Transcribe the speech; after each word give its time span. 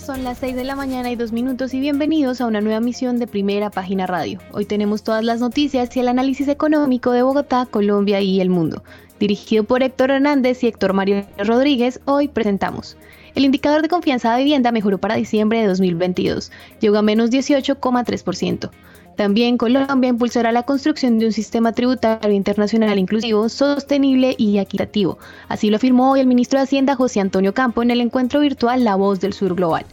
Son 0.00 0.24
las 0.24 0.38
6 0.38 0.56
de 0.56 0.64
la 0.64 0.74
mañana 0.74 1.10
y 1.10 1.16
dos 1.16 1.32
minutos 1.32 1.74
y 1.74 1.80
bienvenidos 1.80 2.40
a 2.40 2.46
una 2.46 2.62
nueva 2.62 2.80
misión 2.80 3.18
de 3.18 3.26
Primera 3.26 3.68
Página 3.68 4.06
Radio. 4.06 4.38
Hoy 4.52 4.64
tenemos 4.64 5.02
todas 5.02 5.22
las 5.22 5.40
noticias 5.40 5.94
y 5.94 6.00
el 6.00 6.08
análisis 6.08 6.48
económico 6.48 7.12
de 7.12 7.20
Bogotá, 7.20 7.66
Colombia 7.66 8.20
y 8.20 8.40
el 8.40 8.48
mundo. 8.48 8.82
Dirigido 9.20 9.64
por 9.64 9.82
Héctor 9.82 10.10
Hernández 10.10 10.64
y 10.64 10.68
Héctor 10.68 10.94
Mario 10.94 11.26
Rodríguez, 11.36 12.00
hoy 12.06 12.28
presentamos. 12.28 12.96
El 13.34 13.44
indicador 13.44 13.82
de 13.82 13.88
confianza 13.88 14.32
de 14.32 14.44
vivienda 14.44 14.72
mejoró 14.72 14.96
para 14.96 15.16
diciembre 15.16 15.60
de 15.60 15.66
2022, 15.66 16.50
llegó 16.80 16.96
a 16.96 17.02
menos 17.02 17.30
18,3%. 17.30 18.70
También 19.16 19.58
Colombia 19.58 20.08
impulsará 20.08 20.52
la 20.52 20.62
construcción 20.62 21.18
de 21.18 21.26
un 21.26 21.32
sistema 21.32 21.72
tributario 21.72 22.32
internacional 22.32 22.98
inclusivo, 22.98 23.48
sostenible 23.48 24.34
y 24.38 24.58
equitativo. 24.58 25.18
Así 25.48 25.70
lo 25.70 25.76
afirmó 25.76 26.12
hoy 26.12 26.20
el 26.20 26.26
ministro 26.26 26.58
de 26.58 26.64
Hacienda 26.64 26.96
José 26.96 27.20
Antonio 27.20 27.52
Campo 27.52 27.82
en 27.82 27.90
el 27.90 28.00
encuentro 28.00 28.40
virtual 28.40 28.84
La 28.84 28.96
Voz 28.96 29.20
del 29.20 29.32
Sur 29.32 29.54
Global. 29.54 29.84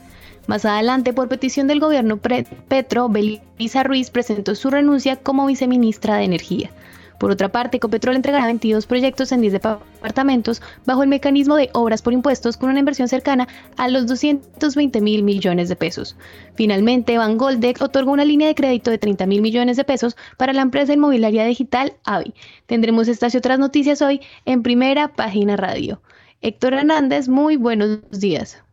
Más 0.47 0.65
adelante, 0.65 1.13
por 1.13 1.27
petición 1.27 1.67
del 1.67 1.79
gobierno 1.79 2.17
Petro, 2.17 3.07
Belisa 3.07 3.83
Ruiz 3.83 4.09
presentó 4.09 4.55
su 4.55 4.71
renuncia 4.71 5.17
como 5.17 5.45
viceministra 5.45 6.15
de 6.15 6.23
Energía. 6.23 6.71
Por 7.19 7.31
otra 7.31 7.49
parte, 7.49 7.77
Ecopetrol 7.77 8.15
entregará 8.15 8.45
22 8.45 8.87
proyectos 8.87 9.31
en 9.33 9.41
10 9.41 9.53
departamentos 9.53 10.61
bajo 10.85 11.03
el 11.03 11.09
mecanismo 11.09 11.57
de 11.57 11.69
obras 11.73 12.01
por 12.01 12.13
impuestos 12.13 12.55
con 12.55 12.69
una 12.69 12.79
inversión 12.79 13.09
cercana 13.09 13.47
a 13.75 13.89
los 13.89 14.07
220 14.07 15.01
mil 15.01 15.23
millones 15.23 15.67
de 15.67 15.75
pesos. 15.75 16.15
Finalmente, 16.55 17.17
Van 17.17 17.37
Goldec 17.37 17.81
otorgó 17.81 18.13
una 18.13 18.23
línea 18.23 18.47
de 18.47 18.55
crédito 18.55 18.89
de 18.89 18.97
30 18.97 19.25
mil 19.25 19.41
millones 19.41 19.75
de 19.75 19.83
pesos 19.83 20.15
para 20.37 20.53
la 20.53 20.61
empresa 20.61 20.93
inmobiliaria 20.93 21.43
digital 21.43 21.93
AVI. 22.05 22.33
Tendremos 22.65 23.09
estas 23.09 23.35
y 23.35 23.37
otras 23.37 23.59
noticias 23.59 24.01
hoy 24.01 24.21
en 24.45 24.63
primera 24.63 25.09
página 25.09 25.57
radio. 25.57 26.01
Héctor 26.41 26.73
Hernández, 26.73 27.27
muy 27.27 27.57
buenos 27.57 27.99
días. 28.11 28.63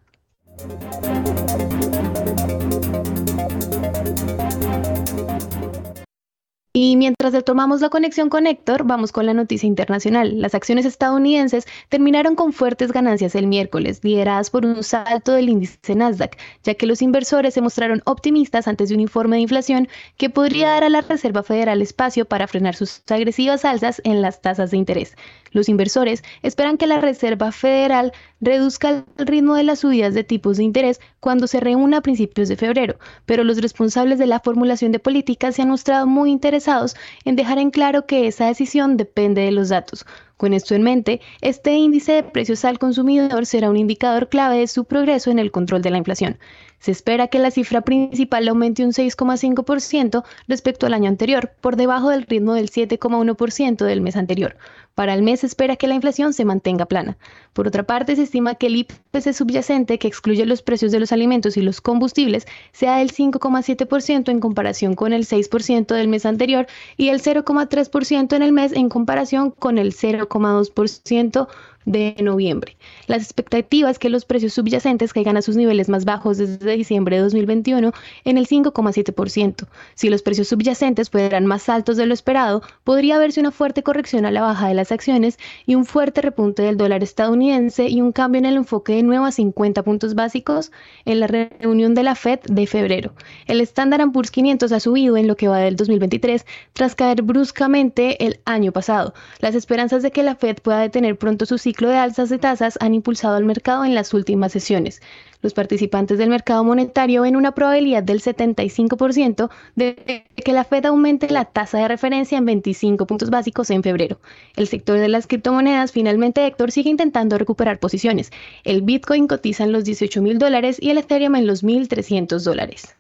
Y 6.79 6.97
mientras 6.99 7.33
retomamos 7.33 7.81
la 7.81 7.89
conexión 7.89 8.29
con 8.29 8.47
Héctor, 8.47 8.85
vamos 8.85 9.11
con 9.11 9.25
la 9.25 9.33
noticia 9.33 9.67
internacional. 9.67 10.43
Las 10.43 10.55
acciones 10.55 10.85
estadounidenses 10.85 11.65
terminaron 11.89 12.35
con 12.35 12.53
fuertes 12.53 12.93
ganancias 12.93 13.35
el 13.35 13.47
miércoles, 13.47 14.01
lideradas 14.03 14.51
por 14.51 14.67
un 14.67 14.85
salto 14.85 15.33
del 15.33 15.49
índice 15.49 15.95
Nasdaq, 15.95 16.37
ya 16.65 16.75
que 16.75 16.85
los 16.85 17.01
inversores 17.01 17.55
se 17.55 17.63
mostraron 17.63 18.03
optimistas 18.05 18.69
antes 18.69 18.91
de 18.91 18.95
un 18.95 19.01
informe 19.01 19.37
de 19.37 19.43
inflación 19.43 19.89
que 20.19 20.29
podría 20.29 20.69
dar 20.69 20.85
a 20.85 20.91
la 20.91 21.01
Reserva 21.01 21.43
Federal 21.43 21.81
espacio 21.81 22.27
para 22.27 22.47
frenar 22.47 22.75
sus 22.75 23.03
agresivas 23.09 23.65
alzas 23.65 24.03
en 24.05 24.21
las 24.21 24.43
tasas 24.43 24.71
de 24.71 24.77
interés. 24.77 25.17
Los 25.57 25.71
inversores 25.71 26.23
esperan 26.43 26.77
que 26.77 26.87
la 26.87 27.01
Reserva 27.01 27.51
Federal 27.51 28.13
reduzca 28.43 28.91
el 28.91 29.27
ritmo 29.27 29.55
de 29.55 29.63
las 29.63 29.79
subidas 29.79 30.13
de 30.13 30.23
tipos 30.23 30.59
de 30.59 30.65
interés 30.65 31.01
cuando 31.19 31.47
se 31.47 31.61
reúna 31.61 31.97
a 31.97 32.03
principios 32.03 32.49
de 32.49 32.59
febrero, 32.59 32.99
pero 33.25 33.43
los 33.43 33.63
responsables 33.63 34.19
de 34.19 34.27
la 34.27 34.41
formulación 34.41 34.93
de 34.93 34.99
políticas 34.99 35.55
se 35.55 35.63
han 35.63 35.71
mostrado 35.71 36.07
muy 36.07 36.31
interesados 36.31 36.95
en 37.25 37.37
dejar 37.37 37.57
en 37.57 37.71
claro 37.71 38.05
que 38.05 38.27
esa 38.27 38.49
decisión 38.49 38.99
depende 38.99 39.41
de 39.41 39.53
los 39.53 39.71
datos, 39.71 40.05
con 40.37 40.53
esto 40.53 40.75
en 40.75 40.83
mente, 40.83 41.23
este 41.41 41.73
índice 41.73 42.13
de 42.13 42.23
precios 42.23 42.67
al 42.67 42.79
consumidor 42.79 43.47
será 43.47 43.71
un 43.71 43.79
indicador 43.79 44.29
clave 44.29 44.59
de 44.59 44.67
su 44.67 44.85
progreso 44.85 45.31
en 45.31 45.39
el 45.39 45.51
control 45.51 45.81
de 45.81 45.89
la 45.89 45.97
inflación. 45.97 46.39
Se 46.79 46.91
espera 46.91 47.29
que 47.29 47.39
la 47.39 47.51
cifra 47.51 47.81
principal 47.83 48.49
aumente 48.49 48.85
un 48.85 48.93
6,5% 48.93 50.25
respecto 50.49 50.87
al 50.87 50.95
año 50.95 51.09
anterior, 51.09 51.53
por 51.61 51.77
debajo 51.77 52.11
del 52.11 52.23
ritmo 52.23 52.55
del 52.55 52.71
7,1% 52.71 53.85
del 53.85 54.01
mes 54.01 54.17
anterior. 54.17 54.57
Para 54.95 55.13
el 55.13 55.23
mes 55.23 55.41
se 55.41 55.47
espera 55.47 55.77
que 55.77 55.89
la 55.89 55.95
inflación 55.95 56.33
se 56.33 56.47
mantenga 56.47 56.87
plana. 56.87 57.19
Por 57.53 57.69
otra 57.69 57.83
parte, 57.83 58.17
se 58.17 58.23
estima 58.23 58.55
que 58.55 58.69
el 58.69 58.77
IPC 58.77 59.35
subyacente, 59.35 59.99
que 59.99 60.09
excluye 60.09 60.47
los 60.47 60.63
precios 60.63 60.91
de 60.91 61.01
los 61.01 61.13
alimentos 61.13 61.59
y 61.59 61.61
los 61.61 61.83
combustibles, 61.83 62.47
sea 62.73 62.99
del 62.99 63.13
5,7% 63.13 64.31
en 64.31 64.41
comparación 64.41 64.95
con 64.95 65.13
el 65.13 65.27
6% 65.27 65.95
del 65.95 66.09
mes 66.09 66.25
anterior 66.25 66.67
y 66.97 67.11
el 67.11 67.21
0,3% 67.21 68.37
en 68.37 68.43
el 68.43 68.53
mes 68.53 68.73
en 68.73 68.89
comparación 68.89 69.51
con 69.51 69.77
el 69.77 69.93
0 69.93 70.17
0,2% 70.29 71.49
de 71.85 72.17
noviembre. 72.21 72.77
Las 73.07 73.23
expectativas 73.23 73.99
que 73.99 74.09
los 74.09 74.25
precios 74.25 74.55
subyacentes 74.55 75.13
caigan 75.13 75.37
a 75.37 75.43
sus 75.43 75.57
niveles 75.57 75.89
más 75.89 76.05
bajos 76.05 76.39
desde 76.39 76.77
diciembre 76.77 77.17
de 77.17 77.23
2021 77.23 77.93
en 78.25 78.39
el 78.39 78.47
5,7%. 78.47 79.67
Si 79.95 80.09
los 80.09 80.23
precios 80.23 80.49
subyacentes 80.49 81.11
fueran 81.11 81.47
más 81.47 81.69
altos 81.69 81.97
de 81.97 82.07
lo 82.07 82.15
esperado, 82.15 82.63
podría 82.85 83.19
verse 83.19 83.41
una 83.41 83.51
fuerte 83.51 83.83
corrección 83.83 84.27
a 84.27 84.31
la 84.31 84.43
baja 84.43 84.69
de 84.69 84.75
las 84.75 84.93
acciones 84.93 85.39
y 85.67 85.75
un 85.75 85.85
fuerte 85.85 86.21
repunte 86.21 86.63
del 86.63 86.77
dólar 86.77 87.03
estadounidense 87.03 87.89
y 87.89 88.01
un 88.01 88.13
cambio 88.13 88.39
en 88.39 88.47
el 88.47 88.57
enfoque 88.57 88.95
de 88.95 89.03
nuevo 89.03 89.25
a 89.25 89.33
50 89.33 89.83
puntos 89.83 90.15
básicos 90.15 90.73
en 91.05 91.21
la 91.21 91.27
reunión 91.27 91.95
de 91.95 92.03
la 92.03 92.15
Fed 92.15 92.41
de 92.49 92.67
febrero. 92.67 93.13
El 93.47 93.61
Standard 93.61 94.11
Poor's 94.13 94.31
500 94.31 94.73
ha 94.73 94.81
subido 94.81 95.17
en 95.17 95.27
lo 95.27 95.37
que 95.37 95.49
va 95.49 95.59
del 95.59 95.77
2023 95.77 96.45
tras 96.73 96.95
caer 96.95 97.23
bruscamente 97.23 98.25
el 98.25 98.41
año 98.45 98.73
pasado. 98.73 99.15
Las 99.41 99.55
esperanzas 99.55 100.03
de 100.03 100.11
que 100.11 100.23
la 100.23 100.35
Fed 100.35 100.57
pueda 100.63 100.81
detener 100.81 101.17
pronto 101.17 101.47
su 101.47 101.59
ciclo 101.59 101.89
de 101.89 101.97
alzas 101.97 102.29
de 102.29 102.39
tasas 102.39 102.77
han 102.81 102.95
impulsado 102.97 103.37
al 103.37 103.45
mercado 103.45 103.85
en 103.85 103.95
las 103.95 104.13
últimas 104.13 104.51
sesiones. 104.51 105.01
Los 105.43 105.55
participantes 105.55 106.19
del 106.19 106.31
mercado 106.31 106.65
monetario 106.65 107.23
ven 107.23 107.37
una 107.37 107.53
probabilidad 107.53 108.03
del 108.03 108.21
75% 108.21 109.49
de 109.77 110.25
que 110.35 110.53
la 110.53 110.65
Fed 110.65 110.87
aumente 110.87 111.31
la 111.31 111.45
tasa 111.45 111.79
de 111.79 111.89
referencia 111.89 112.39
en 112.39 112.47
25 112.47 113.07
puntos 113.07 113.31
básicos 113.31 113.71
en 113.71 113.83
febrero. 113.83 114.19
El 114.57 114.67
sector 114.67 114.99
de 114.99 115.09
las 115.09 115.27
criptomonedas, 115.27 115.93
finalmente, 115.93 116.45
Héctor, 116.47 116.73
sigue 116.73 116.91
intentando 116.91 117.39
recuperar 117.39 117.79
posiciones. 117.79 118.33
El 118.65 118.83
Bitcoin 118.83 119.29
cotiza 119.29 119.63
en 119.63 119.73
los 119.73 119.85
18 119.85 120.21
mil 120.23 120.39
dólares 120.39 120.79
y 120.81 120.91
el 120.91 120.99
Ethereum 120.99 121.37
en 121.37 121.47
los 121.47 121.63
1.300 121.63 122.43
dólares. 122.43 122.97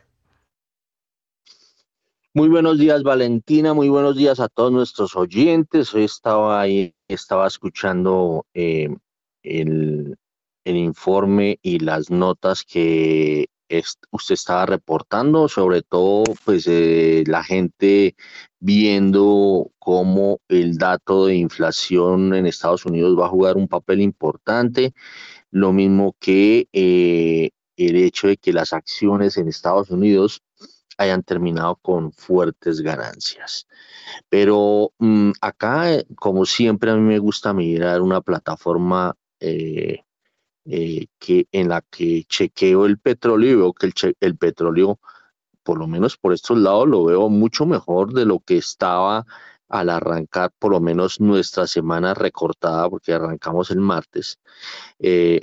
Muy 2.36 2.50
buenos 2.50 2.78
días, 2.78 3.02
Valentina. 3.02 3.72
Muy 3.72 3.88
buenos 3.88 4.14
días 4.14 4.40
a 4.40 4.48
todos 4.48 4.70
nuestros 4.70 5.16
oyentes. 5.16 5.94
Hoy 5.94 6.04
estaba 6.04 6.60
ahí, 6.60 6.94
estaba 7.08 7.46
escuchando 7.46 8.44
eh, 8.52 8.94
el, 9.46 10.16
informe 10.64 11.58
y 11.62 11.78
las 11.78 12.10
notas 12.10 12.64
que 12.64 13.46
usted 14.10 14.34
estaba 14.34 14.66
reportando, 14.66 15.48
sobre 15.48 15.82
todo, 15.82 16.24
pues 16.44 16.66
eh, 16.66 17.24
la 17.26 17.44
gente 17.44 18.16
viendo 18.58 19.70
cómo 19.78 20.40
el 20.48 20.76
dato 20.76 21.26
de 21.26 21.36
inflación 21.36 22.34
en 22.34 22.46
Estados 22.46 22.84
Unidos 22.84 23.16
va 23.18 23.26
a 23.26 23.30
jugar 23.30 23.56
un 23.56 23.68
papel 23.68 24.00
importante, 24.00 24.92
lo 25.50 25.72
mismo 25.72 26.16
que 26.18 26.68
eh, 26.72 27.50
el 27.76 27.96
hecho 27.96 28.28
de 28.28 28.36
que 28.36 28.52
las 28.52 28.72
acciones 28.72 29.36
en 29.36 29.48
Estados 29.48 29.90
Unidos 29.90 30.42
hayan 30.98 31.22
terminado 31.22 31.76
con 31.76 32.12
fuertes 32.12 32.80
ganancias. 32.80 33.66
Pero 34.28 34.92
mm, 34.98 35.32
acá, 35.40 36.02
como 36.16 36.46
siempre, 36.46 36.90
a 36.90 36.96
mí 36.96 37.02
me 37.02 37.18
gusta 37.18 37.52
mirar 37.52 38.00
una 38.00 38.20
plataforma 38.20 39.14
eh, 39.40 40.04
eh, 40.64 41.06
que, 41.18 41.46
en 41.52 41.68
la 41.68 41.82
que 41.82 42.24
chequeo 42.24 42.86
el 42.86 42.98
petróleo 42.98 43.50
y 43.50 43.54
veo 43.56 43.72
que 43.72 43.90
el, 44.20 44.36
petróleo, 44.36 44.98
por 45.62 45.78
lo 45.78 45.86
menos 45.86 46.16
por 46.16 46.32
estos 46.32 46.58
lados, 46.58 46.88
lo 46.88 47.04
veo 47.04 47.28
mucho 47.28 47.66
mejor 47.66 48.12
de 48.12 48.24
lo 48.24 48.40
que 48.40 48.58
estaba 48.58 49.26
al 49.68 49.90
arrancar 49.90 50.52
por 50.58 50.72
lo 50.72 50.80
menos 50.80 51.20
nuestra 51.20 51.66
semana 51.66 52.14
recortada, 52.14 52.88
porque 52.88 53.12
arrancamos 53.12 53.70
el 53.70 53.80
martes, 53.80 54.38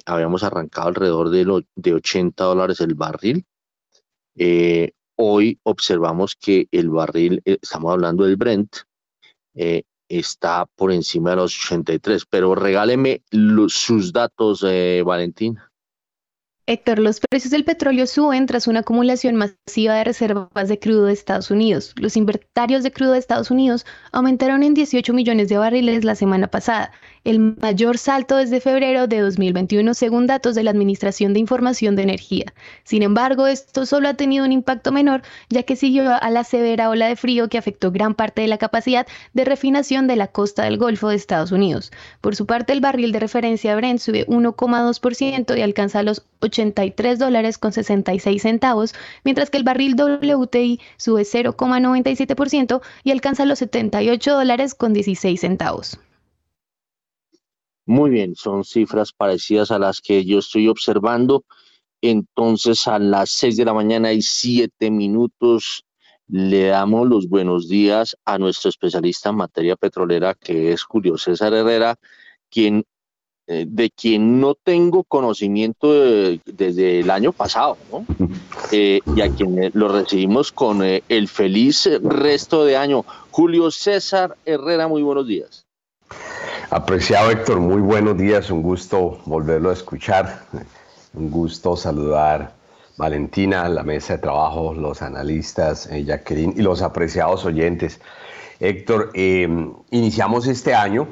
habíamos 0.06 0.44
arrancado 0.44 0.88
alrededor 0.89 1.30
de, 1.30 1.66
de 1.75 1.94
80 1.94 2.44
dólares 2.44 2.80
el 2.81 2.96
barril. 2.96 3.46
Hoy 5.16 5.60
observamos 5.63 6.36
que 6.36 6.68
el 6.72 6.89
barril, 6.89 7.42
eh, 7.46 7.60
estamos 7.62 7.92
hablando 7.92 8.24
del 8.24 8.36
Brent, 8.36 8.78
eh, 9.54 9.84
está 10.19 10.65
por 10.75 10.92
encima 10.92 11.31
de 11.31 11.36
los 11.38 11.57
83, 11.65 12.25
pero 12.30 12.56
regáleme 12.56 13.21
sus 13.68 14.13
datos, 14.13 14.63
eh, 14.68 15.01
Valentín. 15.06 15.57
Héctor, 16.65 17.00
los 17.00 17.19
precios 17.19 17.51
del 17.51 17.65
petróleo 17.65 18.07
suben 18.07 18.45
tras 18.45 18.68
una 18.68 18.80
acumulación 18.80 19.36
masiva 19.36 19.95
de 19.95 20.06
reservas 20.06 20.69
de 20.69 20.80
crudo 20.80 21.06
de 21.07 21.13
Estados 21.13 21.51
Unidos. 21.51 21.94
Los 21.98 22.15
inventarios 22.15 22.83
de 22.83 22.92
crudo 22.94 23.12
de 23.12 23.19
Estados 23.19 23.51
Unidos 23.51 23.86
aumentaron 24.13 24.63
en 24.63 24.74
18 24.74 25.13
millones 25.13 25.50
de 25.50 25.57
barriles 25.57 26.06
la 26.06 26.15
semana 26.15 26.48
pasada, 26.48 26.94
el 27.24 27.40
mayor 27.40 27.98
salto 27.98 28.36
desde 28.36 28.60
febrero 28.60 29.08
de 29.08 29.22
2021 29.22 29.94
según 29.94 30.28
datos 30.28 30.56
de 30.56 30.64
la 30.64 30.72
Administración 30.72 31.34
de 31.34 31.40
Información 31.40 31.96
de 31.96 32.04
Energía. 32.04 32.54
Sin 32.84 33.02
embargo, 33.02 33.48
esto 33.48 33.86
solo 33.86 34.10
ha 34.10 34.14
tenido 34.16 34.44
un 34.44 34.52
impacto 34.52 34.92
menor 34.92 35.22
ya 35.50 35.64
que 35.64 35.78
siguió 35.78 36.12
a 36.14 36.30
la 36.30 36.44
severa 36.44 36.90
ola 36.90 37.08
de 37.08 37.16
frío 37.16 37.48
que 37.48 37.58
afectó 37.58 37.92
gran 37.92 38.14
parte 38.14 38.42
de 38.42 38.48
la 38.48 38.58
capacidad 38.58 39.08
de 39.34 39.46
refinación 39.46 40.08
de 40.08 40.18
la 40.18 40.28
costa 40.28 40.64
del 40.64 40.78
Golfo 40.78 41.10
de 41.10 41.16
Estados 41.16 41.52
Unidos. 41.52 41.92
Por 42.20 42.36
su 42.36 42.46
parte, 42.46 42.74
el 42.74 42.81
barril 42.81 43.14
de 43.14 43.20
referencia 43.20 43.75
Brent 43.75 44.00
sube 44.00 44.28
1,2% 44.28 45.58
y 45.58 45.62
alcanza 45.62 46.04
los 46.04 46.25
83 46.42 47.20
dólares 47.20 47.58
con 47.58 47.72
66 47.72 48.42
centavos, 48.42 48.94
mientras 49.24 49.50
que 49.50 49.58
el 49.58 49.64
barril 49.64 49.96
WTI 49.96 50.81
sube 50.98 51.22
0,97% 51.24 52.81
y 53.04 53.12
alcanza 53.12 53.46
los 53.46 53.60
78 53.60 54.34
dólares 54.34 54.75
con 54.75 54.94
16 54.94 55.40
centavos. 55.40 56.00
Muy 57.85 58.12
bien, 58.12 58.35
son 58.35 58.63
cifras 58.63 59.12
parecidas 59.12 59.71
a 59.71 59.80
las 59.80 60.00
que 60.00 60.24
yo 60.24 60.39
estoy 60.39 60.68
observando. 60.68 61.44
Entonces, 62.01 62.88
a 62.88 63.00
las 63.00 63.31
6 63.31 63.57
de 63.57 63.65
la 63.65 63.74
mañana 63.74 64.13
y 64.13 64.21
7 64.21 64.91
minutos 64.91 65.85
le 66.27 66.68
damos 66.68 67.07
los 67.07 67.27
buenos 67.27 67.68
días 67.68 68.18
a 68.25 68.38
nuestro 68.38 68.69
especialista 68.69 69.30
en 69.30 69.35
materia 69.35 69.75
petrolera, 69.75 70.33
que 70.33 70.71
es 70.71 70.83
Julio 70.83 71.18
César 71.18 71.53
Herrera, 71.53 71.95
quien, 72.50 72.85
eh, 73.47 73.65
de 73.68 73.89
quien 73.89 74.39
no 74.39 74.56
tengo 74.56 75.03
conocimiento 75.03 75.91
desde 76.45 77.01
el 77.01 77.09
año 77.09 77.33
pasado, 77.33 77.77
¿no? 77.91 78.06
Eh, 78.71 79.01
y 79.15 79.21
a 79.21 79.29
quien 79.29 79.71
lo 79.74 79.89
recibimos 79.89 80.51
con 80.51 80.83
eh, 80.83 81.03
el 81.09 81.27
feliz 81.27 81.89
resto 82.01 82.63
de 82.63 82.77
año. 82.77 83.06
Julio 83.31 83.69
César 83.71 84.38
Herrera, 84.45 84.88
muy 84.88 85.03
buenos 85.03 85.27
días. 85.27 85.62
Apreciado 86.69 87.30
Héctor, 87.31 87.60
muy 87.60 87.81
buenos 87.81 88.18
días, 88.18 88.50
un 88.50 88.63
gusto 88.63 89.19
volverlo 89.25 89.69
a 89.69 89.74
escuchar, 89.74 90.44
un 91.13 91.30
gusto 91.30 91.75
saludar 91.75 92.54
Valentina, 92.98 93.68
la 93.69 93.83
mesa 93.83 94.13
de 94.13 94.19
trabajo, 94.19 94.74
los 94.74 95.01
analistas, 95.01 95.88
eh, 95.88 96.04
Jacqueline 96.04 96.54
y 96.56 96.62
los 96.62 96.81
apreciados 96.81 97.45
oyentes. 97.45 98.00
Héctor, 98.60 99.12
eh, 99.13 99.48
iniciamos 99.92 100.48
este 100.48 100.74
año 100.74 101.07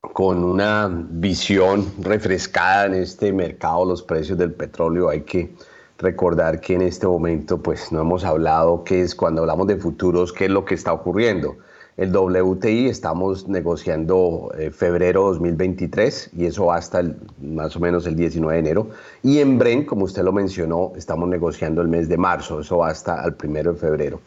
con 0.00 0.44
una 0.44 0.88
visión 0.90 1.92
refrescada 2.00 2.86
en 2.86 2.94
este 2.94 3.32
mercado, 3.32 3.84
los 3.84 4.02
precios 4.02 4.38
del 4.38 4.52
petróleo. 4.52 5.08
Hay 5.08 5.22
que 5.22 5.54
recordar 5.98 6.60
que 6.60 6.74
en 6.74 6.82
este 6.82 7.06
momento 7.06 7.60
pues 7.60 7.90
no 7.90 8.00
hemos 8.00 8.24
hablado 8.24 8.84
qué 8.84 9.00
es 9.02 9.14
cuando 9.14 9.40
hablamos 9.42 9.66
de 9.66 9.76
futuros, 9.76 10.32
qué 10.32 10.44
es 10.44 10.50
lo 10.50 10.64
que 10.64 10.74
está 10.74 10.92
ocurriendo. 10.92 11.56
El 11.98 12.16
WTI 12.16 12.86
estamos 12.86 13.48
negociando 13.48 14.52
eh, 14.56 14.70
febrero 14.70 15.24
2023 15.24 16.30
y 16.36 16.46
eso 16.46 16.70
hasta 16.70 17.02
más 17.42 17.74
o 17.74 17.80
menos 17.80 18.06
el 18.06 18.14
19 18.14 18.54
de 18.54 18.60
enero. 18.60 18.90
Y 19.24 19.40
en 19.40 19.58
Bren, 19.58 19.84
como 19.84 20.04
usted 20.04 20.22
lo 20.22 20.32
mencionó, 20.32 20.92
estamos 20.94 21.28
negociando 21.28 21.82
el 21.82 21.88
mes 21.88 22.08
de 22.08 22.16
marzo, 22.16 22.60
eso 22.60 22.84
hasta 22.84 23.24
el 23.24 23.34
primero 23.34 23.72
de 23.72 23.80
febrero. 23.80 24.20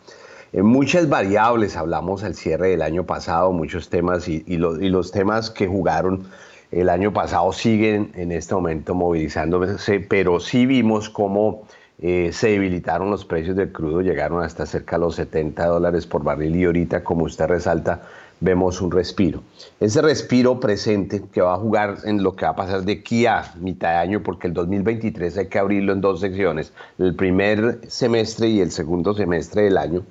En 0.51 0.65
muchas 0.65 1.07
variables 1.07 1.77
hablamos 1.77 2.25
al 2.25 2.35
cierre 2.35 2.71
del 2.71 2.81
año 2.81 3.05
pasado, 3.05 3.53
muchos 3.53 3.87
temas 3.87 4.27
y, 4.27 4.43
y 4.45 4.57
los 4.57 5.11
temas 5.13 5.49
que 5.49 5.65
jugaron 5.65 6.25
el 6.71 6.89
año 6.89 7.13
pasado 7.13 7.53
siguen 7.53 8.11
en 8.15 8.33
este 8.33 8.53
momento 8.53 8.95
movilizándose, 8.95 10.01
pero 10.01 10.41
sí 10.41 10.65
vimos 10.65 11.09
cómo 11.09 11.63
eh, 12.01 12.31
se 12.33 12.49
debilitaron 12.49 13.11
los 13.11 13.25
precios 13.25 13.55
del 13.55 13.71
crudo, 13.71 14.01
llegaron 14.01 14.43
hasta 14.43 14.65
cerca 14.65 14.95
de 14.95 15.01
los 15.01 15.15
70 15.15 15.65
dólares 15.67 16.07
por 16.07 16.23
barril 16.23 16.55
y 16.55 16.65
ahorita, 16.65 17.03
como 17.03 17.25
usted 17.25 17.45
resalta, 17.45 18.01
vemos 18.39 18.81
un 18.81 18.89
respiro. 18.89 19.43
Ese 19.79 20.01
respiro 20.01 20.59
presente 20.59 21.21
que 21.31 21.41
va 21.41 21.53
a 21.53 21.57
jugar 21.57 21.97
en 22.03 22.23
lo 22.23 22.35
que 22.35 22.45
va 22.45 22.51
a 22.51 22.55
pasar 22.55 22.81
de 22.83 22.93
aquí 22.93 23.27
a 23.27 23.53
mitad 23.59 23.89
de 23.89 23.97
año, 23.97 24.23
porque 24.23 24.47
el 24.47 24.53
2023 24.53 25.37
hay 25.37 25.47
que 25.47 25.59
abrirlo 25.59 25.93
en 25.93 26.01
dos 26.01 26.19
secciones, 26.19 26.73
el 26.97 27.15
primer 27.15 27.79
semestre 27.87 28.47
y 28.49 28.61
el 28.61 28.71
segundo 28.71 29.13
semestre 29.13 29.63
del 29.63 29.77
año, 29.77 30.03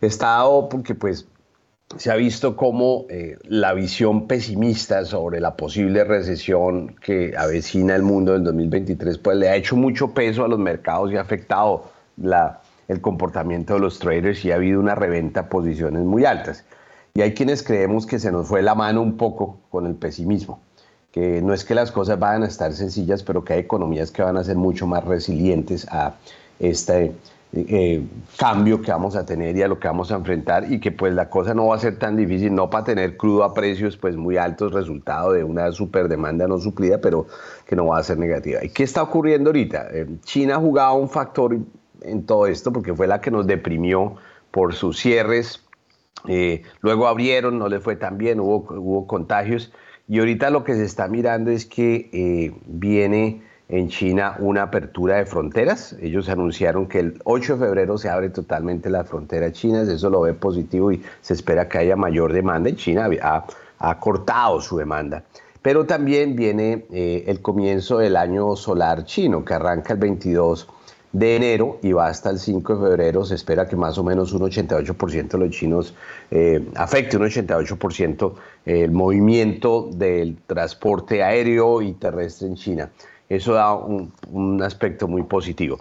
está 0.00 0.28
dado 0.28 0.68
porque 0.68 0.94
pues 0.94 1.26
se 1.96 2.10
ha 2.10 2.14
visto 2.14 2.56
como 2.56 3.06
eh, 3.08 3.36
la 3.44 3.72
visión 3.74 4.28
pesimista 4.28 5.04
sobre 5.04 5.40
la 5.40 5.56
posible 5.56 6.04
recesión 6.04 6.94
que 6.94 7.34
avecina 7.36 7.96
el 7.96 8.02
mundo 8.02 8.36
en 8.36 8.44
2023, 8.44 9.18
pues 9.18 9.36
le 9.36 9.48
ha 9.48 9.56
hecho 9.56 9.76
mucho 9.76 10.12
peso 10.14 10.44
a 10.44 10.48
los 10.48 10.58
mercados 10.58 11.10
y 11.10 11.16
ha 11.16 11.20
afectado 11.20 11.90
la, 12.16 12.60
el 12.86 13.00
comportamiento 13.00 13.74
de 13.74 13.80
los 13.80 13.98
traders 13.98 14.44
y 14.44 14.52
ha 14.52 14.56
habido 14.56 14.78
una 14.78 14.94
reventa 14.94 15.40
a 15.40 15.48
posiciones 15.48 16.02
muy 16.02 16.24
altas. 16.24 16.64
Y 17.14 17.22
hay 17.22 17.34
quienes 17.34 17.64
creemos 17.64 18.06
que 18.06 18.20
se 18.20 18.30
nos 18.30 18.46
fue 18.46 18.62
la 18.62 18.76
mano 18.76 19.02
un 19.02 19.16
poco 19.16 19.58
con 19.68 19.86
el 19.86 19.96
pesimismo, 19.96 20.60
que 21.10 21.42
no 21.42 21.52
es 21.52 21.64
que 21.64 21.74
las 21.74 21.90
cosas 21.90 22.20
vayan 22.20 22.44
a 22.44 22.46
estar 22.46 22.72
sencillas, 22.72 23.24
pero 23.24 23.42
que 23.42 23.54
hay 23.54 23.60
economías 23.60 24.12
que 24.12 24.22
van 24.22 24.36
a 24.36 24.44
ser 24.44 24.56
mucho 24.56 24.86
más 24.86 25.04
resilientes 25.04 25.88
a 25.90 26.14
este 26.60 27.12
eh, 27.52 28.06
cambio 28.38 28.80
que 28.80 28.92
vamos 28.92 29.16
a 29.16 29.26
tener 29.26 29.56
y 29.56 29.62
a 29.62 29.66
lo 29.66 29.80
que 29.80 29.88
vamos 29.88 30.12
a 30.12 30.14
enfrentar 30.14 30.72
y 30.72 30.78
que 30.78 30.92
pues 30.92 31.12
la 31.12 31.28
cosa 31.28 31.52
no 31.52 31.66
va 31.66 31.74
a 31.74 31.78
ser 31.80 31.98
tan 31.98 32.16
difícil, 32.16 32.54
no 32.54 32.70
para 32.70 32.84
tener 32.84 33.16
crudo 33.16 33.42
a 33.42 33.52
precios 33.54 33.96
pues 33.96 34.16
muy 34.16 34.36
altos, 34.36 34.72
resultado 34.72 35.32
de 35.32 35.42
una 35.42 35.72
super 35.72 36.06
demanda 36.06 36.46
no 36.46 36.58
suplida, 36.58 37.00
pero 37.00 37.26
que 37.66 37.74
no 37.74 37.86
va 37.86 37.98
a 37.98 38.02
ser 38.04 38.18
negativa. 38.18 38.64
¿Y 38.64 38.68
qué 38.68 38.84
está 38.84 39.02
ocurriendo 39.02 39.50
ahorita? 39.50 39.88
Eh, 39.90 40.06
China 40.22 40.56
ha 40.56 40.58
jugado 40.58 40.94
un 40.94 41.08
factor 41.08 41.58
en 42.02 42.24
todo 42.24 42.46
esto 42.46 42.72
porque 42.72 42.94
fue 42.94 43.08
la 43.08 43.20
que 43.20 43.32
nos 43.32 43.48
deprimió 43.48 44.14
por 44.52 44.74
sus 44.74 45.00
cierres, 45.00 45.64
eh, 46.28 46.62
luego 46.82 47.08
abrieron, 47.08 47.58
no 47.58 47.68
le 47.68 47.80
fue 47.80 47.96
tan 47.96 48.16
bien, 48.16 48.38
hubo, 48.38 48.58
hubo 48.78 49.08
contagios 49.08 49.72
y 50.06 50.20
ahorita 50.20 50.50
lo 50.50 50.62
que 50.62 50.74
se 50.74 50.84
está 50.84 51.08
mirando 51.08 51.50
es 51.50 51.66
que 51.66 52.52
viene 52.66 53.42
en 53.70 53.88
China 53.88 54.36
una 54.40 54.62
apertura 54.64 55.16
de 55.16 55.26
fronteras. 55.26 55.96
Ellos 56.00 56.28
anunciaron 56.28 56.86
que 56.86 56.98
el 56.98 57.20
8 57.24 57.56
de 57.56 57.66
febrero 57.66 57.96
se 57.96 58.08
abre 58.08 58.30
totalmente 58.30 58.90
la 58.90 59.04
frontera 59.04 59.52
china, 59.52 59.82
eso 59.82 60.10
lo 60.10 60.22
ve 60.22 60.34
positivo 60.34 60.92
y 60.92 61.02
se 61.20 61.34
espera 61.34 61.68
que 61.68 61.78
haya 61.78 61.96
mayor 61.96 62.32
demanda. 62.32 62.68
Y 62.68 62.74
China 62.74 63.08
ha, 63.22 63.44
ha 63.78 64.00
cortado 64.00 64.60
su 64.60 64.76
demanda. 64.76 65.22
Pero 65.62 65.86
también 65.86 66.36
viene 66.36 66.86
eh, 66.90 67.24
el 67.26 67.40
comienzo 67.40 67.98
del 67.98 68.16
año 68.16 68.56
solar 68.56 69.04
chino, 69.04 69.44
que 69.44 69.54
arranca 69.54 69.92
el 69.92 69.98
22 70.00 70.68
de 71.12 71.36
enero 71.36 71.78
y 71.82 71.92
va 71.92 72.06
hasta 72.06 72.30
el 72.30 72.38
5 72.38 72.76
de 72.76 72.88
febrero. 72.88 73.24
Se 73.24 73.34
espera 73.34 73.68
que 73.68 73.76
más 73.76 73.98
o 73.98 74.04
menos 74.04 74.32
un 74.32 74.42
88% 74.42 75.28
de 75.28 75.38
los 75.38 75.50
chinos 75.50 75.94
eh, 76.30 76.66
afecte 76.76 77.16
un 77.16 77.24
88% 77.24 78.32
el 78.64 78.90
movimiento 78.90 79.90
del 79.92 80.36
transporte 80.46 81.22
aéreo 81.22 81.82
y 81.82 81.92
terrestre 81.92 82.48
en 82.48 82.54
China. 82.56 82.90
Eso 83.30 83.54
da 83.54 83.74
un, 83.74 84.60
aspecto 84.60 85.06
muy 85.06 85.22
positivo. 85.22 85.78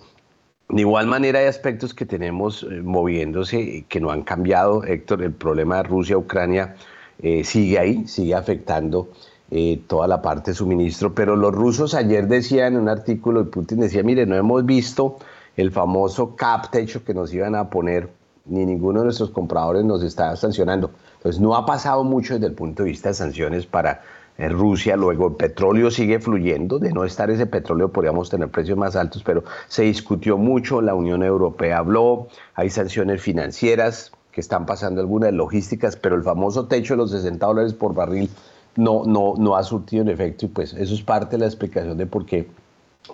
De 0.70 0.82
igual 0.82 1.08
manera 1.08 1.40
hay 1.40 1.48
aspectos 1.48 1.96
que 1.96 2.06
tenemos 2.06 2.62
eh, 2.62 2.82
moviéndose 2.84 3.86
que 3.90 4.00
no 4.00 4.12
han 4.12 4.22
cambiado, 4.22 4.84
Héctor. 4.84 5.24
El 5.24 5.34
problema 5.34 5.78
de 5.78 5.84
Rusia-Ucrania 5.84 6.76
eh, 7.24 7.44
sigue 7.44 7.80
ahí, 7.80 8.08
sigue 8.08 8.36
afectando 8.36 9.10
eh, 9.50 9.82
toda 9.88 10.08
la 10.08 10.22
parte 10.22 10.52
de 10.52 10.56
suministro. 10.56 11.16
Pero 11.16 11.36
los 11.36 11.52
rusos 11.52 11.96
ayer 11.96 12.28
decían 12.28 12.76
en 12.76 12.82
un 12.82 12.90
artículo, 12.90 13.50
Putin 13.50 13.80
decía, 13.80 14.04
mire, 14.04 14.28
no 14.28 14.36
hemos 14.36 14.64
visto 14.64 15.18
el 15.58 15.72
famoso 15.72 16.36
cap 16.36 16.70
techo 16.70 17.04
que 17.04 17.16
nos 17.16 17.34
iban 17.34 17.56
a 17.56 17.72
poner, 17.72 18.10
ni 18.46 18.64
ninguno 18.64 19.00
de 19.00 19.06
nuestros 19.06 19.32
compradores 19.32 19.84
nos 19.84 20.04
está 20.04 20.36
sancionando. 20.36 20.92
Entonces 21.18 21.42
no 21.42 21.56
ha 21.56 21.66
pasado 21.66 22.04
mucho 22.04 22.36
desde 22.36 22.46
el 22.46 22.54
punto 22.54 22.84
de 22.84 22.92
vista 22.92 23.10
de 23.10 23.16
sanciones 23.16 23.66
para 23.66 24.04
en 24.40 24.58
Rusia, 24.58 24.96
luego 24.96 25.28
el 25.28 25.36
petróleo 25.36 25.92
sigue 25.92 26.20
fluyendo, 26.20 26.80
de 26.80 26.94
no 26.94 27.04
estar 27.04 27.30
ese 27.30 27.46
petróleo 27.46 27.90
podríamos 27.90 28.30
tener 28.30 28.48
precios 28.48 28.78
más 28.78 28.96
altos, 28.96 29.22
pero 29.22 29.44
se 29.68 29.84
discutió 29.84 30.38
mucho, 30.38 30.82
la 30.82 30.96
Unión 30.96 31.24
Europea 31.24 31.80
habló, 31.80 32.30
hay 32.56 32.70
sanciones 32.70 33.22
financieras 33.22 34.14
que 34.32 34.40
están 34.40 34.66
pasando 34.66 35.02
algunas 35.02 35.34
logísticas, 35.34 35.98
pero 35.98 36.16
el 36.16 36.24
famoso 36.24 36.68
techo 36.68 36.94
de 36.94 36.98
los 37.00 37.12
60 37.12 37.46
dólares 37.46 37.74
por 37.74 37.94
barril 37.94 38.30
no, 38.78 39.04
no, 39.06 39.34
no 39.38 39.58
ha 39.58 39.64
surtido 39.64 40.04
en 40.04 40.10
efecto 40.10 40.46
y 40.46 40.50
pues 40.50 40.74
eso 40.74 40.94
es 40.94 41.02
parte 41.02 41.36
de 41.36 41.40
la 41.40 41.46
explicación 41.46 41.98
de 41.98 42.06
por 42.06 42.26
qué 42.26 42.48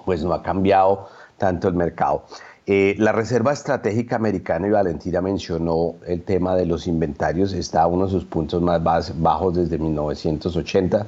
pues 0.06 0.24
no 0.24 0.32
ha 0.32 0.44
cambiado 0.44 1.08
tanto 1.40 1.68
el 1.68 1.74
mercado. 1.74 2.24
Eh, 2.68 2.96
la 2.98 3.12
Reserva 3.12 3.54
Estratégica 3.54 4.16
Americana, 4.16 4.68
y 4.68 4.72
Valentina 4.72 5.22
mencionó 5.22 5.96
el 6.08 6.24
tema 6.24 6.56
de 6.56 6.66
los 6.66 6.88
inventarios, 6.88 7.54
está 7.54 7.84
a 7.84 7.88
uno 7.88 8.06
de 8.06 8.12
sus 8.12 8.26
puntos 8.26 8.60
más 8.62 9.22
bajos 9.22 9.56
desde 9.56 9.78
1980. 9.78 11.08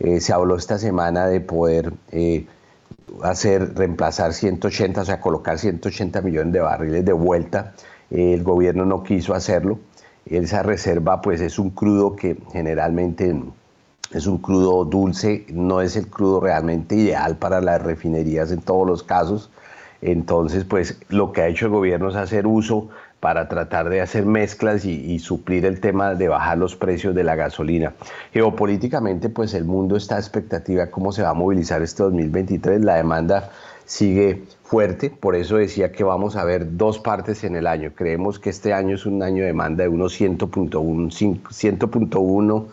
Eh, 0.00 0.20
se 0.20 0.32
habló 0.32 0.56
esta 0.56 0.76
semana 0.78 1.28
de 1.28 1.40
poder 1.40 1.92
eh, 2.10 2.46
hacer, 3.22 3.74
reemplazar 3.76 4.32
180, 4.32 5.02
o 5.02 5.04
sea, 5.04 5.20
colocar 5.20 5.58
180 5.58 6.20
millones 6.22 6.52
de 6.52 6.60
barriles 6.60 7.04
de 7.04 7.12
vuelta. 7.12 7.74
el 8.10 8.42
gobierno 8.42 8.84
no 8.84 9.02
quiso 9.04 9.34
hacerlo. 9.34 9.78
Esa 10.26 10.62
reserva, 10.62 11.20
pues, 11.22 11.40
es 11.40 11.58
un 11.58 11.70
crudo 11.70 12.16
que 12.16 12.38
generalmente 12.52 13.40
es 14.12 14.26
un 14.26 14.38
crudo 14.38 14.84
dulce, 14.84 15.46
no 15.50 15.80
es 15.80 15.96
el 15.96 16.08
crudo 16.08 16.40
realmente 16.40 16.96
ideal 16.96 17.36
para 17.36 17.60
las 17.60 17.82
refinerías 17.82 18.50
en 18.50 18.60
todos 18.62 18.86
los 18.86 19.02
casos. 19.02 19.50
Entonces, 20.00 20.64
pues 20.64 21.00
lo 21.08 21.32
que 21.32 21.42
ha 21.42 21.48
hecho 21.48 21.66
el 21.66 21.72
gobierno 21.72 22.08
es 22.10 22.16
hacer 22.16 22.46
uso 22.46 22.88
para 23.20 23.48
tratar 23.48 23.88
de 23.88 24.00
hacer 24.00 24.26
mezclas 24.26 24.84
y, 24.84 25.18
suplir 25.18 25.64
el 25.64 25.80
tema 25.80 26.14
de 26.14 26.28
bajar 26.28 26.56
los 26.58 26.76
precios 26.76 27.14
de 27.16 27.24
la 27.24 27.34
gasolina. 27.34 27.94
Geopolíticamente, 28.32 29.28
pues 29.28 29.54
el 29.54 29.64
mundo 29.64 29.96
está 29.96 30.16
a 30.16 30.18
expectativa 30.20 30.84
de 30.84 30.90
cómo 30.90 31.10
se 31.10 31.22
va 31.22 31.30
a 31.30 31.34
movilizar 31.34 31.82
este 31.82 32.04
2023. 32.04 32.84
La 32.84 32.94
demanda 32.94 33.50
sigue 33.86 34.44
fuerte, 34.62 35.10
por 35.10 35.34
eso 35.34 35.56
decía 35.56 35.90
que 35.90 36.04
vamos 36.04 36.36
a 36.36 36.44
ver 36.44 36.76
dos 36.76 37.00
partes 37.00 37.42
en 37.42 37.56
el 37.56 37.66
año. 37.66 37.92
Creemos 37.94 38.38
que 38.38 38.50
este 38.50 38.72
año 38.72 38.94
es 38.94 39.04
un 39.04 39.22
año 39.22 39.42
de 39.42 39.48
demanda 39.48 39.82
de 39.82 39.88
unos 39.88 40.20
100.1, 40.20 40.70
100.1 40.70 42.66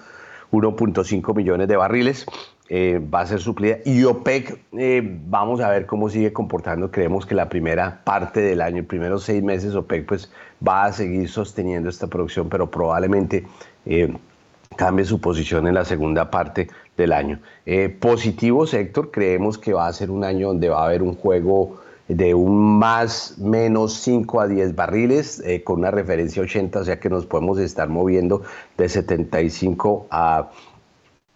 1.5 0.52 1.36
millones 1.36 1.68
de 1.68 1.76
barriles. 1.76 2.26
Eh, 2.68 3.00
va 3.14 3.22
a 3.22 3.28
ser 3.28 3.40
suplida. 3.40 3.78
Y 3.86 4.04
OPEC, 4.06 4.60
eh, 4.74 5.20
vamos 5.28 5.62
a 5.62 5.70
ver 5.70 5.86
cómo 5.86 6.10
sigue 6.10 6.34
comportando. 6.34 6.90
Creemos 6.90 7.26
que 7.26 7.36
la 7.36 7.48
primera 7.48 8.02
parte 8.04 8.42
del 8.42 8.60
año, 8.60 8.80
el 8.80 8.86
primeros 8.86 9.24
seis 9.24 9.44
meses, 9.44 9.76
OPEC 9.76 10.06
pues 10.08 10.32
va 10.66 10.86
a 10.86 10.92
seguir 10.92 11.30
sosteniendo 11.30 11.90
esta 11.90 12.08
producción, 12.08 12.50
pero 12.50 12.72
probablemente 12.72 13.46
eh, 13.86 14.12
cambie 14.76 15.06
su 15.06 15.22
posición 15.22 15.68
en 15.68 15.76
la 15.76 15.86
segunda 15.86 16.32
parte 16.32 16.68
del 16.98 17.14
año. 17.14 17.40
positivo 18.00 18.66
sector, 18.66 19.12
creemos 19.12 19.58
que 19.58 19.74
va 19.74 19.88
a 19.88 19.94
ser 19.94 20.10
un 20.10 20.24
año 20.24 20.48
donde 20.48 20.70
va 20.70 20.82
a 20.82 20.86
haber 20.86 21.04
un 21.04 21.16
juego 21.16 21.82
de 22.08 22.34
un 22.34 22.80
más 22.80 23.38
menos 23.38 23.94
5 23.96 24.42
a 24.42 24.48
10 24.48 24.76
barriles 24.76 25.44
con 25.64 25.80
una 25.80 25.92
referencia 25.92 26.42
80, 26.42 26.80
o 26.80 26.84
sea 26.84 27.00
que 27.00 27.10
nos 27.10 27.26
podemos 27.26 27.60
estar 27.60 27.90
moviendo 27.90 28.44
de 28.78 28.90
75 28.90 30.08
a 30.10 30.50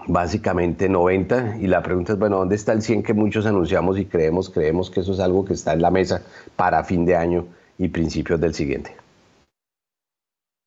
básicamente 0.09 0.89
90 0.89 1.57
y 1.61 1.67
la 1.67 1.83
pregunta 1.83 2.13
es, 2.13 2.19
bueno, 2.19 2.37
¿dónde 2.37 2.55
está 2.55 2.73
el 2.73 2.81
100 2.81 3.03
que 3.03 3.13
muchos 3.13 3.45
anunciamos 3.45 3.97
y 3.99 4.05
creemos, 4.05 4.49
creemos 4.49 4.89
que 4.89 5.01
eso 5.01 5.13
es 5.13 5.19
algo 5.19 5.45
que 5.45 5.53
está 5.53 5.73
en 5.73 5.81
la 5.81 5.91
mesa 5.91 6.23
para 6.55 6.83
fin 6.83 7.05
de 7.05 7.15
año 7.15 7.47
y 7.77 7.87
principios 7.89 8.41
del 8.41 8.55
siguiente? 8.55 8.95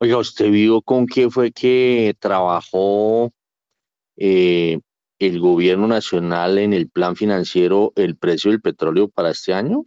Oiga, 0.01 0.17
¿usted 0.19 0.51
vio 0.51 0.81
con 0.81 1.07
qué 1.07 1.29
fue 1.29 1.51
que 1.53 2.15
trabajó 2.19 3.33
eh, 4.17 4.81
el 5.19 5.41
gobierno 5.41 5.89
nacional 5.89 6.59
en 6.59 6.73
el 6.73 6.89
plan 6.89 7.17
financiero 7.17 7.93
el 7.97 8.17
precio 8.17 8.51
del 8.53 8.61
petróleo 8.61 9.09
para 9.09 9.31
este 9.31 9.55
año? 9.55 9.87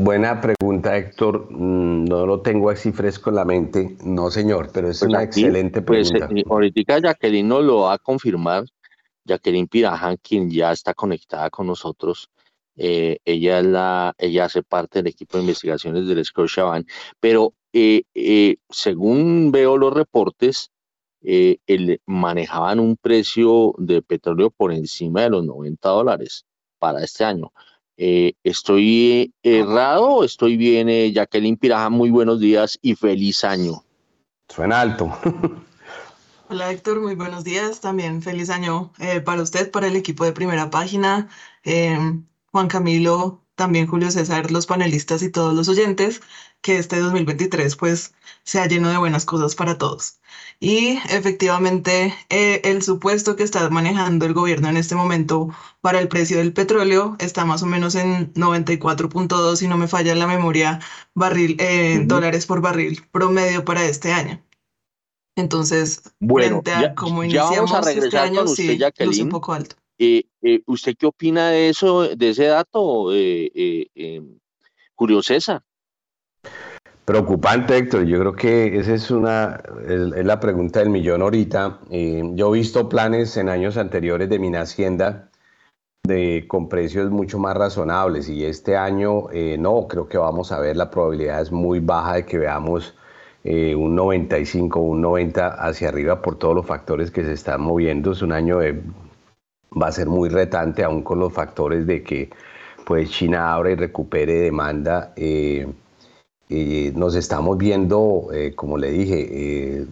Buena 0.00 0.40
pregunta, 0.40 0.96
Héctor. 0.96 1.50
Mm, 1.50 2.04
no 2.04 2.24
lo 2.24 2.40
tengo 2.40 2.70
así 2.70 2.92
fresco 2.92 3.30
en 3.30 3.36
la 3.36 3.44
mente. 3.44 3.96
No, 4.04 4.30
señor, 4.30 4.70
pero 4.72 4.88
es 4.88 5.00
pues 5.00 5.08
una 5.08 5.24
excelente 5.24 5.82
pues, 5.82 6.12
pregunta. 6.12 6.32
Pues, 6.32 6.44
ahorita 6.48 7.00
Jacqueline 7.00 7.48
nos 7.48 7.64
lo 7.64 7.80
va 7.80 7.94
a 7.94 7.98
confirmar. 7.98 8.64
Jacqueline 9.24 9.66
Pirajan, 9.66 10.16
quien 10.18 10.48
ya 10.52 10.70
está 10.70 10.94
conectada 10.94 11.50
con 11.50 11.66
nosotros. 11.66 12.30
Eh, 12.76 13.18
ella, 13.24 13.60
la, 13.60 14.14
ella 14.18 14.44
hace 14.44 14.62
parte 14.62 15.00
del 15.00 15.08
equipo 15.08 15.36
de 15.36 15.42
investigaciones 15.42 16.06
del 16.06 16.24
Scotiabank. 16.24 16.88
Pero 17.18 17.54
eh, 17.72 18.04
según 18.70 19.50
veo 19.50 19.76
los 19.76 19.92
reportes, 19.92 20.70
el, 21.22 22.00
manejaban 22.06 22.78
un 22.78 22.96
precio 22.96 23.74
de 23.78 24.00
petróleo 24.02 24.50
por 24.50 24.72
encima 24.72 25.22
de 25.22 25.30
los 25.30 25.44
90 25.44 25.88
dólares 25.88 26.46
para 26.78 27.02
este 27.02 27.24
año. 27.24 27.50
Eh, 28.00 28.34
¿Estoy 28.44 29.34
errado 29.42 30.04
o 30.04 30.24
estoy 30.24 30.56
bien? 30.56 30.88
Eh, 30.88 31.12
Jacqueline 31.12 31.56
Piraja, 31.56 31.90
muy 31.90 32.10
buenos 32.10 32.38
días 32.38 32.78
y 32.80 32.94
feliz 32.94 33.42
año. 33.42 33.82
Suena 34.48 34.80
alto. 34.80 35.10
Hola 36.48 36.70
Héctor, 36.70 37.00
muy 37.00 37.16
buenos 37.16 37.42
días. 37.42 37.80
También 37.80 38.22
feliz 38.22 38.50
año 38.50 38.92
eh, 39.00 39.20
para 39.20 39.42
usted, 39.42 39.72
para 39.72 39.88
el 39.88 39.96
equipo 39.96 40.24
de 40.24 40.32
primera 40.32 40.70
página. 40.70 41.28
Juan 41.64 42.68
Camilo, 42.68 43.42
también 43.58 43.86
Julio 43.86 44.10
César, 44.10 44.50
los 44.50 44.64
panelistas 44.64 45.22
y 45.22 45.30
todos 45.30 45.52
los 45.54 45.68
oyentes, 45.68 46.22
que 46.62 46.78
este 46.78 46.98
2023 46.98 47.76
pues 47.76 48.14
sea 48.44 48.66
lleno 48.66 48.88
de 48.88 48.96
buenas 48.96 49.26
cosas 49.26 49.54
para 49.54 49.76
todos. 49.76 50.20
Y 50.60 50.98
efectivamente, 51.10 52.14
eh, 52.30 52.62
el 52.64 52.82
supuesto 52.82 53.36
que 53.36 53.42
está 53.42 53.68
manejando 53.68 54.24
el 54.24 54.32
gobierno 54.32 54.68
en 54.68 54.78
este 54.78 54.94
momento 54.94 55.50
para 55.82 56.00
el 56.00 56.08
precio 56.08 56.38
del 56.38 56.54
petróleo 56.54 57.16
está 57.18 57.44
más 57.44 57.62
o 57.62 57.66
menos 57.66 57.94
en 57.94 58.32
94.2, 58.32 59.56
si 59.56 59.68
no 59.68 59.76
me 59.76 59.88
falla 59.88 60.14
la 60.14 60.26
memoria, 60.26 60.80
barril, 61.14 61.56
eh, 61.58 62.00
dólares 62.06 62.46
por 62.46 62.62
barril 62.62 63.04
promedio 63.12 63.64
para 63.64 63.84
este 63.84 64.12
año. 64.12 64.42
Entonces, 65.36 66.02
bueno, 66.18 66.62
frente 66.62 66.72
a 66.72 66.94
cómo 66.94 67.22
iniciamos 67.22 67.72
a 67.72 67.80
regresar 67.80 68.06
este 68.06 68.18
año, 68.18 68.44
usted, 68.44 69.12
sí, 69.12 69.22
un 69.22 69.28
poco 69.28 69.52
alto. 69.52 69.76
Eh, 69.98 70.24
¿Usted 70.66 70.94
qué 70.96 71.06
opina 71.06 71.50
de 71.50 71.68
eso, 71.70 72.08
de 72.08 72.30
ese 72.30 72.46
dato, 72.46 73.10
Julio 74.94 75.22
César? 75.22 75.62
Preocupante, 77.08 77.74
Héctor. 77.74 78.04
Yo 78.04 78.18
creo 78.20 78.34
que 78.34 78.78
esa 78.78 78.92
es 78.92 79.10
una 79.10 79.62
es, 79.88 80.26
la 80.26 80.40
pregunta 80.40 80.80
del 80.80 80.90
millón 80.90 81.22
ahorita. 81.22 81.78
Eh, 81.90 82.22
yo 82.34 82.54
he 82.54 82.58
visto 82.58 82.86
planes 82.90 83.34
en 83.38 83.48
años 83.48 83.78
anteriores 83.78 84.28
de 84.28 84.38
Mina 84.38 84.60
Hacienda 84.60 85.30
de, 86.02 86.44
con 86.46 86.68
precios 86.68 87.10
mucho 87.10 87.38
más 87.38 87.56
razonables 87.56 88.28
y 88.28 88.44
este 88.44 88.76
año 88.76 89.30
eh, 89.32 89.56
no, 89.58 89.86
creo 89.88 90.06
que 90.06 90.18
vamos 90.18 90.52
a 90.52 90.60
ver 90.60 90.76
la 90.76 90.90
probabilidad 90.90 91.40
es 91.40 91.50
muy 91.50 91.80
baja 91.80 92.16
de 92.16 92.26
que 92.26 92.36
veamos 92.36 92.94
eh, 93.42 93.74
un 93.74 93.94
95, 93.94 94.78
un 94.78 95.00
90 95.00 95.48
hacia 95.48 95.88
arriba 95.88 96.20
por 96.20 96.38
todos 96.38 96.54
los 96.54 96.66
factores 96.66 97.10
que 97.10 97.24
se 97.24 97.32
están 97.32 97.62
moviendo. 97.62 98.12
Es 98.12 98.20
un 98.20 98.32
año 98.32 98.58
de, 98.58 98.82
va 99.70 99.88
a 99.88 99.92
ser 99.92 100.08
muy 100.08 100.28
retante 100.28 100.84
aún 100.84 101.02
con 101.02 101.18
los 101.18 101.32
factores 101.32 101.86
de 101.86 102.02
que 102.02 102.30
pues 102.84 103.10
China 103.10 103.54
abre 103.54 103.72
y 103.72 103.76
recupere 103.76 104.34
demanda 104.34 105.12
nos 106.48 107.14
estamos 107.14 107.58
viendo, 107.58 108.28
eh, 108.32 108.54
como 108.54 108.78
le 108.78 108.90
dije, 108.90 109.80
eh, 109.80 109.86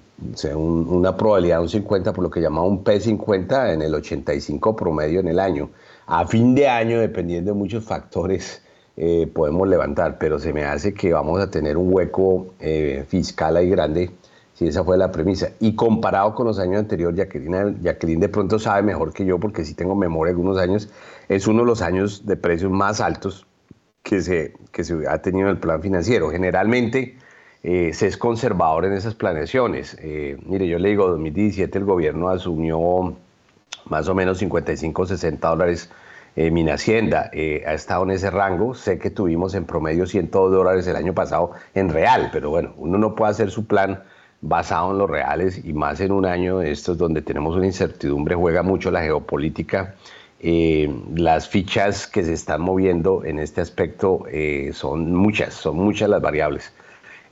una 0.54 1.16
probabilidad 1.16 1.56
de 1.58 1.62
un 1.62 1.68
50 1.68 2.12
por 2.12 2.24
lo 2.24 2.30
que 2.30 2.40
llamamos 2.40 2.70
un 2.70 2.84
P50 2.84 3.74
en 3.74 3.82
el 3.82 3.94
85 3.94 4.74
promedio 4.74 5.20
en 5.20 5.28
el 5.28 5.38
año. 5.38 5.70
A 6.06 6.26
fin 6.26 6.54
de 6.54 6.68
año, 6.68 7.00
dependiendo 7.00 7.52
de 7.52 7.58
muchos 7.58 7.84
factores, 7.84 8.62
eh, 8.96 9.30
podemos 9.32 9.68
levantar, 9.68 10.16
pero 10.18 10.38
se 10.38 10.52
me 10.54 10.64
hace 10.64 10.94
que 10.94 11.12
vamos 11.12 11.40
a 11.40 11.50
tener 11.50 11.76
un 11.76 11.92
hueco 11.92 12.54
fiscal 13.08 13.56
ahí 13.56 13.68
grande, 13.68 14.10
si 14.56 14.66
esa 14.66 14.82
fue 14.82 14.96
la 14.96 15.12
premisa. 15.12 15.50
Y 15.60 15.74
comparado 15.74 16.34
con 16.34 16.46
los 16.46 16.58
años 16.58 16.80
anteriores, 16.80 17.16
Jacqueline, 17.16 17.80
Jacqueline 17.82 18.20
de 18.20 18.28
pronto 18.28 18.58
sabe 18.58 18.82
mejor 18.82 19.12
que 19.12 19.24
yo, 19.24 19.38
porque 19.38 19.64
sí 19.64 19.74
tengo 19.74 19.94
memoria 19.94 20.30
algunos 20.30 20.58
años, 20.58 20.88
es 21.28 21.46
uno 21.46 21.60
de 21.60 21.66
los 21.66 21.82
años 21.82 22.26
de 22.26 22.36
precios 22.36 22.70
más 22.70 23.00
altos 23.00 23.46
que 24.02 24.20
se, 24.22 24.54
que 24.72 24.84
se 24.84 25.08
ha 25.08 25.18
tenido 25.18 25.48
en 25.48 25.54
el 25.54 25.58
plan 25.58 25.82
financiero. 25.82 26.30
Generalmente 26.30 27.16
eh, 27.62 27.92
se 27.92 28.06
es 28.06 28.16
conservador 28.16 28.86
en 28.86 28.94
esas 28.94 29.14
planeaciones. 29.14 29.96
Eh, 30.00 30.38
mire, 30.46 30.66
yo 30.66 30.78
le 30.78 30.88
digo, 30.88 31.08
2017 31.08 31.78
el 31.78 31.84
gobierno 31.84 32.28
asumió 32.28 33.16
más 33.86 34.08
o 34.08 34.14
menos 34.14 34.38
55, 34.38 35.06
60 35.06 35.48
dólares 35.48 35.90
eh, 36.36 36.50
mi 36.50 36.68
Hacienda 36.68 37.30
eh, 37.32 37.64
ha 37.66 37.72
estado 37.72 38.04
en 38.04 38.10
ese 38.10 38.30
rango. 38.30 38.74
Sé 38.74 38.98
que 38.98 39.10
tuvimos 39.10 39.54
en 39.54 39.64
promedio 39.64 40.06
102 40.06 40.52
dólares 40.52 40.86
el 40.86 40.96
año 40.96 41.14
pasado 41.14 41.52
en 41.74 41.88
real, 41.88 42.28
pero 42.30 42.50
bueno, 42.50 42.74
uno 42.76 42.98
no 42.98 43.14
puede 43.14 43.30
hacer 43.30 43.50
su 43.50 43.66
plan 43.66 44.02
basado 44.40 44.92
en 44.92 44.98
los 44.98 45.10
reales 45.10 45.64
y 45.64 45.72
más 45.72 46.00
en 46.00 46.12
un 46.12 46.26
año 46.26 46.58
de 46.58 46.70
estos 46.70 46.98
donde 46.98 47.22
tenemos 47.22 47.56
una 47.56 47.66
incertidumbre, 47.66 48.34
juega 48.34 48.62
mucho 48.62 48.90
la 48.90 49.02
geopolítica 49.02 49.94
eh, 50.38 50.94
las 51.14 51.48
fichas 51.48 52.06
que 52.06 52.22
se 52.22 52.34
están 52.34 52.60
moviendo 52.60 53.24
en 53.24 53.38
este 53.38 53.60
aspecto 53.60 54.26
eh, 54.30 54.70
son 54.74 55.14
muchas, 55.14 55.54
son 55.54 55.76
muchas 55.76 56.08
las 56.10 56.20
variables. 56.20 56.72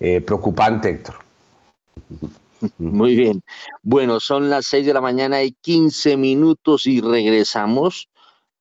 Eh, 0.01 0.21
preocupante, 0.21 0.91
Héctor. 0.91 1.17
Muy 2.79 3.15
bien. 3.15 3.43
Bueno, 3.83 4.21
son 4.21 4.49
las 4.49 4.67
6 4.67 4.87
de 4.87 4.95
la 4.95 5.03
mañana 5.03 5.43
y 5.43 5.53
15 5.53 6.17
minutos 6.17 6.87
y 6.87 7.03
regresamos 7.03 8.09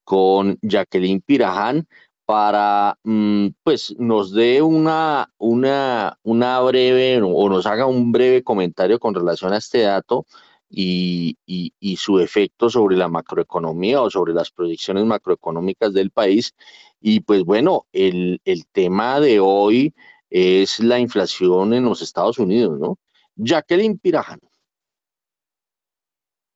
con 0.04 0.60
Jacqueline 0.62 1.22
Piraján 1.22 1.88
para, 2.26 2.98
mm, 3.04 3.48
pues, 3.64 3.96
nos 4.00 4.34
dé 4.34 4.62
una, 4.62 5.32
una, 5.38 6.18
una 6.24 6.60
breve 6.62 7.22
o 7.22 7.50
nos 7.50 7.66
haga 7.66 7.86
un 7.86 8.12
breve 8.12 8.44
comentario 8.44 9.00
con 9.00 9.14
relación 9.14 9.54
a 9.54 9.58
este 9.58 9.82
dato 9.82 10.26
y, 10.74 11.96
su 11.98 12.20
efecto 12.20 12.70
sobre 12.70 12.98
la 12.98 13.08
macroeconomía 13.08 14.02
o 14.02 14.10
sobre 14.10 14.34
las 14.34 14.52
proyecciones 14.52 15.06
macroeconómicas 15.06 15.94
del 15.94 16.12
país. 16.12 16.54
Y 17.00 17.22
pues 17.22 17.44
bueno, 17.44 17.86
el, 17.94 18.40
tema 18.72 19.20
de 19.20 19.40
hoy 19.40 19.94
es 20.30 20.80
la 20.80 21.00
inflación 21.00 21.74
en 21.74 21.86
los 21.86 22.02
Estados 22.02 22.40
Unidos, 22.40 22.80
¿no? 22.80 22.98
Jacqueline 23.36 24.00
Pirajan. 24.00 24.40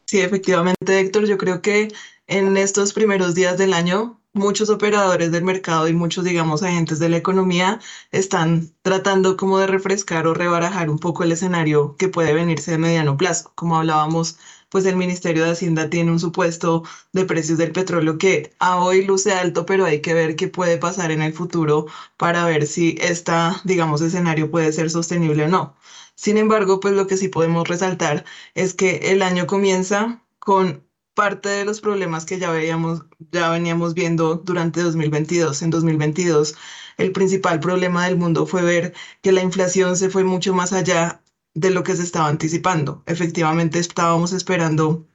Sí, 0.05 0.21
efectivamente, 0.21 0.99
Héctor, 0.99 1.25
yo 1.27 1.37
creo 1.37 1.61
que 1.61 1.89
en 2.27 2.55
estos 2.57 2.93
primeros 2.93 3.35
días 3.35 3.57
del 3.57 3.73
año 3.73 4.21
muchos 4.37 4.69
operadores 4.69 5.31
del 5.31 5.43
mercado 5.43 5.87
y 5.87 5.93
muchos, 5.93 6.23
digamos, 6.23 6.63
agentes 6.63 6.99
de 6.99 7.09
la 7.09 7.17
economía 7.17 7.79
están 8.11 8.71
tratando 8.81 9.37
como 9.37 9.59
de 9.59 9.67
refrescar 9.67 10.27
o 10.27 10.33
rebarajar 10.33 10.89
un 10.89 10.99
poco 10.99 11.23
el 11.23 11.31
escenario 11.31 11.95
que 11.97 12.09
puede 12.09 12.33
venirse 12.33 12.71
de 12.71 12.77
mediano 12.77 13.17
plazo. 13.17 13.51
Como 13.55 13.77
hablábamos, 13.77 14.37
pues 14.69 14.85
el 14.85 14.95
Ministerio 14.95 15.43
de 15.43 15.51
Hacienda 15.51 15.89
tiene 15.89 16.11
un 16.11 16.19
supuesto 16.19 16.83
de 17.13 17.25
precios 17.25 17.57
del 17.57 17.71
petróleo 17.71 18.17
que 18.17 18.53
a 18.59 18.77
hoy 18.79 19.05
luce 19.05 19.33
alto, 19.33 19.65
pero 19.65 19.85
hay 19.85 20.01
que 20.01 20.13
ver 20.13 20.35
qué 20.35 20.47
puede 20.47 20.77
pasar 20.77 21.11
en 21.11 21.21
el 21.21 21.33
futuro 21.33 21.87
para 22.17 22.45
ver 22.45 22.67
si 22.67 22.97
este, 23.01 23.31
digamos, 23.63 24.01
escenario 24.01 24.51
puede 24.51 24.71
ser 24.73 24.89
sostenible 24.89 25.45
o 25.45 25.47
no. 25.47 25.75
Sin 26.15 26.37
embargo, 26.37 26.79
pues 26.79 26.93
lo 26.95 27.07
que 27.07 27.17
sí 27.17 27.27
podemos 27.29 27.67
resaltar 27.67 28.25
es 28.55 28.73
que 28.73 29.11
el 29.11 29.21
año 29.21 29.47
comienza 29.47 30.23
con 30.39 30.86
parte 31.17 31.49
de 31.49 31.65
los 31.65 31.81
problemas 31.81 32.25
que 32.25 32.37
ya 32.39 32.51
veíamos, 32.51 33.05
ya 33.31 33.49
veníamos 33.49 33.95
viendo 33.95 34.35
durante 34.35 34.81
2022. 34.83 35.63
En 35.63 35.71
2022, 35.71 36.55
el 36.97 37.11
principal 37.11 37.59
problema 37.59 38.05
del 38.05 38.17
mundo 38.17 38.45
fue 38.45 38.61
ver 38.61 38.93
que 39.23 39.31
la 39.31 39.41
inflación 39.41 39.97
se 39.97 40.11
fue 40.11 40.23
mucho 40.23 40.53
más 40.53 40.73
allá 40.73 41.23
de 41.55 41.71
lo 41.71 41.83
que 41.83 41.95
se 41.95 42.03
estaba 42.03 42.27
anticipando. 42.29 43.03
Efectivamente, 43.07 43.79
estábamos 43.79 44.31
esperando 44.31 45.06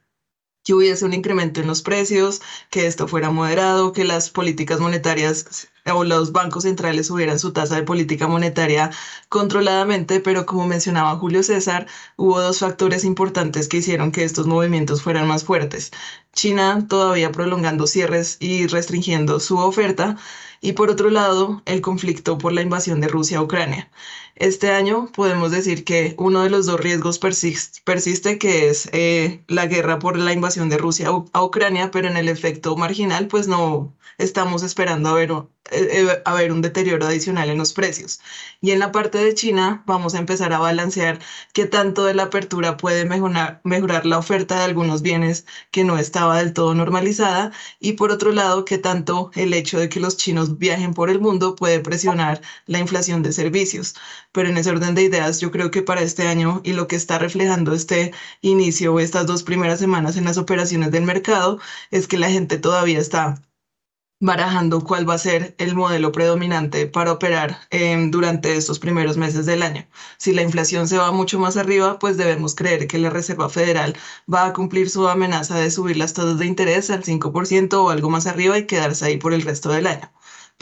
que 0.65 0.75
hubiese 0.75 1.05
un 1.05 1.15
incremento 1.15 1.61
en 1.61 1.67
los 1.67 1.83
precios, 1.83 2.41
que 2.71 2.87
esto 2.87 3.09
fuera 3.09 3.31
moderado, 3.31 3.93
que 3.93 4.05
las 4.05 4.31
políticas 4.31 4.81
monetarias 4.81 5.69
o 5.93 6.05
los 6.05 6.33
bancos 6.33 6.63
centrales 6.63 7.09
subieran 7.09 7.39
su 7.39 7.53
tasa 7.53 7.77
de 7.77 7.83
política 7.83 8.29
monetaria 8.29 8.91
controladamente, 9.29 10.21
pero 10.21 10.47
como 10.47 10.67
mencionaba 10.67 11.17
Julio 11.17 11.43
César, 11.43 11.87
hubo 12.17 12.41
dos 12.41 12.61
factores 12.61 13.05
importantes 13.05 13.69
que 13.69 13.79
hicieron 13.79 14.13
que 14.13 14.25
estos 14.25 14.47
movimientos 14.47 15.03
fueran 15.03 15.27
más 15.27 15.45
fuertes. 15.45 15.91
China 16.33 16.87
todavía 16.89 17.33
prolongando 17.33 17.87
cierres 17.87 18.37
y 18.41 18.67
restringiendo 18.67 19.41
su 19.41 19.59
oferta, 19.59 20.17
y 20.61 20.73
por 20.75 20.91
otro 20.91 21.11
lado, 21.11 21.63
el 21.67 21.81
conflicto 21.81 22.39
por 22.39 22.53
la 22.53 22.63
invasión 22.63 23.01
de 23.01 23.09
Rusia 23.09 23.39
a 23.39 23.43
Ucrania. 23.43 23.91
Este 24.37 24.71
año 24.71 25.11
podemos 25.15 25.51
decir 25.51 25.85
que 25.85 26.15
uno 26.19 26.43
de 26.43 26.51
los 26.51 26.67
dos 26.67 26.81
riesgos 26.81 27.19
persiste, 27.19 28.39
que 28.39 28.69
es 28.69 28.89
eh, 28.93 29.45
la 29.47 29.67
guerra 29.67 29.99
por 29.99 30.19
la 30.19 30.33
invasión 30.33 30.69
de 30.69 30.79
Rusia 30.79 31.09
a 31.33 31.45
Ucrania, 31.45 31.91
pero 31.91 32.09
en 32.09 32.17
el 32.17 32.29
efecto 32.29 32.77
marginal, 32.77 33.29
pues 33.29 33.47
no 33.49 33.95
estamos 34.19 34.63
esperando 34.63 35.11
a 35.11 35.15
ver, 35.15 35.31
eh, 35.33 35.47
eh, 35.71 36.23
a 36.25 36.35
ver 36.35 36.53
un 36.53 36.63
deterioro 36.63 37.07
adicional 37.07 37.51
en 37.51 37.59
los 37.59 37.73
precios. 37.73 38.21
Y 38.61 38.71
en 38.71 38.79
la 38.79 38.93
parte 38.93 39.19
de 39.19 39.35
China 39.35 39.83
vamos 39.87 40.15
a 40.15 40.19
empezar 40.19 40.53
a 40.53 40.59
balancear 40.59 41.19
qué 41.53 41.67
tanto 41.67 42.05
de 42.05 42.15
la 42.15 42.25
apertura 42.25 42.77
puede 42.77 43.05
mejorar, 43.05 43.61
mejorar 43.65 44.07
la 44.07 44.19
oferta 44.19 44.59
de 44.59 44.65
algunos 44.65 45.03
bienes 45.03 45.47
que 45.71 45.85
no 45.85 45.99
estaba 45.99 46.39
del 46.39 46.53
todo 46.53 46.75
normalizada 46.75 47.53
y 47.81 47.93
por 47.95 48.11
otro 48.13 48.33
lado, 48.33 48.65
qué 48.65 48.79
tanto 48.79 49.31
el 49.35 49.55
hecho 49.55 49.79
de 49.79 49.89
que 49.89 50.01
los 50.01 50.17
chinos 50.17 50.59
viajen 50.59 50.95
por 50.95 51.11
el 51.11 51.21
mundo 51.21 51.55
puede 51.57 51.81
presionar 51.81 52.41
la 52.67 52.79
inflación 52.79 53.23
de 53.23 53.33
servicios 53.33 53.95
pero 54.33 54.49
en 54.49 54.57
ese 54.57 54.71
orden 54.71 54.95
de 54.95 55.03
ideas 55.03 55.41
yo 55.41 55.51
creo 55.51 55.71
que 55.71 55.83
para 55.83 56.03
este 56.03 56.27
año 56.29 56.61
y 56.65 56.73
lo 56.73 56.87
que 56.89 56.97
está 56.97 57.19
reflejando 57.19 57.73
este 57.75 58.13
inicio 58.41 58.95
o 58.95 59.01
estas 59.01 59.27
dos 59.27 59.43
primeras 59.43 59.79
semanas 59.79 60.17
en 60.17 60.25
las 60.25 60.39
operaciones 60.39 60.91
del 60.91 61.05
mercado 61.05 61.59
es 61.91 62.07
que 62.09 62.19
la 62.19 62.31
gente 62.31 62.59
todavía 62.59 62.99
está 62.99 63.43
barajando 64.21 64.81
cuál 64.85 65.07
va 65.09 65.15
a 65.15 65.19
ser 65.19 65.55
el 65.59 65.75
modelo 65.75 66.13
predominante 66.13 66.87
para 66.87 67.13
operar 67.13 67.59
em, 67.71 68.11
durante 68.11 68.57
estos 68.57 68.79
primeros 68.79 69.17
meses 69.17 69.47
del 69.47 69.63
año. 69.63 69.87
Si 70.17 70.33
la 70.33 70.43
inflación 70.43 70.87
se 70.89 70.97
va 70.97 71.11
mucho 71.13 71.39
más 71.41 71.57
arriba, 71.57 71.99
pues 71.99 72.17
debemos 72.17 72.55
creer 72.55 72.87
que 72.87 72.99
la 72.99 73.11
Reserva 73.11 73.49
Federal 73.49 73.97
va 74.33 74.47
a 74.47 74.53
cumplir 74.53 74.89
su 74.91 75.09
amenaza 75.09 75.57
de 75.57 75.71
subir 75.73 75.97
las 75.97 76.15
tasas 76.15 76.39
de 76.39 76.47
interés 76.47 76.89
al 76.91 77.03
5% 77.03 77.85
o 77.85 77.91
algo 77.91 78.11
más 78.11 78.27
arriba 78.27 78.57
y 78.59 78.67
quedarse 78.67 79.05
ahí 79.07 79.17
por 79.19 79.35
el 79.35 79.43
resto 79.43 79.71
del 79.71 79.89
año 79.89 80.13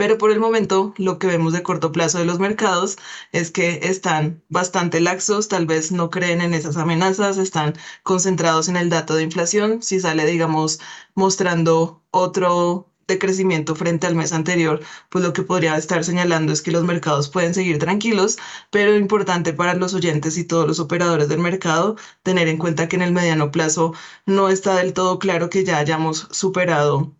pero 0.00 0.16
por 0.16 0.30
el 0.30 0.40
momento 0.40 0.94
lo 0.96 1.18
que 1.18 1.26
vemos 1.26 1.52
de 1.52 1.62
corto 1.62 1.92
plazo 1.92 2.16
de 2.18 2.24
los 2.24 2.38
mercados 2.38 2.96
es 3.32 3.50
que 3.50 3.80
están 3.82 4.42
bastante 4.48 4.98
laxos, 4.98 5.48
tal 5.48 5.66
vez 5.66 5.92
no 5.92 6.08
creen 6.08 6.40
en 6.40 6.54
esas 6.54 6.78
amenazas, 6.78 7.36
están 7.36 7.74
concentrados 8.02 8.68
en 8.68 8.76
el 8.76 8.88
dato 8.88 9.14
de 9.14 9.24
inflación, 9.24 9.82
si 9.82 10.00
sale, 10.00 10.24
digamos, 10.24 10.80
mostrando 11.14 12.02
otro 12.12 12.90
de 13.08 13.18
crecimiento 13.18 13.74
frente 13.74 14.06
al 14.06 14.14
mes 14.14 14.32
anterior, 14.32 14.80
pues 15.10 15.22
lo 15.22 15.34
que 15.34 15.42
podría 15.42 15.76
estar 15.76 16.02
señalando 16.02 16.54
es 16.54 16.62
que 16.62 16.70
los 16.72 16.84
mercados 16.84 17.28
pueden 17.28 17.52
seguir 17.52 17.78
tranquilos, 17.78 18.38
pero 18.70 18.96
importante 18.96 19.52
para 19.52 19.74
los 19.74 19.92
oyentes 19.92 20.38
y 20.38 20.44
todos 20.44 20.66
los 20.66 20.80
operadores 20.80 21.28
del 21.28 21.40
mercado 21.40 21.96
tener 22.22 22.48
en 22.48 22.56
cuenta 22.56 22.88
que 22.88 22.96
en 22.96 23.02
el 23.02 23.12
mediano 23.12 23.50
plazo 23.50 23.92
no 24.24 24.48
está 24.48 24.76
del 24.76 24.94
todo 24.94 25.18
claro 25.18 25.50
que 25.50 25.62
ya 25.62 25.76
hayamos 25.76 26.26
superado 26.30 27.19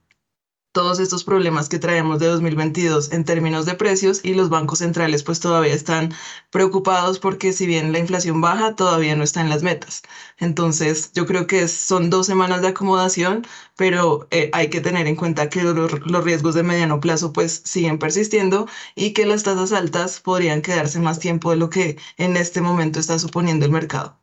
todos 0.72 1.00
estos 1.00 1.24
problemas 1.24 1.68
que 1.68 1.78
traemos 1.78 2.18
de 2.20 2.26
2022 2.26 3.12
en 3.12 3.24
términos 3.24 3.66
de 3.66 3.74
precios 3.74 4.20
y 4.24 4.34
los 4.34 4.48
bancos 4.50 4.78
centrales 4.80 5.22
pues 5.22 5.40
todavía 5.40 5.74
están 5.74 6.12
preocupados 6.50 7.18
porque 7.18 7.52
si 7.52 7.66
bien 7.66 7.92
la 7.92 7.98
inflación 7.98 8.40
baja 8.40 8.76
todavía 8.76 9.16
no 9.16 9.24
está 9.24 9.40
en 9.40 9.48
las 9.48 9.62
metas. 9.62 10.02
Entonces 10.38 11.12
yo 11.12 11.26
creo 11.26 11.46
que 11.46 11.66
son 11.68 12.10
dos 12.10 12.26
semanas 12.26 12.62
de 12.62 12.68
acomodación, 12.68 13.46
pero 13.76 14.28
eh, 14.30 14.50
hay 14.52 14.70
que 14.70 14.80
tener 14.80 15.06
en 15.06 15.16
cuenta 15.16 15.48
que 15.48 15.62
los, 15.64 16.06
los 16.06 16.24
riesgos 16.24 16.54
de 16.54 16.62
mediano 16.62 17.00
plazo 17.00 17.32
pues 17.32 17.62
siguen 17.64 17.98
persistiendo 17.98 18.66
y 18.94 19.12
que 19.12 19.26
las 19.26 19.42
tasas 19.42 19.72
altas 19.72 20.20
podrían 20.20 20.62
quedarse 20.62 21.00
más 21.00 21.18
tiempo 21.18 21.50
de 21.50 21.56
lo 21.56 21.70
que 21.70 21.98
en 22.16 22.36
este 22.36 22.60
momento 22.60 23.00
está 23.00 23.18
suponiendo 23.18 23.66
el 23.66 23.72
mercado. 23.72 24.19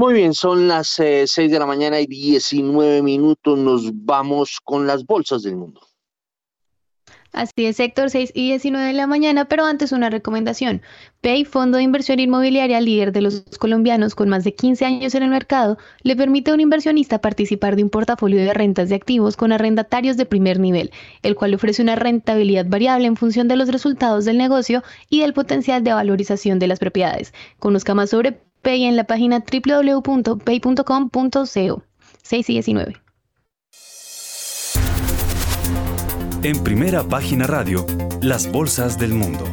Muy 0.00 0.14
bien, 0.14 0.32
son 0.32 0.66
las 0.66 0.88
6 0.88 1.36
eh, 1.36 1.48
de 1.48 1.58
la 1.58 1.66
mañana 1.66 2.00
y 2.00 2.06
19 2.06 3.02
minutos. 3.02 3.58
Nos 3.58 3.90
vamos 3.92 4.58
con 4.64 4.86
las 4.86 5.04
bolsas 5.04 5.42
del 5.42 5.56
mundo. 5.56 5.82
Así 7.32 7.66
es, 7.66 7.76
sector 7.76 8.08
6 8.08 8.32
y 8.34 8.46
19 8.46 8.86
de 8.86 8.92
la 8.94 9.06
mañana, 9.06 9.44
pero 9.44 9.66
antes 9.66 9.92
una 9.92 10.08
recomendación. 10.08 10.80
Pay, 11.20 11.44
fondo 11.44 11.76
de 11.76 11.82
inversión 11.82 12.18
inmobiliaria 12.18 12.80
líder 12.80 13.12
de 13.12 13.20
los 13.20 13.44
colombianos 13.58 14.14
con 14.14 14.30
más 14.30 14.42
de 14.42 14.54
15 14.54 14.86
años 14.86 15.14
en 15.14 15.22
el 15.22 15.28
mercado, 15.28 15.76
le 16.02 16.16
permite 16.16 16.50
a 16.50 16.54
un 16.54 16.60
inversionista 16.60 17.20
participar 17.20 17.76
de 17.76 17.82
un 17.82 17.90
portafolio 17.90 18.38
de 18.38 18.54
rentas 18.54 18.88
de 18.88 18.94
activos 18.94 19.36
con 19.36 19.52
arrendatarios 19.52 20.16
de 20.16 20.24
primer 20.24 20.60
nivel, 20.60 20.92
el 21.22 21.34
cual 21.34 21.52
ofrece 21.52 21.82
una 21.82 21.94
rentabilidad 21.94 22.64
variable 22.66 23.06
en 23.06 23.16
función 23.16 23.48
de 23.48 23.56
los 23.56 23.68
resultados 23.68 24.24
del 24.24 24.38
negocio 24.38 24.82
y 25.10 25.20
del 25.20 25.34
potencial 25.34 25.84
de 25.84 25.92
valorización 25.92 26.58
de 26.58 26.68
las 26.68 26.78
propiedades. 26.78 27.34
Conozca 27.58 27.94
más 27.94 28.08
sobre 28.08 28.40
Pay 28.62 28.84
en 28.84 28.96
la 28.96 29.04
página 29.04 29.40
www.pay.com.co 29.40 31.82
6 32.22 32.50
y 32.50 32.52
19. 32.52 32.96
En 36.42 36.64
primera 36.64 37.02
página 37.02 37.46
radio, 37.46 37.86
las 38.22 38.50
bolsas 38.50 38.98
del 38.98 39.12
mundo. 39.12 39.44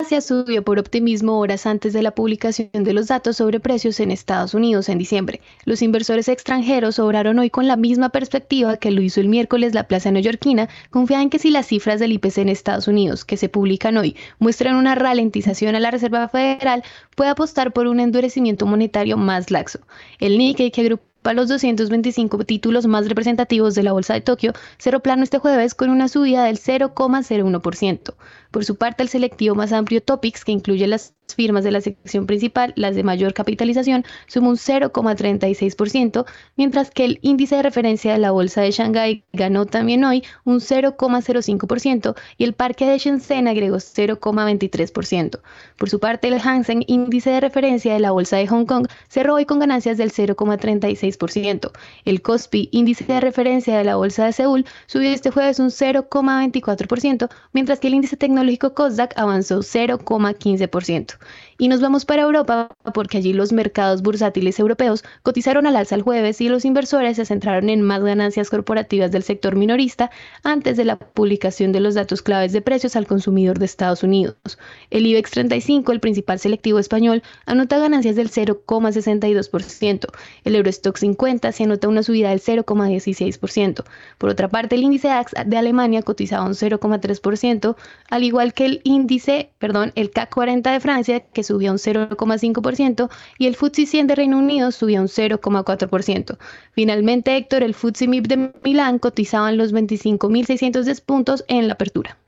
Asia 0.00 0.20
subió 0.20 0.64
por 0.64 0.78
optimismo 0.78 1.38
horas 1.38 1.66
antes 1.66 1.92
de 1.92 2.02
la 2.02 2.14
publicación 2.14 2.68
de 2.72 2.92
los 2.92 3.06
datos 3.06 3.36
sobre 3.36 3.60
precios 3.60 4.00
en 4.00 4.10
Estados 4.10 4.52
Unidos 4.52 4.88
en 4.88 4.98
diciembre. 4.98 5.40
Los 5.64 5.82
inversores 5.82 6.28
extranjeros 6.28 6.98
obraron 6.98 7.38
hoy 7.38 7.50
con 7.50 7.68
la 7.68 7.76
misma 7.76 8.08
perspectiva 8.08 8.76
que 8.76 8.90
lo 8.90 9.02
hizo 9.02 9.20
el 9.20 9.28
miércoles 9.28 9.72
la 9.72 9.86
plaza 9.86 10.10
neoyorquina, 10.10 10.68
confiada 10.90 11.22
en 11.22 11.30
que 11.30 11.38
si 11.38 11.50
las 11.50 11.66
cifras 11.66 12.00
del 12.00 12.12
IPC 12.12 12.38
en 12.38 12.48
Estados 12.48 12.88
Unidos, 12.88 13.24
que 13.24 13.36
se 13.36 13.48
publican 13.48 13.96
hoy, 13.96 14.16
muestran 14.38 14.76
una 14.76 14.94
ralentización 14.94 15.76
a 15.76 15.80
la 15.80 15.90
Reserva 15.90 16.28
Federal, 16.28 16.82
puede 17.14 17.30
apostar 17.30 17.72
por 17.72 17.86
un 17.86 18.00
endurecimiento 18.00 18.66
monetario 18.66 19.16
más 19.16 19.50
laxo. 19.50 19.80
El 20.18 20.38
Nikkei, 20.38 20.70
que 20.70 20.80
agrupa 20.80 21.04
los 21.32 21.48
225 21.48 22.44
títulos 22.44 22.86
más 22.86 23.08
representativos 23.08 23.74
de 23.74 23.82
la 23.82 23.92
Bolsa 23.92 24.12
de 24.12 24.20
Tokio, 24.20 24.52
cerró 24.76 25.00
plano 25.00 25.22
este 25.22 25.38
jueves 25.38 25.74
con 25.74 25.88
una 25.88 26.08
subida 26.08 26.44
del 26.44 26.58
0,01%. 26.58 28.14
Por 28.54 28.64
su 28.64 28.76
parte, 28.76 29.02
el 29.02 29.08
selectivo 29.08 29.56
más 29.56 29.72
amplio 29.72 30.00
Topics, 30.00 30.44
que 30.44 30.52
incluye 30.52 30.86
las 30.86 31.16
firmas 31.34 31.64
de 31.64 31.72
la 31.72 31.80
sección 31.80 32.26
principal, 32.26 32.72
las 32.76 32.94
de 32.94 33.02
mayor 33.02 33.34
capitalización, 33.34 34.04
sumó 34.28 34.50
un 34.50 34.56
0,36%, 34.56 36.24
mientras 36.54 36.92
que 36.92 37.04
el 37.04 37.18
índice 37.22 37.56
de 37.56 37.64
referencia 37.64 38.12
de 38.12 38.18
la 38.18 38.30
bolsa 38.30 38.60
de 38.60 38.70
Shanghái 38.70 39.24
ganó 39.32 39.66
también 39.66 40.04
hoy 40.04 40.22
un 40.44 40.60
0,05% 40.60 42.14
y 42.38 42.44
el 42.44 42.52
parque 42.52 42.86
de 42.86 42.98
Shenzhen 42.98 43.48
agregó 43.48 43.78
0,23%. 43.78 45.40
Por 45.76 45.90
su 45.90 45.98
parte, 45.98 46.28
el 46.28 46.38
Hang 46.38 46.64
índice 46.86 47.30
de 47.30 47.40
referencia 47.40 47.92
de 47.92 47.98
la 47.98 48.12
bolsa 48.12 48.36
de 48.36 48.46
Hong 48.46 48.66
Kong, 48.66 48.86
cerró 49.08 49.34
hoy 49.34 49.46
con 49.46 49.58
ganancias 49.58 49.98
del 49.98 50.12
0,36%. 50.12 51.72
El 52.04 52.22
Kospi, 52.22 52.68
índice 52.70 53.04
de 53.04 53.20
referencia 53.20 53.76
de 53.76 53.82
la 53.82 53.96
bolsa 53.96 54.26
de 54.26 54.32
Seúl, 54.32 54.64
subió 54.86 55.10
este 55.10 55.32
jueves 55.32 55.58
un 55.58 55.70
0,24%, 55.70 57.28
mientras 57.52 57.80
que 57.80 57.88
el 57.88 57.94
índice 57.94 58.16
tecnológico 58.16 58.43
tecnológico 58.44 58.74
Kosdaq 58.74 59.12
avanzó 59.16 59.60
0,15%. 59.60 61.18
Y 61.58 61.68
nos 61.68 61.80
vamos 61.80 62.04
para 62.04 62.22
Europa 62.22 62.68
porque 62.92 63.18
allí 63.18 63.32
los 63.32 63.52
mercados 63.52 64.02
bursátiles 64.02 64.58
europeos 64.58 65.04
cotizaron 65.22 65.66
al 65.66 65.76
alza 65.76 65.94
el 65.94 66.02
jueves 66.02 66.40
y 66.40 66.48
los 66.48 66.64
inversores 66.64 67.16
se 67.16 67.24
centraron 67.24 67.68
en 67.68 67.82
más 67.82 68.02
ganancias 68.02 68.50
corporativas 68.50 69.12
del 69.12 69.22
sector 69.22 69.56
minorista 69.56 70.10
antes 70.42 70.76
de 70.76 70.84
la 70.84 70.98
publicación 70.98 71.72
de 71.72 71.80
los 71.80 71.94
datos 71.94 72.22
claves 72.22 72.52
de 72.52 72.60
precios 72.60 72.96
al 72.96 73.06
consumidor 73.06 73.58
de 73.58 73.66
Estados 73.66 74.02
Unidos. 74.02 74.36
El 74.90 75.06
IBEX 75.06 75.30
35, 75.30 75.92
el 75.92 76.00
principal 76.00 76.38
selectivo 76.38 76.78
español, 76.78 77.22
anota 77.46 77.78
ganancias 77.78 78.16
del 78.16 78.30
0,62%. 78.30 80.06
El 80.44 80.56
Eurostock 80.56 80.96
50 80.96 81.52
se 81.52 81.64
anota 81.64 81.88
una 81.88 82.02
subida 82.02 82.30
del 82.30 82.40
0,16%. 82.40 83.84
Por 84.18 84.30
otra 84.30 84.48
parte, 84.48 84.74
el 84.74 84.82
índice 84.82 85.08
DAX 85.08 85.32
de 85.46 85.56
Alemania 85.56 86.02
cotizaba 86.02 86.44
un 86.44 86.54
0,3%, 86.54 87.76
al 88.10 88.22
igual 88.24 88.54
que 88.54 88.66
el 88.66 88.80
índice, 88.84 89.50
perdón, 89.58 89.92
el 89.94 90.10
CAC 90.10 90.34
40 90.34 90.72
de 90.72 90.80
Francia, 90.80 91.20
que 91.20 91.43
subió 91.44 91.70
un 91.70 91.78
0,5%, 91.78 93.08
y 93.38 93.46
el 93.46 93.54
FTSE 93.54 93.86
100 93.86 94.06
de 94.08 94.14
Reino 94.16 94.38
Unido 94.38 94.72
subió 94.72 95.00
un 95.00 95.08
0,4%. 95.08 96.38
Finalmente, 96.72 97.36
Héctor, 97.36 97.62
el 97.62 97.74
FTSE 97.74 98.08
MIP 98.08 98.26
de 98.26 98.52
Milán 98.64 98.98
cotizaba 98.98 99.50
en 99.50 99.58
los 99.58 99.72
25.610 99.72 101.00
puntos 101.04 101.44
en 101.46 101.68
la 101.68 101.74
apertura. 101.74 102.18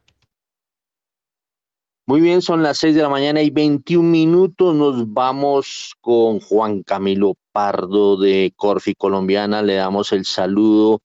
Muy 2.09 2.21
bien, 2.21 2.41
son 2.41 2.63
las 2.63 2.79
6 2.79 2.95
de 2.95 3.03
la 3.03 3.09
mañana 3.09 3.43
y 3.43 3.51
21 3.51 4.09
minutos. 4.09 4.77
Nos 4.77 5.13
vamos 5.13 5.97
con 6.01 6.39
Juan 6.39 6.85
Camilo 6.85 7.35
Pardo 7.51 8.17
de 8.17 8.53
Corfi 8.55 8.95
Colombiana. 8.95 9.61
Le 9.61 9.75
damos 9.75 10.13
el 10.13 10.25
saludo 10.25 11.03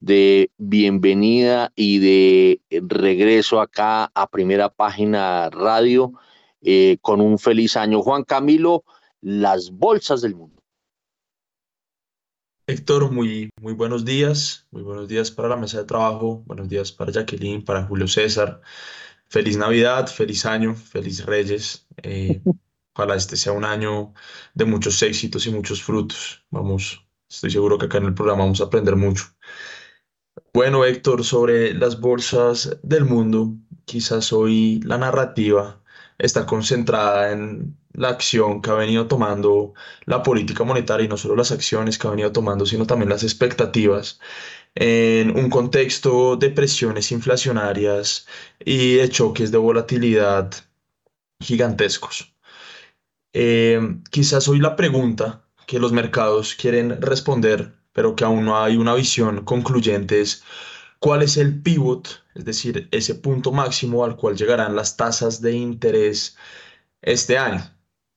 de 0.00 0.50
bienvenida 0.58 1.72
y 1.74 2.00
de 2.00 2.60
regreso 2.70 3.62
acá 3.62 4.10
a 4.14 4.26
Primera 4.26 4.68
Página 4.68 5.48
Radio 5.48 6.12
eh, 6.62 6.98
con 7.00 7.20
un 7.20 7.38
feliz 7.38 7.76
año. 7.76 8.02
Juan 8.02 8.24
Camilo, 8.24 8.84
las 9.20 9.70
bolsas 9.70 10.22
del 10.22 10.34
mundo. 10.34 10.62
Héctor, 12.66 13.10
muy, 13.10 13.50
muy 13.60 13.74
buenos 13.74 14.04
días. 14.04 14.66
Muy 14.70 14.82
buenos 14.82 15.08
días 15.08 15.30
para 15.30 15.48
la 15.48 15.56
mesa 15.56 15.78
de 15.78 15.84
trabajo. 15.84 16.42
Buenos 16.46 16.68
días 16.68 16.92
para 16.92 17.12
Jacqueline, 17.12 17.64
para 17.64 17.84
Julio 17.84 18.08
César 18.08 18.62
feliz 19.32 19.56
Navidad, 19.56 20.08
feliz 20.08 20.44
año, 20.44 20.74
feliz 20.74 21.24
Reyes. 21.24 21.86
Eh, 22.02 22.42
ojalá 22.94 23.16
este 23.16 23.36
sea 23.38 23.52
un 23.52 23.64
año 23.64 24.12
de 24.52 24.66
muchos 24.66 25.02
éxitos 25.02 25.46
y 25.46 25.50
muchos 25.50 25.82
frutos. 25.82 26.44
Vamos, 26.50 27.06
estoy 27.30 27.50
seguro 27.50 27.78
que 27.78 27.86
acá 27.86 27.96
en 27.96 28.04
el 28.04 28.14
programa 28.14 28.44
vamos 28.44 28.60
a 28.60 28.64
aprender 28.64 28.94
mucho. 28.94 29.24
Bueno, 30.52 30.84
Héctor, 30.84 31.24
sobre 31.24 31.72
las 31.72 31.98
bolsas 31.98 32.78
del 32.82 33.06
mundo, 33.06 33.54
quizás 33.86 34.34
hoy 34.34 34.82
la 34.84 34.98
narrativa 34.98 35.81
está 36.18 36.46
concentrada 36.46 37.32
en 37.32 37.76
la 37.92 38.08
acción 38.08 38.62
que 38.62 38.70
ha 38.70 38.74
venido 38.74 39.06
tomando 39.06 39.74
la 40.06 40.22
política 40.22 40.64
monetaria 40.64 41.04
y 41.06 41.08
no 41.08 41.16
solo 41.16 41.36
las 41.36 41.52
acciones 41.52 41.98
que 41.98 42.06
ha 42.06 42.10
venido 42.10 42.32
tomando, 42.32 42.66
sino 42.66 42.86
también 42.86 43.10
las 43.10 43.22
expectativas 43.22 44.20
en 44.74 45.36
un 45.36 45.50
contexto 45.50 46.36
de 46.36 46.50
presiones 46.50 47.12
inflacionarias 47.12 48.26
y 48.64 48.96
de 48.96 49.08
choques 49.10 49.50
de 49.50 49.58
volatilidad 49.58 50.52
gigantescos. 51.40 52.34
Eh, 53.34 53.80
quizás 54.10 54.48
hoy 54.48 54.60
la 54.60 54.76
pregunta 54.76 55.44
que 55.66 55.78
los 55.78 55.92
mercados 55.92 56.54
quieren 56.54 57.00
responder, 57.00 57.74
pero 57.92 58.16
que 58.16 58.24
aún 58.24 58.44
no 58.44 58.62
hay 58.62 58.76
una 58.76 58.94
visión 58.94 59.44
concluyente, 59.44 60.20
es 60.20 60.42
cuál 61.02 61.22
es 61.22 61.36
el 61.36 61.60
pivot, 61.62 62.24
es 62.34 62.44
decir, 62.44 62.88
ese 62.92 63.16
punto 63.16 63.52
máximo 63.52 64.04
al 64.04 64.16
cual 64.16 64.36
llegarán 64.36 64.76
las 64.76 64.96
tasas 64.96 65.42
de 65.42 65.52
interés 65.52 66.36
este 67.02 67.38
año 67.38 67.62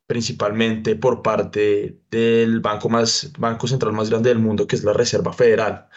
principalmente 0.08 0.96
por 0.96 1.22
parte 1.22 2.00
del 2.12 2.60
banco, 2.60 2.90
más, 2.90 3.32
banco 3.40 3.68
central 3.68 3.94
más 3.94 4.10
grande 4.10 4.30
del 4.30 4.40
mundo, 4.40 4.68
que 4.68 4.76
es 4.76 4.84
la 4.84 4.94
Reserva 4.94 5.34
Federal. 5.34 5.90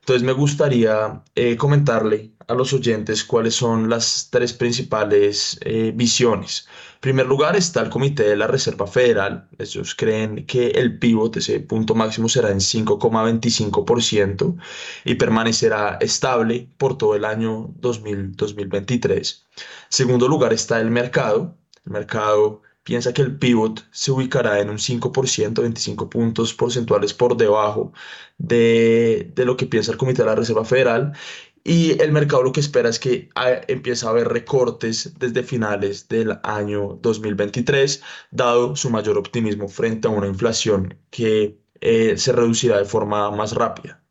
Entonces 0.00 0.22
me 0.22 0.32
gustaría 0.32 1.22
eh, 1.34 1.56
comentarle 1.56 2.32
a 2.46 2.54
los 2.54 2.72
oyentes 2.72 3.24
cuáles 3.24 3.54
son 3.54 3.90
las 3.90 4.28
tres 4.30 4.52
principales 4.52 5.58
eh, 5.62 5.92
visiones. 5.94 6.68
Primer 7.00 7.26
lugar 7.26 7.54
está 7.54 7.80
el 7.80 7.90
Comité 7.90 8.24
de 8.24 8.36
la 8.36 8.48
Reserva 8.48 8.86
Federal. 8.88 9.48
Ellos 9.58 9.94
creen 9.94 10.46
que 10.46 10.68
el 10.70 10.98
pivot, 10.98 11.36
ese 11.36 11.60
punto 11.60 11.94
máximo, 11.94 12.28
será 12.28 12.50
en 12.50 12.58
5,25% 12.58 14.56
y 15.04 15.14
permanecerá 15.14 15.98
estable 16.00 16.68
por 16.76 16.98
todo 16.98 17.14
el 17.14 17.24
año 17.24 17.72
2023. 17.76 19.46
En 19.56 19.64
segundo 19.88 20.26
lugar 20.26 20.52
está 20.52 20.80
el 20.80 20.90
mercado. 20.90 21.56
El 21.86 21.92
mercado 21.92 22.62
piensa 22.82 23.12
que 23.12 23.22
el 23.22 23.38
pivot 23.38 23.86
se 23.92 24.10
ubicará 24.10 24.60
en 24.60 24.70
un 24.70 24.78
5%, 24.78 25.60
25 25.60 26.10
puntos 26.10 26.54
porcentuales 26.54 27.14
por 27.14 27.36
debajo 27.36 27.92
de, 28.38 29.30
de, 29.34 29.44
lo 29.44 29.56
que 29.56 29.66
piensa 29.66 29.92
el 29.92 29.98
Comité 29.98 30.22
de 30.22 30.28
la 30.28 30.34
Reserva 30.34 30.64
Federal. 30.64 31.12
Y 31.68 32.00
el 32.00 32.12
mercado 32.12 32.44
lo 32.44 32.52
que 32.52 32.60
espera 32.60 32.88
es 32.88 32.98
que 32.98 33.28
empiece 33.68 34.06
a 34.06 34.08
haber 34.08 34.28
recortes 34.28 35.12
desde 35.18 35.42
finales 35.42 36.08
del 36.08 36.38
año 36.42 36.98
2023, 37.02 38.02
dado 38.30 38.74
su 38.74 38.88
mayor 38.88 39.18
optimismo 39.18 39.68
frente 39.68 40.08
a 40.08 40.10
una 40.10 40.28
inflación 40.28 40.98
que 41.10 41.60
eh, 41.82 42.16
se 42.16 42.32
reducirá 42.32 42.78
de 42.78 42.86
forma 42.86 43.30
más 43.32 43.52
rápida. 43.52 44.02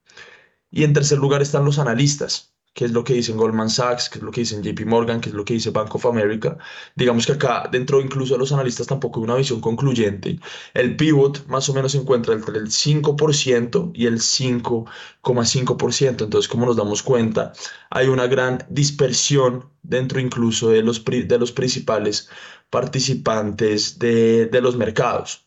Y 0.69 0.83
en 0.83 0.93
tercer 0.93 1.17
lugar 1.17 1.41
están 1.41 1.65
los 1.65 1.79
analistas 1.79 2.55
qué 2.77 2.85
es 2.85 2.91
lo 2.91 3.03
que 3.03 3.15
dicen 3.15 3.37
Goldman 3.37 3.71
Sachs, 3.71 4.07
qué 4.07 4.19
es 4.19 4.23
lo 4.23 4.29
que 4.29 4.41
dicen 4.41 4.61
JP 4.61 4.85
Morgan, 4.85 5.19
qué 5.19 5.29
es 5.29 5.35
lo 5.35 5.43
que 5.43 5.55
dice 5.55 5.71
Bank 5.71 5.95
of 5.95 6.05
America. 6.05 6.59
Digamos 6.95 7.25
que 7.25 7.31
acá 7.31 7.67
dentro 7.71 7.99
incluso 7.99 8.35
de 8.35 8.39
los 8.39 8.51
analistas 8.51 8.85
tampoco 8.85 9.19
hay 9.19 9.23
una 9.23 9.35
visión 9.35 9.61
concluyente. 9.61 10.39
El 10.75 10.95
pivot 10.95 11.47
más 11.47 11.67
o 11.69 11.73
menos 11.73 11.93
se 11.93 11.97
encuentra 11.97 12.35
entre 12.35 12.59
el 12.59 12.67
5% 12.67 13.91
y 13.95 14.05
el 14.05 14.19
5,5%. 14.19 16.23
Entonces, 16.23 16.47
como 16.47 16.67
nos 16.67 16.75
damos 16.75 17.01
cuenta, 17.01 17.51
hay 17.89 18.09
una 18.09 18.27
gran 18.27 18.63
dispersión 18.69 19.65
dentro 19.81 20.19
incluso 20.19 20.69
de 20.69 20.83
los, 20.83 21.03
de 21.03 21.39
los 21.39 21.51
principales 21.51 22.29
participantes 22.69 23.97
de, 23.97 24.45
de 24.45 24.61
los 24.61 24.77
mercados 24.77 25.46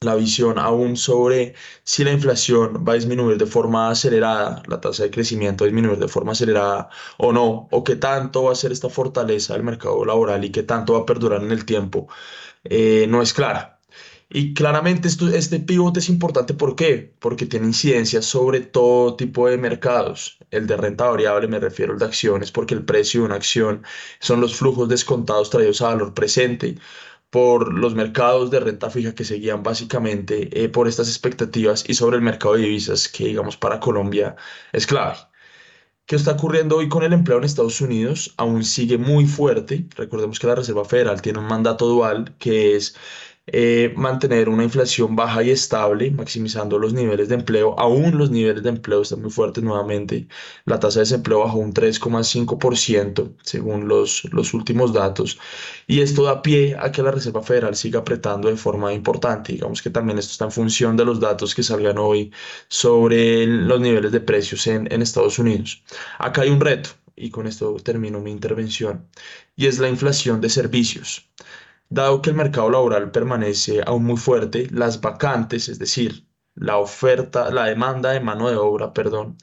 la 0.00 0.14
visión 0.14 0.58
aún 0.58 0.96
sobre 0.96 1.54
si 1.82 2.04
la 2.04 2.12
inflación 2.12 2.84
va 2.86 2.92
a 2.92 2.96
disminuir 2.96 3.36
de 3.36 3.46
forma 3.46 3.90
acelerada, 3.90 4.62
la 4.68 4.80
tasa 4.80 5.02
de 5.04 5.10
crecimiento 5.10 5.64
va 5.64 5.66
a 5.66 5.70
disminuir 5.72 5.98
de 5.98 6.06
forma 6.08 6.32
acelerada 6.32 6.88
o 7.18 7.32
no, 7.32 7.68
o 7.72 7.82
qué 7.84 7.96
tanto 7.96 8.44
va 8.44 8.52
a 8.52 8.54
ser 8.54 8.70
esta 8.70 8.88
fortaleza 8.90 9.54
del 9.54 9.64
mercado 9.64 10.04
laboral 10.04 10.44
y 10.44 10.50
qué 10.52 10.62
tanto 10.62 10.92
va 10.94 11.00
a 11.00 11.06
perdurar 11.06 11.42
en 11.42 11.50
el 11.50 11.64
tiempo, 11.64 12.08
eh, 12.64 13.06
no 13.08 13.22
es 13.22 13.32
clara. 13.34 13.80
Y 14.30 14.54
claramente 14.54 15.08
este 15.08 15.58
pivote 15.60 16.00
es 16.00 16.08
importante, 16.10 16.54
¿por 16.54 16.76
qué? 16.76 17.14
Porque 17.18 17.46
tiene 17.46 17.66
incidencia 17.66 18.20
sobre 18.22 18.60
todo 18.60 19.16
tipo 19.16 19.48
de 19.48 19.56
mercados. 19.58 20.38
El 20.50 20.66
de 20.66 20.76
renta 20.76 21.06
variable, 21.08 21.48
me 21.48 21.58
refiero 21.58 21.94
al 21.94 21.98
de 21.98 22.04
acciones, 22.04 22.52
porque 22.52 22.74
el 22.74 22.84
precio 22.84 23.20
de 23.20 23.26
una 23.26 23.36
acción 23.36 23.82
son 24.20 24.40
los 24.40 24.56
flujos 24.56 24.88
descontados 24.88 25.50
traídos 25.50 25.80
a 25.82 25.88
valor 25.88 26.14
presente 26.14 26.76
por 27.30 27.74
los 27.74 27.94
mercados 27.94 28.50
de 28.50 28.60
renta 28.60 28.90
fija 28.90 29.14
que 29.14 29.24
seguían 29.24 29.62
básicamente 29.62 30.64
eh, 30.64 30.68
por 30.68 30.88
estas 30.88 31.08
expectativas 31.08 31.84
y 31.88 31.94
sobre 31.94 32.16
el 32.16 32.22
mercado 32.22 32.54
de 32.54 32.62
divisas 32.62 33.08
que 33.08 33.26
digamos 33.26 33.56
para 33.56 33.80
Colombia 33.80 34.36
es 34.72 34.86
clave. 34.86 35.16
¿Qué 36.08 36.16
está 36.16 36.32
ocurriendo 36.32 36.78
hoy 36.78 36.88
con 36.88 37.02
el 37.02 37.12
empleo 37.12 37.36
en 37.36 37.44
Estados 37.44 37.82
Unidos? 37.82 38.32
Aún 38.38 38.64
sigue 38.64 38.96
muy 38.96 39.26
fuerte. 39.26 39.86
Recordemos 39.94 40.38
que 40.38 40.46
la 40.46 40.54
Reserva 40.54 40.86
Federal 40.86 41.20
tiene 41.20 41.38
un 41.38 41.46
mandato 41.46 41.86
dual 41.86 42.34
que 42.38 42.76
es 42.76 42.96
eh, 43.52 43.92
mantener 43.96 44.48
una 44.48 44.64
inflación 44.64 45.16
baja 45.16 45.42
y 45.42 45.50
estable, 45.50 46.10
maximizando 46.10 46.78
los 46.78 46.92
niveles 46.92 47.28
de 47.28 47.36
empleo. 47.36 47.78
Aún 47.78 48.18
los 48.18 48.30
niveles 48.30 48.62
de 48.62 48.70
empleo 48.70 49.02
están 49.02 49.22
muy 49.22 49.30
fuertes 49.30 49.62
nuevamente. 49.64 50.28
La 50.64 50.78
tasa 50.80 51.00
de 51.00 51.04
desempleo 51.04 51.40
bajó 51.40 51.58
un 51.58 51.72
3,5% 51.72 53.34
según 53.42 53.88
los, 53.88 54.24
los 54.32 54.54
últimos 54.54 54.92
datos. 54.92 55.38
Y 55.86 56.00
esto 56.00 56.24
da 56.24 56.42
pie 56.42 56.76
a 56.78 56.92
que 56.92 57.02
la 57.02 57.10
Reserva 57.10 57.42
Federal 57.42 57.74
siga 57.76 58.00
apretando 58.00 58.48
de 58.48 58.56
forma 58.56 58.92
importante. 58.92 59.52
Digamos 59.52 59.82
que 59.82 59.90
también 59.90 60.18
esto 60.18 60.32
está 60.32 60.44
en 60.46 60.52
función 60.52 60.96
de 60.96 61.04
los 61.04 61.20
datos 61.20 61.54
que 61.54 61.62
salgan 61.62 61.98
hoy 61.98 62.32
sobre 62.68 63.46
los 63.46 63.80
niveles 63.80 64.12
de 64.12 64.20
precios 64.20 64.66
en, 64.66 64.92
en 64.92 65.02
Estados 65.02 65.38
Unidos. 65.38 65.82
Acá 66.18 66.42
hay 66.42 66.50
un 66.50 66.60
reto 66.60 66.90
y 67.18 67.30
con 67.30 67.46
esto 67.46 67.76
termino 67.82 68.20
mi 68.20 68.30
intervención, 68.30 69.08
y 69.56 69.66
es 69.66 69.78
la 69.78 69.88
inflación 69.88 70.40
de 70.40 70.48
servicios. 70.50 71.28
Dado 71.90 72.20
que 72.22 72.30
el 72.30 72.36
mercado 72.36 72.70
laboral 72.70 73.10
permanece 73.10 73.82
aún 73.86 74.04
muy 74.04 74.16
fuerte, 74.16 74.68
las 74.70 75.00
vacantes, 75.00 75.68
es 75.68 75.78
decir, 75.78 76.26
la 76.54 76.76
oferta, 76.78 77.50
la 77.50 77.64
demanda 77.66 78.10
de 78.12 78.20
mano 78.20 78.48
de 78.50 78.56
obra, 78.56 78.92
perdón, 78.92 79.38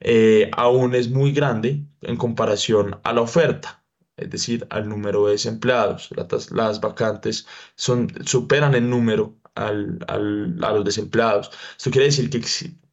eh, 0.00 0.50
aún 0.56 0.94
es 0.94 1.10
muy 1.10 1.32
grande 1.32 1.86
en 2.00 2.16
comparación 2.16 2.98
a 3.04 3.12
la 3.12 3.20
oferta, 3.22 3.84
es 4.16 4.30
decir, 4.30 4.66
al 4.70 4.88
número 4.88 5.26
de 5.26 5.32
desempleados. 5.32 6.10
Las, 6.50 6.80
vacantes 6.80 7.46
son, 7.76 8.08
superan 8.24 8.74
en 8.74 8.90
número 8.90 9.38
a 9.54 9.72
los 9.72 10.84
desempleados. 10.84 11.50
Esto 11.76 11.90
quiere 11.90 12.06
decir 12.06 12.30
que 12.30 12.38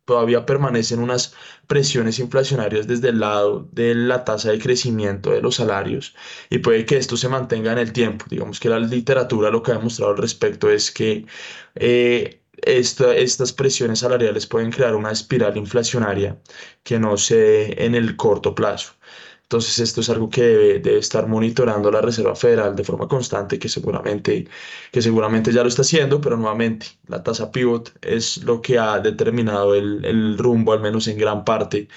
todavía 0.10 0.44
permanecen 0.44 1.00
unas 1.00 1.36
presiones 1.68 2.18
inflacionarias 2.18 2.88
desde 2.88 3.10
el 3.10 3.20
lado 3.20 3.70
de 3.72 3.94
la 3.94 4.26
tasa 4.26 4.50
de 4.50 4.58
crecimiento 4.58 5.30
de 5.30 5.40
los 5.40 5.58
salarios 5.58 6.16
y 6.50 6.58
puede 6.58 6.84
que 6.88 6.98
esto 6.98 7.16
se 7.16 7.30
mantenga 7.30 7.72
en 7.74 7.78
el 7.78 7.94
tiempo. 7.94 8.26
Digamos 8.28 8.60
que 8.60 8.70
la 8.70 8.80
literatura 8.80 9.52
lo 9.52 9.62
que 9.62 9.72
ha 9.72 9.76
demostrado 9.76 10.14
al 10.14 10.18
respecto 10.18 10.68
es 10.72 10.90
que 10.92 11.28
eh, 11.76 12.42
estas 12.64 13.54
presiones 13.54 14.00
salariales 14.00 14.48
pueden 14.48 14.72
crear 14.72 14.96
una 14.96 15.12
espiral 15.12 15.56
inflacionaria 15.58 16.42
que 16.84 16.98
no 17.00 17.16
se 17.16 17.36
dé 17.38 17.86
en 17.86 17.94
el 17.94 18.16
corto 18.16 18.56
plazo. 18.56 18.94
Entonces 19.50 19.80
esto 19.80 20.02
es 20.02 20.10
algo 20.12 20.30
que 20.30 20.44
debe, 20.44 21.00
estar 21.00 21.28
monitorando 21.28 21.90
la 21.90 22.02
Reserva 22.02 22.36
Federal 22.36 22.76
de 22.76 22.84
forma 22.84 23.08
constante, 23.08 23.58
que 23.58 23.68
seguramente, 23.68 24.48
que 24.92 25.02
seguramente 25.02 25.52
ya 25.52 25.64
lo 25.64 25.70
está 25.70 25.82
haciendo, 25.82 26.22
pero 26.22 26.38
nuevamente 26.38 26.86
la 27.08 27.24
tasa 27.24 27.52
pivot 27.52 27.92
es 28.06 28.44
lo 28.44 28.62
que 28.62 28.78
ha 28.78 29.00
determinado 29.00 29.74
el, 29.74 30.06
el 30.06 30.38
rumbo, 30.38 30.72
al 30.74 30.82
menos 30.82 31.08
en 31.08 31.18
gran 31.18 31.46
parte, 31.46 31.88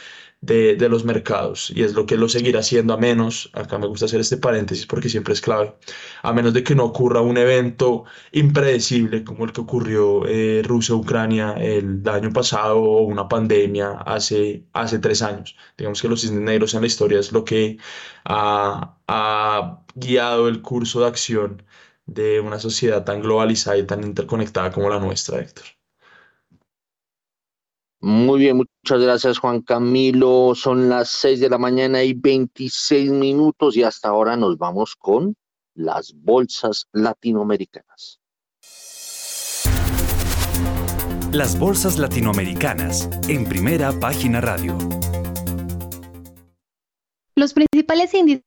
de, 0.43 0.77
de, 0.77 0.89
los 0.89 1.05
mercados 1.05 1.73
y 1.75 1.83
es 1.85 1.95
lo 1.95 2.05
que 2.05 2.17
lo 2.17 2.29
seguirá 2.29 2.61
haciendo 2.61 2.95
a 2.95 2.97
menos, 2.99 3.49
acá 3.55 3.79
me 3.79 3.87
gusta 3.87 4.07
hacer 4.07 4.21
este 4.21 4.37
paréntesis 4.37 4.87
porque 4.87 5.09
siempre 5.09 5.35
es 5.35 5.41
clave, 5.41 5.75
a 6.23 6.33
menos 6.33 6.53
de 6.53 6.65
que 6.65 6.75
no 6.75 6.85
ocurra 6.85 7.21
un 7.21 7.39
evento 7.39 8.05
impredecible 8.33 9.25
como 9.25 9.45
el 9.45 9.53
que 9.53 9.61
ocurrió 9.61 10.27
eh, 10.27 10.63
Rusia-Ucrania 10.65 11.53
el 11.55 12.03
año 12.09 12.33
pasado 12.33 12.81
o 12.83 13.03
una 13.03 13.29
pandemia 13.29 13.93
hace, 14.05 14.67
hace 14.73 14.99
tres 14.99 15.23
años. 15.23 15.57
Digamos 15.79 16.03
que 16.03 16.09
los 16.09 16.21
cisnes 16.21 16.43
negros 16.43 16.75
en 16.75 16.81
la 16.83 16.87
historia 16.89 17.21
es 17.21 17.33
lo 17.33 17.45
que 17.45 17.79
ha, 18.25 18.97
ha 19.07 19.85
guiado 19.95 20.49
el 20.49 20.61
curso 20.63 21.01
de 21.01 21.07
acción 21.07 21.63
de 22.07 22.41
una 22.41 22.59
sociedad 22.59 23.05
tan 23.05 23.21
globalizada 23.23 23.79
y 23.79 23.87
tan 23.87 24.03
interconectada 24.05 24.73
como 24.73 24.89
la 24.91 24.99
nuestra, 24.99 25.41
Héctor. 25.41 25.67
Muy 28.03 28.41
bien, 28.41 28.57
muchas 28.57 29.01
gracias 29.01 29.39
Juan 29.39 29.63
Camilo. 29.63 30.55
Son 30.57 30.89
las 30.89 31.09
6 31.09 31.39
de 31.39 31.49
la 31.49 31.57
mañana 31.57 32.03
y 32.03 32.15
26 32.15 33.13
minutos 33.13 33.77
y 33.77 33.85
hasta 33.85 34.09
ahora 34.09 34.37
nos 34.37 34.59
vamos 34.59 34.97
con 34.97 35.37
las 35.75 36.13
bolsas 36.13 36.89
latinoamericanas. 36.93 38.21
Las 41.31 41.57
bolsas 41.57 41.97
latinoamericanas 41.97 43.09
en 43.29 43.45
primera 43.45 43.93
página 43.93 44.41
radio. 44.41 44.77
Los 47.35 47.55
principales 47.55 48.13
índices 48.13 48.45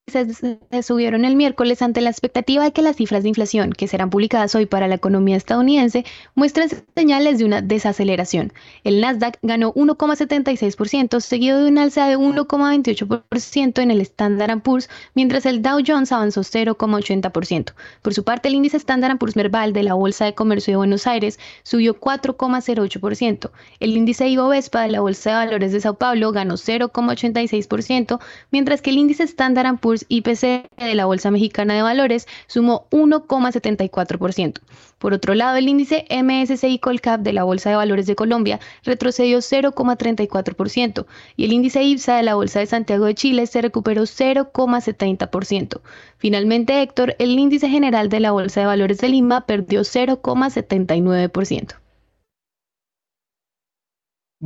subieron 0.84 1.26
el 1.26 1.36
miércoles 1.36 1.82
ante 1.82 2.02
la 2.02 2.12
expectativa 2.12 2.64
de 2.64 2.72
que 2.72 2.84
las 2.84 2.98
cifras 2.98 3.24
de 3.24 3.30
inflación, 3.30 3.72
que 3.74 3.88
serán 3.88 4.12
publicadas 4.12 4.54
hoy 4.54 4.68
para 4.68 4.88
la 4.88 4.94
economía 4.94 5.38
estadounidense, 5.38 6.06
muestren 6.36 6.70
señales 6.96 7.40
de 7.40 7.46
una 7.46 7.64
desaceleración. 7.64 8.54
El 8.84 9.02
Nasdaq 9.02 9.40
ganó 9.42 9.74
1,76%, 9.74 11.20
seguido 11.20 11.64
de 11.64 11.70
un 11.72 11.80
alza 11.80 12.06
de 12.06 12.16
1,28% 12.16 13.82
en 13.82 13.90
el 13.90 14.02
Standard 14.02 14.62
Poor's, 14.62 14.88
mientras 15.16 15.48
el 15.48 15.64
Dow 15.64 15.80
Jones 15.86 16.12
avanzó 16.12 16.42
0,80%. 16.42 17.74
Por 18.04 18.14
su 18.14 18.24
parte, 18.24 18.50
el 18.50 18.56
índice 18.56 18.78
Standard 18.78 19.18
Poor's 19.18 19.36
Merval 19.36 19.74
de 19.74 19.82
la 19.82 19.96
Bolsa 19.96 20.26
de 20.26 20.36
Comercio 20.36 20.74
de 20.74 20.78
Buenos 20.78 21.08
Aires 21.08 21.40
subió 21.64 22.00
4,08%. 22.00 23.50
El 23.80 23.98
índice 23.98 24.28
Ibovespa 24.28 24.84
de 24.84 24.90
la 24.90 25.00
Bolsa 25.00 25.32
de 25.32 25.36
Valores 25.38 25.72
de 25.72 25.82
Sao 25.82 25.96
Paulo 25.96 26.32
ganó 26.32 26.54
0,86%, 26.54 28.20
mientras 28.52 28.75
que 28.82 28.90
el 28.90 28.98
índice 28.98 29.24
Standard 29.24 29.80
Poor's 29.80 30.06
IPC 30.10 30.68
de 30.78 30.96
la 30.96 31.06
Bolsa 31.06 31.32
Mexicana 31.32 31.74
de 31.74 31.82
Valores 31.82 32.28
sumó 32.48 32.88
1,74%. 32.92 34.60
Por 34.98 35.14
otro 35.14 35.36
lado, 35.36 35.58
el 35.58 35.68
índice 35.68 36.06
MSCI 36.10 36.80
Colcap 36.80 37.22
de 37.22 37.34
la 37.34 37.44
Bolsa 37.44 37.70
de 37.70 37.76
Valores 37.76 38.08
de 38.08 38.16
Colombia 38.16 38.60
retrocedió 38.84 39.40
0,34% 39.40 41.06
y 41.36 41.46
el 41.46 41.54
índice 41.54 41.84
IPSA 41.84 42.18
de 42.18 42.24
la 42.24 42.36
Bolsa 42.36 42.60
de 42.60 42.66
Santiago 42.66 43.06
de 43.06 43.16
Chile 43.16 43.48
se 43.48 43.62
recuperó 43.62 44.04
0,70%. 44.04 45.82
Finalmente, 46.18 46.82
Héctor, 46.82 47.16
el 47.20 47.38
índice 47.38 47.70
general 47.70 48.10
de 48.10 48.20
la 48.20 48.32
Bolsa 48.32 48.62
de 48.62 48.68
Valores 48.68 49.00
de 49.00 49.10
Lima 49.10 49.46
perdió 49.46 49.82
0,79%. 49.82 51.85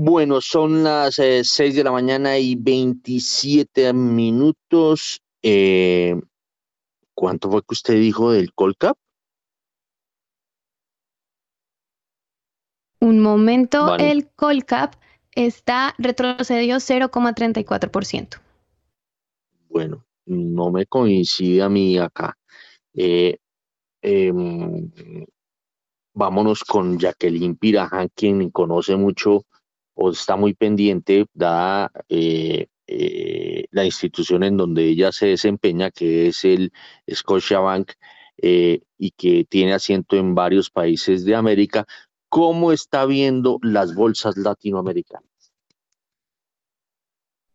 Bueno, 0.02 0.40
son 0.40 0.86
las 0.86 1.16
6 1.16 1.60
eh, 1.60 1.74
de 1.74 1.84
la 1.84 1.92
mañana 1.92 2.38
y 2.38 2.56
27 2.56 3.92
minutos. 3.92 5.22
Eh, 5.42 6.18
¿Cuánto 7.14 7.52
fue 7.52 7.60
que 7.64 7.74
usted 7.74 7.96
dijo 7.96 8.32
del 8.32 8.54
Colcap? 8.54 8.96
Un 13.02 13.20
momento, 13.20 13.98
el 13.98 14.30
Colcap 14.30 14.96
está 15.34 15.96
retrocedió 15.98 16.78
0,34%. 16.78 18.40
Bueno, 19.68 20.06
no 20.26 20.72
me 20.72 20.86
coincide 20.86 21.62
a 21.62 21.68
mí 21.68 21.98
acá. 21.98 22.38
Eh, 22.94 23.38
em, 24.02 24.90
vámonos 26.14 26.64
con 26.64 26.98
Jacqueline 26.98 27.58
Piraján, 27.58 28.08
quien 28.16 28.50
conoce 28.50 28.96
mucho 28.96 29.44
o 30.02 30.12
está 30.12 30.38
muy 30.38 30.54
pendiente, 30.54 31.26
dada 31.34 31.92
eh, 32.08 32.68
eh, 32.88 33.66
la 33.72 33.84
institución 33.84 34.44
en 34.44 34.56
donde 34.56 34.88
ella 34.88 35.12
se 35.12 35.28
desempeña, 35.28 35.92
que 35.92 36.28
es 36.30 36.46
el 36.46 36.72
Scotiabank, 37.14 37.92
eh, 38.42 38.82
y 38.98 39.12
que 39.12 39.44
tiene 39.44 39.74
asiento 39.74 40.16
en 40.16 40.36
varios 40.36 40.70
países 40.70 41.26
de 41.26 41.36
América, 41.36 41.86
¿cómo 42.30 42.72
está 42.72 43.06
viendo 43.06 43.60
las 43.62 43.94
bolsas 43.94 44.38
latinoamericanas? 44.38 45.29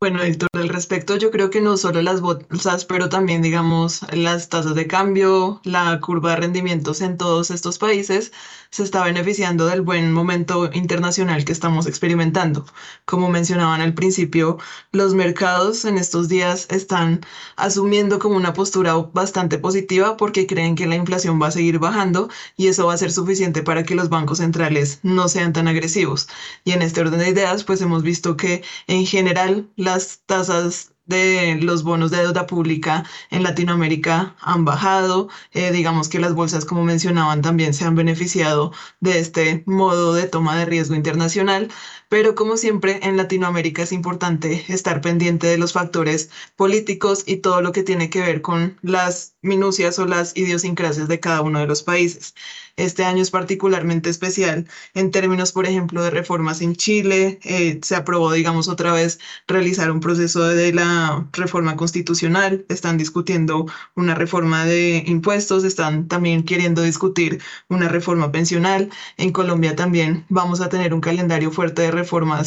Bueno, 0.00 0.22
Héctor, 0.22 0.48
al 0.52 0.68
respecto, 0.68 1.16
yo 1.16 1.30
creo 1.30 1.48
que 1.48 1.62
no 1.62 1.78
solo 1.78 2.02
las 2.02 2.20
bolsas, 2.20 2.84
pero 2.84 3.08
también, 3.08 3.40
digamos, 3.40 4.02
las 4.12 4.50
tasas 4.50 4.74
de 4.74 4.86
cambio, 4.86 5.62
la 5.64 5.98
curva 6.00 6.30
de 6.32 6.36
rendimientos 6.36 7.00
en 7.00 7.16
todos 7.16 7.50
estos 7.50 7.78
países 7.78 8.30
se 8.68 8.82
está 8.82 9.02
beneficiando 9.04 9.64
del 9.66 9.80
buen 9.80 10.12
momento 10.12 10.68
internacional 10.74 11.46
que 11.46 11.52
estamos 11.52 11.86
experimentando. 11.86 12.66
Como 13.06 13.30
mencionaban 13.30 13.80
al 13.80 13.94
principio, 13.94 14.58
los 14.92 15.14
mercados 15.14 15.86
en 15.86 15.96
estos 15.96 16.28
días 16.28 16.66
están 16.70 17.20
asumiendo 17.56 18.18
como 18.18 18.36
una 18.36 18.52
postura 18.52 18.94
bastante 18.96 19.56
positiva 19.58 20.18
porque 20.18 20.46
creen 20.46 20.74
que 20.74 20.86
la 20.86 20.96
inflación 20.96 21.40
va 21.40 21.46
a 21.46 21.50
seguir 21.52 21.78
bajando 21.78 22.28
y 22.58 22.66
eso 22.66 22.86
va 22.86 22.94
a 22.94 22.98
ser 22.98 23.10
suficiente 23.12 23.62
para 23.62 23.84
que 23.84 23.94
los 23.94 24.10
bancos 24.10 24.38
centrales 24.38 24.98
no 25.02 25.28
sean 25.28 25.52
tan 25.54 25.66
agresivos. 25.68 26.28
Y 26.64 26.72
en 26.72 26.82
este 26.82 27.00
orden 27.00 27.20
de 27.20 27.30
ideas, 27.30 27.64
pues 27.64 27.80
hemos 27.80 28.02
visto 28.02 28.36
que 28.36 28.62
en 28.86 29.06
general 29.06 29.68
las 29.84 30.22
tasas 30.26 30.94
de 31.06 31.58
los 31.60 31.82
bonos 31.82 32.10
de 32.10 32.18
deuda 32.18 32.46
pública 32.46 33.04
en 33.30 33.42
Latinoamérica 33.42 34.34
han 34.40 34.64
bajado. 34.64 35.28
Eh, 35.52 35.70
digamos 35.70 36.08
que 36.08 36.18
las 36.18 36.34
bolsas, 36.34 36.64
como 36.64 36.82
mencionaban, 36.84 37.42
también 37.42 37.74
se 37.74 37.84
han 37.84 37.94
beneficiado 37.94 38.72
de 39.00 39.20
este 39.20 39.62
modo 39.66 40.14
de 40.14 40.26
toma 40.26 40.56
de 40.56 40.64
riesgo 40.64 40.94
internacional. 40.94 41.70
Pero 42.14 42.36
como 42.36 42.56
siempre, 42.56 43.00
en 43.02 43.16
Latinoamérica 43.16 43.82
es 43.82 43.90
importante 43.90 44.64
estar 44.68 45.00
pendiente 45.00 45.48
de 45.48 45.58
los 45.58 45.72
factores 45.72 46.30
políticos 46.54 47.24
y 47.26 47.38
todo 47.38 47.60
lo 47.60 47.72
que 47.72 47.82
tiene 47.82 48.08
que 48.08 48.20
ver 48.20 48.40
con 48.40 48.78
las 48.82 49.34
minucias 49.42 49.98
o 49.98 50.06
las 50.06 50.36
idiosincrasias 50.36 51.08
de 51.08 51.18
cada 51.18 51.42
uno 51.42 51.58
de 51.58 51.66
los 51.66 51.82
países. 51.82 52.34
Este 52.76 53.04
año 53.04 53.20
es 53.22 53.30
particularmente 53.30 54.10
especial 54.10 54.68
en 54.94 55.10
términos, 55.10 55.52
por 55.52 55.66
ejemplo, 55.66 56.02
de 56.02 56.10
reformas 56.10 56.60
en 56.60 56.74
Chile. 56.76 57.40
Eh, 57.44 57.80
se 57.82 57.94
aprobó, 57.96 58.32
digamos, 58.32 58.68
otra 58.68 58.92
vez 58.92 59.18
realizar 59.46 59.90
un 59.90 60.00
proceso 60.00 60.42
de 60.42 60.72
la 60.72 61.28
reforma 61.32 61.76
constitucional. 61.76 62.64
Están 62.68 62.96
discutiendo 62.96 63.66
una 63.94 64.14
reforma 64.14 64.64
de 64.64 65.04
impuestos. 65.06 65.62
Están 65.64 66.08
también 66.08 66.44
queriendo 66.44 66.82
discutir 66.82 67.40
una 67.68 67.88
reforma 67.88 68.32
pensional. 68.32 68.90
En 69.16 69.32
Colombia 69.32 69.76
también 69.76 70.24
vamos 70.28 70.60
a 70.60 70.68
tener 70.68 70.94
un 70.94 71.00
calendario 71.00 71.52
fuerte 71.52 71.82
de 71.82 71.90
reformas 71.90 72.03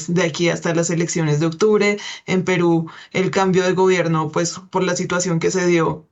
de 0.07 0.23
aquí 0.23 0.49
hasta 0.49 0.73
las 0.75 0.89
elecciones 0.89 1.39
de 1.39 1.47
octubre. 1.47 1.97
En 2.25 2.43
Perú, 2.43 2.89
el 3.11 3.31
cambio 3.31 3.63
de 3.63 3.73
gobierno, 3.73 4.31
pues 4.31 4.59
por 4.71 4.83
la 4.83 4.95
situación 4.95 5.39
que 5.39 5.51
se 5.51 5.65
dio 5.67 6.07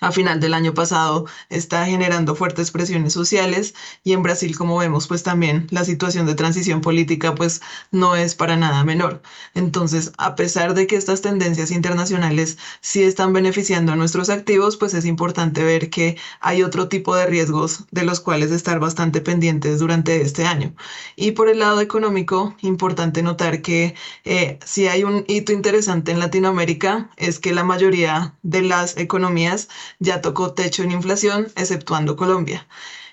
a 0.00 0.12
final 0.12 0.40
del 0.40 0.54
año 0.54 0.74
pasado 0.74 1.26
está 1.48 1.86
generando 1.86 2.34
fuertes 2.34 2.70
presiones 2.70 3.12
sociales 3.12 3.74
y 4.02 4.12
en 4.12 4.22
Brasil, 4.22 4.56
como 4.56 4.78
vemos, 4.78 5.06
pues 5.06 5.22
también 5.22 5.66
la 5.70 5.84
situación 5.84 6.26
de 6.26 6.34
transición 6.34 6.80
política 6.80 7.34
pues 7.34 7.60
no 7.90 8.16
es 8.16 8.34
para 8.34 8.56
nada 8.56 8.84
menor. 8.84 9.22
Entonces, 9.54 10.12
a 10.18 10.34
pesar 10.34 10.74
de 10.74 10.86
que 10.86 10.96
estas 10.96 11.20
tendencias 11.20 11.70
internacionales 11.70 12.58
sí 12.80 13.02
están 13.02 13.32
beneficiando 13.32 13.92
a 13.92 13.96
nuestros 13.96 14.30
activos, 14.30 14.76
pues 14.76 14.94
es 14.94 15.04
importante 15.04 15.62
ver 15.64 15.90
que 15.90 16.16
hay 16.40 16.62
otro 16.62 16.88
tipo 16.88 17.14
de 17.14 17.26
riesgos 17.26 17.84
de 17.90 18.04
los 18.04 18.20
cuales 18.20 18.50
estar 18.50 18.78
bastante 18.80 19.20
pendientes 19.20 19.78
durante 19.78 20.20
este 20.22 20.46
año. 20.46 20.74
Y 21.16 21.32
por 21.32 21.48
el 21.48 21.58
lado 21.58 21.80
económico, 21.80 22.56
importante 22.60 23.22
notar 23.22 23.62
que 23.62 23.94
eh, 24.24 24.58
si 24.64 24.88
hay 24.88 25.04
un 25.04 25.24
hito 25.28 25.52
interesante 25.52 26.12
en 26.12 26.18
Latinoamérica 26.18 27.10
es 27.16 27.38
que 27.38 27.52
la 27.52 27.64
mayoría 27.64 28.34
de 28.42 28.62
las 28.62 28.96
economías 28.96 29.68
ya 29.98 30.20
tocó 30.20 30.54
techo 30.54 30.82
en 30.82 30.92
inflación, 30.92 31.48
exceptuando 31.56 32.16
Colombia. 32.16 32.66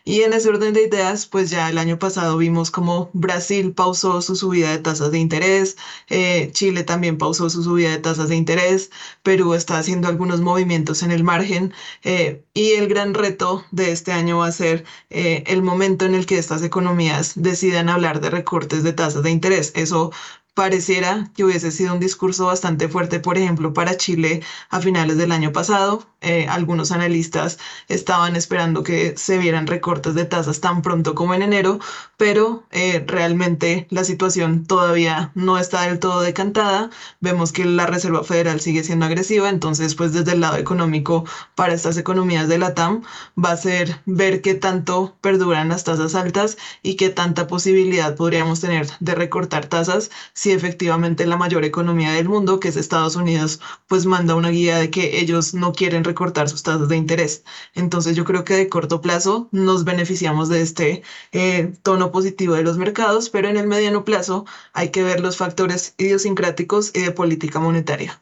Y 0.07 0.21
en 0.21 0.31
ese 0.31 0.47
orden 0.47 0.73
de 0.73 0.83
ideas, 0.83 1.25
pues 1.25 1.49
ya 1.49 1.69
el 1.69 1.77
año 1.77 1.99
pasado 1.99 2.37
vimos 2.37 2.71
como 2.71 3.09
Brasil 3.11 3.73
pausó 3.73 4.21
su 4.21 4.37
subida 4.37 4.71
de 4.71 4.77
tasas 4.77 5.11
de 5.11 5.19
interés, 5.19 5.75
eh, 6.07 6.49
Chile 6.53 6.83
también 6.83 7.17
pausó 7.17 7.49
su 7.49 7.61
subida 7.61 7.89
de 7.89 7.97
tasas 7.97 8.29
de 8.29 8.37
interés, 8.37 8.89
Perú 9.21 9.53
está 9.53 9.77
haciendo 9.77 10.07
algunos 10.07 10.39
movimientos 10.39 11.03
en 11.03 11.11
el 11.11 11.25
margen 11.25 11.73
eh, 12.05 12.41
y 12.53 12.71
el 12.75 12.87
gran 12.87 13.13
reto 13.15 13.65
de 13.71 13.91
este 13.91 14.13
año 14.13 14.37
va 14.37 14.47
a 14.47 14.51
ser 14.53 14.85
eh, 15.09 15.43
el 15.47 15.61
momento 15.61 16.05
en 16.05 16.15
el 16.15 16.25
que 16.25 16.37
estas 16.37 16.63
economías 16.63 17.33
decidan 17.35 17.89
hablar 17.89 18.21
de 18.21 18.29
recortes 18.29 18.83
de 18.83 18.93
tasas 18.93 19.23
de 19.23 19.31
interés. 19.31 19.73
Eso 19.75 20.13
pareciera 20.57 21.29
que 21.35 21.43
hubiese 21.43 21.69
sido 21.71 21.93
un 21.93 21.99
discurso 21.99 22.47
bastante 22.47 22.89
fuerte, 22.89 23.19
por 23.19 23.37
ejemplo, 23.37 23.73
para 23.73 23.95
Chile 23.95 24.41
a 24.71 24.81
finales 24.81 25.15
del 25.15 25.31
año 25.31 25.51
pasado. 25.51 26.03
Eh, 26.19 26.47
algunos 26.49 26.91
analistas 26.91 27.59
estaban 27.89 28.35
esperando 28.35 28.81
que 28.81 29.15
se 29.17 29.37
vieran 29.37 29.67
recortes 29.67 30.15
de 30.15 30.25
tasas 30.25 30.59
tan 30.59 30.81
pronto 30.81 31.13
como 31.13 31.35
en 31.35 31.43
enero, 31.43 31.77
pero 32.17 32.63
eh, 32.71 33.03
realmente 33.05 33.85
la 33.91 34.03
situación 34.03 34.65
todavía 34.65 35.31
no 35.35 35.59
está 35.59 35.83
del 35.83 35.99
todo 35.99 36.21
decantada. 36.21 36.89
Vemos 37.19 37.51
que 37.51 37.65
la 37.65 37.85
Reserva 37.85 38.23
Federal 38.23 38.59
sigue 38.59 38.83
siendo 38.83 39.05
agresiva, 39.05 39.49
entonces 39.49 39.93
pues 39.93 40.11
desde 40.11 40.31
el 40.31 40.41
lado 40.41 40.57
económico 40.57 41.23
para 41.53 41.75
estas 41.75 41.97
economías 41.97 42.47
de 42.47 42.57
la 42.57 42.73
TAM 42.73 43.03
va 43.37 43.51
a 43.51 43.57
ser 43.57 44.01
ver 44.07 44.41
qué 44.41 44.55
tanto 44.55 45.15
perduran 45.21 45.69
las 45.69 45.83
tasas 45.83 46.15
altas 46.15 46.57
y 46.81 46.95
qué 46.95 47.09
tanta 47.09 47.45
posibilidad 47.45 48.15
podríamos 48.15 48.59
tener 48.59 48.87
de 48.99 49.13
recortar 49.13 49.67
tasas 49.67 50.09
si 50.47 50.53
efectivamente 50.53 51.25
la 51.25 51.35
mayor 51.35 51.65
economía 51.65 52.13
del 52.13 52.29
mundo, 52.29 52.61
que 52.61 52.69
es 52.69 52.77
Estados 52.77 53.17
Unidos, 53.17 53.59
pues 53.87 54.05
manda 54.05 54.33
una 54.33 54.47
guía 54.49 54.77
de 54.77 54.89
que 54.89 55.19
ellos 55.19 55.53
no 55.53 55.73
quieren 55.73 56.05
recortar 56.05 56.47
sus 56.47 56.63
tasas 56.63 56.87
de 56.87 56.95
interés. 56.95 57.43
Entonces 57.73 58.15
yo 58.15 58.23
creo 58.23 58.45
que 58.45 58.53
de 58.53 58.69
corto 58.69 59.01
plazo 59.01 59.49
nos 59.51 59.83
beneficiamos 59.83 60.47
de 60.47 60.61
este 60.61 61.03
eh, 61.33 61.73
tono 61.83 62.13
positivo 62.13 62.53
de 62.53 62.63
los 62.63 62.77
mercados, 62.77 63.29
pero 63.29 63.49
en 63.49 63.57
el 63.57 63.67
mediano 63.67 64.05
plazo 64.05 64.45
hay 64.71 64.89
que 64.89 65.03
ver 65.03 65.19
los 65.19 65.35
factores 65.35 65.95
idiosincráticos 65.97 66.91
y 66.95 67.01
de 67.01 67.11
política 67.11 67.59
monetaria. 67.59 68.21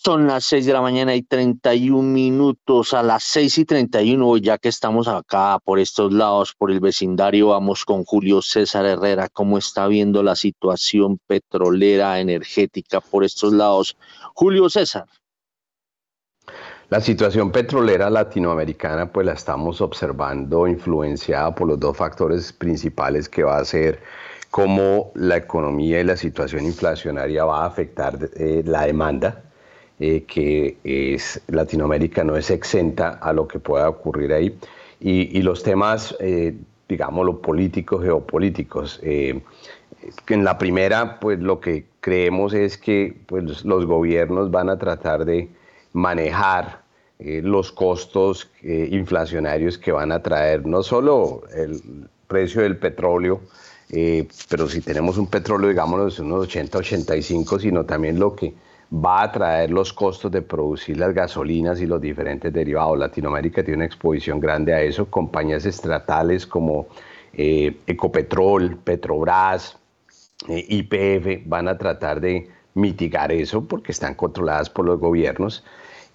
Son 0.00 0.28
las 0.28 0.44
6 0.44 0.64
de 0.64 0.72
la 0.72 0.80
mañana 0.80 1.16
y 1.16 1.22
31 1.22 2.08
minutos. 2.08 2.94
A 2.94 3.02
las 3.02 3.24
6 3.24 3.58
y 3.58 3.64
31, 3.64 4.36
ya 4.36 4.56
que 4.56 4.68
estamos 4.68 5.08
acá 5.08 5.58
por 5.64 5.80
estos 5.80 6.12
lados, 6.12 6.54
por 6.56 6.70
el 6.70 6.78
vecindario, 6.78 7.48
vamos 7.48 7.84
con 7.84 8.04
Julio 8.04 8.40
César 8.40 8.86
Herrera. 8.86 9.28
¿Cómo 9.28 9.58
está 9.58 9.88
viendo 9.88 10.22
la 10.22 10.36
situación 10.36 11.18
petrolera, 11.26 12.20
energética 12.20 13.00
por 13.00 13.24
estos 13.24 13.52
lados? 13.52 13.96
Julio 14.34 14.70
César. 14.70 15.06
La 16.90 17.00
situación 17.00 17.50
petrolera 17.50 18.08
latinoamericana, 18.08 19.12
pues 19.12 19.26
la 19.26 19.32
estamos 19.32 19.80
observando 19.80 20.68
influenciada 20.68 21.52
por 21.52 21.66
los 21.66 21.80
dos 21.80 21.96
factores 21.96 22.52
principales 22.52 23.28
que 23.28 23.42
va 23.42 23.58
a 23.58 23.64
ser 23.64 24.00
cómo 24.48 25.10
la 25.16 25.38
economía 25.38 26.00
y 26.00 26.04
la 26.04 26.16
situación 26.16 26.66
inflacionaria 26.66 27.44
va 27.44 27.64
a 27.64 27.66
afectar 27.66 28.16
eh, 28.36 28.62
la 28.64 28.86
demanda 28.86 29.42
eh, 30.00 30.22
que 30.28 30.76
es, 30.84 31.40
Latinoamérica 31.48 32.22
no 32.22 32.36
es 32.36 32.50
exenta 32.50 33.18
a 33.20 33.32
lo 33.32 33.48
que 33.48 33.58
pueda 33.58 33.88
ocurrir 33.88 34.32
ahí. 34.32 34.56
Y, 35.00 35.42
los 35.42 35.62
temas, 35.62 36.16
eh, 36.20 36.56
digamos, 36.88 37.26
los 37.26 37.36
políticos, 37.36 38.02
geopolíticos. 38.04 39.00
Eh, 39.02 39.40
en 40.28 40.44
la 40.44 40.56
primera, 40.56 41.18
pues 41.18 41.40
lo 41.40 41.58
que 41.60 41.86
creemos 42.00 42.54
es 42.54 42.78
que 42.78 43.16
pues, 43.26 43.64
los 43.64 43.86
gobiernos 43.86 44.52
van 44.52 44.70
a 44.70 44.78
tratar 44.78 45.24
de 45.24 45.48
manejar 45.92 46.82
los 47.18 47.72
costos 47.72 48.48
inflacionarios 48.62 49.76
que 49.76 49.90
van 49.90 50.12
a 50.12 50.22
traer 50.22 50.64
no 50.64 50.84
solo 50.84 51.42
el 51.52 52.08
precio 52.28 52.62
del 52.62 52.76
petróleo, 52.76 53.40
pero 54.48 54.68
si 54.68 54.80
tenemos 54.80 55.18
un 55.18 55.26
petróleo, 55.26 55.68
digamos, 55.68 56.16
de 56.16 56.22
unos 56.22 56.44
80, 56.44 56.78
85, 56.78 57.58
sino 57.58 57.84
también 57.84 58.20
lo 58.20 58.36
que 58.36 58.54
va 58.92 59.22
a 59.22 59.32
traer 59.32 59.70
los 59.70 59.92
costos 59.92 60.30
de 60.32 60.42
producir 60.42 60.96
las 60.96 61.12
gasolinas 61.12 61.80
y 61.80 61.86
los 61.86 62.00
diferentes 62.00 62.52
derivados. 62.52 62.98
Latinoamérica 62.98 63.62
tiene 63.62 63.78
una 63.78 63.86
exposición 63.86 64.40
grande 64.40 64.72
a 64.72 64.80
eso. 64.80 65.06
Compañías 65.06 65.66
estatales 65.66 66.46
como 66.46 66.86
eh, 67.34 67.76
Ecopetrol, 67.86 68.76
Petrobras, 68.78 69.76
eh, 70.48 70.64
IPF 70.68 71.46
van 71.46 71.68
a 71.68 71.76
tratar 71.76 72.20
de 72.20 72.48
mitigar 72.74 73.30
eso 73.32 73.66
porque 73.66 73.92
están 73.92 74.14
controladas 74.14 74.70
por 74.70 74.86
los 74.86 74.98
gobiernos, 74.98 75.64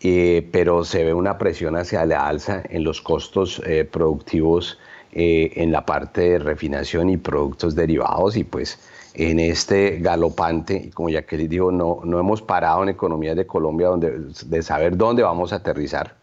eh, 0.02 0.48
pero 0.52 0.84
se 0.84 1.04
ve 1.04 1.14
una 1.14 1.38
presión 1.38 1.76
hacia 1.76 2.06
la 2.06 2.28
alza 2.28 2.64
en 2.70 2.84
los 2.84 3.02
costos 3.02 3.62
productivos 3.92 4.80
en 5.16 5.72
la 5.72 5.86
parte 5.86 6.22
de 6.22 6.40
refinación 6.40 7.08
y 7.12 7.18
productos 7.18 7.76
derivados 7.76 8.36
y 8.36 8.44
pues 8.44 8.80
en 9.14 9.40
este 9.40 10.00
galopante, 10.00 10.76
y 10.76 10.90
como 10.90 11.10
ya 11.10 11.24
que 11.24 11.38
les 11.38 11.50
digo, 11.50 11.72
no, 11.72 12.02
no 12.04 12.20
hemos 12.20 12.42
parado 12.42 12.84
en 12.84 12.90
economías 12.90 13.36
de 13.36 13.46
Colombia 13.46 13.88
donde, 13.88 14.20
de 14.46 14.62
saber 14.64 14.98
dónde 14.98 15.24
vamos 15.24 15.54
a 15.54 15.58
aterrizar 15.58 16.16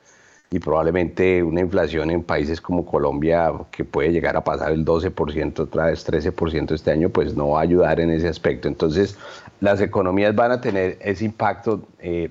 y 0.53 0.59
probablemente 0.59 1.43
una 1.45 1.61
inflación 1.61 2.11
en 2.11 2.25
países 2.25 2.61
como 2.61 2.85
Colombia 2.85 3.53
que 3.71 3.85
puede 3.85 4.11
llegar 4.11 4.37
a 4.37 4.43
pasar 4.43 4.73
el 4.73 4.85
12%, 4.85 5.61
otra 5.61 5.87
vez 5.87 6.05
13% 6.05 6.73
este 6.73 6.91
año, 6.91 7.09
pues 7.09 7.37
no 7.37 7.51
va 7.51 7.61
a 7.61 7.63
ayudar 7.63 8.01
en 8.01 8.11
ese 8.11 8.27
aspecto. 8.27 8.67
Entonces, 8.67 9.17
las 9.61 9.81
economías 9.81 10.35
van 10.35 10.51
a 10.51 10.61
tener 10.61 10.99
ese 11.01 11.25
impacto. 11.25 11.87
Eh, 12.01 12.31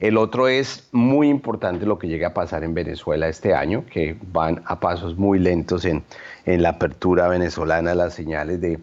el 0.00 0.16
otro 0.16 0.48
es 0.48 0.88
muy 0.90 1.28
importante 1.28 1.86
lo 1.86 1.96
que 1.96 2.08
llega 2.08 2.28
a 2.28 2.34
pasar 2.34 2.64
en 2.64 2.74
Venezuela 2.74 3.28
este 3.28 3.54
año, 3.54 3.84
que 3.86 4.16
van 4.32 4.62
a 4.64 4.80
pasos 4.80 5.16
muy 5.16 5.38
lentos 5.38 5.84
en, 5.84 6.02
en 6.46 6.62
la 6.64 6.70
apertura 6.70 7.28
venezolana, 7.28 7.94
las 7.94 8.14
señales 8.14 8.60
de 8.60 8.80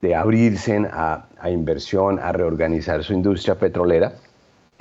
de 0.00 0.14
abrirse 0.14 0.76
a, 0.90 1.26
inversión, 1.50 2.18
a 2.18 2.32
reorganizar 2.32 3.04
su 3.04 3.12
industria 3.12 3.56
petrolera 3.56 4.14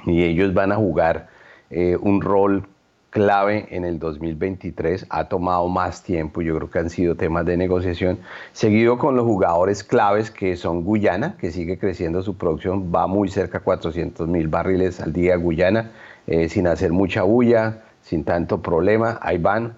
y 0.05 0.23
ellos 0.23 0.53
van 0.53 0.71
a 0.71 0.75
jugar 0.75 1.27
eh, 1.69 1.97
un 1.99 2.21
rol 2.21 2.65
clave 3.09 3.67
en 3.71 3.85
el 3.85 3.99
2023, 3.99 5.07
ha 5.09 5.25
tomado 5.25 5.67
más 5.67 6.03
tiempo, 6.03 6.41
yo 6.41 6.55
creo 6.55 6.69
que 6.69 6.79
han 6.79 6.89
sido 6.89 7.15
temas 7.15 7.45
de 7.45 7.57
negociación, 7.57 8.19
seguido 8.53 8.97
con 8.97 9.15
los 9.15 9.25
jugadores 9.25 9.83
claves 9.83 10.29
que 10.29 10.55
son 10.55 10.83
Guyana, 10.83 11.35
que 11.39 11.51
sigue 11.51 11.79
creciendo 11.79 12.21
su 12.21 12.37
producción, 12.37 12.93
va 12.93 13.07
muy 13.07 13.29
cerca 13.29 13.59
a 13.59 13.61
400 13.61 14.27
mil 14.27 14.47
barriles 14.47 15.01
al 15.01 15.11
día 15.11 15.35
Guyana, 15.37 15.91
eh, 16.27 16.49
sin 16.49 16.67
hacer 16.67 16.91
mucha 16.91 17.23
bulla, 17.23 17.81
sin 18.03 18.23
tanto 18.23 18.61
problema, 18.61 19.19
ahí 19.21 19.37
van. 19.37 19.75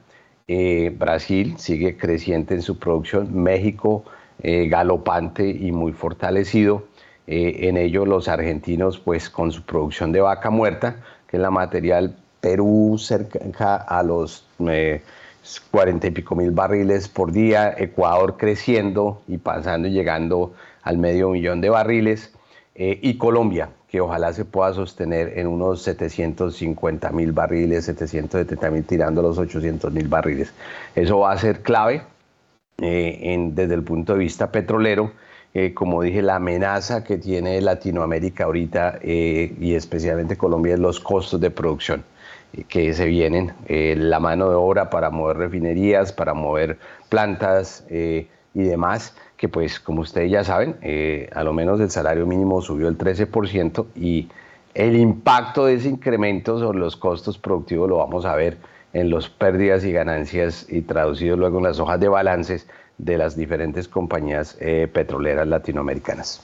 Eh, 0.47 0.93
Brasil 0.97 1.55
sigue 1.57 1.95
creciente 1.95 2.53
en 2.53 2.61
su 2.61 2.77
producción, 2.77 3.41
México 3.41 4.03
eh, 4.43 4.67
galopante 4.67 5.47
y 5.47 5.71
muy 5.71 5.93
fortalecido. 5.93 6.83
Eh, 7.27 7.67
en 7.67 7.77
ello 7.77 8.05
los 8.05 8.27
argentinos 8.27 8.97
pues 8.97 9.29
con 9.29 9.51
su 9.51 9.63
producción 9.63 10.11
de 10.11 10.21
vaca 10.21 10.49
muerta, 10.49 10.97
que 11.27 11.37
es 11.37 11.41
la 11.41 11.51
material 11.51 12.15
Perú 12.39 12.97
cerca 12.97 13.75
a 13.75 14.01
los 14.01 14.45
eh, 14.67 15.03
cuarenta 15.69 16.07
y 16.07 16.11
pico 16.11 16.35
mil 16.35 16.51
barriles 16.51 17.07
por 17.07 17.31
día, 17.31 17.73
Ecuador 17.77 18.37
creciendo 18.37 19.21
y 19.27 19.37
pasando 19.37 19.87
y 19.87 19.91
llegando 19.91 20.53
al 20.81 20.97
medio 20.97 21.29
millón 21.29 21.61
de 21.61 21.69
barriles, 21.69 22.33
y 22.73 23.17
Colombia, 23.19 23.69
que 23.89 24.01
ojalá 24.01 24.33
se 24.33 24.43
pueda 24.43 24.73
sostener 24.73 25.37
en 25.37 25.45
unos 25.45 25.83
750 25.83 27.11
mil 27.11 27.31
barriles, 27.31 27.85
770 27.85 28.71
mil 28.71 28.83
tirando 28.85 29.21
los 29.21 29.37
800 29.37 29.93
mil 29.93 30.07
barriles. 30.07 30.51
Eso 30.95 31.19
va 31.19 31.33
a 31.33 31.37
ser 31.37 31.61
clave 31.61 32.01
eh, 32.79 33.49
desde 33.53 33.73
el 33.73 33.83
punto 33.83 34.13
de 34.13 34.19
vista 34.19 34.51
petrolero. 34.51 35.11
Eh, 35.53 35.73
como 35.73 36.01
dije, 36.01 36.21
la 36.21 36.37
amenaza 36.37 37.03
que 37.03 37.17
tiene 37.17 37.59
Latinoamérica 37.61 38.45
ahorita 38.45 38.99
eh, 39.01 39.53
y 39.59 39.75
especialmente 39.75 40.37
Colombia 40.37 40.75
es 40.75 40.79
los 40.79 40.99
costos 40.99 41.41
de 41.41 41.51
producción 41.51 42.03
que 42.67 42.93
se 42.93 43.05
vienen, 43.05 43.53
la 43.69 44.19
mano 44.19 44.49
de 44.49 44.55
obra 44.55 44.89
para 44.89 45.09
mover 45.09 45.37
refinerías, 45.37 46.11
para 46.11 46.33
mover 46.33 46.79
plantas 47.07 47.85
y 47.89 48.27
demás, 48.53 49.15
que 49.37 49.47
pues 49.47 49.79
como 49.79 50.01
ustedes 50.01 50.29
ya 50.29 50.43
saben, 50.43 50.75
a 51.33 51.43
lo 51.45 51.53
menos 51.53 51.79
el 51.79 51.89
salario 51.89 52.27
mínimo 52.27 52.61
subió 52.61 52.89
el 52.89 52.97
13% 52.97 53.85
y 53.95 54.27
el 54.73 54.97
impacto 54.97 55.65
de 55.65 55.75
ese 55.75 55.87
incremento 55.87 56.59
sobre 56.59 56.79
los 56.79 56.97
costos 56.97 57.37
productivos 57.37 57.89
lo 57.89 57.99
vamos 57.99 58.25
a 58.25 58.35
ver 58.35 58.57
en 58.93 59.09
los 59.09 59.29
pérdidas 59.29 59.85
y 59.85 59.91
ganancias 59.91 60.65
y 60.69 60.81
traducido 60.81 61.37
luego 61.37 61.59
en 61.59 61.65
las 61.65 61.79
hojas 61.79 61.99
de 61.99 62.09
balances 62.09 62.67
de 62.97 63.17
las 63.17 63.35
diferentes 63.35 63.87
compañías 63.87 64.57
eh, 64.59 64.87
petroleras 64.91 65.47
latinoamericanas. 65.47 66.41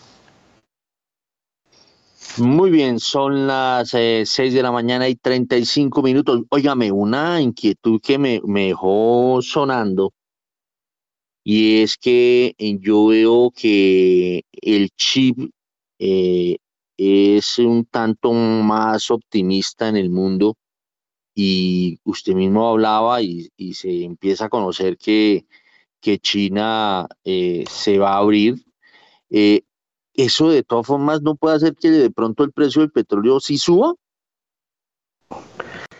Muy 2.40 2.70
bien, 2.70 3.00
son 3.00 3.48
las 3.48 3.90
6 3.90 4.38
eh, 4.38 4.50
de 4.52 4.62
la 4.62 4.72
mañana 4.72 5.08
y 5.08 5.16
35 5.16 6.02
minutos. 6.02 6.44
Óigame, 6.50 6.92
una 6.92 7.42
inquietud 7.42 8.00
que 8.02 8.18
me, 8.18 8.42
me 8.46 8.68
dejó 8.68 9.40
sonando 9.42 10.14
y 11.44 11.82
es 11.82 11.98
que 11.98 12.54
eh, 12.58 12.78
yo 12.80 13.08
veo 13.08 13.52
que 13.52 14.44
el 14.62 14.90
chip 14.98 15.38
es 16.00 17.60
un 17.60 17.86
tanto 17.86 18.32
más 18.34 19.10
optimista 19.10 19.90
en 19.90 19.96
el 19.96 20.10
mundo 20.10 20.56
y 21.39 22.00
usted 22.04 22.34
mismo 22.34 22.67
hablaba 22.67 23.21
y, 23.21 23.52
se 23.76 24.04
empieza 24.04 24.45
a 24.45 24.50
conocer 24.50 24.97
que, 24.97 25.45
que 26.02 26.17
China 26.17 27.08
eh, 27.23 27.63
se 27.69 28.00
va 28.00 28.13
a 28.13 28.17
abrir. 28.17 28.65
Eh, 29.30 29.62
¿Eso 30.15 30.50
de 30.50 30.63
todas 30.63 30.88
formas 30.88 31.21
no 31.21 31.36
puede 31.36 31.58
hacer 31.58 31.76
que 31.76 31.91
de 31.91 32.10
pronto 32.10 32.43
el 32.43 32.52
precio 32.52 32.82
del 32.82 32.89
petróleo 32.89 33.39
sí 33.39 33.60
suba? 33.60 33.93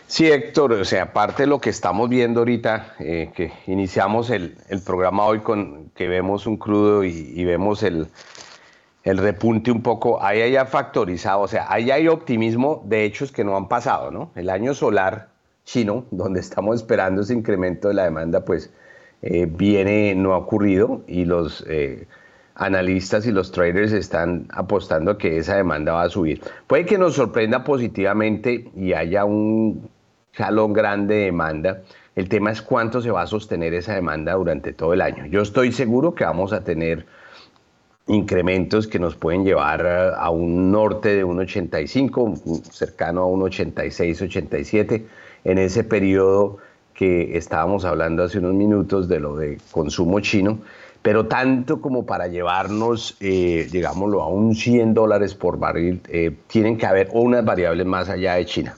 Sí, 0.08 0.26
Héctor, 0.26 0.72
o 0.72 0.84
sea, 0.84 1.04
aparte 1.04 1.44
de 1.44 1.46
lo 1.46 1.60
que 1.60 1.70
estamos 1.70 2.08
viendo 2.08 2.40
ahorita, 2.40 2.96
eh, 2.98 3.30
que 3.32 3.52
iniciamos 3.68 4.30
el, 4.30 4.56
programa 4.84 5.24
hoy 5.24 5.38
con 5.38 5.90
que 5.90 6.08
vemos 6.08 6.48
un 6.48 6.56
crudo 6.56 7.04
y, 7.04 7.44
vemos 7.44 7.84
el, 7.84 8.08
el, 9.10 9.18
repunte 9.18 9.70
un 9.70 9.82
poco, 9.82 10.22
ahí 10.22 10.40
hay 10.40 10.66
factorizado, 10.66 11.40
o 11.40 11.48
sea, 11.48 11.66
ahí 11.68 11.90
hay 11.90 12.08
optimismo 12.08 12.82
de 12.86 13.04
hechos 13.04 13.32
que 13.32 13.44
no 13.44 13.56
han 13.56 13.68
pasado, 13.68 14.10
¿no? 14.10 14.30
El 14.34 14.50
año 14.50 14.74
solar 14.74 15.28
chino, 15.64 16.06
donde 16.10 16.40
estamos 16.40 16.76
esperando 16.76 17.22
ese 17.22 17.34
incremento 17.34 17.88
de 17.88 17.94
la 17.94 18.04
demanda, 18.04 18.44
pues 18.44 18.72
eh, 19.22 19.46
viene, 19.46 20.14
no 20.14 20.32
ha 20.32 20.38
ocurrido 20.38 21.02
y 21.06 21.24
los 21.24 21.64
eh, 21.68 22.06
analistas 22.54 23.26
y 23.26 23.32
los 23.32 23.52
traders 23.52 23.92
están 23.92 24.46
apostando 24.50 25.12
a 25.12 25.18
que 25.18 25.38
esa 25.38 25.56
demanda 25.56 25.92
va 25.92 26.02
a 26.02 26.08
subir. 26.08 26.42
Puede 26.66 26.86
que 26.86 26.98
nos 26.98 27.14
sorprenda 27.14 27.64
positivamente 27.64 28.70
y 28.76 28.92
haya 28.92 29.24
un 29.24 29.88
jalón 30.32 30.72
grande 30.72 31.14
de 31.14 31.24
demanda. 31.26 31.82
El 32.14 32.28
tema 32.28 32.50
es 32.50 32.62
cuánto 32.62 33.00
se 33.00 33.10
va 33.10 33.22
a 33.22 33.26
sostener 33.26 33.74
esa 33.74 33.94
demanda 33.94 34.34
durante 34.34 34.72
todo 34.72 34.92
el 34.92 35.00
año. 35.00 35.26
Yo 35.26 35.42
estoy 35.42 35.72
seguro 35.72 36.14
que 36.14 36.24
vamos 36.24 36.52
a 36.52 36.64
tener 36.64 37.06
incrementos 38.08 38.86
que 38.86 38.98
nos 38.98 39.14
pueden 39.16 39.44
llevar 39.44 39.86
a 39.86 40.30
un 40.30 40.72
norte 40.72 41.14
de 41.14 41.24
1,85, 41.24 42.62
cercano 42.70 43.22
a 43.22 43.26
1,86, 43.26 44.22
87, 44.22 45.06
en 45.44 45.58
ese 45.58 45.84
periodo 45.84 46.58
que 46.94 47.36
estábamos 47.36 47.84
hablando 47.84 48.24
hace 48.24 48.38
unos 48.38 48.54
minutos 48.54 49.08
de 49.08 49.20
lo 49.20 49.36
de 49.36 49.58
consumo 49.70 50.18
chino, 50.20 50.58
pero 51.00 51.26
tanto 51.26 51.80
como 51.80 52.04
para 52.04 52.26
llevarnos, 52.26 53.16
eh, 53.20 53.68
digámoslo, 53.70 54.20
a 54.22 54.28
un 54.28 54.56
100 54.56 54.94
dólares 54.94 55.34
por 55.34 55.58
barril, 55.58 56.00
eh, 56.08 56.34
tienen 56.48 56.76
que 56.76 56.86
haber 56.86 57.08
unas 57.12 57.44
variables 57.44 57.86
más 57.86 58.08
allá 58.08 58.34
de 58.34 58.46
China. 58.46 58.76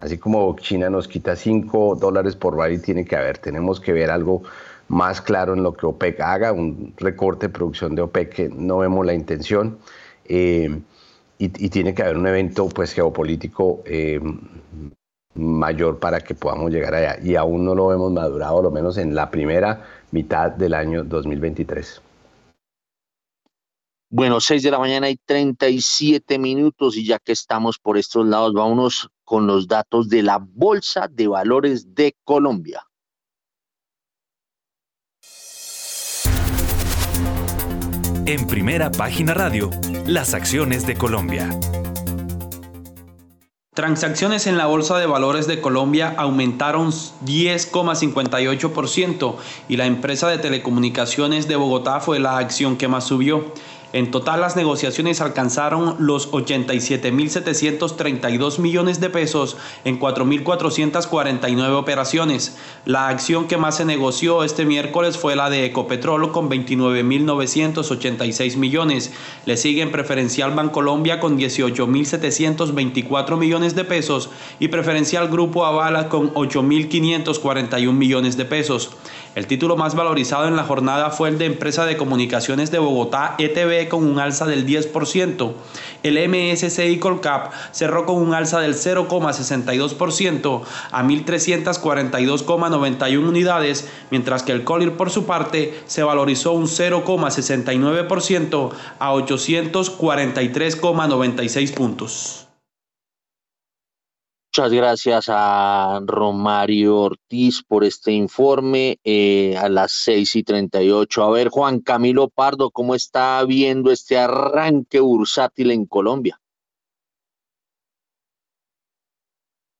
Así 0.00 0.16
como 0.16 0.56
China 0.56 0.88
nos 0.88 1.08
quita 1.08 1.36
5 1.36 1.96
dólares 1.96 2.36
por 2.36 2.56
barril, 2.56 2.80
tiene 2.80 3.04
que 3.04 3.16
haber, 3.16 3.38
tenemos 3.38 3.80
que 3.80 3.92
ver 3.92 4.10
algo 4.10 4.44
más 4.88 5.20
claro 5.20 5.54
en 5.54 5.62
lo 5.62 5.74
que 5.74 5.86
OPEC 5.86 6.20
haga, 6.20 6.52
un 6.52 6.94
recorte 6.96 7.46
de 7.46 7.52
producción 7.52 7.94
de 7.94 8.02
OPEC 8.02 8.34
que 8.34 8.48
no 8.48 8.78
vemos 8.78 9.06
la 9.06 9.14
intención. 9.14 9.78
Eh, 10.24 10.80
y, 11.38 11.48
tiene 11.48 11.94
que 11.94 12.02
haber 12.02 12.16
un 12.16 12.26
evento 12.26 12.68
pues 12.68 12.92
geopolítico 12.92 13.82
eh, 13.86 14.20
mayor 15.34 16.00
para 16.00 16.20
que 16.20 16.34
podamos 16.34 16.72
llegar 16.72 16.94
allá. 16.94 17.18
Y 17.22 17.36
aún 17.36 17.64
no 17.64 17.74
lo 17.74 17.92
hemos 17.92 18.10
madurado, 18.12 18.60
lo 18.60 18.70
menos 18.70 18.98
en 18.98 19.14
la 19.14 19.30
primera 19.30 19.84
mitad 20.10 20.50
del 20.50 20.74
año 20.74 21.04
2023. 21.04 22.02
Bueno, 24.10 24.40
6 24.40 24.62
de 24.62 24.70
la 24.70 24.78
mañana 24.78 25.10
y 25.10 25.16
37 25.16 26.38
minutos 26.38 26.96
y 26.96 27.06
ya 27.06 27.18
que 27.18 27.32
estamos 27.32 27.78
por 27.78 27.98
estos 27.98 28.26
lados, 28.26 28.54
vámonos 28.54 29.10
con 29.22 29.46
los 29.46 29.68
datos 29.68 30.08
de 30.08 30.22
la 30.22 30.38
Bolsa 30.38 31.08
de 31.08 31.28
Valores 31.28 31.94
de 31.94 32.16
Colombia. 32.24 32.87
En 38.28 38.46
primera 38.46 38.90
página 38.90 39.32
radio, 39.32 39.70
las 40.04 40.34
acciones 40.34 40.86
de 40.86 40.96
Colombia. 40.96 41.48
Transacciones 43.72 44.46
en 44.46 44.58
la 44.58 44.66
Bolsa 44.66 44.98
de 44.98 45.06
Valores 45.06 45.46
de 45.46 45.62
Colombia 45.62 46.12
aumentaron 46.14 46.90
10,58% 46.90 49.36
y 49.70 49.78
la 49.78 49.86
empresa 49.86 50.28
de 50.28 50.36
telecomunicaciones 50.36 51.48
de 51.48 51.56
Bogotá 51.56 52.00
fue 52.00 52.18
la 52.18 52.36
acción 52.36 52.76
que 52.76 52.86
más 52.86 53.04
subió. 53.04 53.54
En 53.94 54.10
total, 54.10 54.42
las 54.42 54.54
negociaciones 54.54 55.22
alcanzaron 55.22 55.96
los 55.98 56.30
87.732 56.30 58.58
millones 58.58 59.00
de 59.00 59.08
pesos 59.08 59.56
en 59.84 59.98
4.449 59.98 61.72
operaciones. 61.72 62.58
La 62.84 63.08
acción 63.08 63.48
que 63.48 63.56
más 63.56 63.78
se 63.78 63.86
negoció 63.86 64.44
este 64.44 64.66
miércoles 64.66 65.16
fue 65.16 65.36
la 65.36 65.48
de 65.48 65.64
Ecopetrol 65.64 66.32
con 66.32 66.50
29.986 66.50 68.56
millones. 68.56 69.10
Le 69.46 69.56
sigue 69.56 69.80
en 69.80 69.90
Preferencial 69.90 70.54
Bancolombia 70.54 71.18
con 71.18 71.38
18.724 71.38 73.38
millones 73.38 73.74
de 73.74 73.84
pesos 73.84 74.28
y 74.60 74.68
Preferencial 74.68 75.28
Grupo 75.28 75.64
Avala 75.64 76.10
con 76.10 76.34
8.541 76.34 77.90
millones 77.92 78.36
de 78.36 78.44
pesos. 78.44 78.90
El 79.34 79.46
título 79.46 79.76
más 79.76 79.94
valorizado 79.94 80.48
en 80.48 80.56
la 80.56 80.64
jornada 80.64 81.10
fue 81.10 81.28
el 81.28 81.36
de 81.38 81.44
Empresa 81.44 81.84
de 81.84 81.96
Comunicaciones 81.96 82.70
de 82.70 82.78
Bogotá, 82.78 83.34
ETB, 83.38 83.88
con 83.88 84.04
un 84.04 84.18
alza 84.18 84.46
del 84.46 84.66
10%. 84.66 85.52
El 86.02 86.28
MSCI 86.28 86.98
Colcap 86.98 87.52
cerró 87.70 88.06
con 88.06 88.16
un 88.16 88.34
alza 88.34 88.58
del 88.60 88.74
0,62% 88.74 90.62
a 90.90 91.04
1.342,91 91.04 93.28
unidades, 93.28 93.88
mientras 94.10 94.42
que 94.42 94.50
el 94.52 94.64
Colir 94.64 94.96
por 94.96 95.10
su 95.10 95.26
parte 95.26 95.78
se 95.86 96.02
valorizó 96.02 96.52
un 96.52 96.66
0,69% 96.66 98.70
a 98.98 99.12
843,96 99.12 101.74
puntos. 101.74 102.47
Muchas 104.58 104.72
gracias 104.72 105.26
a 105.28 106.00
Romario 106.04 106.96
Ortiz 106.96 107.62
por 107.62 107.84
este 107.84 108.10
informe 108.10 108.98
eh, 109.04 109.56
a 109.56 109.68
las 109.68 109.92
6 109.92 110.34
y 110.34 110.42
38. 110.42 111.22
A 111.22 111.30
ver, 111.30 111.48
Juan 111.48 111.78
Camilo 111.78 112.28
Pardo, 112.28 112.72
¿cómo 112.72 112.96
está 112.96 113.44
viendo 113.44 113.92
este 113.92 114.18
arranque 114.18 114.98
bursátil 114.98 115.70
en 115.70 115.86
Colombia? 115.86 116.40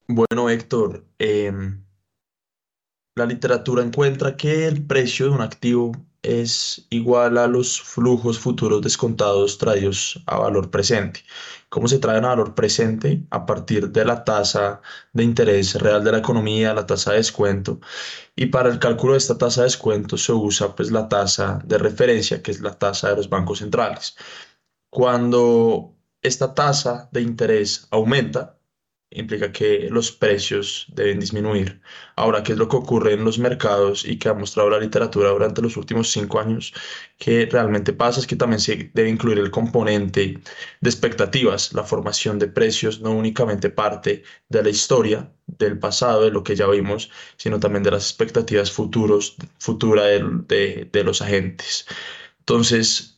Bueno, 0.06 0.48
Héctor, 0.48 1.04
em, 1.18 1.84
la 3.16 3.26
literatura 3.26 3.82
encuentra 3.82 4.36
que 4.36 4.68
el 4.68 4.86
precio 4.86 5.26
de 5.26 5.32
un 5.32 5.40
activo 5.40 5.90
es 6.28 6.86
igual 6.90 7.38
a 7.38 7.46
los 7.46 7.80
flujos 7.80 8.38
futuros 8.38 8.82
descontados 8.82 9.58
traídos 9.58 10.22
a 10.26 10.38
valor 10.38 10.70
presente. 10.70 11.24
¿Cómo 11.68 11.88
se 11.88 11.98
traen 11.98 12.24
a 12.24 12.28
valor 12.28 12.54
presente? 12.54 13.22
A 13.30 13.46
partir 13.46 13.90
de 13.90 14.04
la 14.04 14.24
tasa 14.24 14.80
de 15.12 15.24
interés 15.24 15.74
real 15.76 16.04
de 16.04 16.12
la 16.12 16.18
economía, 16.18 16.74
la 16.74 16.86
tasa 16.86 17.12
de 17.12 17.18
descuento. 17.18 17.80
Y 18.36 18.46
para 18.46 18.68
el 18.70 18.78
cálculo 18.78 19.12
de 19.12 19.18
esta 19.18 19.38
tasa 19.38 19.62
de 19.62 19.66
descuento 19.66 20.16
se 20.18 20.32
usa 20.32 20.74
pues 20.76 20.90
la 20.90 21.08
tasa 21.08 21.60
de 21.64 21.78
referencia, 21.78 22.42
que 22.42 22.50
es 22.50 22.60
la 22.60 22.78
tasa 22.78 23.10
de 23.10 23.16
los 23.16 23.28
bancos 23.30 23.58
centrales. 23.60 24.16
Cuando 24.90 25.94
esta 26.22 26.54
tasa 26.54 27.08
de 27.12 27.22
interés 27.22 27.88
aumenta, 27.90 28.57
implica 29.10 29.52
que 29.52 29.88
los 29.90 30.12
precios 30.12 30.86
deben 30.94 31.20
disminuir. 31.20 31.80
Ahora, 32.16 32.42
¿qué 32.42 32.52
es 32.52 32.58
lo 32.58 32.68
que 32.68 32.76
ocurre 32.76 33.14
en 33.14 33.24
los 33.24 33.38
mercados 33.38 34.04
y 34.04 34.18
que 34.18 34.28
ha 34.28 34.34
mostrado 34.34 34.70
la 34.70 34.78
literatura 34.78 35.30
durante 35.30 35.62
los 35.62 35.76
últimos 35.76 36.10
cinco 36.10 36.40
años? 36.40 36.74
Que 37.18 37.46
realmente 37.46 37.92
pasa 37.92 38.20
es 38.20 38.26
que 38.26 38.36
también 38.36 38.60
se 38.60 38.90
debe 38.94 39.08
incluir 39.08 39.38
el 39.38 39.50
componente 39.50 40.38
de 40.80 40.90
expectativas. 40.90 41.72
La 41.72 41.84
formación 41.84 42.38
de 42.38 42.48
precios 42.48 43.00
no 43.00 43.12
únicamente 43.12 43.70
parte 43.70 44.22
de 44.48 44.62
la 44.62 44.70
historia, 44.70 45.32
del 45.46 45.78
pasado, 45.78 46.24
de 46.24 46.30
lo 46.30 46.42
que 46.44 46.56
ya 46.56 46.66
vimos, 46.66 47.10
sino 47.36 47.58
también 47.60 47.82
de 47.82 47.92
las 47.92 48.04
expectativas 48.10 48.70
futuros, 48.70 49.36
futura 49.58 50.04
de, 50.04 50.88
de 50.92 51.04
los 51.04 51.22
agentes. 51.22 51.86
Entonces, 52.40 53.17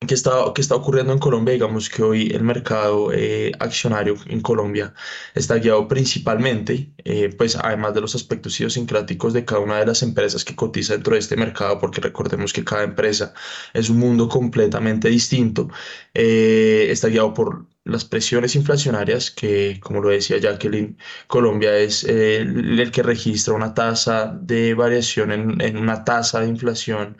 ¿Qué 0.00 0.12
está, 0.14 0.52
qué 0.54 0.60
está 0.60 0.74
ocurriendo 0.76 1.12
en 1.14 1.18
Colombia? 1.18 1.54
Digamos 1.54 1.88
que 1.88 2.02
hoy 2.02 2.28
el 2.28 2.42
mercado 2.44 3.12
eh, 3.14 3.50
accionario 3.58 4.14
en 4.26 4.42
Colombia 4.42 4.92
está 5.34 5.54
guiado 5.56 5.88
principalmente, 5.88 6.92
eh, 7.04 7.30
pues 7.36 7.56
además 7.56 7.94
de 7.94 8.02
los 8.02 8.14
aspectos 8.14 8.60
idiosincráticos 8.60 9.32
de 9.32 9.46
cada 9.46 9.62
una 9.62 9.78
de 9.78 9.86
las 9.86 10.02
empresas 10.02 10.44
que 10.44 10.54
cotiza 10.54 10.92
dentro 10.92 11.14
de 11.14 11.20
este 11.20 11.36
mercado, 11.36 11.78
porque 11.80 12.02
recordemos 12.02 12.52
que 12.52 12.62
cada 12.62 12.84
empresa 12.84 13.32
es 13.72 13.88
un 13.88 13.98
mundo 13.98 14.28
completamente 14.28 15.08
distinto, 15.08 15.68
eh, 16.12 16.88
está 16.90 17.08
guiado 17.08 17.32
por 17.32 17.66
las 17.84 18.04
presiones 18.04 18.54
inflacionarias 18.54 19.30
que, 19.30 19.80
como 19.80 20.02
lo 20.02 20.10
decía 20.10 20.38
Jacqueline, 20.38 20.98
Colombia 21.26 21.74
es 21.78 22.04
el, 22.04 22.90
que 22.92 23.02
registra 23.02 23.54
una 23.54 23.72
tasa 23.74 24.26
de 24.42 24.74
variación 24.74 25.32
en, 25.32 25.60
en 25.60 25.78
una 25.78 26.04
tasa 26.04 26.40
de 26.40 26.48
inflación 26.48 27.16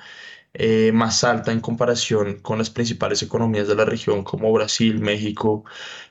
eh, 0.59 0.91
más 0.93 1.23
alta 1.25 1.53
en 1.53 1.61
comparación 1.61 2.39
con 2.41 2.59
las 2.59 2.71
principales 2.71 3.23
economías 3.23 3.69
de 3.69 3.75
la 3.75 3.85
región 3.85 4.25
como 4.25 4.53
Brasil, 4.53 5.01
México, 5.01 5.65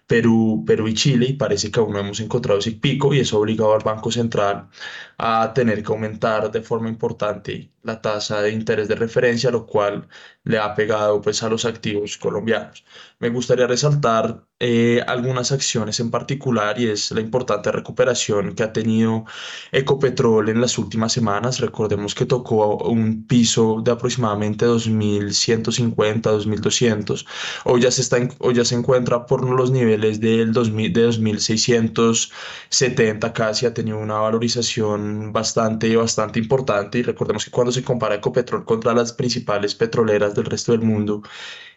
Perú, 0.07 0.63
Perú 0.67 0.87
y 0.87 0.93
Chile 0.93 1.27
y 1.29 1.33
parece 1.33 1.71
que 1.71 1.79
aún 1.79 1.93
no 1.93 1.99
hemos 1.99 2.19
encontrado 2.19 2.59
ese 2.59 2.71
pico 2.73 3.13
y 3.13 3.19
eso 3.19 3.37
ha 3.37 3.39
obligado 3.39 3.73
al 3.73 3.81
Banco 3.83 4.11
Central 4.11 4.69
a 5.17 5.53
tener 5.53 5.83
que 5.83 5.91
aumentar 5.91 6.51
de 6.51 6.61
forma 6.61 6.89
importante 6.89 7.71
la 7.83 8.01
tasa 8.01 8.41
de 8.41 8.51
interés 8.51 8.87
de 8.87 8.95
referencia, 8.95 9.51
lo 9.51 9.65
cual 9.67 10.07
le 10.43 10.57
ha 10.57 10.73
pegado 10.75 11.21
pues 11.21 11.43
a 11.43 11.49
los 11.49 11.65
activos 11.65 12.17
colombianos. 12.17 12.83
Me 13.19 13.29
gustaría 13.29 13.67
resaltar 13.67 14.43
eh, 14.59 15.01
algunas 15.07 15.51
acciones 15.51 15.99
en 15.99 16.11
particular 16.11 16.79
y 16.79 16.87
es 16.87 17.11
la 17.11 17.21
importante 17.21 17.71
recuperación 17.71 18.55
que 18.55 18.63
ha 18.63 18.73
tenido 18.73 19.25
Ecopetrol 19.71 20.49
en 20.49 20.61
las 20.61 20.77
últimas 20.77 21.13
semanas. 21.13 21.59
Recordemos 21.59 22.15
que 22.15 22.25
tocó 22.25 22.77
un 22.77 23.25
piso 23.27 23.81
de 23.83 23.91
aproximadamente 23.91 24.65
2.150, 24.65 26.21
2.200. 26.21 27.25
Hoy 27.65 27.81
ya 27.81 27.91
se, 27.91 28.01
está 28.01 28.17
hoy 28.39 28.53
ya 28.55 28.65
se 28.65 28.75
encuentra 28.75 29.25
por 29.25 29.47
los 29.47 29.71
niveles 29.71 30.19
del 30.19 30.51
2000, 30.53 30.93
de 30.93 31.07
2.670 31.09 33.33
casi. 33.33 33.65
Ha 33.65 33.73
tenido 33.73 33.99
una 33.99 34.19
valorización 34.19 35.04
bastante, 35.31 35.95
bastante 35.95 36.39
importante 36.39 36.99
y 36.99 37.03
recordemos 37.03 37.45
que 37.45 37.51
cuando 37.51 37.71
se 37.71 37.83
compara 37.83 38.15
Ecopetrol 38.15 38.65
contra 38.65 38.93
las 38.93 39.13
principales 39.13 39.75
petroleras 39.75 40.35
del 40.35 40.45
resto 40.45 40.71
del 40.71 40.81
mundo, 40.81 41.21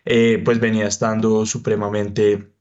eh, 0.04 0.40
pues 0.44 0.60
venía 0.60 0.86
estando 0.86 1.46
supremamente 1.46 2.52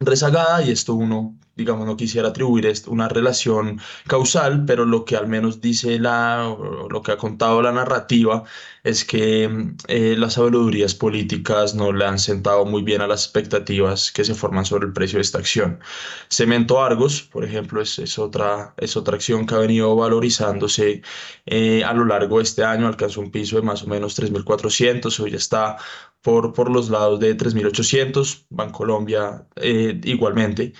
rezagada 0.00 0.62
y 0.62 0.70
esto 0.70 0.94
uno, 0.94 1.38
digamos, 1.54 1.86
no 1.86 1.96
quisiera 1.96 2.28
atribuir 2.28 2.70
una 2.88 3.08
relación 3.08 3.80
causal, 4.06 4.64
pero 4.66 4.84
lo 4.84 5.06
que 5.06 5.16
al 5.16 5.26
menos 5.26 5.62
dice 5.62 5.98
la, 5.98 6.54
lo 6.90 7.02
que 7.02 7.12
ha 7.12 7.16
contado 7.16 7.62
la 7.62 7.72
narrativa 7.72 8.44
es 8.84 9.06
que 9.06 9.74
eh, 9.88 10.14
las 10.18 10.34
sabidurías 10.34 10.94
políticas 10.94 11.74
no 11.74 11.92
le 11.92 12.04
han 12.04 12.18
sentado 12.18 12.66
muy 12.66 12.82
bien 12.82 13.00
a 13.00 13.06
las 13.06 13.24
expectativas 13.24 14.12
que 14.12 14.24
se 14.24 14.34
forman 14.34 14.66
sobre 14.66 14.86
el 14.86 14.92
precio 14.92 15.16
de 15.16 15.22
esta 15.22 15.38
acción. 15.38 15.80
Cemento 16.28 16.82
Argos, 16.82 17.22
por 17.22 17.44
ejemplo, 17.44 17.80
es, 17.80 17.98
es 17.98 18.18
otra, 18.18 18.74
es 18.76 18.96
otra 18.98 19.16
acción 19.16 19.46
que 19.46 19.54
ha 19.54 19.58
venido 19.58 19.96
valorizándose 19.96 21.00
eh, 21.46 21.84
a 21.84 21.94
lo 21.94 22.04
largo 22.04 22.36
de 22.36 22.44
este 22.44 22.64
año, 22.64 22.86
alcanzó 22.86 23.20
un 23.22 23.30
piso 23.30 23.56
de 23.56 23.62
más 23.62 23.82
o 23.82 23.86
menos 23.86 24.18
3.400, 24.18 25.20
hoy 25.20 25.30
ya 25.30 25.38
está 25.38 25.76
por, 26.22 26.52
por 26.52 26.70
los 26.70 26.90
lados 26.90 27.20
de 27.20 27.36
3.800, 27.36 28.46
Bancolombia 28.50 29.46
eh, 29.56 30.00
igualmente. 30.04 30.72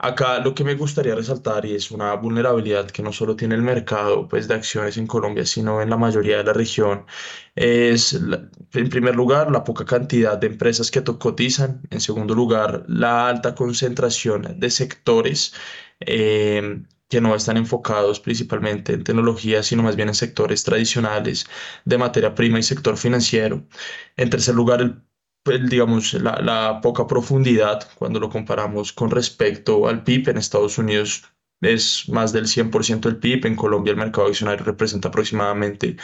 Acá 0.00 0.38
lo 0.38 0.54
que 0.54 0.62
me 0.62 0.76
gustaría 0.76 1.16
resaltar 1.16 1.66
y 1.66 1.74
es 1.74 1.90
una 1.90 2.14
vulnerabilidad 2.14 2.88
que 2.88 3.02
no 3.02 3.12
solo 3.12 3.34
tiene 3.34 3.56
el 3.56 3.62
mercado 3.62 4.28
pues, 4.28 4.46
de 4.46 4.54
acciones 4.54 4.96
en 4.96 5.08
Colombia, 5.08 5.44
sino 5.44 5.82
en 5.82 5.90
la 5.90 5.96
mayoría 5.96 6.36
de 6.38 6.44
la 6.44 6.52
región, 6.52 7.04
es 7.56 8.14
en 8.14 8.88
primer 8.90 9.16
lugar 9.16 9.50
la 9.50 9.64
poca 9.64 9.84
cantidad 9.84 10.38
de 10.38 10.46
empresas 10.48 10.92
que 10.92 11.02
cotizan, 11.02 11.82
en 11.90 12.00
segundo 12.00 12.34
lugar 12.34 12.84
la 12.88 13.28
alta 13.28 13.56
concentración 13.56 14.54
de 14.60 14.70
sectores. 14.70 15.52
Eh, 16.00 16.82
que 17.08 17.20
no 17.20 17.34
están 17.34 17.56
enfocados 17.56 18.20
principalmente 18.20 18.92
en 18.92 19.04
tecnología, 19.04 19.62
sino 19.62 19.82
más 19.82 19.96
bien 19.96 20.08
en 20.08 20.14
sectores 20.14 20.62
tradicionales 20.64 21.46
de 21.84 21.98
materia 21.98 22.34
prima 22.34 22.58
y 22.58 22.62
sector 22.62 22.96
financiero. 22.96 23.66
En 24.16 24.30
tercer 24.30 24.54
lugar, 24.54 24.80
el, 25.46 25.68
digamos, 25.68 26.12
la, 26.14 26.40
la, 26.42 26.80
poca 26.80 27.06
profundidad 27.06 27.88
cuando 27.98 28.20
lo 28.20 28.28
comparamos 28.30 28.92
con 28.92 29.10
respecto 29.10 29.88
al 29.88 30.04
PIB 30.04 30.30
en 30.30 30.38
Estados 30.38 30.78
Unidos. 30.78 31.24
Es 31.60 32.08
más 32.08 32.32
del 32.32 32.46
100% 32.46 33.00
del 33.00 33.16
PIB. 33.18 33.46
En 33.46 33.56
Colombia 33.56 33.90
el 33.90 33.96
mercado 33.96 34.28
accionario 34.28 34.64
representa 34.64 35.08
aproximadamente 35.08 35.96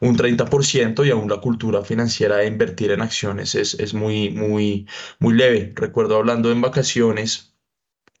un 0.00 0.16
30% 0.16 1.06
y 1.06 1.10
aún 1.10 1.28
la 1.28 1.40
cultura 1.40 1.82
financiera 1.84 2.36
de 2.36 2.46
invertir 2.46 2.92
en 2.92 3.02
acciones 3.02 3.54
es, 3.54 3.74
es 3.74 3.92
muy, 3.92 4.30
muy, 4.30 4.86
muy 5.18 5.34
leve. 5.34 5.72
Recuerdo 5.76 6.16
hablando 6.16 6.50
en 6.50 6.62
vacaciones 6.62 7.51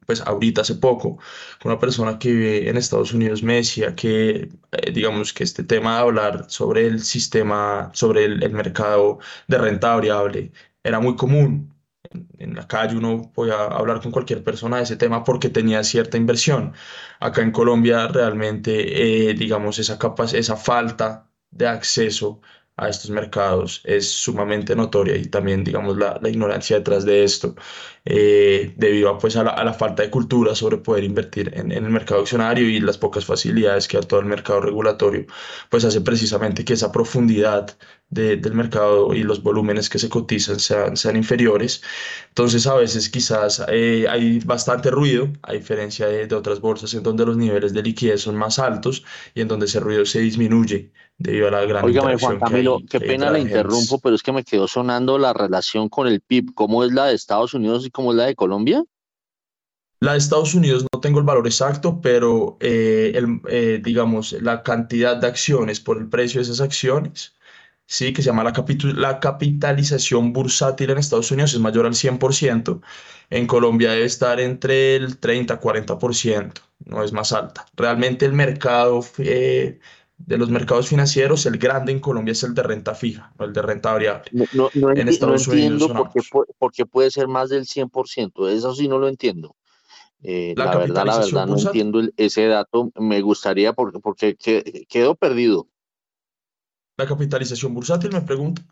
pues 0.06 0.20
ahorita 0.20 0.62
hace 0.62 0.74
poco, 0.76 1.18
una 1.64 1.78
persona 1.78 2.18
que 2.18 2.32
vive 2.32 2.68
en 2.68 2.76
Estados 2.76 3.12
Unidos 3.12 3.42
me 3.42 3.56
decía 3.56 3.94
que, 3.94 4.48
eh, 4.72 4.92
digamos, 4.92 5.32
que 5.32 5.44
este 5.44 5.64
tema 5.64 5.96
de 5.96 6.02
hablar 6.02 6.46
sobre 6.48 6.86
el 6.86 7.02
sistema, 7.02 7.90
sobre 7.94 8.24
el, 8.24 8.50
mercado 8.52 9.18
de 9.48 9.58
renta 9.58 9.94
variable 9.94 10.52
era 10.82 11.00
muy 11.00 11.16
común. 11.16 11.72
En, 12.38 12.54
la 12.54 12.66
calle 12.68 12.96
uno 12.96 13.30
podía 13.34 13.64
hablar 13.64 14.00
con 14.02 14.12
cualquier 14.12 14.44
persona 14.44 14.78
de 14.78 14.82
ese 14.84 14.96
tema 14.96 15.24
porque 15.24 15.48
tenía 15.48 15.82
cierta 15.84 16.16
inversión. 16.16 16.74
Acá 17.20 17.42
en 17.42 17.52
Colombia 17.52 18.08
realmente, 18.08 19.30
eh, 19.30 19.34
digamos, 19.34 19.78
esa, 19.78 19.98
esa 20.34 20.56
falta 20.56 21.30
de 21.50 21.66
acceso 21.68 22.40
a 22.76 22.88
estos 22.88 23.10
mercados 23.10 23.82
es 23.84 24.10
sumamente 24.10 24.74
notoria 24.74 25.16
y 25.16 25.26
también, 25.26 25.62
digamos, 25.64 25.96
la, 25.96 26.18
la 26.22 26.28
ignorancia 26.28 26.78
detrás 26.78 27.04
de 27.04 27.22
esto, 27.24 27.54
eh, 28.04 28.72
debido 28.76 29.10
a, 29.10 29.18
pues, 29.18 29.36
a 29.36 29.44
la, 29.44 29.50
a, 29.50 29.64
la, 29.64 29.74
falta 29.74 30.02
de 30.02 30.10
cultura 30.10 30.54
sobre 30.54 30.78
poder 30.78 31.04
invertir 31.04 31.52
en, 31.54 31.70
en, 31.72 31.84
el 31.84 31.90
mercado 31.90 32.22
accionario 32.22 32.68
y 32.68 32.80
las 32.80 32.98
pocas 32.98 33.24
facilidades 33.24 33.86
que 33.88 33.98
da 33.98 34.02
todo 34.02 34.20
el 34.20 34.26
mercado 34.26 34.60
regulatorio, 34.60 35.26
pues 35.70 35.84
hace 35.84 36.00
precisamente 36.00 36.64
que 36.64 36.72
esa 36.72 36.90
profundidad 36.92 37.76
de, 38.10 38.36
del 38.36 38.54
mercado 38.54 39.14
y 39.14 39.22
los 39.22 39.42
volúmenes 39.42 39.88
que 39.88 39.98
se 39.98 40.08
cotizan 40.08 40.58
sean, 40.60 40.96
sean 40.96 41.16
inferiores. 41.16 41.82
Entonces, 42.28 42.66
a 42.66 42.74
veces 42.74 43.08
quizás 43.08 43.62
eh, 43.68 44.06
hay 44.08 44.40
bastante 44.40 44.90
ruido, 44.90 45.28
a 45.42 45.52
diferencia 45.52 46.06
de, 46.06 46.26
de 46.26 46.34
otras 46.34 46.60
bolsas 46.60 46.92
en 46.94 47.02
donde 47.02 47.26
los 47.26 47.36
niveles 47.36 47.72
de 47.72 47.82
liquidez 47.82 48.22
son 48.22 48.36
más 48.36 48.58
altos 48.58 49.04
y 49.34 49.40
en 49.42 49.48
donde 49.48 49.66
ese 49.66 49.80
ruido 49.80 50.04
se 50.04 50.20
disminuye 50.20 50.92
debido 51.18 51.48
a 51.48 51.50
la 51.50 51.64
gran 51.64 51.84
Óigame, 51.84 52.18
Juan 52.18 52.38
Camilo, 52.38 52.78
qué 52.88 53.00
pena 53.00 53.30
le 53.30 53.40
interrumpo, 53.40 53.98
pero 54.00 54.14
es 54.14 54.22
que 54.22 54.32
me 54.32 54.44
quedó 54.44 54.66
sonando 54.66 55.18
la 55.18 55.32
relación 55.32 55.88
con 55.88 56.06
el 56.06 56.20
PIB. 56.20 56.54
¿Cómo 56.54 56.84
es 56.84 56.92
la 56.92 57.06
de 57.06 57.14
Estados 57.14 57.54
Unidos 57.54 57.86
y 57.86 57.90
cómo 57.90 58.12
es 58.12 58.16
la 58.16 58.26
de 58.26 58.34
Colombia? 58.34 58.82
La 60.02 60.12
de 60.12 60.18
Estados 60.18 60.54
Unidos 60.54 60.84
no 60.92 61.00
tengo 61.00 61.20
el 61.20 61.24
valor 61.24 61.46
exacto, 61.46 62.00
pero 62.00 62.56
eh, 62.58 63.12
el, 63.14 63.40
eh, 63.48 63.80
digamos, 63.80 64.32
la 64.32 64.64
cantidad 64.64 65.16
de 65.16 65.28
acciones 65.28 65.78
por 65.78 65.96
el 65.96 66.08
precio 66.08 66.40
de 66.40 66.42
esas 66.42 66.60
acciones, 66.60 67.36
sí, 67.86 68.12
que 68.12 68.20
se 68.20 68.26
llama 68.26 68.42
la, 68.42 68.52
la 68.96 69.20
capitalización 69.20 70.32
bursátil 70.32 70.90
en 70.90 70.98
Estados 70.98 71.30
Unidos, 71.30 71.54
es 71.54 71.60
mayor 71.60 71.86
al 71.86 71.94
100%. 71.94 72.80
En 73.30 73.46
Colombia 73.46 73.92
debe 73.92 74.04
estar 74.04 74.40
entre 74.40 74.96
el 74.96 75.20
30-40%, 75.20 76.52
no 76.86 77.04
es 77.04 77.12
más 77.12 77.32
alta. 77.32 77.66
Realmente 77.76 78.26
el 78.26 78.32
mercado 78.32 79.04
eh, 79.18 79.78
de 80.26 80.38
los 80.38 80.50
mercados 80.50 80.88
financieros, 80.88 81.46
el 81.46 81.58
grande 81.58 81.92
en 81.92 82.00
Colombia 82.00 82.32
es 82.32 82.42
el 82.42 82.54
de 82.54 82.62
renta 82.62 82.94
fija, 82.94 83.32
no 83.38 83.44
el 83.44 83.52
de 83.52 83.62
renta 83.62 83.92
variable. 83.92 84.30
No, 84.32 84.70
no, 84.74 84.90
en 84.90 85.08
Estados 85.08 85.46
entiendo 85.48 85.86
Unidos 85.86 86.12
por 86.58 86.72
qué, 86.72 86.86
puede 86.86 87.10
ser 87.10 87.28
más 87.28 87.48
del 87.48 87.66
100%, 87.66 88.48
eso 88.48 88.74
sí 88.74 88.88
no 88.88 88.98
lo 88.98 89.08
entiendo. 89.08 89.56
Eh, 90.22 90.54
la, 90.56 90.76
verdad, 90.76 91.04
la 91.04 91.18
verdad, 91.18 91.46
no 91.46 91.58
entiendo 91.58 92.00
ese 92.16 92.46
dato. 92.46 92.92
Me 92.94 93.20
gustaría 93.22 93.72
porque, 93.72 93.98
porque 93.98 94.36
quedo 94.88 95.16
perdido. 95.16 95.66
¿La 96.96 97.06
capitalización 97.06 97.74
bursátil, 97.74 98.12
me 98.12 98.20
pregunta? 98.20 98.62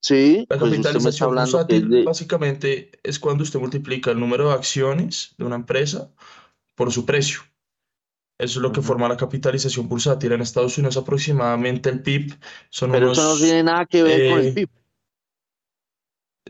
Sí, 0.00 0.46
la 0.48 0.58
pues 0.58 0.70
capitalización 0.70 1.34
bursátil 1.34 2.04
básicamente 2.04 2.90
es 3.02 3.18
cuando 3.18 3.42
usted 3.42 3.58
multiplica 3.58 4.10
el 4.10 4.20
número 4.20 4.48
de 4.48 4.54
acciones 4.54 5.34
de 5.38 5.44
una 5.44 5.56
empresa 5.56 6.10
por 6.74 6.92
su 6.92 7.06
precio. 7.06 7.40
Eso 8.38 8.60
es 8.60 8.62
lo 8.62 8.72
que 8.72 8.82
forma 8.82 9.08
la 9.08 9.16
capitalización 9.16 9.88
bursátil. 9.88 10.32
En 10.32 10.40
Estados 10.42 10.78
Unidos 10.78 10.96
aproximadamente 10.96 11.90
el 11.90 12.02
PIB 12.02 12.38
son 12.70 12.92
Pero 12.92 13.12
eso 13.12 13.34
no 13.34 13.36
tiene 13.36 13.64
nada 13.64 13.84
que 13.86 14.02
ver 14.02 14.30
con 14.30 14.38
el 14.38 14.46
eh, 14.46 14.52
PIB. 14.52 14.68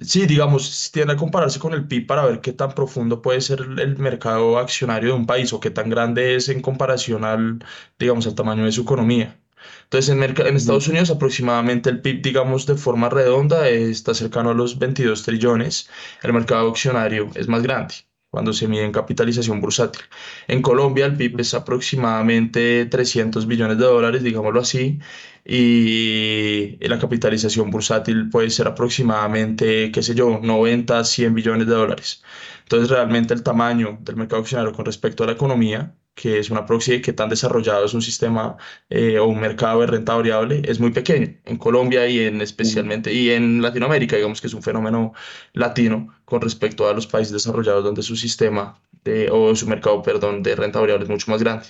Sí, 0.00 0.26
digamos, 0.26 0.90
tiende 0.92 1.14
a 1.14 1.16
compararse 1.16 1.58
con 1.58 1.72
el 1.74 1.88
PIB 1.88 2.06
para 2.06 2.24
ver 2.24 2.40
qué 2.40 2.52
tan 2.52 2.72
profundo 2.74 3.20
puede 3.20 3.40
ser 3.40 3.60
el 3.60 3.96
mercado 3.98 4.58
accionario 4.58 5.10
de 5.10 5.16
un 5.16 5.26
país 5.26 5.52
o 5.52 5.60
qué 5.60 5.70
tan 5.70 5.90
grande 5.90 6.36
es 6.36 6.48
en 6.48 6.60
comparación 6.60 7.24
al, 7.24 7.64
digamos, 7.98 8.26
al 8.26 8.34
tamaño 8.34 8.64
de 8.64 8.72
su 8.72 8.82
economía. 8.82 9.40
Entonces, 9.84 10.10
en, 10.14 10.22
en 10.22 10.56
Estados 10.56 10.88
Unidos 10.88 11.10
aproximadamente 11.10 11.90
el 11.90 12.00
PIB, 12.02 12.22
digamos, 12.22 12.66
de 12.66 12.76
forma 12.76 13.08
redonda 13.08 13.68
está 13.68 14.14
cercano 14.14 14.50
a 14.50 14.54
los 14.54 14.78
22 14.78 15.22
trillones. 15.24 15.88
El 16.22 16.32
mercado 16.32 16.68
accionario 16.70 17.30
es 17.34 17.48
más 17.48 17.62
grande 17.62 18.07
cuando 18.30 18.52
se 18.52 18.68
mide 18.68 18.84
en 18.84 18.92
capitalización 18.92 19.60
bursátil. 19.60 20.02
En 20.48 20.62
Colombia 20.62 21.06
el 21.06 21.16
PIB 21.16 21.40
es 21.40 21.54
aproximadamente 21.54 22.86
300 22.86 23.46
billones 23.46 23.78
de 23.78 23.84
dólares, 23.84 24.22
digámoslo 24.22 24.60
así, 24.60 24.98
y 25.44 26.76
la 26.80 26.98
capitalización 26.98 27.70
bursátil 27.70 28.28
puede 28.30 28.50
ser 28.50 28.68
aproximadamente, 28.68 29.90
qué 29.92 30.02
sé 30.02 30.14
yo, 30.14 30.40
90, 30.42 31.04
100 31.04 31.34
billones 31.34 31.66
de 31.66 31.74
dólares. 31.74 32.22
Entonces 32.68 32.90
realmente 32.90 33.32
el 33.32 33.42
tamaño 33.42 33.96
del 34.02 34.16
mercado 34.16 34.42
accionario 34.42 34.74
con 34.74 34.84
respecto 34.84 35.24
a 35.24 35.26
la 35.26 35.32
economía 35.32 35.96
que 36.14 36.38
es 36.38 36.50
una 36.50 36.66
proxy 36.66 36.92
de 36.92 37.00
qué 37.00 37.12
tan 37.14 37.30
desarrollado 37.30 37.86
es 37.86 37.94
un 37.94 38.02
sistema 38.02 38.56
eh, 38.90 39.18
o 39.18 39.26
un 39.26 39.40
mercado 39.40 39.80
de 39.80 39.86
renta 39.86 40.14
variable, 40.16 40.62
es 40.64 40.80
muy 40.80 40.90
pequeño. 40.90 41.28
En 41.44 41.56
Colombia 41.56 42.06
y 42.08 42.20
en 42.20 42.40
especialmente 42.42 43.12
y 43.14 43.30
en 43.30 43.62
Latinoamérica, 43.62 44.16
digamos 44.16 44.40
que 44.40 44.48
es 44.48 44.54
un 44.54 44.62
fenómeno 44.62 45.14
latino 45.54 46.08
con 46.24 46.40
respecto 46.42 46.88
a 46.88 46.92
los 46.92 47.06
países 47.06 47.32
desarrollados 47.32 47.84
donde 47.84 48.02
su 48.02 48.16
sistema 48.16 48.80
de, 49.04 49.30
o 49.30 49.54
su 49.56 49.66
mercado, 49.66 50.02
perdón, 50.02 50.42
de 50.42 50.56
renta 50.56 50.80
variable 50.80 51.04
es 51.04 51.10
mucho 51.10 51.30
más 51.30 51.42
grande. 51.42 51.66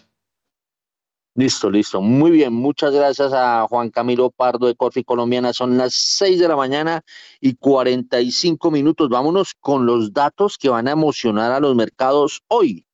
Listo, 1.35 1.71
listo. 1.71 2.01
Muy 2.01 2.31
bien. 2.31 2.53
Muchas 2.53 2.93
gracias 2.93 3.33
a 3.33 3.67
Juan 3.69 3.91
Camilo 3.91 4.31
Pardo 4.31 4.67
de 4.67 4.75
Corfi 4.75 5.05
Colombiana. 5.05 5.53
Son 5.53 5.79
las 5.79 5.95
6 5.95 6.41
de 6.41 6.49
la 6.49 6.57
mañana 6.57 7.03
y 7.41 7.55
45 7.55 8.71
minutos. 8.71 9.09
Vámonos 9.09 9.55
con 9.61 9.87
los 9.87 10.13
datos 10.13 10.59
que 10.59 10.69
van 10.69 10.89
a 10.89 10.93
emocionar 10.93 11.53
a 11.53 11.61
los 11.61 11.75
mercados 11.77 12.43
hoy. 12.49 12.85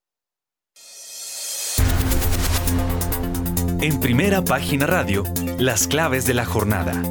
En 3.80 4.00
primera 4.00 4.42
página 4.42 4.86
radio, 4.86 5.24
las 5.58 5.86
claves 5.86 6.26
de 6.26 6.34
la 6.34 6.46
jornada. 6.46 7.02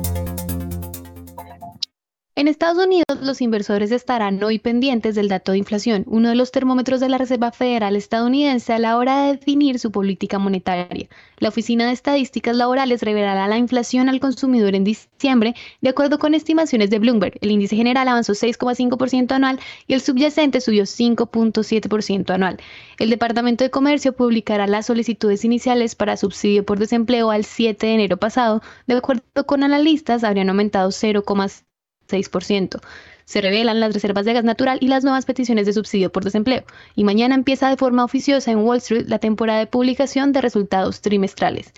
En 2.35 2.47
Estados 2.47 2.83
Unidos, 2.83 3.05
los 3.21 3.41
inversores 3.41 3.91
estarán 3.91 4.41
hoy 4.43 4.57
pendientes 4.57 5.13
del 5.13 5.27
dato 5.27 5.51
de 5.51 5.59
inflación, 5.59 6.03
uno 6.07 6.29
de 6.29 6.35
los 6.35 6.51
termómetros 6.51 6.99
de 6.99 7.07
la 7.07 7.19
Reserva 7.19 7.51
Federal 7.51 7.95
estadounidense 7.95 8.73
a 8.73 8.79
la 8.79 8.97
hora 8.97 9.21
de 9.21 9.33
definir 9.33 9.77
su 9.77 9.91
política 9.91 10.39
monetaria. 10.39 11.07
La 11.37 11.49
Oficina 11.49 11.85
de 11.85 11.91
Estadísticas 11.91 12.55
Laborales 12.55 13.03
revelará 13.03 13.47
la 13.47 13.59
inflación 13.59 14.09
al 14.09 14.19
consumidor 14.19 14.73
en 14.73 14.83
diciembre, 14.83 15.53
de 15.81 15.89
acuerdo 15.89 16.17
con 16.17 16.33
estimaciones 16.33 16.89
de 16.89 16.97
Bloomberg. 16.97 17.37
El 17.39 17.51
índice 17.51 17.75
general 17.75 18.07
avanzó 18.07 18.33
6,5% 18.33 19.31
anual 19.31 19.59
y 19.85 19.93
el 19.93 20.01
subyacente 20.01 20.59
subió 20.59 20.85
5,7% 20.85 22.33
anual. 22.33 22.57
El 22.97 23.11
Departamento 23.11 23.63
de 23.63 23.69
Comercio 23.69 24.13
publicará 24.13 24.65
las 24.65 24.87
solicitudes 24.87 25.45
iniciales 25.45 25.93
para 25.93 26.17
subsidio 26.17 26.65
por 26.65 26.79
desempleo 26.79 27.29
al 27.29 27.45
7 27.45 27.85
de 27.85 27.93
enero 27.93 28.17
pasado. 28.17 28.63
De 28.87 28.95
acuerdo 28.95 29.45
con 29.45 29.61
analistas, 29.61 30.23
habrían 30.23 30.49
aumentado 30.49 30.89
0,5%. 30.89 31.63
6%. 32.09 32.79
Se 33.25 33.41
revelan 33.41 33.79
las 33.79 33.93
reservas 33.93 34.25
de 34.25 34.33
gas 34.33 34.43
natural 34.43 34.77
y 34.81 34.87
las 34.87 35.03
nuevas 35.03 35.25
peticiones 35.25 35.65
de 35.65 35.73
subsidio 35.73 36.11
por 36.11 36.23
desempleo. 36.23 36.63
Y 36.95 37.03
mañana 37.03 37.35
empieza 37.35 37.69
de 37.69 37.77
forma 37.77 38.03
oficiosa 38.03 38.51
en 38.51 38.59
Wall 38.59 38.77
Street 38.77 39.07
la 39.07 39.19
temporada 39.19 39.59
de 39.59 39.67
publicación 39.67 40.33
de 40.33 40.41
resultados 40.41 41.01
trimestrales. 41.01 41.73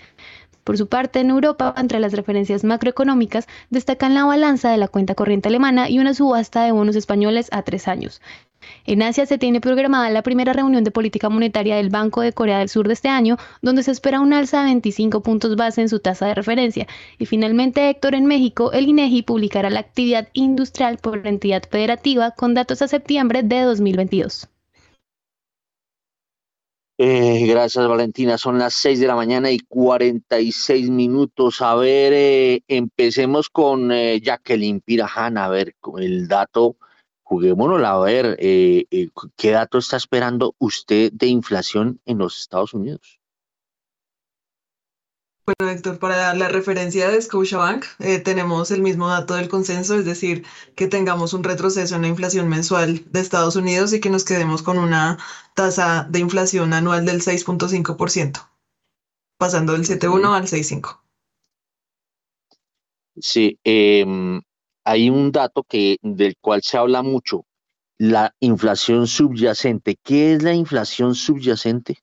Por 0.64 0.76
su 0.76 0.88
parte, 0.88 1.20
en 1.20 1.30
Europa, 1.30 1.72
entre 1.76 2.00
las 2.00 2.12
referencias 2.12 2.64
macroeconómicas, 2.64 3.46
destacan 3.70 4.14
la 4.14 4.24
balanza 4.24 4.68
de 4.68 4.78
la 4.78 4.88
cuenta 4.88 5.14
corriente 5.14 5.48
alemana 5.48 5.88
y 5.88 6.00
una 6.00 6.12
subasta 6.12 6.64
de 6.64 6.72
bonos 6.72 6.96
españoles 6.96 7.48
a 7.52 7.62
tres 7.62 7.86
años. 7.86 8.20
En 8.84 9.02
Asia 9.02 9.26
se 9.26 9.38
tiene 9.38 9.60
programada 9.60 10.10
la 10.10 10.22
primera 10.22 10.52
reunión 10.52 10.84
de 10.84 10.90
política 10.90 11.28
monetaria 11.28 11.76
del 11.76 11.90
Banco 11.90 12.20
de 12.20 12.32
Corea 12.32 12.58
del 12.58 12.68
Sur 12.68 12.86
de 12.86 12.94
este 12.94 13.08
año, 13.08 13.36
donde 13.62 13.82
se 13.82 13.90
espera 13.90 14.20
un 14.20 14.32
alza 14.32 14.60
de 14.60 14.66
25 14.66 15.22
puntos 15.22 15.56
base 15.56 15.80
en 15.80 15.88
su 15.88 16.00
tasa 16.00 16.26
de 16.26 16.34
referencia. 16.34 16.86
Y 17.18 17.26
finalmente, 17.26 17.88
Héctor, 17.90 18.14
en 18.14 18.26
México, 18.26 18.72
el 18.72 18.88
INEGI 18.88 19.22
publicará 19.22 19.70
la 19.70 19.80
actividad 19.80 20.28
industrial 20.32 20.98
por 20.98 21.26
entidad 21.26 21.62
federativa 21.70 22.32
con 22.32 22.54
datos 22.54 22.82
a 22.82 22.88
septiembre 22.88 23.42
de 23.42 23.62
2022. 23.62 24.48
Eh, 26.98 27.46
gracias, 27.46 27.86
Valentina. 27.86 28.38
Son 28.38 28.58
las 28.58 28.72
6 28.74 29.00
de 29.00 29.06
la 29.06 29.14
mañana 29.14 29.50
y 29.50 29.58
46 29.58 30.88
minutos. 30.88 31.60
A 31.60 31.74
ver, 31.74 32.12
eh, 32.14 32.62
empecemos 32.68 33.50
con 33.50 33.92
eh, 33.92 34.18
Jacqueline 34.22 34.80
Pirajana. 34.80 35.44
A 35.44 35.48
ver, 35.50 35.74
con 35.78 36.02
el 36.02 36.26
dato 36.26 36.76
juguémonos 37.26 37.82
a 37.82 37.98
ver 37.98 38.36
eh, 38.38 38.86
eh, 38.92 39.08
qué 39.36 39.50
dato 39.50 39.78
está 39.78 39.96
esperando 39.96 40.54
usted 40.58 41.12
de 41.12 41.26
inflación 41.26 42.00
en 42.06 42.18
los 42.18 42.38
Estados 42.40 42.72
Unidos. 42.72 43.18
Bueno, 45.44 45.72
Héctor, 45.72 45.98
para 45.98 46.34
la 46.34 46.48
referencia 46.48 47.08
de 47.08 47.20
Scotiabank, 47.20 47.84
eh, 47.98 48.20
tenemos 48.20 48.70
el 48.70 48.82
mismo 48.82 49.08
dato 49.08 49.34
del 49.34 49.48
consenso, 49.48 49.96
es 49.96 50.04
decir, 50.04 50.44
que 50.76 50.86
tengamos 50.86 51.34
un 51.34 51.42
retroceso 51.42 51.96
en 51.96 52.02
la 52.02 52.08
inflación 52.08 52.48
mensual 52.48 53.04
de 53.10 53.20
Estados 53.20 53.56
Unidos 53.56 53.92
y 53.92 54.00
que 54.00 54.10
nos 54.10 54.24
quedemos 54.24 54.62
con 54.62 54.78
una 54.78 55.18
tasa 55.54 56.06
de 56.08 56.20
inflación 56.20 56.72
anual 56.72 57.06
del 57.06 57.22
6.5%, 57.22 58.48
pasando 59.36 59.72
del 59.72 59.82
7.1 59.82 60.36
al 60.36 60.46
6.5. 60.46 61.00
Sí, 63.18 63.58
eh, 63.64 64.04
hay 64.86 65.10
un 65.10 65.32
dato 65.32 65.64
que, 65.64 65.98
del 66.00 66.36
cual 66.40 66.62
se 66.62 66.78
habla 66.78 67.02
mucho, 67.02 67.44
la 67.98 68.32
inflación 68.38 69.08
subyacente. 69.08 69.98
¿Qué 70.02 70.34
es 70.34 70.42
la 70.44 70.54
inflación 70.54 71.16
subyacente? 71.16 71.98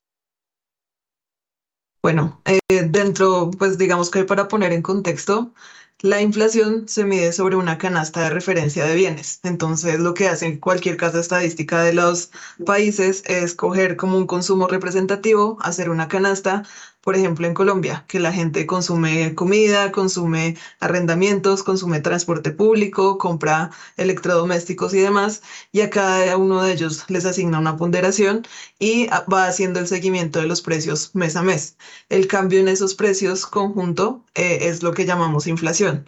Bueno, 2.02 2.42
eh, 2.44 2.60
dentro, 2.90 3.50
pues 3.58 3.78
digamos 3.78 4.10
que 4.10 4.24
para 4.24 4.48
poner 4.48 4.72
en 4.72 4.82
contexto, 4.82 5.54
la 6.00 6.20
inflación 6.20 6.86
se 6.86 7.06
mide 7.06 7.32
sobre 7.32 7.56
una 7.56 7.78
canasta 7.78 8.24
de 8.24 8.30
referencia 8.30 8.84
de 8.84 8.94
bienes. 8.94 9.40
Entonces, 9.44 9.98
lo 9.98 10.12
que 10.12 10.28
hace 10.28 10.60
cualquier 10.60 10.98
casa 10.98 11.20
estadística 11.20 11.82
de 11.82 11.94
los 11.94 12.30
países 12.66 13.22
es 13.24 13.54
coger 13.54 13.96
como 13.96 14.18
un 14.18 14.26
consumo 14.26 14.66
representativo, 14.68 15.56
hacer 15.62 15.88
una 15.88 16.08
canasta 16.08 16.64
por 17.04 17.16
ejemplo, 17.16 17.46
en 17.46 17.54
Colombia, 17.54 18.04
que 18.08 18.18
la 18.18 18.32
gente 18.32 18.66
consume 18.66 19.34
comida, 19.34 19.92
consume 19.92 20.56
arrendamientos, 20.80 21.62
consume 21.62 22.00
transporte 22.00 22.50
público, 22.50 23.18
compra 23.18 23.70
electrodomésticos 23.98 24.94
y 24.94 25.00
demás, 25.00 25.42
y 25.70 25.82
a 25.82 25.90
cada 25.90 26.36
uno 26.38 26.62
de 26.62 26.72
ellos 26.72 27.04
les 27.08 27.26
asigna 27.26 27.58
una 27.58 27.76
ponderación 27.76 28.46
y 28.78 29.06
va 29.32 29.46
haciendo 29.46 29.80
el 29.80 29.86
seguimiento 29.86 30.40
de 30.40 30.46
los 30.46 30.62
precios 30.62 31.14
mes 31.14 31.36
a 31.36 31.42
mes. 31.42 31.76
El 32.08 32.26
cambio 32.26 32.60
en 32.60 32.68
esos 32.68 32.94
precios 32.94 33.46
conjunto 33.46 34.24
eh, 34.34 34.58
es 34.62 34.82
lo 34.82 34.92
que 34.94 35.04
llamamos 35.04 35.46
inflación. 35.46 36.06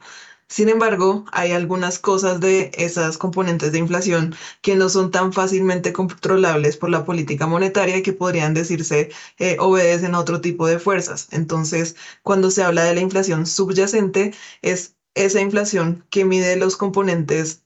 Sin 0.48 0.68
embargo, 0.68 1.24
hay 1.32 1.52
algunas 1.52 1.98
cosas 1.98 2.40
de 2.40 2.70
esas 2.74 3.18
componentes 3.18 3.72
de 3.72 3.78
inflación 3.78 4.34
que 4.62 4.76
no 4.76 4.88
son 4.88 5.10
tan 5.10 5.32
fácilmente 5.32 5.92
controlables 5.92 6.76
por 6.76 6.90
la 6.90 7.04
política 7.04 7.46
monetaria 7.46 7.96
y 7.96 8.02
que 8.02 8.12
podrían 8.12 8.54
decirse 8.54 9.10
eh, 9.38 9.56
obedecen 9.58 10.14
a 10.14 10.20
otro 10.20 10.40
tipo 10.40 10.66
de 10.66 10.78
fuerzas. 10.78 11.28
Entonces, 11.32 11.96
cuando 12.22 12.50
se 12.50 12.62
habla 12.62 12.84
de 12.84 12.94
la 12.94 13.00
inflación 13.00 13.46
subyacente, 13.46 14.34
es 14.62 14.96
esa 15.14 15.40
inflación 15.40 16.04
que 16.10 16.24
mide 16.24 16.56
los 16.56 16.76
componentes 16.76 17.64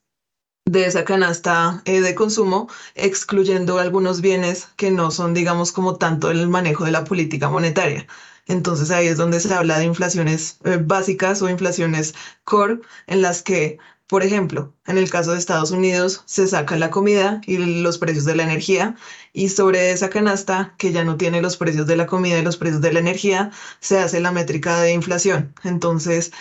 de 0.65 0.85
esa 0.85 1.05
canasta 1.05 1.81
eh, 1.85 2.01
de 2.01 2.15
consumo, 2.15 2.67
excluyendo 2.95 3.79
algunos 3.79 4.21
bienes 4.21 4.69
que 4.77 4.91
no 4.91 5.11
son, 5.11 5.33
digamos, 5.33 5.71
como 5.71 5.97
tanto 5.97 6.31
el 6.31 6.47
manejo 6.49 6.85
de 6.85 6.91
la 6.91 7.03
política 7.03 7.49
monetaria. 7.49 8.07
Entonces 8.47 8.91
ahí 8.91 9.07
es 9.07 9.17
donde 9.17 9.39
se 9.39 9.53
habla 9.53 9.79
de 9.79 9.85
inflaciones 9.85 10.59
eh, 10.63 10.77
básicas 10.81 11.41
o 11.41 11.49
inflaciones 11.49 12.13
core 12.43 12.79
en 13.07 13.21
las 13.21 13.41
que, 13.41 13.77
por 14.07 14.23
ejemplo, 14.23 14.73
en 14.85 14.97
el 14.97 15.09
caso 15.09 15.31
de 15.31 15.39
Estados 15.39 15.71
Unidos 15.71 16.23
se 16.25 16.47
saca 16.47 16.77
la 16.77 16.91
comida 16.91 17.41
y 17.45 17.57
los 17.57 17.97
precios 17.97 18.25
de 18.25 18.35
la 18.35 18.43
energía 18.43 18.95
y 19.33 19.49
sobre 19.49 19.91
esa 19.91 20.09
canasta 20.09 20.75
que 20.77 20.91
ya 20.91 21.03
no 21.03 21.17
tiene 21.17 21.41
los 21.41 21.57
precios 21.57 21.87
de 21.87 21.95
la 21.95 22.07
comida 22.07 22.39
y 22.39 22.43
los 22.43 22.57
precios 22.57 22.81
de 22.81 22.93
la 22.93 22.99
energía 22.99 23.51
se 23.79 23.99
hace 23.99 24.19
la 24.19 24.31
métrica 24.31 24.81
de 24.81 24.93
inflación. 24.93 25.53
Entonces, 25.63 26.31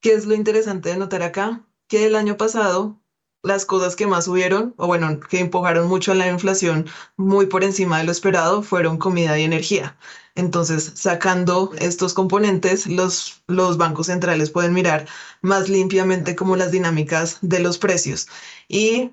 ¿qué 0.00 0.14
es 0.14 0.26
lo 0.26 0.34
interesante 0.34 0.90
de 0.90 0.96
notar 0.98 1.22
acá? 1.22 1.66
Que 1.88 2.06
el 2.06 2.14
año 2.16 2.36
pasado 2.36 2.99
las 3.42 3.64
cosas 3.64 3.96
que 3.96 4.06
más 4.06 4.26
subieron, 4.26 4.74
o 4.76 4.86
bueno, 4.86 5.18
que 5.20 5.40
empujaron 5.40 5.88
mucho 5.88 6.12
a 6.12 6.14
la 6.14 6.28
inflación 6.28 6.86
muy 7.16 7.46
por 7.46 7.64
encima 7.64 7.98
de 7.98 8.04
lo 8.04 8.12
esperado, 8.12 8.62
fueron 8.62 8.98
comida 8.98 9.38
y 9.38 9.44
energía. 9.44 9.96
Entonces, 10.34 10.92
sacando 10.94 11.72
estos 11.78 12.14
componentes, 12.14 12.86
los, 12.86 13.42
los 13.46 13.76
bancos 13.78 14.06
centrales 14.06 14.50
pueden 14.50 14.74
mirar 14.74 15.06
más 15.42 15.68
limpiamente 15.68 16.36
como 16.36 16.56
las 16.56 16.70
dinámicas 16.70 17.38
de 17.42 17.60
los 17.60 17.78
precios. 17.78 18.28
Y 18.68 19.12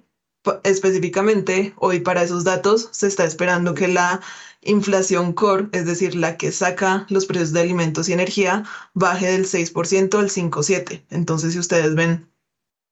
específicamente, 0.63 1.73
hoy 1.77 1.99
para 1.99 2.23
esos 2.23 2.43
datos 2.43 2.89
se 2.91 3.07
está 3.07 3.25
esperando 3.25 3.73
que 3.73 3.87
la 3.87 4.21
inflación 4.61 5.33
core, 5.33 5.69
es 5.71 5.85
decir, 5.85 6.15
la 6.15 6.37
que 6.37 6.51
saca 6.51 7.05
los 7.09 7.25
precios 7.25 7.53
de 7.53 7.61
alimentos 7.61 8.09
y 8.09 8.13
energía, 8.13 8.63
baje 8.93 9.27
del 9.27 9.45
6% 9.45 10.19
al 10.19 10.29
5,7%. 10.29 11.03
Entonces, 11.09 11.53
si 11.53 11.59
ustedes 11.59 11.95
ven 11.95 12.29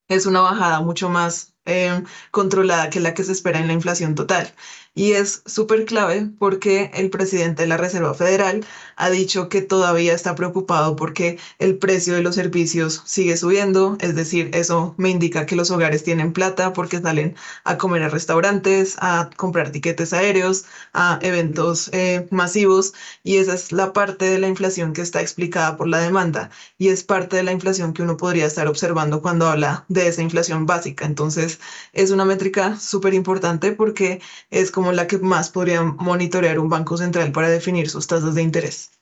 es 0.08 0.26
una 0.26 0.40
bajada 0.40 0.80
mucho 0.80 1.08
más 1.08 1.54
eh, 1.64 2.02
controlada 2.30 2.90
que 2.90 3.00
la 3.00 3.14
que 3.14 3.24
se 3.24 3.32
espera 3.32 3.58
en 3.58 3.66
la 3.66 3.72
inflación 3.74 4.14
total. 4.14 4.52
Y 4.98 5.12
es 5.12 5.42
súper 5.44 5.84
clave 5.84 6.30
porque 6.38 6.90
el 6.94 7.10
presidente 7.10 7.62
de 7.62 7.68
la 7.68 7.76
Reserva 7.76 8.14
Federal 8.14 8.64
ha 8.96 9.10
dicho 9.10 9.50
que 9.50 9.60
todavía 9.60 10.14
está 10.14 10.34
preocupado 10.34 10.96
porque 10.96 11.38
el 11.58 11.76
precio 11.76 12.14
de 12.14 12.22
los 12.22 12.34
servicios 12.34 13.02
sigue 13.04 13.36
subiendo, 13.36 13.98
es 14.00 14.14
decir, 14.16 14.50
eso 14.54 14.94
me 14.96 15.10
indica 15.10 15.44
que 15.44 15.54
los 15.54 15.70
hogares 15.70 16.02
tienen 16.02 16.32
plata 16.32 16.72
porque 16.72 16.98
salen 17.02 17.36
a 17.64 17.76
comer 17.76 18.04
a 18.04 18.08
restaurantes, 18.08 18.96
a 18.98 19.28
comprar 19.36 19.70
tiquetes 19.70 20.14
aéreos, 20.14 20.64
a 20.94 21.18
eventos 21.20 21.90
eh, 21.92 22.26
masivos 22.30 22.94
y 23.22 23.36
esa 23.36 23.52
es 23.52 23.72
la 23.72 23.92
parte 23.92 24.24
de 24.24 24.38
la 24.38 24.48
inflación 24.48 24.94
que 24.94 25.02
está 25.02 25.20
explicada 25.20 25.76
por 25.76 25.88
la 25.88 25.98
demanda 25.98 26.48
y 26.78 26.88
es 26.88 27.04
parte 27.04 27.36
de 27.36 27.42
la 27.42 27.52
inflación 27.52 27.92
que 27.92 28.02
uno 28.02 28.16
podría 28.16 28.46
estar 28.46 28.66
observando 28.66 29.20
cuando 29.20 29.46
habla 29.46 29.84
de 29.88 30.08
esa 30.08 30.22
inflación 30.22 30.64
básica. 30.64 31.04
Entonces, 31.04 31.60
es 31.92 32.10
una 32.10 32.24
métrica 32.24 32.78
súper 32.80 33.12
importante 33.12 33.72
porque 33.72 34.22
es 34.50 34.70
como 34.70 34.85
la 34.92 35.06
que 35.06 35.18
más 35.18 35.50
podría 35.50 35.82
monitorear 35.82 36.58
un 36.58 36.68
banco 36.68 36.96
central 36.96 37.32
para 37.32 37.48
definir 37.48 37.88
sus 37.88 38.06
tasas 38.06 38.34
de 38.34 38.42
interés. 38.42 38.92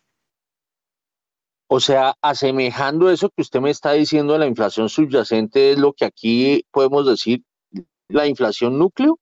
O 1.68 1.80
sea, 1.80 2.14
asemejando 2.22 3.10
eso 3.10 3.30
que 3.30 3.42
usted 3.42 3.60
me 3.60 3.70
está 3.70 3.92
diciendo, 3.92 4.38
la 4.38 4.46
inflación 4.46 4.88
subyacente 4.88 5.72
es 5.72 5.78
lo 5.78 5.92
que 5.92 6.04
aquí 6.04 6.64
podemos 6.70 7.06
decir 7.06 7.42
la 8.08 8.26
inflación 8.26 8.78
núcleo. 8.78 9.18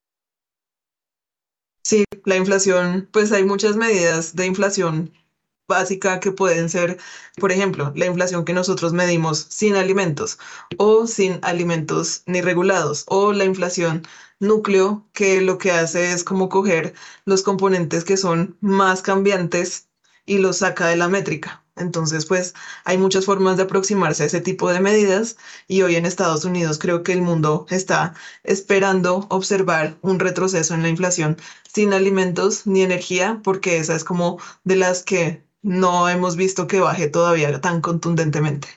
Sí, 1.85 2.05
la 2.25 2.37
inflación, 2.37 3.09
pues 3.13 3.33
hay 3.33 3.45
muchas 3.45 3.77
medidas 3.77 4.37
de 4.37 4.47
inflación 4.47 5.13
básica 5.73 6.21
que 6.21 6.33
pueden 6.33 6.69
ser, 6.69 6.99
por 7.39 7.53
ejemplo, 7.53 7.93
la 7.97 8.07
inflación 8.07 8.45
que 8.45 8.53
nosotros 8.53 8.93
medimos 8.93 9.47
sin 9.51 9.77
alimentos 9.77 10.39
o 10.79 11.07
sin 11.07 11.39
alimentos 11.43 12.23
ni 12.27 12.41
regulados 12.41 13.05
o 13.09 13.33
la 13.33 13.45
inflación 13.45 14.03
núcleo 14.41 15.07
que 15.13 15.41
lo 15.41 15.59
que 15.59 15.73
hace 15.73 16.13
es 16.13 16.25
como 16.25 16.49
coger 16.49 16.95
los 17.25 17.43
componentes 17.43 18.05
que 18.05 18.17
son 18.17 18.57
más 18.61 19.03
cambiantes 19.03 19.89
y 20.27 20.39
los 20.39 20.59
saca 20.59 20.89
de 20.89 20.97
la 20.97 21.09
métrica. 21.09 21.63
Entonces, 21.77 22.27
pues 22.27 22.55
hay 22.85 22.99
muchas 22.99 23.25
formas 23.25 23.57
de 23.57 23.63
aproximarse 23.65 24.23
a 24.23 24.27
ese 24.27 24.41
tipo 24.41 24.71
de 24.71 24.81
medidas 24.81 25.37
y 25.69 25.83
hoy 25.83 25.97
en 25.97 26.05
Estados 26.05 26.45
Unidos 26.45 26.79
creo 26.79 27.03
que 27.03 27.13
el 27.13 27.23
mundo 27.23 27.67
está 27.71 28.15
esperando 28.45 29.27
observar 29.31 29.97
un 30.03 30.19
retroceso 30.21 30.75
en 30.75 30.83
la 30.83 30.91
inflación 30.91 31.39
sin 31.73 31.95
alimentos 31.95 32.67
ni 32.67 32.83
energía, 32.83 33.41
porque 33.43 33.79
esa 33.79 33.95
es 33.97 34.05
como 34.05 34.39
de 34.65 34.77
las 34.77 35.03
que 35.03 35.43
no 35.63 36.09
hemos 36.09 36.37
visto 36.37 36.67
que 36.67 36.81
baje 36.81 37.09
todavía 37.09 37.61
tan 37.61 37.81
contundentemente. 37.81 38.69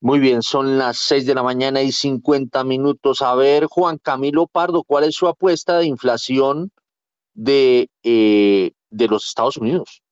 Muy 0.00 0.18
bien, 0.18 0.42
son 0.42 0.76
las 0.76 0.98
6 0.98 1.24
de 1.24 1.34
la 1.34 1.42
mañana 1.42 1.80
y 1.80 1.90
50 1.90 2.62
minutos. 2.62 3.22
A 3.22 3.34
ver, 3.34 3.64
Juan 3.64 3.96
Camilo 3.96 4.46
Pardo, 4.46 4.84
¿cuál 4.84 5.04
es 5.04 5.14
su 5.14 5.26
apuesta 5.26 5.78
de 5.78 5.86
inflación 5.86 6.70
de, 7.32 7.88
eh, 8.02 8.72
de 8.90 9.08
los 9.08 9.26
Estados 9.26 9.56
Unidos? 9.56 10.03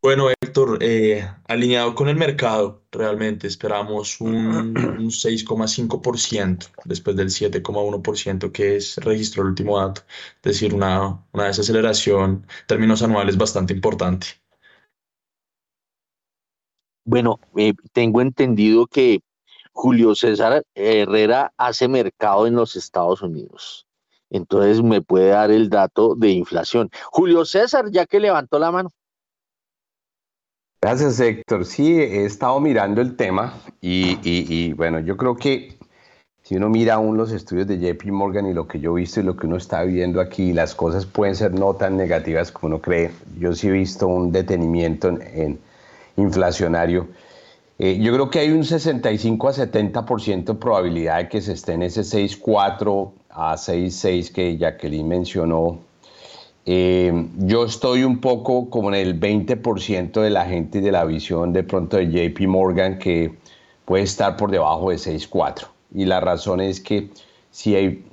Bueno, 0.00 0.28
Héctor, 0.30 0.78
eh, 0.80 1.28
alineado 1.48 1.94
con 1.96 2.08
el 2.08 2.14
mercado, 2.16 2.84
realmente 2.92 3.48
esperamos 3.48 4.20
un, 4.20 4.76
un 4.98 5.10
6,5% 5.10 6.68
después 6.84 7.16
del 7.16 7.28
7,1% 7.30 8.52
que 8.52 8.76
es 8.76 8.96
registró 8.98 9.42
el 9.42 9.48
último 9.48 9.78
dato, 9.78 10.02
es 10.36 10.42
decir, 10.42 10.72
una, 10.72 11.24
una 11.32 11.44
desaceleración 11.46 12.46
en 12.48 12.66
términos 12.68 13.02
anuales 13.02 13.36
bastante 13.36 13.72
importante. 13.74 14.28
Bueno, 17.04 17.40
eh, 17.56 17.72
tengo 17.92 18.20
entendido 18.20 18.86
que 18.86 19.20
Julio 19.72 20.14
César 20.14 20.62
Herrera 20.74 21.52
hace 21.56 21.88
mercado 21.88 22.46
en 22.46 22.54
los 22.54 22.76
Estados 22.76 23.22
Unidos. 23.22 23.86
Entonces 24.30 24.82
me 24.82 25.02
puede 25.02 25.30
dar 25.30 25.50
el 25.50 25.70
dato 25.70 26.14
de 26.14 26.30
inflación. 26.30 26.90
Julio 27.10 27.44
César, 27.44 27.86
ya 27.90 28.06
que 28.06 28.20
levantó 28.20 28.58
la 28.58 28.70
mano. 28.70 28.90
Gracias, 30.80 31.18
Héctor. 31.18 31.64
Sí, 31.64 32.00
he 32.00 32.24
estado 32.24 32.60
mirando 32.60 33.00
el 33.00 33.16
tema 33.16 33.54
y, 33.80 34.72
bueno, 34.74 35.00
yo 35.00 35.16
creo 35.16 35.34
que 35.34 35.76
si 36.42 36.54
uno 36.54 36.68
mira 36.68 36.94
aún 36.94 37.16
los 37.16 37.32
estudios 37.32 37.66
de 37.66 37.80
JP 37.80 38.06
Morgan 38.12 38.46
y 38.46 38.54
lo 38.54 38.68
que 38.68 38.78
yo 38.78 38.96
he 38.96 39.00
visto 39.00 39.18
y 39.18 39.24
lo 39.24 39.36
que 39.36 39.48
uno 39.48 39.56
está 39.56 39.82
viendo 39.82 40.20
aquí, 40.20 40.52
las 40.52 40.76
cosas 40.76 41.04
pueden 41.04 41.34
ser 41.34 41.52
no 41.52 41.74
tan 41.74 41.96
negativas 41.96 42.52
como 42.52 42.74
uno 42.74 42.80
cree. 42.80 43.10
Yo 43.40 43.54
sí 43.54 43.66
he 43.66 43.72
visto 43.72 44.06
un 44.06 44.30
detenimiento 44.30 45.08
en, 45.08 45.58
inflacionario. 46.16 47.08
Eh, 47.80 47.98
yo 47.98 48.12
creo 48.12 48.30
que 48.30 48.38
hay 48.38 48.50
un 48.50 48.64
65 48.64 49.48
a 49.48 49.52
70% 49.52 50.44
de 50.44 50.54
probabilidad 50.54 51.18
de 51.18 51.28
que 51.28 51.40
se 51.40 51.54
esté 51.54 51.72
en 51.72 51.82
ese 51.82 52.02
6,4 52.02 53.10
a 53.30 53.54
6,6 53.54 54.32
que 54.32 54.56
Jacqueline 54.56 55.08
mencionó 55.08 55.87
eh, 56.66 57.28
yo 57.38 57.64
estoy 57.64 58.04
un 58.04 58.20
poco 58.20 58.68
como 58.68 58.90
en 58.90 58.96
el 58.96 59.18
20% 59.18 60.20
de 60.20 60.30
la 60.30 60.44
gente 60.44 60.80
de 60.80 60.92
la 60.92 61.04
visión 61.04 61.52
de 61.52 61.62
pronto 61.62 61.96
de 61.96 62.10
JP 62.10 62.46
Morgan 62.46 62.98
que 62.98 63.34
puede 63.84 64.04
estar 64.04 64.36
por 64.36 64.50
debajo 64.50 64.90
de 64.90 64.96
6.4. 64.96 65.66
Y 65.94 66.04
la 66.04 66.20
razón 66.20 66.60
es 66.60 66.80
que 66.80 67.08
si 67.50 67.74
hay 67.74 68.04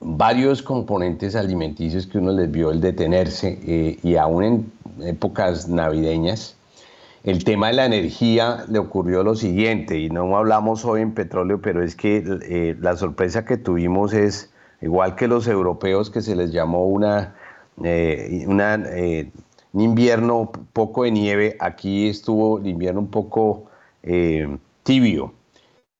varios 0.00 0.62
componentes 0.62 1.36
alimenticios 1.36 2.06
que 2.06 2.18
uno 2.18 2.32
les 2.32 2.50
vio 2.50 2.70
el 2.70 2.80
detenerse 2.80 3.58
eh, 3.66 3.98
y 4.02 4.16
aún 4.16 4.44
en 4.44 4.72
épocas 5.06 5.68
navideñas, 5.68 6.56
el 7.24 7.42
tema 7.42 7.68
de 7.68 7.72
la 7.72 7.86
energía 7.86 8.64
le 8.68 8.78
ocurrió 8.78 9.22
lo 9.22 9.34
siguiente, 9.34 9.98
y 9.98 10.10
no 10.10 10.36
hablamos 10.36 10.84
hoy 10.84 11.00
en 11.00 11.14
petróleo, 11.14 11.60
pero 11.62 11.82
es 11.82 11.96
que 11.96 12.22
eh, 12.42 12.76
la 12.78 12.96
sorpresa 12.96 13.46
que 13.46 13.56
tuvimos 13.56 14.12
es, 14.12 14.50
igual 14.82 15.16
que 15.16 15.26
los 15.26 15.48
europeos, 15.48 16.10
que 16.10 16.20
se 16.20 16.36
les 16.36 16.52
llamó 16.52 16.84
una 16.86 17.34
eh, 17.82 18.44
una, 18.46 18.74
eh, 18.74 19.30
un 19.72 19.80
invierno 19.80 20.50
poco 20.72 21.04
de 21.04 21.10
nieve, 21.10 21.56
aquí 21.58 22.08
estuvo 22.08 22.58
el 22.58 22.66
invierno 22.68 23.00
un 23.00 23.10
poco 23.10 23.66
eh, 24.02 24.56
tibio. 24.82 25.32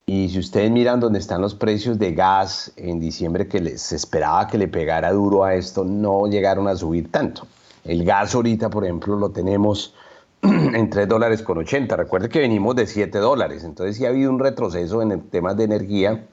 Y 0.05 0.29
si 0.29 0.39
ustedes 0.39 0.69
miran 0.69 0.99
dónde 0.99 1.19
están 1.19 1.41
los 1.41 1.55
precios 1.55 1.97
de 1.97 2.13
gas 2.13 2.71
en 2.77 2.99
diciembre, 2.99 3.47
que 3.47 3.77
se 3.77 3.95
esperaba 3.95 4.47
que 4.47 4.57
le 4.57 4.67
pegara 4.67 5.11
duro 5.11 5.43
a 5.43 5.55
esto, 5.55 5.83
no 5.83 6.27
llegaron 6.27 6.67
a 6.67 6.75
subir 6.75 7.11
tanto. 7.11 7.47
El 7.83 8.05
gas 8.05 8.35
ahorita, 8.35 8.69
por 8.69 8.83
ejemplo, 8.83 9.15
lo 9.17 9.31
tenemos 9.31 9.95
en 10.43 10.89
3 10.89 11.07
dólares 11.07 11.41
con 11.41 11.57
80. 11.57 11.95
Recuerde 11.95 12.29
que 12.29 12.39
venimos 12.39 12.75
de 12.75 12.85
7 12.85 13.17
dólares, 13.17 13.63
entonces 13.63 13.97
sí 13.97 14.05
ha 14.05 14.09
habido 14.09 14.29
un 14.29 14.39
retroceso 14.39 15.01
en 15.01 15.19
temas 15.29 15.57
de 15.57 15.63
energía. 15.63 16.27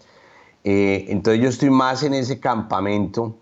entonces 0.64 1.42
yo 1.42 1.48
estoy 1.48 1.70
más 1.70 2.02
en 2.02 2.14
ese 2.14 2.38
campamento 2.38 3.36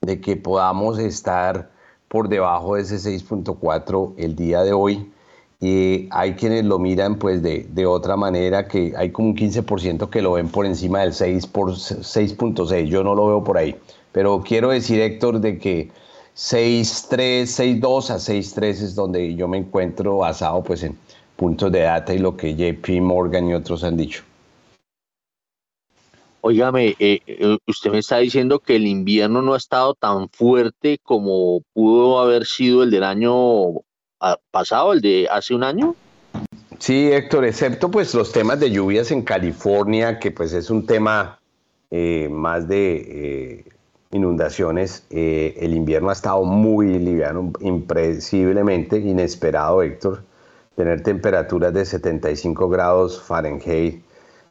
de 0.00 0.20
que 0.20 0.36
podamos 0.36 0.98
estar 0.98 1.70
por 2.08 2.28
debajo 2.28 2.76
de 2.76 2.82
ese 2.82 2.96
6.4 2.96 4.14
el 4.16 4.36
día 4.36 4.62
de 4.62 4.72
hoy. 4.72 5.12
Y 5.60 6.08
hay 6.12 6.34
quienes 6.34 6.64
lo 6.64 6.78
miran 6.78 7.18
pues 7.18 7.42
de, 7.42 7.66
de, 7.70 7.84
otra 7.84 8.16
manera, 8.16 8.68
que 8.68 8.94
hay 8.96 9.10
como 9.10 9.30
un 9.30 9.36
15% 9.36 10.08
que 10.08 10.22
lo 10.22 10.32
ven 10.32 10.48
por 10.48 10.66
encima 10.66 11.00
del 11.00 11.12
6 11.12 11.46
por 11.48 11.72
6.6, 11.72 12.84
yo 12.84 13.02
no 13.02 13.14
lo 13.14 13.26
veo 13.26 13.44
por 13.44 13.58
ahí. 13.58 13.76
Pero 14.12 14.40
quiero 14.40 14.70
decir, 14.70 15.00
Héctor, 15.00 15.40
de 15.40 15.58
que 15.58 15.90
6.3, 16.36 17.80
6.2 17.80 18.10
a 18.10 18.16
6.3 18.16 18.68
es 18.68 18.94
donde 18.94 19.34
yo 19.34 19.48
me 19.48 19.58
encuentro 19.58 20.18
basado 20.18 20.62
pues 20.62 20.84
en 20.84 20.96
puntos 21.34 21.72
de 21.72 21.80
data 21.80 22.14
y 22.14 22.18
lo 22.18 22.36
que 22.36 22.54
JP 22.54 23.00
Morgan 23.02 23.48
y 23.48 23.54
otros 23.54 23.82
han 23.82 23.96
dicho. 23.96 24.22
Óigame, 26.40 26.94
eh, 26.98 27.20
eh, 27.26 27.58
usted 27.66 27.90
me 27.90 27.98
está 27.98 28.18
diciendo 28.18 28.60
que 28.60 28.76
el 28.76 28.86
invierno 28.86 29.42
no 29.42 29.54
ha 29.54 29.56
estado 29.56 29.94
tan 29.94 30.28
fuerte 30.28 30.98
como 31.02 31.62
pudo 31.72 32.20
haber 32.20 32.46
sido 32.46 32.84
el 32.84 32.90
del 32.90 33.02
año 33.02 33.80
ah, 34.20 34.38
pasado, 34.52 34.92
el 34.92 35.00
de 35.00 35.26
hace 35.30 35.54
un 35.54 35.64
año. 35.64 35.96
Sí, 36.78 37.10
Héctor, 37.10 37.44
excepto 37.44 37.90
pues 37.90 38.14
los 38.14 38.30
temas 38.30 38.60
de 38.60 38.70
lluvias 38.70 39.10
en 39.10 39.22
California, 39.22 40.20
que 40.20 40.30
pues 40.30 40.52
es 40.52 40.70
un 40.70 40.86
tema 40.86 41.40
eh, 41.90 42.28
más 42.30 42.68
de 42.68 43.64
inundaciones, 44.12 45.04
el 45.10 45.74
invierno 45.74 46.08
ha 46.10 46.12
estado 46.12 46.44
muy 46.44 46.98
liviano, 46.98 47.52
impredeciblemente, 47.60 48.98
inesperado, 48.98 49.82
Héctor. 49.82 50.22
Tener 50.76 51.02
temperaturas 51.02 51.74
de 51.74 51.84
75 51.84 52.68
grados 52.68 53.20
Fahrenheit 53.20 54.02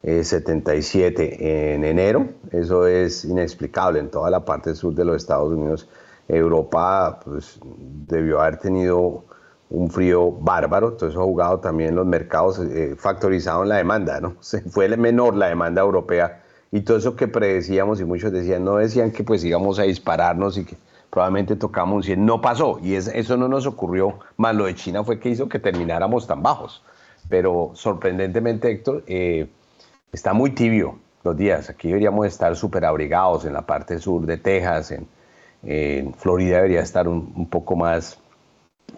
77 0.03 1.23
eh, 1.23 1.75
en 1.75 1.83
enero. 1.83 2.27
Eso 2.51 2.87
es 2.87 3.25
inexplicable 3.25 3.99
en 3.99 4.09
toda 4.09 4.29
la 4.29 4.45
parte 4.45 4.75
sur 4.75 4.93
de 4.93 5.05
los 5.05 5.17
Estados 5.17 5.51
Unidos. 5.51 5.89
Europa 6.27 7.19
pues, 7.23 7.59
debió 8.07 8.41
haber 8.41 8.57
tenido 8.57 9.23
un 9.69 9.89
frío 9.89 10.31
bárbaro, 10.31 10.89
entonces 10.89 11.17
ha 11.17 11.23
jugado 11.23 11.59
también 11.59 11.95
los 11.95 12.05
mercados 12.05 12.59
eh, 12.59 12.95
factorizados 12.97 13.63
en 13.63 13.69
la 13.69 13.77
demanda, 13.77 14.19
¿no? 14.21 14.35
Se 14.41 14.61
fue 14.61 14.87
menor 14.95 15.35
la 15.35 15.47
demanda 15.47 15.81
europea 15.81 16.43
y 16.71 16.81
todo 16.81 16.97
eso 16.97 17.15
que 17.15 17.27
predecíamos 17.27 17.99
y 17.99 18.05
muchos 18.05 18.31
decían, 18.31 18.63
no 18.63 18.77
decían 18.77 19.11
que 19.11 19.23
pues 19.23 19.43
íbamos 19.43 19.79
a 19.79 19.83
dispararnos 19.83 20.57
y 20.57 20.65
que 20.65 20.75
probablemente 21.09 21.55
tocamos 21.55 21.95
un 21.95 22.03
100, 22.03 22.25
no 22.25 22.41
pasó 22.41 22.79
y 22.81 22.95
eso 22.95 23.37
no 23.37 23.47
nos 23.47 23.65
ocurrió, 23.65 24.19
más 24.35 24.55
lo 24.55 24.65
de 24.65 24.75
China 24.75 25.03
fue 25.03 25.19
que 25.19 25.29
hizo 25.29 25.47
que 25.47 25.59
termináramos 25.59 26.27
tan 26.27 26.43
bajos, 26.43 26.83
pero 27.29 27.71
sorprendentemente 27.73 28.69
Héctor, 28.69 29.03
eh, 29.07 29.49
está 30.11 30.33
muy 30.33 30.51
tibio 30.51 30.99
los 31.23 31.37
días. 31.37 31.69
Aquí 31.69 31.89
deberíamos 31.89 32.25
estar 32.27 32.55
súper 32.55 32.85
abrigados 32.85 33.45
en 33.45 33.53
la 33.53 33.65
parte 33.65 33.99
sur 33.99 34.25
de 34.25 34.37
Texas, 34.37 34.91
en, 34.91 35.07
Florida 36.13 36.57
debería 36.57 36.81
estar 36.81 37.07
un, 37.07 37.49
poco 37.49 37.75
más, 37.75 38.19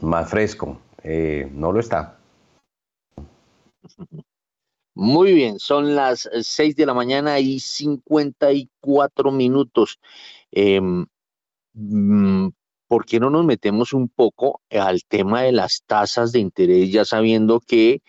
más 0.01 0.29
fresco. 0.29 0.79
Eh, 1.03 1.49
no 1.51 1.71
lo 1.71 1.79
está. 1.79 2.19
Muy 4.93 5.33
bien, 5.33 5.59
son 5.59 5.95
las 5.95 6.29
6 6.41 6.75
de 6.75 6.85
la 6.85 6.93
mañana 6.93 7.39
y 7.39 7.59
54 7.59 9.31
minutos. 9.31 9.99
Em, 10.51 11.05
mm, 11.73 12.49
¿Por 12.87 13.05
qué 13.05 13.19
no 13.19 13.29
nos 13.29 13.45
metemos 13.45 13.93
un 13.93 14.09
poco 14.09 14.61
al 14.69 15.03
tema 15.05 15.43
de 15.43 15.53
las 15.53 15.83
tasas 15.85 16.31
de 16.31 16.39
interés, 16.39 16.91
ya 16.91 17.05
sabiendo 17.05 17.61
que 17.61 18.01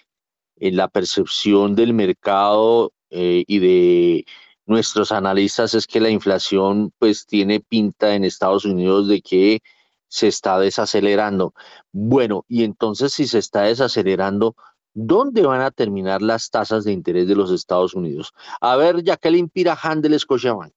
en 0.61 0.77
la 0.77 0.89
percepción 0.89 1.75
del 1.75 1.95
mercado 1.95 2.93
eh, 3.11 3.45
y 3.47 3.59
de 3.59 4.25
nuestros 4.67 5.11
analistas 5.11 5.75
es 5.75 5.87
que 5.87 6.01
la 6.01 6.11
inflación 6.11 6.93
pues 6.99 7.27
tiene 7.27 7.61
pinta 7.61 8.15
en 8.15 8.25
Estados 8.25 8.65
Unidos 8.65 9.09
de 9.09 9.21
que 9.21 9.61
se 10.07 10.29
está 10.29 10.59
desacelerando. 10.59 11.55
Bueno, 11.93 12.45
y 12.47 12.63
entonces 12.65 13.13
si 13.13 13.27
se 13.27 13.39
está 13.39 13.63
desacelerando, 13.63 14.55
¿dónde 14.93 15.43
van 15.43 15.63
a 15.63 15.71
terminar 15.71 16.23
las 16.23 16.51
tasas 16.51 16.85
de 16.85 16.93
interés 16.93 17.27
de 17.27 17.37
los 17.37 17.51
Estados 17.51 17.95
Unidos? 17.95 18.33
A 18.61 18.77
ver, 18.77 19.03
Jacqueline 19.03 19.49
Pirajan 19.49 20.03
del 20.03 20.19
Scotiabank. 20.19 20.75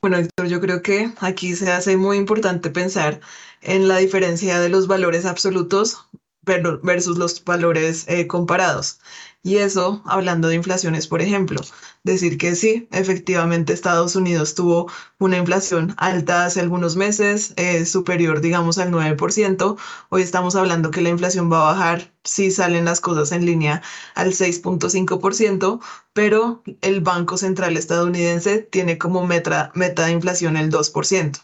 Bueno, 0.00 0.18
Héctor, 0.18 0.48
yo 0.48 0.60
creo 0.60 0.82
que 0.82 1.10
aquí 1.20 1.56
se 1.56 1.72
hace 1.72 1.96
muy 1.96 2.18
importante 2.18 2.68
pensar 2.68 3.20
en 3.62 3.88
la 3.88 3.96
diferencia 3.96 4.60
de 4.60 4.68
los 4.68 4.86
valores 4.86 5.24
absolutos 5.24 6.06
versus 6.44 7.18
los 7.18 7.42
valores 7.44 8.04
eh, 8.08 8.26
comparados. 8.26 8.98
Y 9.42 9.58
eso, 9.58 10.02
hablando 10.06 10.48
de 10.48 10.54
inflaciones, 10.54 11.06
por 11.06 11.20
ejemplo, 11.20 11.60
decir 12.02 12.38
que 12.38 12.54
sí, 12.54 12.88
efectivamente 12.92 13.74
Estados 13.74 14.16
Unidos 14.16 14.54
tuvo 14.54 14.90
una 15.18 15.36
inflación 15.36 15.94
alta 15.98 16.46
hace 16.46 16.60
algunos 16.60 16.96
meses, 16.96 17.52
eh, 17.56 17.84
superior, 17.84 18.40
digamos, 18.40 18.78
al 18.78 18.90
9%. 18.90 19.76
Hoy 20.08 20.22
estamos 20.22 20.56
hablando 20.56 20.90
que 20.90 21.02
la 21.02 21.10
inflación 21.10 21.52
va 21.52 21.60
a 21.60 21.72
bajar 21.74 22.14
si 22.24 22.50
salen 22.50 22.86
las 22.86 23.02
cosas 23.02 23.32
en 23.32 23.44
línea 23.44 23.82
al 24.14 24.32
6.5%, 24.32 25.80
pero 26.14 26.62
el 26.80 27.02
Banco 27.02 27.36
Central 27.36 27.76
estadounidense 27.76 28.60
tiene 28.60 28.96
como 28.96 29.26
meta, 29.26 29.72
meta 29.74 30.06
de 30.06 30.12
inflación 30.12 30.56
el 30.56 30.70
2%. 30.70 31.38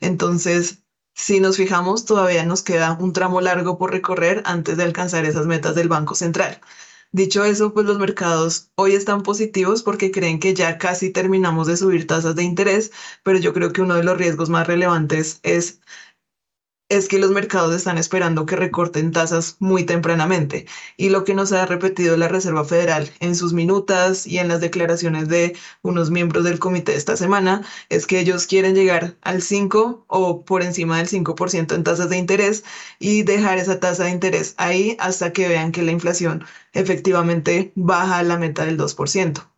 Entonces, 0.00 0.84
si 1.20 1.38
nos 1.38 1.58
fijamos, 1.58 2.06
todavía 2.06 2.44
nos 2.46 2.62
queda 2.62 2.96
un 2.98 3.12
tramo 3.12 3.40
largo 3.42 3.76
por 3.76 3.92
recorrer 3.92 4.42
antes 4.46 4.78
de 4.78 4.84
alcanzar 4.84 5.26
esas 5.26 5.46
metas 5.46 5.74
del 5.74 5.88
Banco 5.88 6.14
Central. 6.14 6.60
Dicho 7.12 7.44
eso, 7.44 7.74
pues 7.74 7.84
los 7.86 7.98
mercados 7.98 8.70
hoy 8.74 8.94
están 8.94 9.22
positivos 9.22 9.82
porque 9.82 10.10
creen 10.12 10.40
que 10.40 10.54
ya 10.54 10.78
casi 10.78 11.10
terminamos 11.12 11.66
de 11.66 11.76
subir 11.76 12.06
tasas 12.06 12.36
de 12.36 12.44
interés, 12.44 12.90
pero 13.22 13.38
yo 13.38 13.52
creo 13.52 13.72
que 13.72 13.82
uno 13.82 13.96
de 13.96 14.04
los 14.04 14.16
riesgos 14.16 14.48
más 14.48 14.66
relevantes 14.66 15.40
es 15.42 15.80
es 16.90 17.08
que 17.08 17.18
los 17.18 17.30
mercados 17.30 17.74
están 17.74 17.98
esperando 17.98 18.44
que 18.46 18.56
recorten 18.56 19.12
tasas 19.12 19.56
muy 19.60 19.84
tempranamente. 19.84 20.66
Y 20.96 21.08
lo 21.10 21.24
que 21.24 21.34
nos 21.34 21.52
ha 21.52 21.64
repetido 21.64 22.16
la 22.16 22.28
Reserva 22.28 22.64
Federal 22.64 23.10
en 23.20 23.34
sus 23.34 23.52
minutas 23.52 24.26
y 24.26 24.38
en 24.38 24.48
las 24.48 24.60
declaraciones 24.60 25.28
de 25.28 25.56
unos 25.82 26.10
miembros 26.10 26.44
del 26.44 26.58
comité 26.58 26.94
esta 26.96 27.16
semana 27.16 27.62
es 27.88 28.06
que 28.06 28.20
ellos 28.20 28.46
quieren 28.46 28.74
llegar 28.74 29.16
al 29.22 29.40
5 29.40 30.04
o 30.08 30.44
por 30.44 30.62
encima 30.62 30.98
del 30.98 31.08
5% 31.08 31.74
en 31.74 31.84
tasas 31.84 32.10
de 32.10 32.18
interés 32.18 32.64
y 32.98 33.22
dejar 33.22 33.58
esa 33.58 33.80
tasa 33.80 34.04
de 34.04 34.10
interés 34.10 34.54
ahí 34.58 34.96
hasta 34.98 35.32
que 35.32 35.48
vean 35.48 35.72
que 35.72 35.82
la 35.82 35.92
inflación 35.92 36.44
efectivamente 36.72 37.72
baja 37.76 38.18
a 38.18 38.22
la 38.24 38.36
meta 38.36 38.64
del 38.64 38.76
2%. 38.76 39.50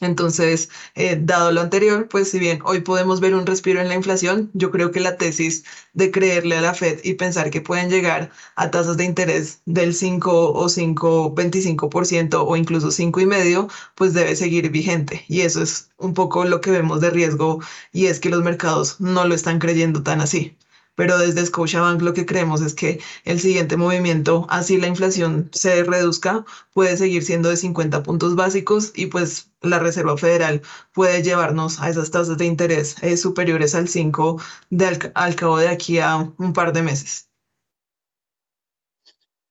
Entonces, 0.00 0.70
eh, 0.94 1.18
dado 1.20 1.50
lo 1.52 1.60
anterior, 1.60 2.08
pues 2.08 2.30
si 2.30 2.38
bien 2.38 2.60
hoy 2.64 2.80
podemos 2.80 3.20
ver 3.20 3.34
un 3.34 3.46
respiro 3.46 3.80
en 3.80 3.88
la 3.88 3.94
inflación, 3.94 4.50
yo 4.54 4.70
creo 4.70 4.90
que 4.92 5.00
la 5.00 5.16
tesis 5.16 5.64
de 5.92 6.10
creerle 6.10 6.56
a 6.56 6.60
la 6.60 6.74
Fed 6.74 7.00
y 7.04 7.14
pensar 7.14 7.50
que 7.50 7.60
pueden 7.60 7.90
llegar 7.90 8.30
a 8.56 8.70
tasas 8.70 8.96
de 8.96 9.04
interés 9.04 9.60
del 9.66 9.94
5 9.94 10.52
o 10.52 10.68
5,25% 10.68 12.44
o 12.46 12.56
incluso 12.56 12.90
5,5%, 12.90 13.68
pues 13.94 14.14
debe 14.14 14.36
seguir 14.36 14.70
vigente. 14.70 15.24
Y 15.28 15.40
eso 15.42 15.62
es 15.62 15.90
un 15.98 16.14
poco 16.14 16.44
lo 16.44 16.60
que 16.60 16.70
vemos 16.70 17.00
de 17.00 17.10
riesgo 17.10 17.60
y 17.92 18.06
es 18.06 18.20
que 18.20 18.30
los 18.30 18.42
mercados 18.42 19.00
no 19.00 19.26
lo 19.26 19.34
están 19.34 19.58
creyendo 19.58 20.02
tan 20.02 20.20
así 20.20 20.56
pero 20.98 21.16
desde 21.16 21.46
Scotiabank 21.46 22.02
lo 22.02 22.12
que 22.12 22.26
creemos 22.26 22.60
es 22.60 22.74
que 22.74 23.00
el 23.24 23.38
siguiente 23.38 23.76
movimiento, 23.76 24.48
así 24.50 24.78
la 24.78 24.88
inflación 24.88 25.48
se 25.52 25.84
reduzca, 25.84 26.44
puede 26.74 26.96
seguir 26.96 27.22
siendo 27.22 27.50
de 27.50 27.56
50 27.56 28.02
puntos 28.02 28.34
básicos 28.34 28.90
y 28.96 29.06
pues 29.06 29.48
la 29.62 29.78
Reserva 29.78 30.16
Federal 30.16 30.60
puede 30.92 31.22
llevarnos 31.22 31.80
a 31.80 31.88
esas 31.88 32.10
tasas 32.10 32.36
de 32.36 32.46
interés 32.46 33.00
eh, 33.00 33.16
superiores 33.16 33.76
al 33.76 33.86
5 33.86 34.42
de 34.70 35.10
al, 35.14 35.36
cabo 35.36 35.58
de 35.58 35.68
aquí 35.68 36.00
a 36.00 36.16
un 36.36 36.52
par 36.52 36.72
de 36.72 36.82
meses. 36.82 37.28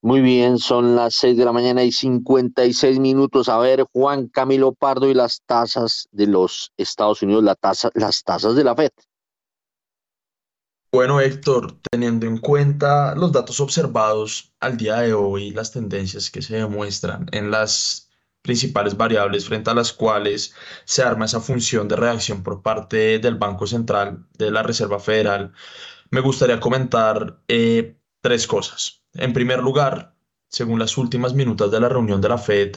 Muy 0.02 0.20
bien, 0.20 0.58
son 0.58 0.98
las 0.98 1.16
6 1.16 1.38
de 1.38 1.45
la 1.45 1.54
mañana 1.54 1.82
y 1.82 1.93
56 1.93 3.00
minutos. 3.00 3.48
A 3.48 3.58
ver, 3.58 3.86
Juan 3.93 4.28
Camilo 4.28 4.74
Pardo 4.74 5.10
y 5.10 5.14
las 5.14 5.41
tasas 5.45 6.10
de 6.12 6.28
los 6.28 6.74
Estados 6.76 7.22
Unidos, 7.22 7.45
la 7.45 7.56
tasa, 7.56 7.89
las 7.93 8.22
tasas 8.24 8.54
de 8.56 8.66
la 8.66 8.76
FED. 8.76 8.91
Bueno, 10.98 11.22
Héctor, 11.22 11.78
teniendo 11.91 12.26
en 12.26 12.39
cuenta 12.39 13.14
los 13.14 13.32
datos 13.32 13.60
observados 13.60 14.56
al 14.60 14.78
día 14.78 14.95
de 14.95 15.14
hoy, 15.14 15.52
las 15.52 15.72
tendencias 15.72 16.32
que 16.32 16.41
se 16.41 16.56
demuestran 16.56 17.28
en 17.34 17.52
las 17.52 18.10
principales 18.41 18.98
variables 18.98 19.45
frente 19.45 19.70
a 19.70 19.76
las 19.76 19.93
cuales 19.93 20.56
se 20.86 21.04
arma 21.04 21.26
esa 21.26 21.39
función 21.39 21.88
de 21.88 21.98
reacción 21.98 22.41
por 22.41 22.64
parte 22.64 23.20
del 23.20 23.36
Banco 23.36 23.68
Central, 23.68 24.26
de 24.39 24.50
la 24.50 24.64
Reserva 24.64 25.00
Federal, 25.00 25.54
me 26.10 26.20
gustaría 26.20 26.60
comentar 26.60 27.41
eh, 27.48 27.95
tres 28.22 28.48
cosas. 28.48 29.04
En 29.14 29.34
primer 29.34 29.60
lugar, 29.60 30.16
según 30.50 30.80
las 30.80 30.98
últimas 30.98 31.36
minutos 31.36 31.70
de 31.70 31.80
la 31.80 31.89
reunión 31.89 32.22
de 32.22 32.30
la 32.30 32.39
Fed, 32.39 32.76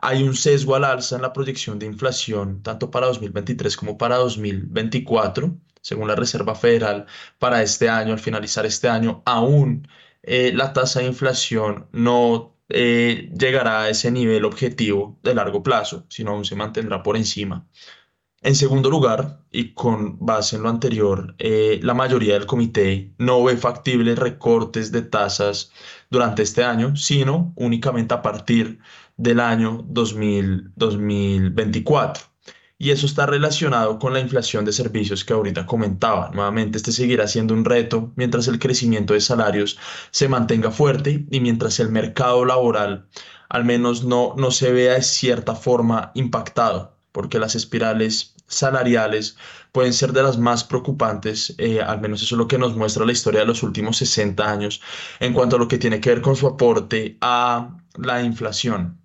hay 0.00 0.22
un 0.22 0.36
sesgo 0.36 0.76
al 0.76 0.84
alza 0.84 1.16
en 1.16 1.22
la 1.22 1.32
proyección 1.32 1.80
de 1.80 1.86
inflación 1.86 2.62
tanto 2.62 2.92
para 2.92 3.08
2023 3.08 3.76
como 3.76 3.98
para 3.98 4.18
2024 4.18 5.65
según 5.86 6.08
la 6.08 6.16
Reserva 6.16 6.54
Federal, 6.56 7.06
para 7.38 7.62
este 7.62 7.88
año, 7.88 8.12
al 8.12 8.18
finalizar 8.18 8.66
este 8.66 8.88
año, 8.88 9.22
aún 9.24 9.86
eh, 10.22 10.52
la 10.52 10.72
tasa 10.72 10.98
de 11.00 11.06
inflación 11.06 11.88
no 11.92 12.56
eh, 12.68 13.30
llegará 13.38 13.82
a 13.82 13.90
ese 13.90 14.10
nivel 14.10 14.44
objetivo 14.44 15.18
de 15.22 15.34
largo 15.34 15.62
plazo, 15.62 16.04
sino 16.08 16.32
aún 16.32 16.44
se 16.44 16.56
mantendrá 16.56 17.02
por 17.04 17.16
encima. 17.16 17.68
En 18.42 18.56
segundo 18.56 18.90
lugar, 18.90 19.44
y 19.50 19.74
con 19.74 20.18
base 20.18 20.56
en 20.56 20.62
lo 20.64 20.70
anterior, 20.70 21.36
eh, 21.38 21.80
la 21.82 21.94
mayoría 21.94 22.34
del 22.34 22.46
comité 22.46 23.14
no 23.18 23.44
ve 23.44 23.56
factibles 23.56 24.18
recortes 24.18 24.90
de 24.92 25.02
tasas 25.02 25.72
durante 26.10 26.42
este 26.42 26.64
año, 26.64 26.96
sino 26.96 27.52
únicamente 27.56 28.14
a 28.14 28.22
partir 28.22 28.80
del 29.16 29.40
año 29.40 29.84
2024 29.88 32.35
y 32.78 32.90
eso 32.90 33.06
está 33.06 33.26
relacionado 33.26 33.98
con 33.98 34.12
la 34.12 34.20
inflación 34.20 34.64
de 34.64 34.72
servicios 34.72 35.24
que 35.24 35.32
ahorita 35.32 35.66
comentaba. 35.66 36.30
Nuevamente, 36.34 36.78
este 36.78 36.92
seguirá 36.92 37.26
siendo 37.26 37.54
un 37.54 37.64
reto 37.64 38.12
mientras 38.16 38.48
el 38.48 38.58
crecimiento 38.58 39.14
de 39.14 39.20
salarios 39.20 39.78
se 40.10 40.28
mantenga 40.28 40.70
fuerte 40.70 41.26
y 41.30 41.40
mientras 41.40 41.80
el 41.80 41.90
mercado 41.90 42.44
laboral 42.44 43.08
al 43.48 43.64
menos 43.64 44.04
no, 44.04 44.34
no 44.36 44.50
se 44.50 44.72
vea 44.72 44.94
de 44.94 45.02
cierta 45.02 45.54
forma 45.54 46.10
impactado, 46.14 46.96
porque 47.12 47.38
las 47.38 47.54
espirales 47.54 48.34
salariales 48.46 49.36
pueden 49.72 49.92
ser 49.92 50.12
de 50.12 50.22
las 50.22 50.38
más 50.38 50.64
preocupantes, 50.64 51.54
eh, 51.58 51.80
al 51.80 52.00
menos 52.00 52.22
eso 52.22 52.34
es 52.34 52.38
lo 52.38 52.48
que 52.48 52.58
nos 52.58 52.76
muestra 52.76 53.04
la 53.04 53.12
historia 53.12 53.40
de 53.40 53.46
los 53.46 53.62
últimos 53.62 53.96
60 53.98 54.50
años 54.50 54.80
en 55.20 55.32
cuanto 55.32 55.56
a 55.56 55.58
lo 55.58 55.68
que 55.68 55.78
tiene 55.78 56.00
que 56.00 56.10
ver 56.10 56.22
con 56.22 56.36
su 56.36 56.46
aporte 56.46 57.18
a 57.20 57.76
la 57.96 58.22
inflación. 58.22 59.00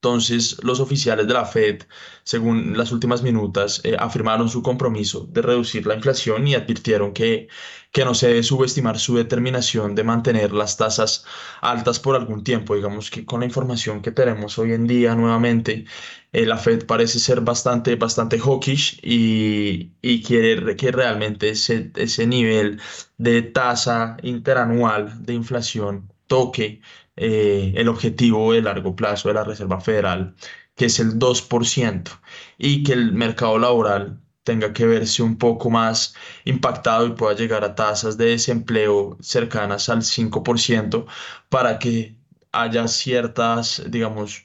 Entonces, 0.00 0.58
los 0.62 0.78
oficiales 0.80 1.26
de 1.26 1.34
la 1.34 1.44
Fed, 1.46 1.82
según 2.22 2.76
las 2.76 2.92
últimas 2.92 3.22
minutas, 3.22 3.80
eh, 3.82 3.96
afirmaron 3.98 4.48
su 4.48 4.62
compromiso 4.62 5.26
de 5.30 5.42
reducir 5.42 5.86
la 5.86 5.94
inflación 5.94 6.46
y 6.46 6.54
advirtieron 6.54 7.12
que, 7.12 7.48
que 7.92 8.04
no 8.04 8.14
se 8.14 8.28
debe 8.28 8.42
subestimar 8.42 8.98
su 8.98 9.16
determinación 9.16 9.94
de 9.94 10.04
mantener 10.04 10.52
las 10.52 10.76
tasas 10.76 11.24
altas 11.60 11.98
por 11.98 12.14
algún 12.14 12.44
tiempo. 12.44 12.76
Digamos 12.76 13.10
que 13.10 13.24
con 13.24 13.40
la 13.40 13.46
información 13.46 14.02
que 14.02 14.12
tenemos 14.12 14.58
hoy 14.58 14.72
en 14.72 14.86
día, 14.86 15.14
nuevamente, 15.16 15.86
eh, 16.32 16.46
la 16.46 16.58
Fed 16.58 16.86
parece 16.86 17.18
ser 17.18 17.40
bastante, 17.40 17.96
bastante 17.96 18.38
hawkish 18.38 19.00
y, 19.02 19.92
y 20.02 20.22
quiere 20.22 20.76
que 20.76 20.92
realmente 20.92 21.48
ese, 21.50 21.90
ese 21.96 22.26
nivel 22.26 22.80
de 23.18 23.42
tasa 23.42 24.16
interanual 24.22 25.24
de 25.24 25.34
inflación 25.34 26.12
toque 26.26 26.80
eh, 27.16 27.72
el 27.76 27.88
objetivo 27.88 28.52
de 28.52 28.62
largo 28.62 28.94
plazo 28.96 29.28
de 29.28 29.34
la 29.34 29.44
Reserva 29.44 29.80
Federal, 29.80 30.34
que 30.74 30.86
es 30.86 31.00
el 31.00 31.18
2%, 31.18 32.10
y 32.58 32.82
que 32.82 32.92
el 32.92 33.12
mercado 33.12 33.58
laboral 33.58 34.20
tenga 34.44 34.72
que 34.72 34.86
verse 34.86 35.22
un 35.22 35.36
poco 35.38 35.70
más 35.70 36.14
impactado 36.44 37.06
y 37.06 37.12
pueda 37.12 37.34
llegar 37.34 37.64
a 37.64 37.74
tasas 37.74 38.16
de 38.16 38.26
desempleo 38.26 39.18
cercanas 39.20 39.88
al 39.88 40.02
5% 40.02 41.06
para 41.48 41.78
que 41.78 42.16
haya 42.52 42.88
ciertas, 42.88 43.82
digamos, 43.88 44.44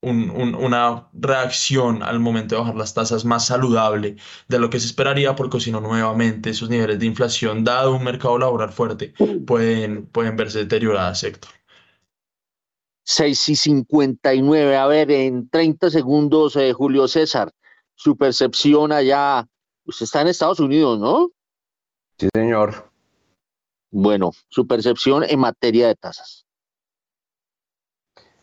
una 0.00 1.08
reacción 1.12 2.02
al 2.04 2.20
momento 2.20 2.54
de 2.54 2.60
bajar 2.60 2.76
las 2.76 2.94
tasas 2.94 3.24
más 3.24 3.46
saludable 3.46 4.16
de 4.48 4.58
lo 4.58 4.70
que 4.70 4.78
se 4.78 4.86
esperaría, 4.86 5.34
porque 5.34 5.60
si 5.60 5.72
no, 5.72 5.80
nuevamente 5.80 6.50
esos 6.50 6.70
niveles 6.70 6.98
de 7.00 7.06
inflación, 7.06 7.64
dado 7.64 7.96
un 7.96 8.04
mercado 8.04 8.38
laboral 8.38 8.70
fuerte, 8.70 9.14
pueden, 9.46 10.06
pueden 10.06 10.36
verse 10.36 10.60
deterioradas, 10.60 11.20
sector. 11.20 11.57
6 13.08 13.48
y 13.48 13.56
59. 13.56 14.76
A 14.76 14.86
ver, 14.86 15.10
en 15.10 15.48
30 15.48 15.88
segundos, 15.88 16.56
eh, 16.56 16.74
Julio 16.74 17.08
César, 17.08 17.50
su 17.94 18.18
percepción 18.18 18.92
allá. 18.92 19.46
Usted 19.86 20.04
está 20.04 20.20
en 20.20 20.28
Estados 20.28 20.60
Unidos, 20.60 21.00
¿no? 21.00 21.30
Sí, 22.18 22.28
señor. 22.34 22.90
Bueno, 23.90 24.32
su 24.50 24.66
percepción 24.66 25.24
en 25.24 25.40
materia 25.40 25.88
de 25.88 25.94
tasas. 25.94 26.44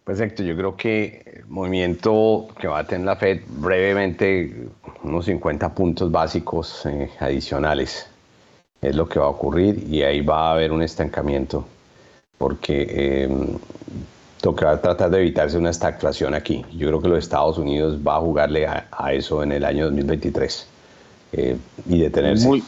Perfecto, 0.04 0.42
yo 0.42 0.56
creo 0.56 0.76
que 0.76 1.42
el 1.42 1.46
movimiento 1.46 2.48
que 2.60 2.68
va 2.68 2.80
a 2.80 2.88
tener 2.88 3.06
la 3.06 3.18
Fed 3.18 3.44
brevemente, 3.48 4.68
unos 5.04 5.26
50 5.26 5.76
puntos 5.76 6.12
básicos 6.12 6.88
eh, 6.88 7.12
adicionales, 7.20 8.08
es 8.82 8.96
lo 8.96 9.08
que 9.08 9.20
va 9.20 9.26
a 9.26 9.30
ocurrir 9.30 9.84
y 9.88 10.02
ahí 10.02 10.22
va 10.22 10.50
a 10.50 10.52
haber 10.54 10.72
un 10.72 10.82
estancamiento, 10.82 11.66
porque 12.40 12.88
eh, 12.90 13.30
a 14.50 14.82
tratar 14.82 15.10
de 15.10 15.20
evitarse 15.20 15.58
una 15.58 15.70
estagflación 15.70 16.34
aquí. 16.34 16.64
Yo 16.74 16.88
creo 16.88 17.02
que 17.02 17.08
los 17.08 17.20
Estados 17.20 17.58
Unidos 17.58 17.98
va 18.06 18.18
a 18.18 18.20
jugarle 18.20 18.68
a, 18.68 19.14
eso 19.14 19.44
en 19.44 19.52
el 19.52 19.66
año 19.66 19.86
2023. 19.86 20.68
eh, 21.32 21.58
y 21.88 22.00
detenerse. 22.00 22.48
Muy, 22.48 22.64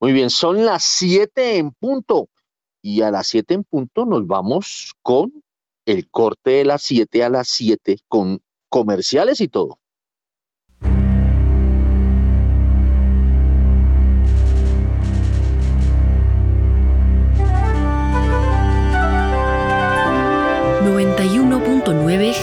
muy 0.00 0.12
bien, 0.12 0.30
son 0.30 0.64
las 0.64 0.84
7 0.84 1.56
en 1.56 1.70
punto. 1.72 2.28
Y 2.82 3.00
a 3.00 3.10
las 3.10 3.28
7 3.28 3.54
en 3.54 3.64
punto 3.64 4.04
nos 4.04 4.26
vamos 4.26 4.92
con 5.02 5.32
el 5.86 6.08
corte 6.10 6.50
de 6.50 6.64
las 6.64 6.82
7 6.82 7.24
a 7.24 7.30
las 7.30 7.48
7 7.48 7.98
con 8.08 8.42
comerciales 8.68 9.40
y 9.40 9.48
todo. 9.48 9.78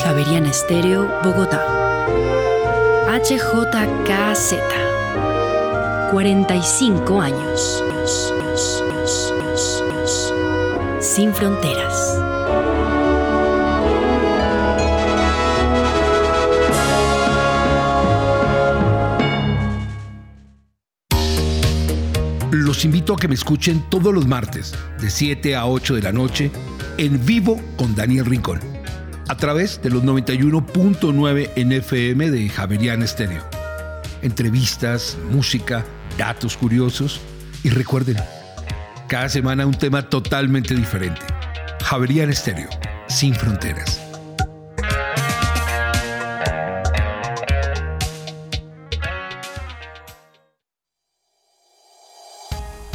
Javeriana 0.03 0.49
Estéreo, 0.49 1.07
Bogotá. 1.23 1.63
HJKZ. 3.07 4.55
45 6.11 7.21
años. 7.21 7.83
Sin 10.99 11.31
fronteras. 11.33 12.17
Los 22.51 22.85
invito 22.85 23.13
a 23.13 23.17
que 23.17 23.27
me 23.27 23.35
escuchen 23.35 23.83
todos 23.89 24.11
los 24.11 24.25
martes, 24.25 24.73
de 24.99 25.11
7 25.11 25.55
a 25.55 25.67
8 25.67 25.95
de 25.95 26.01
la 26.01 26.11
noche, 26.11 26.51
en 26.97 27.23
vivo 27.23 27.61
con 27.77 27.93
Daniel 27.93 28.25
Rincón 28.25 28.70
a 29.31 29.37
través 29.37 29.81
de 29.81 29.89
los 29.89 30.03
91.9 30.03 31.51
NFM 31.55 32.31
de 32.31 32.49
Javerian 32.49 33.01
Estéreo. 33.01 33.41
Entrevistas, 34.21 35.17
música, 35.31 35.85
datos 36.17 36.57
curiosos 36.57 37.21
y 37.63 37.69
recuerden, 37.69 38.17
cada 39.07 39.29
semana 39.29 39.65
un 39.65 39.73
tema 39.73 40.09
totalmente 40.09 40.75
diferente. 40.75 41.21
Javerian 41.81 42.29
Estéreo, 42.29 42.67
sin 43.07 43.33
fronteras. 43.33 44.10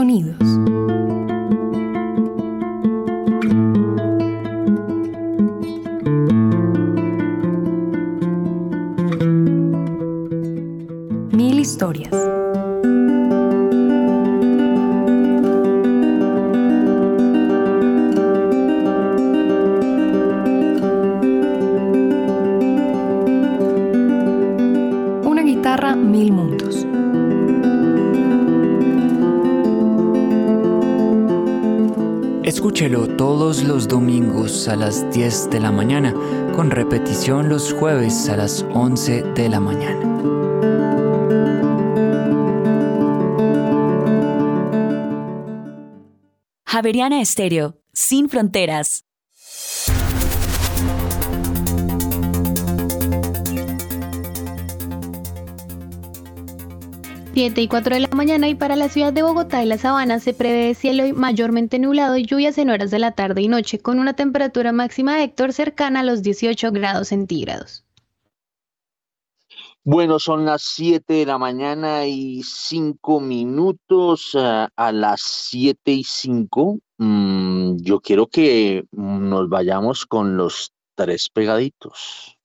Sonidos. 0.00 0.39
A 34.68 34.74
las 34.74 35.08
10 35.12 35.50
de 35.50 35.60
la 35.60 35.70
mañana, 35.70 36.12
con 36.56 36.70
repetición 36.70 37.48
los 37.48 37.72
jueves 37.72 38.28
a 38.28 38.36
las 38.36 38.64
11 38.74 39.22
de 39.34 39.48
la 39.48 39.60
mañana. 39.60 40.00
Javeriana 46.66 47.20
Estéreo, 47.20 47.78
sin 47.92 48.28
fronteras. 48.28 49.04
7 57.32 57.60
y 57.60 57.68
4 57.68 57.94
de 57.94 58.00
la 58.00 58.08
mañana 58.08 58.48
y 58.48 58.56
para 58.56 58.74
la 58.74 58.88
ciudad 58.88 59.12
de 59.12 59.22
Bogotá 59.22 59.62
y 59.62 59.66
la 59.66 59.78
Sabana 59.78 60.18
se 60.18 60.34
prevé 60.34 60.74
cielo 60.74 61.04
mayormente 61.14 61.78
nublado 61.78 62.16
y 62.16 62.26
lluvias 62.26 62.58
en 62.58 62.70
horas 62.70 62.90
de 62.90 62.98
la 62.98 63.12
tarde 63.12 63.40
y 63.40 63.48
noche 63.48 63.78
con 63.78 64.00
una 64.00 64.14
temperatura 64.14 64.72
máxima 64.72 65.14
de 65.16 65.24
Héctor 65.24 65.52
cercana 65.52 66.00
a 66.00 66.02
los 66.02 66.22
18 66.22 66.72
grados 66.72 67.08
centígrados. 67.08 67.84
Bueno, 69.84 70.18
son 70.18 70.44
las 70.44 70.62
7 70.62 71.14
de 71.14 71.26
la 71.26 71.38
mañana 71.38 72.04
y 72.04 72.42
5 72.42 73.20
minutos 73.20 74.34
uh, 74.34 74.66
a 74.74 74.92
las 74.92 75.20
7 75.20 75.92
y 75.92 76.04
5. 76.04 76.78
Mm, 76.98 77.76
yo 77.76 78.00
quiero 78.00 78.26
que 78.26 78.84
nos 78.90 79.48
vayamos 79.48 80.04
con 80.04 80.36
los 80.36 80.72
tres 80.96 81.30
pegaditos. 81.30 82.39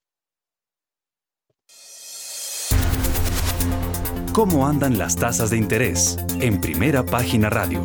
¿Cómo 4.36 4.66
andan 4.66 4.98
las 4.98 5.16
tasas 5.16 5.48
de 5.48 5.56
interés? 5.56 6.18
En 6.42 6.60
primera 6.60 7.02
página 7.06 7.48
radio. 7.48 7.82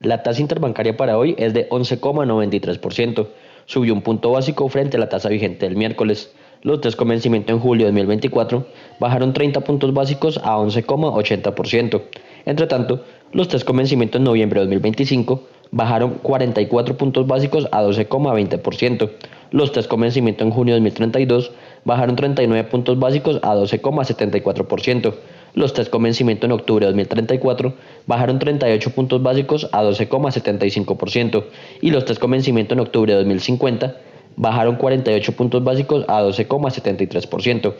La 0.00 0.24
tasa 0.24 0.40
interbancaria 0.40 0.96
para 0.96 1.16
hoy 1.16 1.36
es 1.38 1.54
de 1.54 1.68
11,93%. 1.68 3.28
Subió 3.66 3.94
un 3.94 4.02
punto 4.02 4.32
básico 4.32 4.68
frente 4.68 4.96
a 4.96 5.00
la 5.00 5.08
tasa 5.08 5.28
vigente 5.28 5.66
del 5.66 5.76
miércoles. 5.76 6.34
Los 6.62 6.80
tres 6.80 6.96
convencimientos 6.96 7.54
en 7.54 7.60
julio 7.60 7.86
de 7.86 7.92
2024 7.92 8.66
bajaron 8.98 9.32
30 9.32 9.60
puntos 9.60 9.94
básicos 9.94 10.38
a 10.38 10.56
11,80%. 10.56 12.02
Entre 12.46 12.66
tanto, 12.66 13.04
los 13.30 13.46
tres 13.46 13.64
convencimientos 13.64 14.18
en 14.18 14.24
noviembre 14.24 14.58
de 14.58 14.66
2025 14.66 15.40
bajaron 15.70 16.18
44 16.22 16.96
puntos 16.96 17.28
básicos 17.28 17.68
a 17.70 17.80
12,20%. 17.84 19.08
Los 19.52 19.70
tres 19.70 19.86
convencimientos 19.86 20.44
en 20.44 20.52
junio 20.52 20.74
de 20.74 20.80
2032 20.80 21.52
bajaron 21.86 22.16
39 22.16 22.68
puntos 22.68 22.98
básicos 22.98 23.38
a 23.42 23.54
12,74%. 23.54 25.14
Los 25.54 25.72
test 25.72 25.88
convencimiento 25.88 26.44
en 26.46 26.52
octubre 26.52 26.84
de 26.84 26.92
2034 26.92 27.72
bajaron 28.06 28.38
38 28.38 28.90
puntos 28.90 29.22
básicos 29.22 29.70
a 29.72 29.82
12,75% 29.84 31.44
y 31.80 31.90
los 31.90 32.04
test 32.04 32.20
convencimiento 32.20 32.74
en 32.74 32.80
octubre 32.80 33.10
de 33.12 33.18
2050 33.20 33.96
bajaron 34.36 34.76
48 34.76 35.32
puntos 35.32 35.64
básicos 35.64 36.04
a 36.08 36.22
12,73%. 36.22 37.72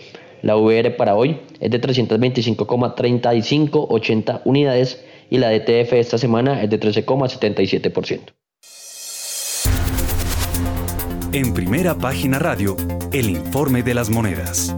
La 0.43 0.57
VR 0.57 0.97
para 0.97 1.15
hoy 1.17 1.41
es 1.61 1.71
de 1.71 1.81
325,3580 1.81 4.41
unidades 4.45 5.05
y 5.29 5.39
la 5.39 5.51
DTF 5.51 5.95
esta 5.95 6.17
semana 6.17 6.63
es 6.63 6.71
de 6.71 6.79
13,77%. 6.79 8.46
En 11.37 11.53
primera 11.53 11.95
página 11.95 12.39
radio, 12.39 12.78
el 13.12 13.28
informe 13.28 13.82
de 13.82 13.93
las 13.93 14.09
monedas. 14.09 14.74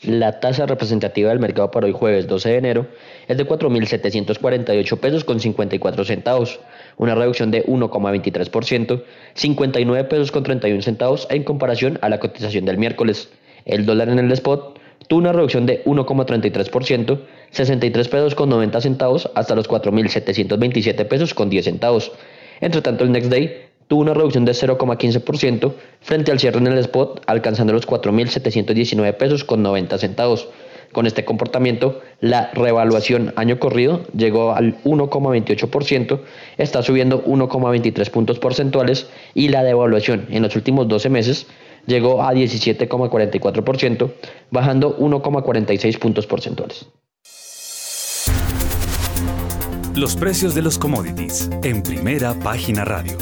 La 0.00 0.40
tasa 0.40 0.64
representativa 0.64 1.28
del 1.28 1.40
mercado 1.40 1.70
para 1.70 1.84
hoy 1.84 1.92
jueves 1.92 2.26
12 2.26 2.48
de 2.48 2.56
enero 2.56 2.86
es 3.28 3.36
de 3.36 3.46
4.748 3.46 4.98
pesos 4.98 5.24
con 5.24 5.40
54 5.40 6.06
centavos, 6.06 6.58
una 6.96 7.14
reducción 7.14 7.50
de 7.50 7.66
1,23%, 7.66 9.02
59 9.34 10.04
pesos 10.08 10.32
con 10.32 10.42
31 10.42 10.80
centavos 10.80 11.26
en 11.28 11.44
comparación 11.44 11.98
a 12.00 12.08
la 12.08 12.18
cotización 12.18 12.64
del 12.64 12.78
miércoles. 12.78 13.28
El 13.66 13.84
dólar 13.84 14.08
en 14.08 14.20
el 14.20 14.32
spot 14.32 14.80
tuvo 15.06 15.20
una 15.20 15.34
reducción 15.34 15.66
de 15.66 15.84
1,33%, 15.84 17.20
63 17.50 18.08
pesos 18.08 18.34
con 18.34 18.48
90 18.48 18.80
centavos 18.80 19.30
hasta 19.34 19.54
los 19.54 19.68
4.727 19.68 21.06
pesos 21.08 21.34
con 21.34 21.50
10 21.50 21.66
centavos. 21.66 22.10
Entre 22.62 22.80
tanto, 22.80 23.04
el 23.04 23.12
next 23.12 23.30
day 23.30 23.73
tuvo 23.88 24.02
una 24.02 24.14
reducción 24.14 24.44
de 24.44 24.52
0,15% 24.52 25.72
frente 26.00 26.32
al 26.32 26.38
cierre 26.38 26.58
en 26.58 26.66
el 26.66 26.78
spot, 26.78 27.22
alcanzando 27.26 27.72
los 27.72 27.86
4.719 27.86 29.16
pesos 29.16 29.44
con 29.44 29.62
90 29.62 29.98
centavos. 29.98 30.48
Con 30.92 31.06
este 31.06 31.24
comportamiento, 31.24 32.00
la 32.20 32.52
revaluación 32.52 33.32
año 33.34 33.58
corrido 33.58 34.02
llegó 34.16 34.54
al 34.54 34.80
1,28%, 34.84 36.20
está 36.56 36.82
subiendo 36.82 37.24
1,23 37.24 38.10
puntos 38.10 38.38
porcentuales 38.38 39.08
y 39.34 39.48
la 39.48 39.64
devaluación 39.64 40.26
en 40.30 40.42
los 40.44 40.54
últimos 40.54 40.86
12 40.86 41.08
meses 41.10 41.46
llegó 41.86 42.22
a 42.22 42.32
17,44%, 42.32 44.12
bajando 44.50 44.96
1,46 44.98 45.98
puntos 45.98 46.26
porcentuales. 46.28 46.86
Los 49.96 50.16
precios 50.16 50.54
de 50.54 50.62
los 50.62 50.78
commodities 50.78 51.50
en 51.62 51.82
primera 51.82 52.34
página 52.34 52.84
radio. 52.84 53.16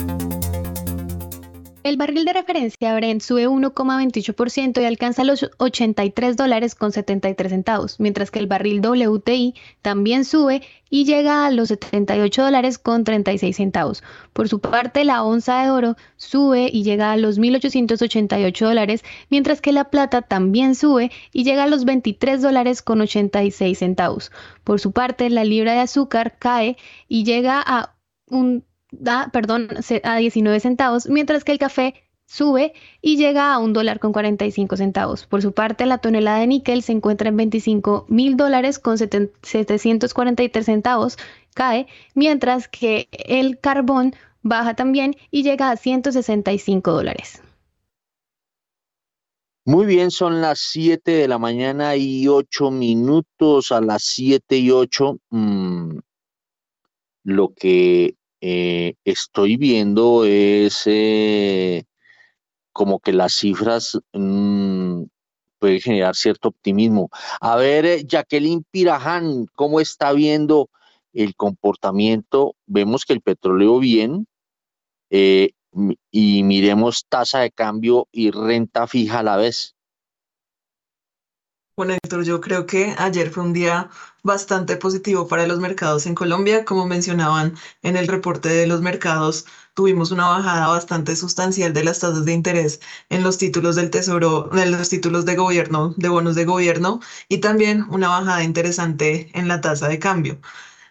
El 1.83 1.97
barril 1.97 2.25
de 2.25 2.33
referencia 2.33 2.95
Brent 2.95 3.23
sube 3.23 3.49
1,28% 3.49 4.81
y 4.81 4.85
alcanza 4.85 5.25
los 5.25 5.51
83 5.57 6.37
dólares 6.37 6.77
con 6.77 6.93
73 6.93 7.51
centavos, 7.51 7.99
mientras 7.99 8.31
que 8.31 8.39
el 8.39 8.47
barril 8.47 8.81
WTI 8.81 9.55
también 9.83 10.25
sube 10.25 10.63
y 10.91 11.05
llega 11.05 11.45
a 11.45 11.51
los 11.51 11.71
78 11.71 12.41
dólares 12.41 12.79
con 12.79 13.03
36 13.03 13.57
centavos. 13.57 14.05
Por 14.33 14.49
su 14.49 14.61
parte, 14.61 15.05
la 15.05 15.25
onza 15.25 15.65
de 15.65 15.71
oro 15.71 15.97
sube 16.17 16.71
y 16.73 16.85
llega 16.85 17.11
a 17.11 17.17
los 17.17 17.41
1.888 17.41 18.65
dólares, 18.65 19.03
mientras 19.29 19.61
que 19.61 19.73
la 19.73 19.91
plata 19.91 20.23
también 20.23 20.77
sube 20.77 21.11
y 21.33 21.43
llega 21.43 21.65
a 21.65 21.69
los 21.69 21.85
23 21.85 22.43
dólares 22.43 22.81
con 22.83 23.01
86 23.01 23.77
centavos. 23.77 24.31
Por 24.63 24.79
su 24.79 24.93
parte, 24.93 25.31
la 25.31 25.43
libra 25.43 25.73
de 25.73 25.81
azúcar 25.81 26.37
cae 26.39 26.77
y 27.09 27.25
llega 27.25 27.61
a 27.61 27.97
un 28.29 28.65
da, 28.93 29.31
perdón, 29.33 29.69
a 30.05 30.17
19 30.17 30.61
centavos, 30.61 31.09
mientras 31.09 31.43
que 31.43 31.53
el 31.53 31.59
café 31.59 31.95
sube 32.27 32.73
y 33.01 33.17
llega 33.17 33.53
a 33.53 33.59
un 33.59 33.73
dólar 33.73 33.99
con 33.99 34.13
45 34.13 34.77
centavos. 34.77 35.27
Por 35.27 35.43
su 35.43 35.53
parte, 35.53 35.87
la 35.87 35.99
tonelada 35.99 36.39
de 36.39 36.47
níquel 36.47 36.83
se 36.83 36.93
encuentra 36.93 37.29
en 37.29 37.37
25 37.37 38.07
mil 38.09 38.37
dólares 38.37 38.79
con 38.79 38.97
743 38.97 40.65
centavos, 40.65 41.19
cae, 41.55 41.87
mientras 42.15 42.69
que 42.69 43.09
el 43.11 43.59
carbón 43.59 44.15
baja 44.43 44.75
también 44.75 45.17
y 45.31 45.43
llega 45.43 45.71
a 45.71 45.77
165 45.77 46.93
dólares. 46.93 47.43
Muy 49.65 49.87
bien, 49.87 50.11
son 50.11 50.41
las 50.41 50.59
7 50.59 51.13
de 51.13 51.29
la 51.29 51.39
mañana 51.39 51.95
y 51.95 52.27
8 52.27 52.71
minutos 52.73 53.71
a 53.71 53.81
las 53.81 54.03
7 54.03 54.57
y 54.57 54.71
8. 54.73 55.19
Mm, 55.31 55.99
lo 57.25 57.55
que 57.55 58.17
eh, 58.45 58.97
estoy 59.05 59.57
viendo 59.57 60.25
es 60.25 60.83
eh, 60.87 61.85
como 62.73 62.99
que 62.99 63.13
las 63.13 63.35
cifras 63.35 64.01
mm, 64.13 65.05
pueden 65.61 65.81
generar 65.81 66.17
cierto 66.17 66.49
optimismo. 66.49 67.09
A 67.41 67.55
ver, 67.55 67.87
eh, 67.87 68.05
Jacqueline 68.05 68.65
Piraján, 68.69 69.47
¿cómo 69.55 69.79
está 69.79 70.13
viendo 70.13 70.71
el 71.13 71.37
comportamiento? 71.37 72.57
Vemos 72.67 73.05
que 73.05 73.13
el 73.13 73.21
petróleo 73.21 73.79
bien 73.79 74.27
y 75.09 76.43
miremos 76.43 77.07
tasa 77.09 77.41
de 77.41 77.53
cambio 77.53 78.09
y 78.11 78.33
renta 78.33 78.89
fija 78.89 79.21
a 79.21 79.23
la 79.23 79.37
vez. 79.37 79.77
Bueno, 81.77 81.95
Héctor, 81.95 82.25
yo 82.25 82.41
creo 82.41 82.67
que 82.67 82.95
ayer 82.99 83.31
fue 83.31 83.45
un 83.45 83.53
día 83.53 83.89
bastante 84.23 84.77
positivo 84.77 85.27
para 85.29 85.47
los 85.47 85.59
mercados 85.61 86.07
en 86.07 86.15
Colombia. 86.15 86.65
Como 86.65 86.87
mencionaban 86.87 87.57
en 87.83 87.97
el 87.97 88.09
reporte 88.09 88.49
de 88.49 88.67
los 88.67 88.81
mercados, 88.81 89.47
tuvimos 89.75 90.11
una 90.11 90.27
bajada 90.29 90.69
bastante 90.69 91.17
sustancial 91.17 91.73
de 91.73 91.85
las 91.85 92.01
tasas 92.01 92.25
de 92.25 92.33
interés 92.33 92.81
en 93.11 93.23
los 93.23 93.39
títulos 93.39 93.77
del 93.77 93.91
Tesoro, 93.91 94.51
en 94.57 94.71
los 94.71 94.89
títulos 94.89 95.25
de 95.25 95.37
gobierno, 95.37 95.95
de 95.97 96.09
bonos 96.09 96.35
de 96.35 96.45
gobierno, 96.45 97.01
y 97.29 97.39
también 97.39 97.85
una 97.89 98.09
bajada 98.09 98.45
interesante 98.45 99.31
en 99.35 99.49
la 99.49 99.61
tasa 99.61 99.89
de 99.89 99.99
cambio. 99.99 100.41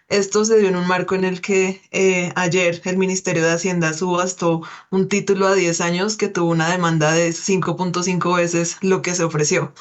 Esto 0.10 0.44
se 0.46 0.58
dio 0.60 0.68
en 0.68 0.76
un 0.76 0.88
marco 0.88 1.16
en 1.16 1.24
el 1.24 1.42
que 1.42 1.82
eh, 1.92 2.32
ayer 2.36 2.82
el 2.86 2.98
Ministerio 2.98 3.44
de 3.44 3.52
Hacienda 3.52 3.94
subastó 3.94 4.62
un 4.92 5.08
título 5.08 5.48
a 5.48 5.56
10 5.56 5.80
años 5.82 6.18
que 6.18 6.28
tuvo 6.28 6.52
una 6.52 6.70
demanda 6.70 7.14
de 7.14 7.32
5.5 7.34 8.36
veces 8.36 8.78
lo 8.82 9.02
que 9.02 9.16
se 9.16 9.24
ofreció. 9.24 9.74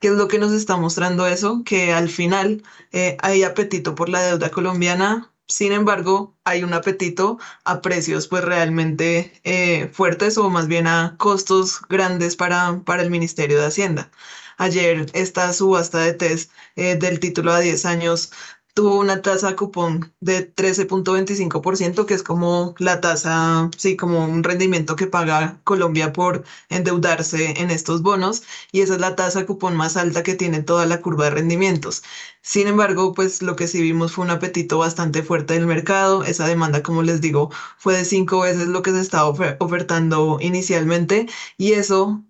¿Qué 0.00 0.08
es 0.08 0.14
lo 0.14 0.28
que 0.28 0.38
nos 0.38 0.52
está 0.52 0.76
mostrando 0.76 1.26
eso? 1.26 1.62
Que 1.64 1.92
al 1.92 2.08
final 2.08 2.62
eh, 2.92 3.16
hay 3.20 3.42
apetito 3.42 3.94
por 3.94 4.08
la 4.08 4.22
deuda 4.22 4.50
colombiana, 4.50 5.32
sin 5.48 5.72
embargo, 5.72 6.36
hay 6.44 6.62
un 6.62 6.74
apetito 6.74 7.38
a 7.64 7.80
precios 7.80 8.28
pues 8.28 8.44
realmente 8.44 9.40
eh, 9.44 9.88
fuertes 9.92 10.36
o 10.38 10.50
más 10.50 10.68
bien 10.68 10.86
a 10.86 11.16
costos 11.18 11.80
grandes 11.88 12.36
para, 12.36 12.82
para 12.84 13.02
el 13.02 13.10
Ministerio 13.10 13.58
de 13.58 13.66
Hacienda. 13.66 14.10
Ayer 14.58 15.06
esta 15.14 15.52
subasta 15.52 16.00
de 16.00 16.12
test 16.12 16.52
eh, 16.76 16.96
del 16.96 17.18
título 17.20 17.52
a 17.52 17.60
10 17.60 17.86
años 17.86 18.30
tuvo 18.74 18.98
una 19.00 19.22
tasa 19.22 19.56
cupón 19.56 20.14
de 20.20 20.42
13.25%, 20.42 22.06
que 22.06 22.14
es 22.14 22.22
como 22.22 22.74
la 22.78 23.00
tasa, 23.00 23.70
sí, 23.76 23.96
como 23.96 24.24
un 24.24 24.44
rendimiento 24.44 24.96
que 24.96 25.06
paga 25.08 25.60
Colombia 25.64 26.12
por 26.12 26.44
endeudarse 26.68 27.60
en 27.60 27.70
estos 27.70 28.02
bonos, 28.02 28.42
y 28.72 28.80
esa 28.82 28.94
es 28.94 29.00
la 29.00 29.16
tasa 29.16 29.46
cupón 29.46 29.76
más 29.76 29.96
alta 29.96 30.22
que 30.22 30.34
tiene 30.34 30.62
toda 30.62 30.86
la 30.86 31.00
curva 31.00 31.24
de 31.24 31.30
rendimientos. 31.30 32.02
Sin 32.42 32.66
embargo, 32.68 33.12
pues 33.14 33.42
lo 33.42 33.56
que 33.56 33.66
sí 33.68 33.80
vimos 33.82 34.12
fue 34.12 34.24
un 34.24 34.30
apetito 34.30 34.78
bastante 34.78 35.22
fuerte 35.22 35.54
del 35.54 35.66
mercado. 35.66 36.24
Esa 36.24 36.46
demanda, 36.46 36.82
como 36.82 37.02
les 37.02 37.20
digo, 37.20 37.50
fue 37.78 37.96
de 37.96 38.04
cinco 38.04 38.40
veces 38.40 38.68
lo 38.68 38.82
que 38.82 38.90
se 38.92 39.00
estaba 39.00 39.28
ofertando 39.58 40.38
inicialmente 40.40 41.26
y 41.56 41.72
eso 41.72 42.22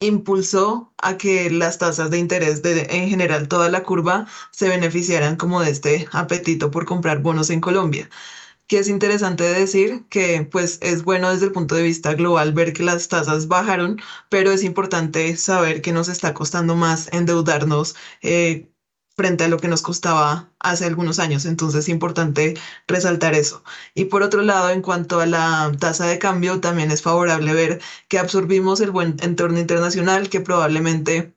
impulsó 0.00 0.92
a 0.98 1.16
que 1.16 1.50
las 1.50 1.78
tasas 1.78 2.10
de 2.10 2.18
interés 2.18 2.62
de, 2.62 2.86
en 2.90 3.08
general, 3.08 3.48
toda 3.48 3.68
la 3.70 3.82
curva, 3.82 4.26
se 4.50 4.68
beneficiaran 4.68 5.36
como 5.36 5.60
de 5.62 5.70
este 5.70 6.08
apetito 6.12 6.70
por 6.70 6.84
comprar 6.86 7.22
bonos 7.22 7.50
en 7.50 7.60
Colombia. 7.60 8.08
Que 8.66 8.78
es 8.78 8.88
interesante 8.88 9.44
decir 9.44 10.06
que 10.08 10.48
pues 10.50 10.78
es 10.82 11.04
bueno 11.04 11.30
desde 11.30 11.46
el 11.46 11.52
punto 11.52 11.74
de 11.74 11.82
vista 11.82 12.14
global 12.14 12.52
ver 12.54 12.72
que 12.72 12.82
las 12.82 13.08
tasas 13.08 13.48
bajaron, 13.48 14.00
pero 14.30 14.52
es 14.52 14.64
importante 14.64 15.36
saber 15.36 15.82
que 15.82 15.92
nos 15.92 16.08
está 16.08 16.34
costando 16.34 16.74
más 16.76 17.08
endeudarnos 17.12 17.94
eh, 18.22 18.70
frente 19.16 19.44
a 19.44 19.48
lo 19.48 19.58
que 19.58 19.68
nos 19.68 19.82
costaba 19.82 20.50
hace 20.58 20.86
algunos 20.86 21.18
años. 21.18 21.44
Entonces 21.46 21.80
es 21.80 21.88
importante 21.88 22.54
resaltar 22.86 23.34
eso. 23.34 23.62
Y 23.94 24.06
por 24.06 24.22
otro 24.22 24.42
lado, 24.42 24.70
en 24.70 24.82
cuanto 24.82 25.20
a 25.20 25.26
la 25.26 25.72
tasa 25.78 26.06
de 26.06 26.18
cambio, 26.18 26.60
también 26.60 26.90
es 26.90 27.02
favorable 27.02 27.52
ver 27.54 27.80
que 28.08 28.18
absorbimos 28.18 28.80
el 28.80 28.90
buen 28.90 29.16
entorno 29.20 29.58
internacional, 29.58 30.28
que 30.28 30.40
probablemente 30.40 31.34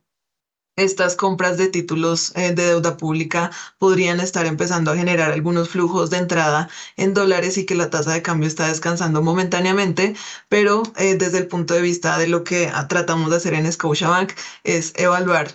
estas 0.78 1.16
compras 1.16 1.58
de 1.58 1.68
títulos 1.70 2.32
eh, 2.36 2.54
de 2.54 2.68
deuda 2.68 2.98
pública 2.98 3.52
podrían 3.80 4.20
estar 4.20 4.46
empezando 4.46 4.92
a 4.92 4.96
generar 4.96 5.32
algunos 5.32 5.70
flujos 5.70 6.12
de 6.12 6.18
entrada 6.18 6.70
en 6.98 7.14
dólares 7.16 7.58
y 7.58 7.66
que 7.66 7.76
la 7.76 7.90
tasa 7.90 8.14
de 8.14 8.22
cambio 8.22 8.48
está 8.48 8.68
descansando 8.68 9.24
momentáneamente, 9.24 10.16
pero 10.50 10.84
eh, 10.98 11.16
desde 11.16 11.40
el 11.40 11.48
punto 11.48 11.74
de 11.74 11.82
vista 11.82 12.18
de 12.20 12.28
lo 12.28 12.44
que 12.44 12.72
tratamos 12.90 13.32
de 13.32 13.38
hacer 13.38 13.56
en 13.56 13.72
Scotiabank 13.72 14.34
es 14.64 14.94
evaluar 14.96 15.52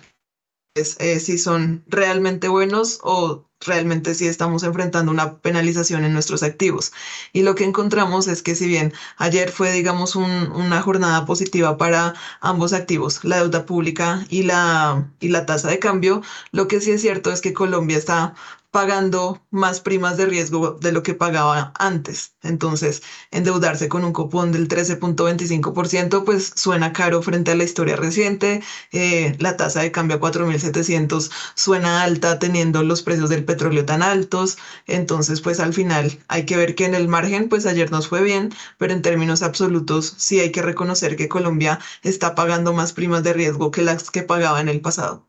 eh, 0.75 1.19
si 1.19 1.37
son 1.37 1.83
realmente 1.87 2.47
buenos 2.47 2.99
o 3.03 3.47
realmente 3.59 4.15
si 4.15 4.25
estamos 4.25 4.63
enfrentando 4.63 5.11
una 5.11 5.37
penalización 5.39 6.03
en 6.03 6.13
nuestros 6.13 6.41
activos. 6.41 6.91
Y 7.31 7.43
lo 7.43 7.53
que 7.53 7.63
encontramos 7.63 8.27
es 8.27 8.41
que 8.41 8.55
si 8.55 8.67
bien 8.67 8.91
ayer 9.17 9.51
fue, 9.51 9.71
digamos, 9.71 10.15
una 10.15 10.81
jornada 10.81 11.25
positiva 11.25 11.77
para 11.77 12.15
ambos 12.41 12.73
activos, 12.73 13.23
la 13.23 13.37
deuda 13.37 13.67
pública 13.67 14.25
y 14.29 14.43
la, 14.43 15.11
y 15.19 15.29
la 15.29 15.45
tasa 15.45 15.69
de 15.69 15.77
cambio, 15.79 16.23
lo 16.51 16.67
que 16.67 16.81
sí 16.81 16.91
es 16.91 17.01
cierto 17.01 17.31
es 17.31 17.41
que 17.41 17.53
Colombia 17.53 17.97
está 17.97 18.33
pagando 18.73 19.39
más 19.51 19.81
primas 19.81 20.17
de 20.17 20.25
riesgo 20.25 20.71
de 20.71 20.91
lo 20.91 21.03
que 21.03 21.13
pagaba 21.13 21.73
antes. 21.77 22.33
Entonces, 22.41 23.03
endeudarse 23.29 23.87
con 23.87 24.03
un 24.03 24.13
cupón 24.13 24.51
del 24.51 24.67
13.25%, 24.67 26.23
pues 26.25 26.53
suena 26.55 26.91
caro 26.91 27.21
frente 27.21 27.51
a 27.51 27.55
la 27.55 27.65
historia 27.65 27.95
reciente. 27.95 28.63
Eh, 28.91 29.35
la 29.37 29.57
tasa 29.57 29.81
de 29.81 29.91
cambio 29.91 30.17
a 30.17 30.19
4.700 30.19 31.29
suena 31.53 32.01
alta 32.01 32.39
teniendo 32.39 32.81
los 32.81 33.03
precios 33.03 33.29
del 33.29 33.45
petróleo 33.45 33.85
tan 33.85 34.01
altos. 34.01 34.57
Entonces, 34.87 35.41
pues 35.41 35.59
al 35.59 35.73
final 35.75 36.17
hay 36.27 36.47
que 36.47 36.57
ver 36.57 36.73
que 36.73 36.85
en 36.85 36.95
el 36.95 37.07
margen, 37.07 37.49
pues 37.49 37.67
ayer 37.67 37.91
nos 37.91 38.07
fue 38.07 38.23
bien, 38.23 38.49
pero 38.79 38.93
en 38.93 39.03
términos 39.03 39.43
absolutos 39.43 40.15
sí 40.17 40.39
hay 40.39 40.51
que 40.51 40.63
reconocer 40.63 41.15
que 41.15 41.29
Colombia 41.29 41.79
está 42.01 42.33
pagando 42.33 42.73
más 42.73 42.91
primas 42.93 43.21
de 43.21 43.33
riesgo 43.33 43.69
que 43.69 43.83
las 43.83 44.09
que 44.09 44.23
pagaba 44.23 44.61
en 44.61 44.69
el 44.69 44.81
pasado 44.81 45.27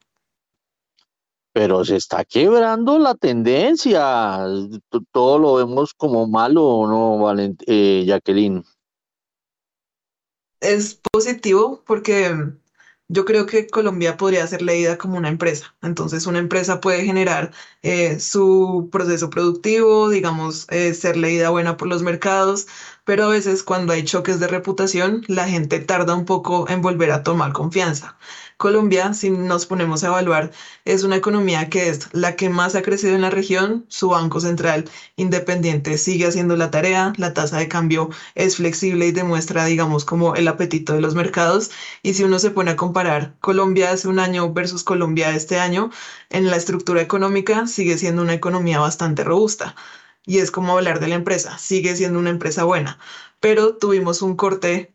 pero 1.54 1.84
se 1.84 1.94
está 1.94 2.24
quebrando 2.24 2.98
la 2.98 3.14
tendencia. 3.14 4.44
Todo 5.12 5.38
lo 5.38 5.54
vemos 5.54 5.94
como 5.94 6.26
malo, 6.26 6.86
¿no, 6.88 7.32
eh, 7.68 8.04
Jacqueline? 8.04 8.64
Es 10.60 11.00
positivo 11.12 11.84
porque 11.86 12.34
yo 13.06 13.24
creo 13.24 13.46
que 13.46 13.68
Colombia 13.68 14.16
podría 14.16 14.44
ser 14.48 14.62
leída 14.62 14.98
como 14.98 15.16
una 15.16 15.28
empresa. 15.28 15.76
Entonces, 15.80 16.26
una 16.26 16.40
empresa 16.40 16.80
puede 16.80 17.04
generar 17.04 17.52
eh, 17.84 18.18
su 18.18 18.88
proceso 18.90 19.30
productivo, 19.30 20.08
digamos, 20.08 20.66
eh, 20.70 20.94
ser 20.94 21.16
leída 21.18 21.50
buena 21.50 21.76
por 21.76 21.86
los 21.86 22.02
mercados, 22.02 22.66
pero 23.04 23.24
a 23.24 23.28
veces 23.28 23.62
cuando 23.62 23.92
hay 23.92 24.04
choques 24.04 24.40
de 24.40 24.48
reputación, 24.48 25.22
la 25.28 25.46
gente 25.46 25.80
tarda 25.80 26.14
un 26.14 26.24
poco 26.24 26.68
en 26.70 26.80
volver 26.80 27.10
a 27.12 27.22
tomar 27.22 27.52
confianza. 27.52 28.16
Colombia, 28.56 29.12
si 29.12 29.30
nos 29.30 29.66
ponemos 29.66 30.04
a 30.04 30.06
evaluar, 30.06 30.50
es 30.84 31.02
una 31.04 31.16
economía 31.16 31.68
que 31.68 31.88
es 31.88 32.08
la 32.12 32.36
que 32.36 32.48
más 32.48 32.74
ha 32.74 32.82
crecido 32.82 33.14
en 33.14 33.20
la 33.22 33.30
región. 33.30 33.84
Su 33.88 34.08
Banco 34.08 34.40
Central 34.40 34.88
Independiente 35.16 35.98
sigue 35.98 36.26
haciendo 36.26 36.56
la 36.56 36.70
tarea. 36.70 37.12
La 37.16 37.34
tasa 37.34 37.58
de 37.58 37.68
cambio 37.68 38.10
es 38.34 38.56
flexible 38.56 39.06
y 39.06 39.12
demuestra, 39.12 39.64
digamos, 39.66 40.04
como 40.04 40.34
el 40.36 40.48
apetito 40.48 40.94
de 40.94 41.00
los 41.00 41.14
mercados. 41.14 41.70
Y 42.02 42.14
si 42.14 42.24
uno 42.24 42.38
se 42.38 42.50
pone 42.50 42.70
a 42.70 42.76
comparar 42.76 43.34
Colombia 43.40 43.90
hace 43.90 44.08
un 44.08 44.18
año 44.18 44.52
versus 44.52 44.84
Colombia 44.84 45.34
este 45.34 45.58
año, 45.58 45.90
en 46.34 46.50
la 46.50 46.56
estructura 46.56 47.00
económica 47.00 47.66
sigue 47.66 47.96
siendo 47.98 48.22
una 48.22 48.34
economía 48.34 48.80
bastante 48.80 49.24
robusta. 49.24 49.76
Y 50.26 50.38
es 50.38 50.50
como 50.50 50.72
hablar 50.76 51.00
de 51.00 51.08
la 51.08 51.14
empresa, 51.16 51.58
sigue 51.58 51.96
siendo 51.96 52.18
una 52.18 52.30
empresa 52.30 52.64
buena. 52.64 52.98
Pero 53.40 53.76
tuvimos 53.76 54.22
un 54.22 54.36
corte 54.36 54.94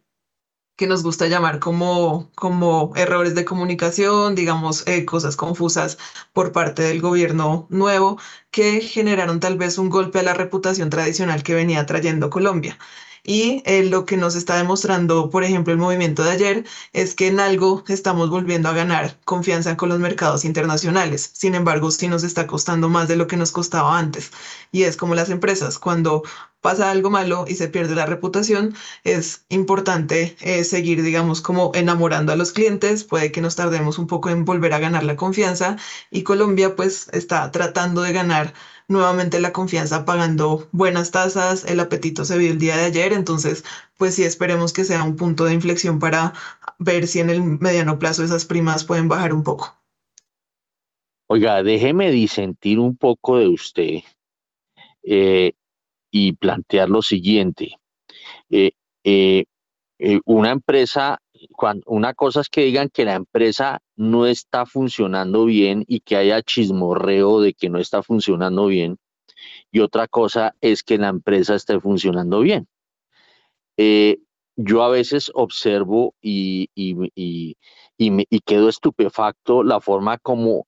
que 0.76 0.88
nos 0.88 1.04
gusta 1.04 1.28
llamar 1.28 1.60
como, 1.60 2.32
como 2.36 2.94
errores 2.96 3.36
de 3.36 3.46
comunicación, 3.46 4.36
digamos, 4.36 4.88
eh, 4.88 5.06
cosas 5.06 5.36
confusas 5.36 5.98
por 6.34 6.52
parte 6.54 6.84
del 6.84 7.02
gobierno 7.02 7.68
nuevo 7.70 8.18
que 8.52 8.82
generaron 8.82 9.40
tal 9.40 9.58
vez 9.58 9.78
un 9.78 9.90
golpe 9.90 10.20
a 10.20 10.24
la 10.24 10.34
reputación 10.34 10.90
tradicional 10.90 11.44
que 11.44 11.54
venía 11.54 11.86
trayendo 11.86 12.30
Colombia. 12.30 12.78
Y 13.24 13.62
eh, 13.66 13.84
lo 13.84 14.06
que 14.06 14.18
nos 14.18 14.36
está 14.36 14.58
demostrando, 14.58 15.30
por 15.30 15.44
ejemplo, 15.44 15.74
el 15.74 15.80
movimiento 15.80 16.24
de 16.24 16.32
ayer 16.32 16.66
es 16.94 17.14
que 17.16 17.28
en 17.28 17.40
algo 17.40 17.84
estamos 17.88 18.30
volviendo 18.30 18.70
a 18.70 18.74
ganar 18.74 19.18
confianza 19.26 19.78
con 19.78 19.90
los 19.90 20.00
mercados 20.00 20.46
internacionales. 20.46 21.32
Sin 21.34 21.56
embargo, 21.56 21.92
sí 21.92 22.08
nos 22.08 22.24
está 22.24 22.48
costando 22.48 22.90
más 22.90 23.08
de 23.08 23.16
lo 23.16 23.28
que 23.28 23.38
nos 23.38 23.52
costaba 23.52 23.98
antes. 23.98 24.32
Y 24.72 24.84
es 24.84 24.98
como 24.98 25.16
las 25.16 25.30
empresas, 25.30 25.80
cuando 25.80 26.24
pasa 26.62 26.92
algo 26.92 27.10
malo 27.10 27.46
y 27.48 27.56
se 27.56 27.70
pierde 27.70 27.96
la 27.96 28.06
reputación, 28.06 28.76
es 29.04 29.46
importante 29.50 30.36
eh, 30.42 30.64
seguir, 30.64 31.02
digamos, 31.04 31.42
como 31.42 31.72
enamorando 31.74 32.32
a 32.34 32.36
los 32.36 32.52
clientes. 32.52 33.04
Puede 33.04 33.32
que 33.32 33.42
nos 33.42 33.56
tardemos 33.56 33.98
un 33.98 34.08
poco 34.08 34.30
en 34.30 34.46
volver 34.46 34.74
a 34.74 34.80
ganar 34.80 35.04
la 35.04 35.16
confianza 35.16 35.78
y 36.12 36.24
Colombia 36.24 36.76
pues 36.76 37.08
está 37.14 37.52
tratando 37.52 38.02
de 38.02 38.14
ganar 38.14 38.54
nuevamente 38.90 39.40
la 39.40 39.54
confianza 39.54 40.04
pagando 40.04 40.68
buenas 40.74 41.12
tasas. 41.12 41.64
El 41.66 41.80
apetito 41.80 42.26
se 42.26 42.38
vio 42.38 42.52
el 42.52 42.60
día 42.60 42.76
de 42.76 42.86
ayer, 42.86 43.14
entonces 43.14 43.64
pues 43.98 44.16
sí 44.16 44.24
esperemos 44.24 44.74
que 44.74 44.84
sea 44.84 45.04
un 45.04 45.16
punto 45.16 45.46
de 45.46 45.54
inflexión 45.54 46.00
para 46.00 46.34
ver 46.80 47.08
si 47.08 47.20
en 47.20 47.30
el 47.30 47.42
mediano 47.42 48.00
plazo 48.00 48.24
esas 48.24 48.46
primas 48.46 48.84
pueden 48.84 49.08
bajar 49.08 49.34
un 49.34 49.44
poco. 49.44 49.76
Oiga, 51.28 51.64
déjeme 51.64 52.12
disentir 52.12 52.80
un 52.80 52.98
poco 52.98 53.38
de 53.38 53.48
usted. 53.48 54.00
Eh, 55.04 55.54
y 56.12 56.34
plantear 56.34 56.90
lo 56.90 57.02
siguiente. 57.02 57.76
Eh, 58.50 58.72
eh, 59.04 59.46
una 60.26 60.52
empresa, 60.52 61.22
una 61.86 62.14
cosa 62.14 62.42
es 62.42 62.50
que 62.50 62.62
digan 62.62 62.90
que 62.90 63.06
la 63.06 63.16
empresa 63.16 63.82
no 63.96 64.26
está 64.26 64.66
funcionando 64.66 65.46
bien 65.46 65.86
y 65.88 66.02
que 66.02 66.16
haya 66.18 66.42
chismorreo 66.42 67.42
de 67.42 67.54
que 67.54 67.70
no 67.70 67.80
está 67.80 68.04
funcionando 68.04 68.68
bien, 68.68 68.98
y 69.72 69.80
otra 69.80 70.08
cosa 70.08 70.56
es 70.62 70.84
que 70.84 70.98
la 70.98 71.10
empresa 71.10 71.56
esté 71.56 71.80
funcionando 71.80 72.42
bien. 72.42 72.68
yo 74.56 74.84
a 74.84 74.90
veces 74.90 75.32
observo 75.34 76.14
y, 76.22 76.70
y 76.76 78.40
quedo 78.46 78.70
estupefacto 78.70 79.64
la 79.64 79.80
forma 79.80 80.18
como 80.18 80.66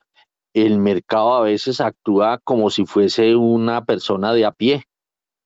el 0.54 0.80
mercado 0.80 1.34
a 1.34 1.42
veces 1.42 1.82
actúa 1.82 2.40
como 2.44 2.70
si 2.70 2.86
fuese 2.86 3.36
una 3.36 3.86
persona 3.86 4.34
de 4.34 4.46
a 4.46 4.52
pie. 4.52 4.84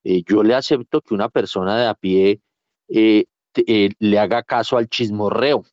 Eh, 0.04 0.24
yo 0.28 0.44
le 0.44 0.56
acepto 0.56 1.02
que 1.02 1.14
una 1.14 1.30
persona 1.30 1.78
de 1.78 1.88
a 1.88 1.94
pie 1.96 2.42
eh, 2.88 3.26
eh, 3.56 3.90
le 4.00 4.20
haga 4.20 4.44
caso 4.44 4.78
al 4.78 4.90
chismorreo, 4.90 5.64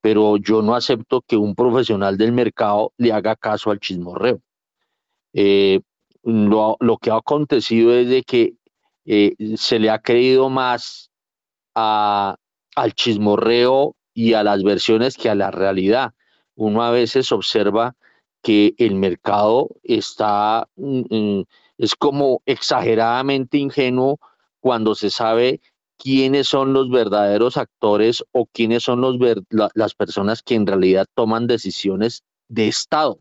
pero 0.00 0.36
yo 0.36 0.62
no 0.62 0.74
acepto 0.74 1.22
que 1.22 1.36
un 1.36 1.54
profesional 1.54 2.16
del 2.18 2.32
mercado 2.32 2.92
le 2.98 3.12
haga 3.12 3.36
caso 3.36 3.70
al 3.70 3.80
chismorreo. 3.80 4.40
Lo, 6.22 6.98
que 7.00 7.10
ha 7.10 7.16
acontecido 7.16 7.94
es 7.94 8.24
que 8.24 8.54
se 9.56 9.78
le 9.78 9.90
ha 9.90 9.98
creído 9.98 10.48
más 10.48 11.10
al 11.74 12.94
chismorreo 12.94 13.96
y 14.14 14.34
a 14.34 14.42
las 14.44 14.62
versiones 14.62 15.16
que 15.16 15.28
a 15.28 15.34
la 15.34 15.50
realidad. 15.50 16.14
Uno 16.54 16.82
a 16.82 16.90
veces 16.90 17.32
observa 17.32 17.96
que 18.42 18.74
el 18.78 18.94
mercado 18.94 19.70
está 19.82 20.68
mm, 20.76 21.40
mm, 21.40 21.44
es 21.78 21.94
como 21.96 22.42
exageradamente 22.46 23.58
ingenuo 23.58 24.20
cuando 24.60 24.94
se 24.94 25.10
sabe 25.10 25.60
quiénes 26.04 26.46
son 26.48 26.74
los 26.74 26.90
verdaderos 26.90 27.56
actores 27.56 28.22
o 28.30 28.44
quiénes 28.44 28.82
son 28.82 29.00
las 29.48 29.94
personas 29.94 30.42
que 30.42 30.54
en 30.54 30.66
realidad 30.66 31.06
toman 31.14 31.46
decisiones 31.46 32.22
de 32.48 32.68
Estado. 32.68 33.20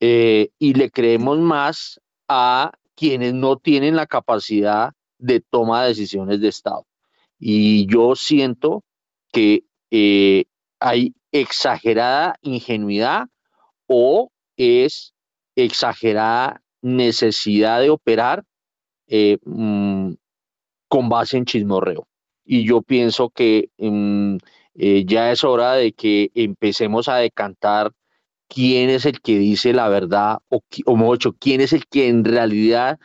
Eh, 0.00 0.50
y 0.58 0.74
le 0.74 0.90
creemos 0.90 1.38
más 1.38 1.98
a 2.28 2.72
quienes 2.94 3.32
no 3.32 3.56
tienen 3.56 3.96
la 3.96 4.06
capacidad 4.06 4.92
de 5.16 5.40
toma 5.40 5.82
de 5.82 5.88
decisiones 5.88 6.42
de 6.42 6.48
Estado. 6.48 6.86
Y 7.38 7.86
yo 7.86 8.14
siento 8.16 8.84
que 9.32 9.64
eh, 9.90 10.44
hay 10.80 11.14
exagerada 11.32 12.34
ingenuidad 12.42 13.28
o 13.86 14.30
es 14.58 15.14
exagerada 15.56 16.60
necesidad 16.82 17.80
de 17.80 17.88
operar 17.88 18.44
eh, 19.06 19.38
mm, 19.46 19.97
con 20.88 21.08
base 21.08 21.36
en 21.38 21.44
chismorreo. 21.44 22.06
Y 22.44 22.64
yo 22.66 22.82
pienso 22.82 23.30
que 23.30 23.70
mm, 23.78 24.36
Eh, 24.80 25.04
ya 25.06 25.32
es 25.32 25.42
hora 25.44 25.72
de 25.74 25.92
que 25.92 26.30
empecemos 26.34 27.08
a 27.08 27.16
decantar 27.16 27.92
quién 28.48 28.90
es 28.90 29.06
el 29.06 29.20
que 29.20 29.38
dice 29.38 29.72
la 29.72 29.88
verdad 29.88 30.40
o, 30.50 30.62
o 30.86 30.96
mucho, 30.96 31.34
quién 31.34 31.62
es 31.62 31.72
el 31.72 31.86
que 31.88 32.08
en 32.08 32.24
realidad 32.24 32.98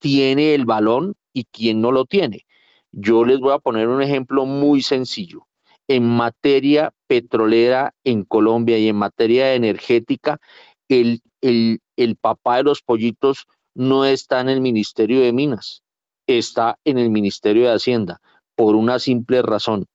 tiene 0.00 0.54
el 0.56 0.66
balón 0.66 1.14
y 1.34 1.44
quién 1.46 1.80
no 1.82 1.92
lo 1.92 2.06
tiene. 2.06 2.46
Yo 2.92 3.24
les 3.26 3.40
voy 3.40 3.52
a 3.54 3.60
poner 3.60 3.88
un 3.88 4.02
ejemplo 4.02 4.46
muy 4.46 4.82
sencillo. 4.82 5.46
En 5.88 6.04
materia 6.08 6.92
petrolera 7.08 7.94
en 8.04 8.24
Colombia 8.24 8.78
y 8.78 8.88
en 8.88 8.96
materia 8.96 9.54
energética, 9.54 10.38
el, 10.88 11.22
el, 11.42 11.80
el 11.96 12.16
papá 12.16 12.58
de 12.58 12.64
los 12.64 12.82
pollitos 12.82 13.46
no 13.74 14.06
está 14.06 14.40
en 14.42 14.50
el 14.50 14.62
Ministerio 14.62 15.20
de 15.22 15.32
Minas, 15.34 15.83
está 16.26 16.78
en 16.84 16.98
el 16.98 17.10
Ministerio 17.10 17.64
de 17.64 17.74
Hacienda, 17.74 18.20
por 18.56 18.76
una 18.76 18.98
simple 18.98 19.42
razón. 19.42 19.86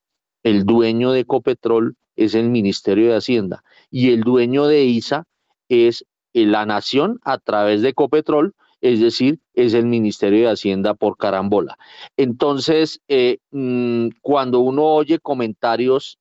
El 0.43 0.65
dueño 0.65 1.11
de 1.11 1.21
Ecopetrol 1.21 1.95
es 2.15 2.35
el 2.35 2.49
Ministerio 2.49 3.09
de 3.09 3.17
Hacienda 3.17 3.63
y 3.89 4.11
el 4.11 4.21
dueño 4.21 4.67
de 4.67 4.85
ISA 4.85 5.25
es 5.69 6.05
la 6.33 6.65
nación 6.65 7.19
a 7.23 7.37
través 7.37 7.81
de 7.81 7.89
Ecopetrol, 7.89 8.53
es 8.81 8.99
decir, 8.99 9.39
es 9.53 9.73
el 9.73 9.85
Ministerio 9.85 10.47
de 10.47 10.53
Hacienda 10.53 10.93
por 10.93 11.17
carambola. 11.17 11.77
Entonces, 12.15 13.01
eh, 13.07 13.39
mm, 13.51 14.09
cuando 14.21 14.59
uno 14.59 14.83
oye 14.83 15.19
comentarios 15.19 16.18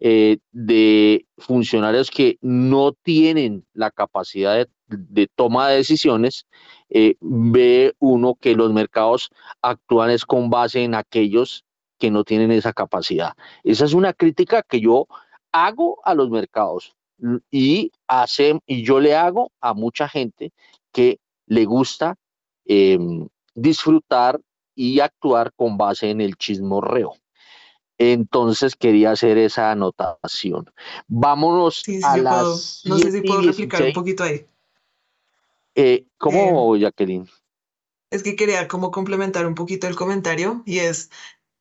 eh, 0.00 0.38
de 0.52 1.26
funcionarios 1.38 2.10
que 2.10 2.38
no 2.40 2.92
tienen 2.92 3.66
la 3.72 3.90
capacidad 3.90 4.68
de, 4.86 5.26
toma 5.34 5.68
de 5.68 5.76
decisiones, 5.76 6.46
eh, 6.88 7.16
ve 7.20 7.94
uno 7.98 8.36
que 8.40 8.54
los 8.54 8.72
mercados 8.72 9.30
actúan 9.60 10.10
es 10.10 10.24
con 10.24 10.50
base 10.50 10.84
en 10.84 10.94
aquellos 10.94 11.64
que 11.98 12.10
no 12.10 12.24
tienen 12.24 12.52
esa 12.52 12.72
capacidad. 12.72 13.32
Esa 13.64 13.84
es 13.84 13.92
una 13.92 14.12
crítica 14.12 14.62
que 14.62 14.80
yo 14.80 15.06
hago 15.52 15.98
a 16.04 16.14
los 16.14 16.30
mercados 16.30 16.94
y, 17.50 17.90
hace, 18.06 18.60
y 18.66 18.84
yo 18.84 19.00
le 19.00 19.16
hago 19.16 19.52
a 19.60 19.74
mucha 19.74 20.08
gente 20.08 20.52
que 20.92 21.18
le 21.46 21.64
gusta 21.64 22.14
em, 22.64 23.26
disfrutar 23.54 24.40
y 24.74 25.00
actuar 25.00 25.52
con 25.56 25.76
base 25.76 26.10
en 26.10 26.20
el 26.20 26.36
chismorreo. 26.36 27.14
Entonces 27.98 28.76
quería 28.76 29.10
hacer 29.10 29.36
esa 29.38 29.72
anotación. 29.72 30.72
Vámonos 31.08 31.82
a 32.04 32.16
las. 32.16 32.82
no 32.84 32.98
sé 32.98 33.10
si 33.10 33.20
puedo 33.22 33.42
replicar 33.42 33.82
un 33.82 33.92
poquito 33.92 34.22
ahí. 34.22 34.46
Eh, 35.74 36.06
¿Cómo, 36.16 36.74
eh, 36.76 36.80
Jacqueline? 36.80 37.28
Es 38.10 38.22
que 38.22 38.36
quería 38.36 38.68
como 38.68 38.90
complementar 38.90 39.46
un 39.46 39.54
poquito 39.54 39.86
el 39.86 39.96
comentario 39.96 40.62
y 40.64 40.78
es 40.78 41.10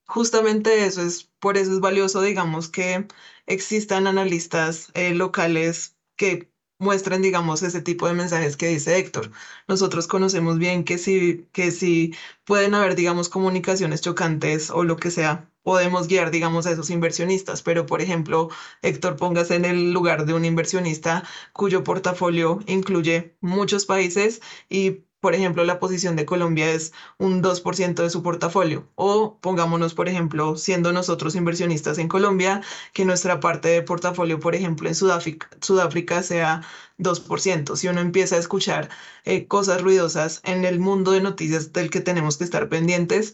justamente 0.08 0.86
eso, 0.86 1.02
es 1.02 1.30
por 1.40 1.58
eso 1.58 1.74
es 1.74 1.80
valioso, 1.80 2.22
digamos, 2.22 2.70
que 2.70 3.08
existan 3.46 4.08
analistas 4.08 4.90
eh, 4.94 5.14
locales 5.14 5.98
que 6.16 6.52
muestren, 6.80 7.22
digamos, 7.22 7.64
ese 7.64 7.82
tipo 7.82 8.08
de 8.08 8.14
mensajes 8.14 8.58
que 8.58 8.68
dice 8.68 8.98
Héctor. 8.98 9.32
Nosotros 9.68 10.08
conocemos 10.08 10.58
bien 10.58 10.84
que 10.84 10.98
si, 10.98 11.48
que 11.52 11.72
si 11.72 12.14
pueden 12.46 12.76
haber, 12.76 12.96
digamos, 12.96 13.30
comunicaciones 13.30 14.02
chocantes 14.02 14.70
o 14.70 14.84
lo 14.84 14.98
que 14.98 15.12
sea, 15.12 15.50
podemos 15.68 16.08
guiar, 16.08 16.32
digamos, 16.32 16.66
a 16.66 16.72
esos 16.72 16.90
inversionistas. 16.90 17.62
Pero, 17.62 17.86
por 17.86 18.02
ejemplo, 18.02 18.48
Héctor, 18.82 19.18
póngase 19.18 19.56
en 19.56 19.66
el 19.66 19.92
lugar 19.92 20.26
de 20.26 20.34
un 20.34 20.46
inversionista 20.46 21.26
cuyo 21.52 21.84
portafolio 21.84 22.60
incluye 22.68 23.36
muchos 23.42 23.86
países 23.86 24.40
y 24.70 25.04
por 25.20 25.36
ejemplo, 25.36 25.66
la 25.66 25.80
posición 25.80 26.16
de 26.16 26.26
Colombia 26.26 26.72
es 26.72 26.94
un 27.18 27.42
2% 27.42 28.04
de 28.04 28.10
su 28.10 28.24
portafolio. 28.24 28.88
O 28.96 29.40
pongámonos, 29.42 29.94
por 29.94 30.08
ejemplo, 30.08 30.56
siendo 30.56 30.94
nosotros 30.94 31.36
inversionistas 31.36 31.98
en 31.98 32.08
Colombia, 32.08 32.62
que 32.94 33.04
nuestra 33.04 33.42
parte 33.42 33.68
de 33.68 33.82
portafolio, 33.82 34.40
por 34.40 34.56
ejemplo, 34.56 34.88
en 34.88 34.96
Sudáfrica, 34.96 35.50
Sudáfrica 35.60 36.24
sea 36.24 36.62
2%. 36.98 37.76
Si 37.76 37.88
uno 37.90 38.00
empieza 38.00 38.36
a 38.36 38.40
escuchar 38.40 38.90
eh, 39.26 39.48
cosas 39.48 39.82
ruidosas 39.82 40.40
en 40.46 40.64
el 40.64 40.80
mundo 40.80 41.12
de 41.12 41.20
noticias 41.22 41.74
del 41.74 41.90
que 41.90 42.00
tenemos 42.00 42.38
que 42.38 42.46
estar 42.46 42.70
pendientes, 42.70 43.34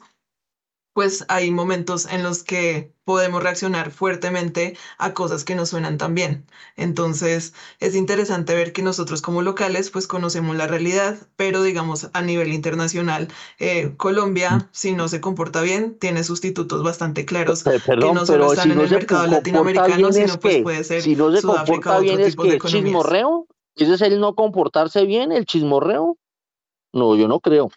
pues 0.93 1.25
hay 1.27 1.51
momentos 1.51 2.07
en 2.11 2.23
los 2.23 2.43
que 2.43 2.93
podemos 3.03 3.43
reaccionar 3.43 3.91
fuertemente 3.91 4.77
a 4.97 5.13
cosas 5.13 5.43
que 5.43 5.55
nos 5.55 5.69
suenan 5.69 5.97
tan 5.97 6.15
bien. 6.15 6.45
Entonces, 6.77 7.53
es 7.79 7.95
interesante 7.95 8.55
ver 8.55 8.71
que 8.71 8.81
nosotros 8.81 9.21
como 9.21 9.41
locales, 9.41 9.89
pues 9.89 10.07
conocemos 10.07 10.55
la 10.55 10.67
realidad, 10.67 11.17
pero 11.35 11.63
digamos 11.63 12.09
a 12.13 12.21
nivel 12.21 12.53
internacional, 12.53 13.27
eh, 13.59 13.93
Colombia, 13.97 14.51
mm. 14.51 14.69
si 14.71 14.93
no 14.93 15.07
se 15.07 15.19
comporta 15.19 15.61
bien, 15.61 15.97
tiene 15.99 16.23
sustitutos 16.23 16.83
bastante 16.83 17.25
claros 17.25 17.63
que 17.63 17.79
no 17.97 18.25
solo 18.25 18.53
están 18.53 18.71
en 18.71 18.79
el 18.79 18.89
mercado 18.89 19.27
latinoamericano, 19.27 20.13
sino 20.13 20.39
pues 20.39 20.61
puede 20.61 20.83
ser 20.83 21.01
si 21.01 21.15
no 21.15 21.35
se 21.35 21.41
comporta 21.41 21.99
bien 21.99 22.19
es 22.19 22.35
que 22.35 22.59
chismorreo, 22.59 23.47
ese 23.75 23.95
es 23.95 24.01
el 24.01 24.19
no 24.19 24.35
comportarse 24.35 25.05
bien, 25.05 25.31
el 25.31 25.45
chismorreo. 25.45 26.17
No, 26.93 27.15
yo 27.15 27.27
no 27.27 27.39
creo. 27.39 27.71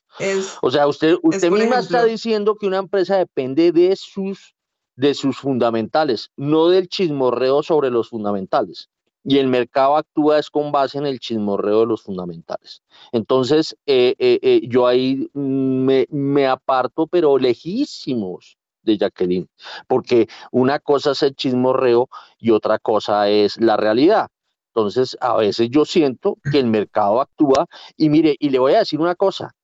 o 0.61 0.71
sea, 0.71 0.87
usted, 0.87 1.17
usted 1.23 1.51
misma 1.51 1.79
está 1.79 2.05
diciendo 2.05 2.55
que 2.57 2.67
una 2.67 2.77
empresa 2.77 3.17
depende 3.17 3.73
de 3.73 3.97
sus, 3.97 4.55
de 4.95 5.15
sus 5.15 5.39
fundamentales, 5.39 6.31
no 6.37 6.69
del 6.69 6.89
chismorreo 6.89 7.63
sobre 7.63 7.91
los 7.91 8.11
fundamentales. 8.11 8.91
Y 9.25 9.39
el 9.39 9.49
mercado 9.49 9.97
actúa 9.97 10.39
es 10.39 10.51
con 10.51 10.71
base 10.71 10.99
en 10.99 11.07
el 11.07 11.19
chismorreo 11.19 11.81
de 11.81 11.87
los 11.87 12.03
fundamentales. 12.03 12.83
Entonces, 13.11 13.77
eh, 13.87 14.15
eh, 14.19 14.39
eh, 14.41 14.61
yo 14.69 14.87
ahí 14.87 15.29
me, 15.33 16.07
me 16.11 16.47
aparto, 16.47 17.09
pero 17.09 17.37
lejísimos 17.37 18.57
de 18.83 18.99
Jacqueline, 18.99 19.49
porque 19.89 20.29
una 20.53 20.79
cosa 20.79 21.11
es 21.11 21.23
el 21.23 21.35
chismorreo 21.35 22.09
y 22.39 22.51
otra 22.51 22.79
cosa 22.79 23.29
es 23.29 23.61
la 23.61 23.77
realidad. 23.77 24.29
Entonces, 24.77 25.17
a 25.23 25.35
veces 25.37 25.71
yo 25.71 25.87
siento 25.87 26.37
que 26.53 26.59
el 26.59 26.67
mercado 26.67 27.23
actúa 27.23 27.65
y 27.97 28.11
mire, 28.11 28.37
y 28.39 28.51
le 28.51 28.59
voy 28.59 28.75
a 28.75 28.81
decir 28.81 29.01
una 29.01 29.15
cosa, 29.15 29.55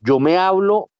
yo 0.00 0.20
me 0.20 0.36
hablo 0.36 0.90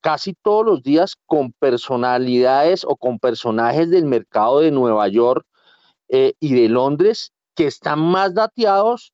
casi 0.00 0.32
todos 0.32 0.64
los 0.64 0.82
días 0.82 1.16
con 1.26 1.52
personalidades 1.52 2.86
o 2.86 2.96
con 2.96 3.18
personajes 3.18 3.90
del 3.90 4.06
mercado 4.06 4.60
de 4.60 4.70
Nueva 4.70 5.08
York 5.08 5.44
eh, 6.08 6.32
y 6.40 6.54
de 6.54 6.70
Londres 6.70 7.32
que 7.54 7.66
están 7.66 7.98
más 8.00 8.32
dateados 8.32 9.12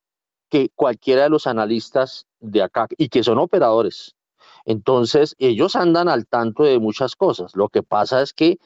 que 0.49 0.69
cualquiera 0.75 1.23
de 1.23 1.29
los 1.29 1.45
analistas 1.45 2.25
de 2.39 2.63
acá 2.63 2.87
y 2.97 3.09
que 3.09 3.21
son 3.21 3.37
operadores. 3.37 4.15
Entonces, 4.63 5.35
ellos 5.39 5.75
andan 5.75 6.07
al 6.07 6.25
tanto 6.25 6.63
de 6.63 6.79
muchas 6.79 7.17
cosas. 7.17 7.53
Lo 7.53 7.67
que 7.67 7.83
pasa 7.83 8.21
es 8.21 8.31
que 8.31 8.59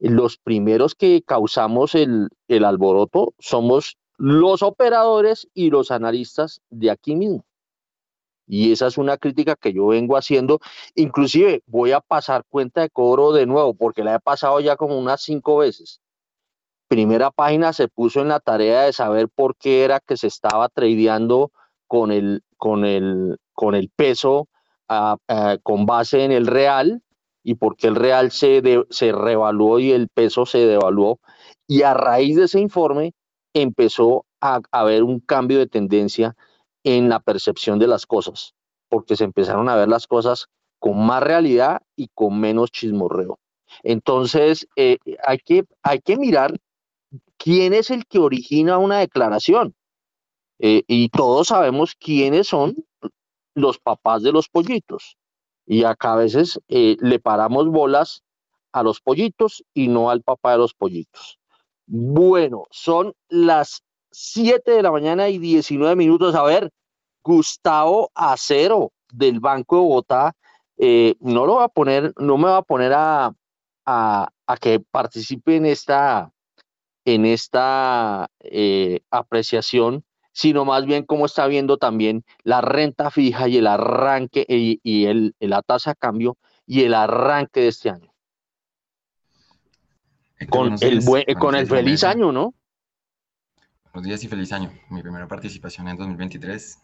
los 0.00 0.36
primeros 0.36 0.96
que 0.96 1.22
causamos 1.22 1.94
el, 1.94 2.28
el 2.48 2.64
alboroto 2.64 3.34
somos 3.38 3.96
los 4.18 4.62
operadores 4.62 5.48
y 5.54 5.70
los 5.70 5.90
analistas 5.90 6.60
de 6.70 6.90
aquí 6.90 7.14
mismo. 7.14 7.44
Y 8.46 8.72
esa 8.72 8.86
es 8.86 8.96
una 8.96 9.16
crítica 9.16 9.56
que 9.56 9.72
yo 9.72 9.88
vengo 9.88 10.16
haciendo. 10.16 10.60
Inclusive 10.94 11.62
voy 11.66 11.92
a 11.92 12.00
pasar 12.00 12.44
cuenta 12.48 12.82
de 12.82 12.90
cobro 12.90 13.32
de 13.32 13.46
nuevo, 13.46 13.74
porque 13.74 14.04
la 14.04 14.14
he 14.14 14.20
pasado 14.20 14.60
ya 14.60 14.76
como 14.76 14.98
unas 14.98 15.20
cinco 15.22 15.58
veces. 15.58 16.00
Primera 16.88 17.32
página 17.32 17.72
se 17.72 17.88
puso 17.88 18.20
en 18.20 18.28
la 18.28 18.38
tarea 18.38 18.82
de 18.82 18.92
saber 18.92 19.28
por 19.28 19.56
qué 19.56 19.82
era 19.82 19.98
que 19.98 20.16
se 20.16 20.28
estaba 20.28 20.68
tradeando 20.68 21.50
con 21.88 22.12
el, 22.12 22.44
con 22.56 22.84
el, 22.84 23.38
con 23.52 23.74
el 23.74 23.90
peso 23.90 24.48
con 25.62 25.86
base 25.86 26.24
en 26.24 26.32
el 26.32 26.46
real 26.46 27.02
y 27.42 27.54
por 27.54 27.76
qué 27.76 27.88
el 27.88 27.96
real 27.96 28.30
se, 28.30 28.62
se 28.90 29.12
revaluó 29.12 29.78
y 29.78 29.92
el 29.92 30.08
peso 30.08 30.46
se 30.46 30.58
devaluó. 30.58 31.20
Y 31.66 31.82
a 31.82 31.94
raíz 31.94 32.36
de 32.36 32.44
ese 32.44 32.60
informe 32.60 33.14
empezó 33.62 34.26
a 34.40 34.60
haber 34.70 35.02
un 35.02 35.20
cambio 35.20 35.58
de 35.58 35.66
tendencia 35.66 36.36
en 36.84 37.08
la 37.08 37.20
percepción 37.20 37.78
de 37.78 37.86
las 37.86 38.06
cosas, 38.06 38.54
porque 38.88 39.16
se 39.16 39.24
empezaron 39.24 39.68
a 39.68 39.76
ver 39.76 39.88
las 39.88 40.06
cosas 40.06 40.48
con 40.78 41.04
más 41.04 41.22
realidad 41.22 41.82
y 41.96 42.08
con 42.14 42.38
menos 42.38 42.70
chismorreo. 42.70 43.38
Entonces, 43.82 44.68
eh, 44.76 44.98
hay, 45.26 45.38
que, 45.38 45.64
hay 45.82 46.00
que 46.00 46.16
mirar 46.16 46.56
quién 47.36 47.74
es 47.74 47.90
el 47.90 48.06
que 48.06 48.18
origina 48.18 48.78
una 48.78 48.98
declaración. 48.98 49.74
Eh, 50.58 50.84
y 50.86 51.08
todos 51.08 51.48
sabemos 51.48 51.94
quiénes 51.94 52.48
son 52.48 52.76
los 53.54 53.78
papás 53.78 54.22
de 54.22 54.32
los 54.32 54.48
pollitos. 54.48 55.16
Y 55.66 55.84
acá 55.84 56.12
a 56.12 56.16
veces 56.16 56.60
eh, 56.68 56.96
le 57.00 57.18
paramos 57.18 57.68
bolas 57.68 58.22
a 58.72 58.82
los 58.82 59.00
pollitos 59.00 59.64
y 59.74 59.88
no 59.88 60.10
al 60.10 60.22
papá 60.22 60.52
de 60.52 60.58
los 60.58 60.74
pollitos. 60.74 61.38
Bueno, 61.86 62.64
son 62.70 63.14
las 63.28 63.82
7 64.10 64.70
de 64.72 64.82
la 64.82 64.90
mañana 64.90 65.28
y 65.28 65.38
19 65.38 65.94
minutos. 65.96 66.34
A 66.34 66.42
ver, 66.42 66.70
Gustavo 67.22 68.10
Acero 68.14 68.92
del 69.12 69.40
Banco 69.40 69.76
de 69.76 69.82
Bogotá, 69.82 70.32
eh, 70.78 71.14
no 71.20 71.46
lo 71.46 71.56
va 71.56 71.64
a 71.64 71.68
poner, 71.68 72.12
no 72.18 72.38
me 72.38 72.48
va 72.48 72.58
a 72.58 72.62
poner 72.62 72.92
a, 72.94 73.32
a, 73.86 74.28
que 74.60 74.80
participe 74.80 75.56
en 75.56 75.66
esta, 75.66 76.32
en 77.04 77.24
esta 77.24 78.28
eh, 78.40 79.00
apreciación, 79.10 80.04
sino 80.32 80.64
más 80.64 80.84
bien 80.86 81.04
cómo 81.04 81.26
está 81.26 81.46
viendo 81.46 81.78
también 81.78 82.24
la 82.42 82.60
renta 82.60 83.10
fija 83.10 83.48
y 83.48 83.58
el 83.58 83.66
arranque 83.66 84.44
y, 84.48 85.06
el, 85.06 85.34
la 85.40 85.62
tasa 85.62 85.90
de 85.90 85.96
cambio 85.96 86.36
y 86.66 86.82
el 86.82 86.94
arranque 86.94 87.60
de 87.60 87.68
este 87.68 87.90
año. 87.90 88.12
Con 90.44 90.76
el, 90.80 91.00
buen, 91.00 91.24
con 91.38 91.54
el 91.54 91.66
feliz 91.66 92.04
año, 92.04 92.30
¿no? 92.30 92.54
Buenos 93.92 94.08
días 94.08 94.22
y 94.24 94.28
feliz 94.28 94.52
año. 94.52 94.70
Mi 94.90 95.02
primera 95.02 95.26
participación 95.26 95.88
en 95.88 95.96
2023. 95.96 96.78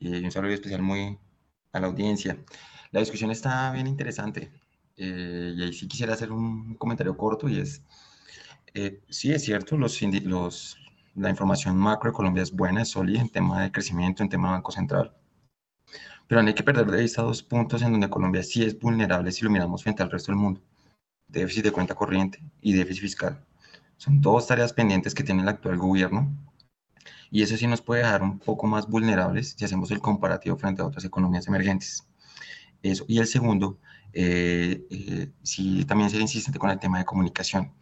Y 0.00 0.24
un 0.24 0.30
saludo 0.30 0.52
especial 0.52 0.82
muy 0.82 1.18
a 1.72 1.80
la 1.80 1.86
audiencia. 1.86 2.36
La 2.90 3.00
discusión 3.00 3.30
está 3.30 3.72
bien 3.72 3.86
interesante. 3.86 4.52
Eh, 4.96 5.54
y 5.56 5.62
ahí 5.62 5.72
sí 5.72 5.88
quisiera 5.88 6.12
hacer 6.12 6.30
un 6.30 6.74
comentario 6.74 7.16
corto 7.16 7.48
y 7.48 7.58
es, 7.60 7.82
eh, 8.74 9.00
sí 9.08 9.32
es 9.32 9.44
cierto, 9.44 9.78
los, 9.78 9.98
los, 10.02 10.76
la 11.14 11.30
información 11.30 11.78
macro 11.78 12.10
de 12.10 12.16
Colombia 12.16 12.42
es 12.42 12.52
buena, 12.52 12.82
es 12.82 12.90
sólida 12.90 13.20
en 13.20 13.30
tema 13.30 13.62
de 13.62 13.72
crecimiento, 13.72 14.22
en 14.22 14.28
tema 14.28 14.48
de 14.48 14.54
Banco 14.56 14.72
Central. 14.72 15.14
Pero 16.28 16.42
no 16.42 16.48
hay 16.48 16.54
que 16.54 16.62
perder 16.62 16.86
de 16.86 17.00
vista 17.00 17.22
dos 17.22 17.42
puntos 17.42 17.80
en 17.80 17.92
donde 17.92 18.10
Colombia 18.10 18.42
sí 18.42 18.62
es 18.62 18.78
vulnerable 18.78 19.32
si 19.32 19.44
lo 19.44 19.50
miramos 19.50 19.82
frente 19.82 20.02
al 20.02 20.10
resto 20.10 20.32
del 20.32 20.40
mundo. 20.40 20.60
Déficit 21.30 21.64
de 21.64 21.72
cuenta 21.72 21.94
corriente 21.94 22.42
y 22.60 22.72
déficit 22.72 23.02
fiscal. 23.02 23.44
Son 23.96 24.20
dos 24.20 24.46
tareas 24.46 24.72
pendientes 24.72 25.14
que 25.14 25.22
tiene 25.22 25.42
el 25.42 25.48
actual 25.48 25.76
gobierno 25.76 26.30
y 27.30 27.42
eso 27.42 27.56
sí 27.56 27.66
nos 27.66 27.80
puede 27.80 28.02
dejar 28.02 28.22
un 28.22 28.38
poco 28.38 28.66
más 28.66 28.88
vulnerables 28.88 29.54
si 29.56 29.64
hacemos 29.64 29.90
el 29.90 30.00
comparativo 30.00 30.56
frente 30.56 30.82
a 30.82 30.86
otras 30.86 31.04
economías 31.04 31.46
emergentes. 31.46 32.08
Eso. 32.82 33.04
Y 33.06 33.18
el 33.18 33.26
segundo, 33.26 33.78
eh, 34.12 34.84
eh, 34.90 35.30
sí 35.42 35.84
también 35.84 36.10
ser 36.10 36.20
insistente 36.20 36.58
con 36.58 36.70
el 36.70 36.78
tema 36.78 36.98
de 36.98 37.04
comunicación. 37.04 37.72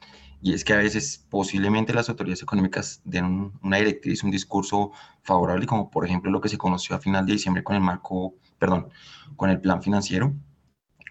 Y 0.41 0.53
es 0.53 0.65
que 0.65 0.73
a 0.73 0.77
veces 0.77 1.27
posiblemente 1.31 1.93
las 1.95 2.09
autoridades 2.09 2.43
económicas 2.43 3.01
den 3.05 3.53
una 3.63 3.79
directriz, 3.79 4.23
un 4.23 4.31
discurso 4.31 4.93
favorable, 5.23 5.67
como 5.67 5.91
por 5.91 6.05
ejemplo 6.05 6.31
lo 6.31 6.41
que 6.41 6.49
se 6.49 6.59
conoció 6.59 6.95
a 6.95 7.01
final 7.01 7.27
de 7.27 7.33
diciembre 7.33 7.65
con 7.65 7.75
el 7.75 7.83
marco, 7.83 8.35
perdón, 8.59 8.89
con 9.37 9.51
el 9.51 9.61
plan 9.61 9.83
financiero, 9.83 10.35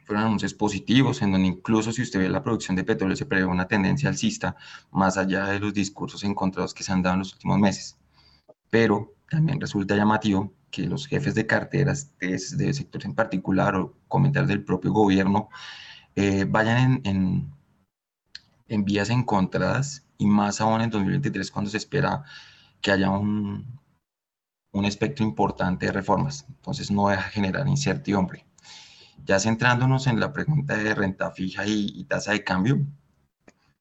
fueron 0.08 0.26
anuncios 0.26 0.54
positivos, 0.54 1.22
en 1.22 1.34
donde 1.34 1.50
incluso 1.50 1.92
si 1.92 2.02
usted 2.02 2.20
ve 2.22 2.30
la 2.30 2.42
producción 2.42 2.78
de 2.78 2.86
petróleo 2.86 3.18
se 3.18 3.26
prevé 3.26 3.46
una 3.46 3.68
tendencia 3.68 4.08
alcista, 4.08 4.56
más 4.90 5.18
allá 5.18 5.48
de 5.48 5.60
los 5.60 5.74
discursos 5.74 6.24
encontrados 6.24 6.74
que 6.74 6.84
se 6.84 6.94
han 6.94 7.04
dado 7.04 7.16
en 7.16 7.20
los 7.20 7.34
últimos 7.34 7.60
meses. 7.60 7.98
Pero 8.70 9.14
también 9.30 9.60
resulta 9.60 9.98
llamativo 9.98 10.54
que 10.72 10.84
los 10.88 11.08
jefes 11.08 11.36
de 11.36 11.46
carteras 11.46 12.18
de, 12.20 12.30
de 12.30 12.74
sectores 12.74 13.06
en 13.06 13.16
particular 13.16 13.76
o 13.76 13.96
comentarios 14.08 14.48
del 14.48 14.64
propio 14.64 14.94
gobierno 14.94 15.50
eh, 16.16 16.46
vayan 16.46 17.02
en, 17.04 17.52
en, 18.70 18.86
vías 18.86 19.10
encontradas 19.10 20.06
y 20.18 20.26
más 20.26 20.62
aún 20.62 20.82
en 20.82 20.90
2023 20.90 21.52
cuando 21.52 21.70
se 21.70 21.78
espera 21.78 22.24
que 22.80 22.92
haya 22.92 23.10
un, 23.10 23.80
un 24.72 24.86
espectro 24.86 25.26
importante 25.26 25.88
de 25.88 25.92
reformas. 25.92 26.46
Entonces 26.48 26.92
no 26.92 27.10
deja 27.10 27.24
generar 27.24 27.68
incertidumbre. 27.68 28.47
Ya 29.26 29.40
centrándonos 29.40 30.08
en 30.08 30.20
la 30.20 30.32
pregunta 30.32 30.78
de 30.78 30.96
renta 30.96 31.32
fija 31.32 31.64
y, 31.66 32.04
tasa 32.06 32.32
de 32.32 32.44
cambio, 32.44 32.80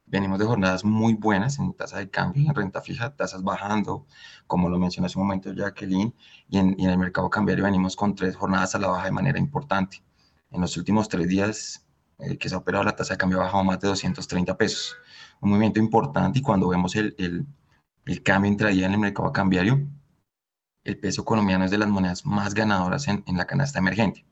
venimos 0.06 0.38
de 0.38 0.44
jornadas 0.44 0.84
muy 0.84 1.14
buenas 1.14 1.58
en 1.58 1.72
tasa 1.74 1.98
de 1.98 2.10
cambio 2.10 2.42
y 2.42 2.46
en 2.48 2.54
renta 2.54 2.80
fija, 2.80 3.14
tasas 3.14 3.42
bajando, 3.42 4.06
como 4.46 4.68
lo 4.68 4.78
mencionó 4.78 5.06
hace 5.06 5.18
un 5.18 5.26
momento 5.26 5.52
Jacqueline, 5.52 6.14
y 6.48 6.58
en, 6.58 6.80
el 6.80 6.98
mercado 6.98 7.30
cambiario 7.30 7.64
venimos 7.64 7.96
con 7.96 8.14
tres 8.14 8.34
jornadas 8.36 8.74
a 8.74 8.78
la 8.78 8.88
baja 8.88 9.04
de 9.06 9.12
manera 9.12 9.38
importante. 9.38 10.02
En 10.50 10.60
los 10.60 10.76
últimos 10.76 11.08
tres 11.08 11.28
días 11.28 11.86
eh, 12.18 12.38
que 12.38 12.48
se 12.48 12.54
ha 12.54 12.58
operado 12.58 12.84
la 12.84 12.96
tasa 12.96 13.14
de 13.14 13.18
cambio 13.18 13.40
ha 13.40 13.44
bajado 13.44 13.64
más 13.64 13.80
de 13.80 13.88
230 13.88 14.56
pesos. 14.56 14.96
Un 15.40 15.50
movimiento 15.50 15.80
importante 15.80 16.38
y 16.40 16.42
cuando 16.42 16.68
vemos 16.68 16.96
el, 16.96 17.14
el, 17.18 17.46
el 18.06 18.22
cambio 18.22 18.50
intradía 18.50 18.86
en 18.86 18.92
el 18.94 18.98
mercado 18.98 19.32
cambiario, 19.32 19.86
el 20.84 20.98
peso 20.98 21.24
colombiano 21.24 21.64
es 21.64 21.70
de 21.70 21.78
las 21.78 21.88
monedas 21.88 22.24
más 22.26 22.54
ganadoras 22.54 23.08
en, 23.08 23.22
en 23.26 23.36
la 23.36 23.46
canasta 23.46 23.78
emergente 23.78 24.24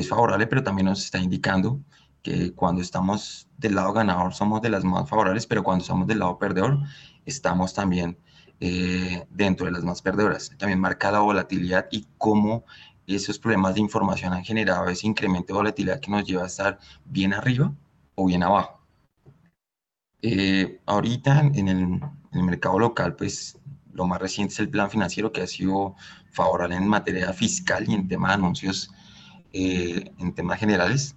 es 0.00 0.08
favorable, 0.08 0.46
pero 0.46 0.62
también 0.62 0.86
nos 0.86 1.04
está 1.04 1.18
indicando 1.18 1.80
que 2.22 2.52
cuando 2.54 2.80
estamos 2.80 3.48
del 3.58 3.74
lado 3.74 3.92
ganador 3.92 4.32
somos 4.32 4.62
de 4.62 4.70
las 4.70 4.82
más 4.84 5.08
favorables, 5.08 5.46
pero 5.46 5.62
cuando 5.62 5.82
estamos 5.82 6.06
del 6.06 6.20
lado 6.20 6.38
perdedor 6.38 6.78
estamos 7.26 7.74
también 7.74 8.18
eh, 8.60 9.26
dentro 9.30 9.66
de 9.66 9.72
las 9.72 9.84
más 9.84 10.00
perdedoras. 10.00 10.50
También 10.58 10.80
marca 10.80 11.12
la 11.12 11.20
volatilidad 11.20 11.86
y 11.90 12.06
cómo 12.18 12.64
esos 13.06 13.38
problemas 13.38 13.74
de 13.74 13.80
información 13.80 14.32
han 14.32 14.44
generado 14.44 14.88
ese 14.88 15.06
incremento 15.06 15.52
de 15.52 15.58
volatilidad 15.58 16.00
que 16.00 16.10
nos 16.10 16.24
lleva 16.24 16.44
a 16.44 16.46
estar 16.46 16.78
bien 17.04 17.34
arriba 17.34 17.74
o 18.14 18.26
bien 18.26 18.42
abajo. 18.42 18.80
Eh, 20.22 20.80
ahorita 20.86 21.40
en 21.40 21.68
el, 21.68 21.78
en 21.78 22.00
el 22.32 22.42
mercado 22.42 22.78
local, 22.78 23.16
pues 23.16 23.58
lo 23.92 24.06
más 24.06 24.20
reciente 24.20 24.54
es 24.54 24.60
el 24.60 24.70
plan 24.70 24.90
financiero 24.90 25.30
que 25.30 25.42
ha 25.42 25.46
sido 25.46 25.94
favorable 26.32 26.76
en 26.76 26.88
materia 26.88 27.32
fiscal 27.34 27.84
y 27.86 27.92
en 27.94 28.08
tema 28.08 28.28
de 28.28 28.34
anuncios 28.34 28.90
eh, 29.54 30.10
en 30.18 30.34
temas 30.34 30.58
generales 30.58 31.16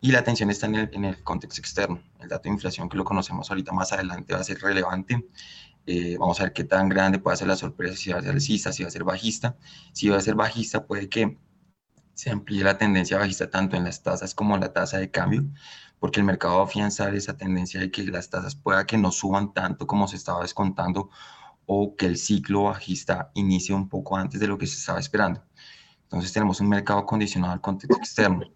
y 0.00 0.10
la 0.10 0.18
atención 0.18 0.50
está 0.50 0.66
en 0.66 0.74
el, 0.74 0.90
en 0.92 1.04
el, 1.04 1.22
contexto 1.22 1.60
externo. 1.60 2.02
El 2.20 2.28
dato 2.28 2.44
de 2.44 2.50
inflación 2.50 2.88
que 2.88 2.96
lo 2.96 3.04
conocemos 3.04 3.48
ahorita 3.48 3.72
más 3.72 3.92
adelante 3.92 4.34
va 4.34 4.40
a 4.40 4.44
ser 4.44 4.58
relevante. 4.60 5.24
Eh, 5.86 6.16
vamos 6.18 6.40
a 6.40 6.44
ver 6.44 6.52
qué 6.52 6.64
tan 6.64 6.88
grande 6.88 7.20
puede 7.20 7.36
ser 7.36 7.46
la 7.46 7.56
sorpresa, 7.56 7.96
si 7.96 8.10
va 8.10 8.18
a 8.18 8.22
ser 8.22 8.32
alcista, 8.32 8.72
si 8.72 8.82
va 8.82 8.88
a 8.88 8.92
ser 8.92 9.04
bajista. 9.04 9.56
Si 9.92 10.08
va 10.08 10.16
a 10.16 10.20
ser 10.20 10.34
bajista, 10.34 10.84
puede 10.86 11.08
que 11.08 11.38
se 12.14 12.30
amplíe 12.30 12.64
la 12.64 12.76
tendencia 12.76 13.18
bajista 13.18 13.50
tanto 13.50 13.76
en 13.76 13.84
las 13.84 14.02
tasas 14.02 14.34
como 14.34 14.54
en 14.54 14.62
la 14.62 14.72
tasa 14.72 14.98
de 14.98 15.10
cambio, 15.10 15.44
porque 15.98 16.20
el 16.20 16.26
mercado 16.26 16.56
va 16.56 16.62
a 16.62 16.64
afianzar 16.64 17.14
esa 17.14 17.36
tendencia 17.36 17.80
de 17.80 17.90
que 17.90 18.02
las 18.04 18.30
tasas 18.30 18.56
pueda 18.56 18.86
que 18.86 18.98
no 18.98 19.12
suban 19.12 19.52
tanto 19.54 19.86
como 19.86 20.08
se 20.08 20.16
estaba 20.16 20.42
descontando 20.42 21.10
o 21.66 21.96
que 21.96 22.06
el 22.06 22.16
ciclo 22.16 22.64
bajista 22.64 23.30
inicie 23.34 23.74
un 23.74 23.88
poco 23.88 24.16
antes 24.16 24.40
de 24.40 24.46
lo 24.46 24.58
que 24.58 24.66
se 24.66 24.76
estaba 24.78 25.00
esperando. 25.00 25.42
Entonces 26.06 26.32
tenemos 26.32 26.60
un 26.60 26.68
mercado 26.68 27.04
condicionado 27.04 27.52
al 27.52 27.60
contexto 27.60 27.96
externo. 27.96 28.46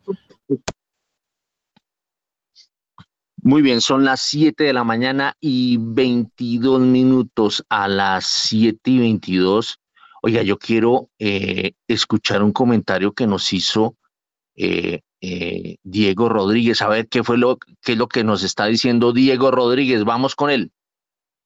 Muy 3.43 3.62
bien, 3.62 3.81
son 3.81 4.05
las 4.05 4.20
7 4.22 4.64
de 4.64 4.72
la 4.72 4.85
mañana 4.85 5.35
y 5.40 5.78
22 5.81 6.81
minutos 6.81 7.64
a 7.68 7.89
las 7.89 8.27
7 8.27 8.78
y 8.90 8.98
22. 8.98 9.81
Oiga, 10.22 10.43
yo 10.43 10.59
quiero 10.59 11.09
eh, 11.18 11.72
escuchar 11.89 12.43
un 12.43 12.52
comentario 12.52 13.12
que 13.12 13.27
nos 13.27 13.52
hizo 13.52 13.97
eh, 14.55 15.01
eh, 15.22 15.77
Diego 15.82 16.28
Rodríguez, 16.28 16.82
a 16.82 16.89
ver 16.89 17.09
qué 17.09 17.24
fue 17.24 17.39
lo, 17.39 17.56
qué 17.82 17.93
es 17.93 17.98
lo 17.98 18.09
que 18.09 18.24
nos 18.24 18.43
está 18.43 18.66
diciendo 18.66 19.12
Diego 19.12 19.51
Rodríguez. 19.51 20.05
Vamos 20.05 20.36
con 20.36 20.51
él. 20.51 20.70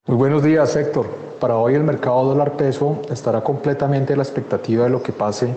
Muy 0.07 0.17
buenos 0.17 0.43
días, 0.43 0.75
Héctor. 0.77 1.07
Para 1.41 1.57
hoy 1.57 1.75
el 1.75 1.85
mercado 1.85 2.25
dólar 2.25 2.57
peso 2.57 3.01
estará 3.11 3.43
completamente 3.43 4.13
a 4.13 4.17
la 4.17 4.23
expectativa 4.23 4.85
de 4.85 4.91
lo 4.91 5.03
que 5.03 5.13
pase 5.13 5.55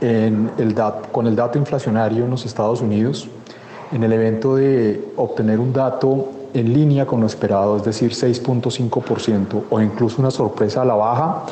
en 0.00 0.50
el 0.58 0.74
con 1.12 1.26
el 1.26 1.36
dato 1.36 1.58
inflacionario 1.58 2.24
en 2.24 2.30
los 2.30 2.44
Estados 2.44 2.80
Unidos, 2.80 3.28
en 3.92 4.02
el 4.02 4.12
evento 4.12 4.56
de 4.56 5.02
obtener 5.16 5.60
un 5.60 5.72
dato 5.72 6.28
en 6.54 6.72
línea 6.72 7.06
con 7.06 7.20
lo 7.20 7.26
esperado, 7.26 7.76
es 7.76 7.84
decir, 7.84 8.12
6.5% 8.12 9.64
o 9.68 9.80
incluso 9.80 10.20
una 10.20 10.30
sorpresa 10.30 10.82
a 10.82 10.84
la 10.84 10.94
baja, 10.94 11.44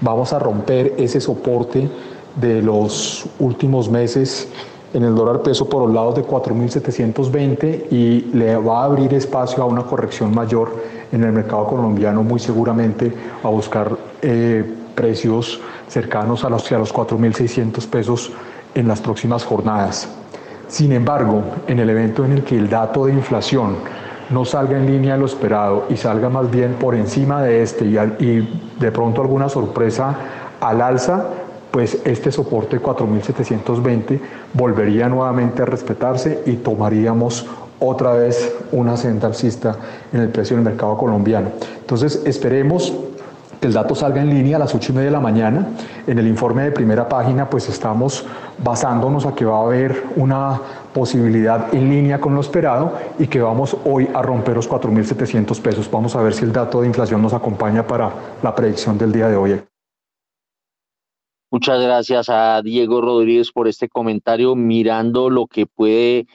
vamos 0.00 0.32
a 0.32 0.38
romper 0.38 0.94
ese 0.98 1.20
soporte 1.20 1.88
de 2.36 2.62
los 2.62 3.26
últimos 3.38 3.90
meses 3.90 4.48
en 4.94 5.04
el 5.04 5.14
dólar 5.14 5.42
peso 5.42 5.68
por 5.68 5.84
los 5.84 5.94
lados 5.94 6.14
de 6.16 6.24
4.720 6.24 7.90
y 7.90 8.30
le 8.34 8.56
va 8.56 8.82
a 8.82 8.84
abrir 8.84 9.12
espacio 9.14 9.62
a 9.62 9.66
una 9.66 9.82
corrección 9.82 10.34
mayor 10.34 10.72
en 11.10 11.24
el 11.24 11.32
mercado 11.32 11.66
colombiano, 11.66 12.22
muy 12.22 12.38
seguramente 12.38 13.12
a 13.42 13.48
buscar 13.48 13.96
eh, 14.20 14.64
precios 14.94 15.60
cercanos 15.92 16.44
a 16.44 16.48
los, 16.48 16.70
a 16.72 16.78
los 16.78 16.92
4.600 16.92 17.86
pesos 17.86 18.32
en 18.74 18.88
las 18.88 19.00
próximas 19.00 19.44
jornadas. 19.44 20.08
Sin 20.68 20.92
embargo, 20.92 21.42
en 21.66 21.78
el 21.78 21.90
evento 21.90 22.24
en 22.24 22.32
el 22.32 22.44
que 22.44 22.56
el 22.56 22.70
dato 22.70 23.04
de 23.04 23.12
inflación 23.12 23.76
no 24.30 24.46
salga 24.46 24.78
en 24.78 24.86
línea 24.86 25.14
de 25.14 25.20
lo 25.20 25.26
esperado 25.26 25.84
y 25.90 25.98
salga 25.98 26.30
más 26.30 26.50
bien 26.50 26.74
por 26.74 26.94
encima 26.94 27.42
de 27.42 27.62
este 27.62 27.84
y, 27.84 27.96
y 28.24 28.62
de 28.80 28.90
pronto 28.90 29.20
alguna 29.20 29.50
sorpresa 29.50 30.16
al 30.60 30.80
alza, 30.80 31.26
pues 31.70 31.98
este 32.04 32.32
soporte 32.32 32.80
4.720 32.80 34.18
volvería 34.54 35.10
nuevamente 35.10 35.62
a 35.62 35.66
respetarse 35.66 36.42
y 36.46 36.56
tomaríamos 36.56 37.46
otra 37.78 38.14
vez 38.14 38.54
una 38.70 38.96
senda 38.96 39.26
alcista 39.26 39.76
en 40.12 40.20
el 40.20 40.28
precio 40.28 40.56
del 40.56 40.64
mercado 40.64 40.96
colombiano. 40.96 41.50
Entonces 41.80 42.22
esperemos 42.24 42.94
el 43.62 43.72
dato 43.72 43.94
salga 43.94 44.20
en 44.20 44.30
línea 44.30 44.56
a 44.56 44.58
las 44.58 44.74
8 44.74 44.90
y 44.90 44.94
media 44.94 45.06
de 45.06 45.12
la 45.12 45.20
mañana. 45.20 45.68
En 46.06 46.18
el 46.18 46.26
informe 46.26 46.64
de 46.64 46.72
primera 46.72 47.08
página, 47.08 47.48
pues 47.48 47.68
estamos 47.68 48.26
basándonos 48.58 49.24
a 49.24 49.34
que 49.34 49.44
va 49.44 49.58
a 49.58 49.62
haber 49.62 50.02
una 50.16 50.60
posibilidad 50.92 51.72
en 51.72 51.88
línea 51.88 52.20
con 52.20 52.34
lo 52.34 52.40
esperado 52.40 52.98
y 53.20 53.28
que 53.28 53.40
vamos 53.40 53.76
hoy 53.84 54.08
a 54.12 54.20
romper 54.20 54.56
los 54.56 54.68
4.700 54.68 55.60
pesos. 55.62 55.88
Vamos 55.90 56.16
a 56.16 56.22
ver 56.22 56.34
si 56.34 56.44
el 56.44 56.52
dato 56.52 56.80
de 56.80 56.88
inflación 56.88 57.22
nos 57.22 57.32
acompaña 57.32 57.86
para 57.86 58.10
la 58.42 58.52
predicción 58.52 58.98
del 58.98 59.12
día 59.12 59.28
de 59.28 59.36
hoy. 59.36 59.62
Muchas 61.52 61.80
gracias 61.80 62.28
a 62.30 62.62
Diego 62.62 63.00
Rodríguez 63.00 63.52
por 63.52 63.68
este 63.68 63.88
comentario, 63.88 64.56
mirando 64.56 65.30
lo 65.30 65.46
que 65.46 65.66
puede 65.66 66.26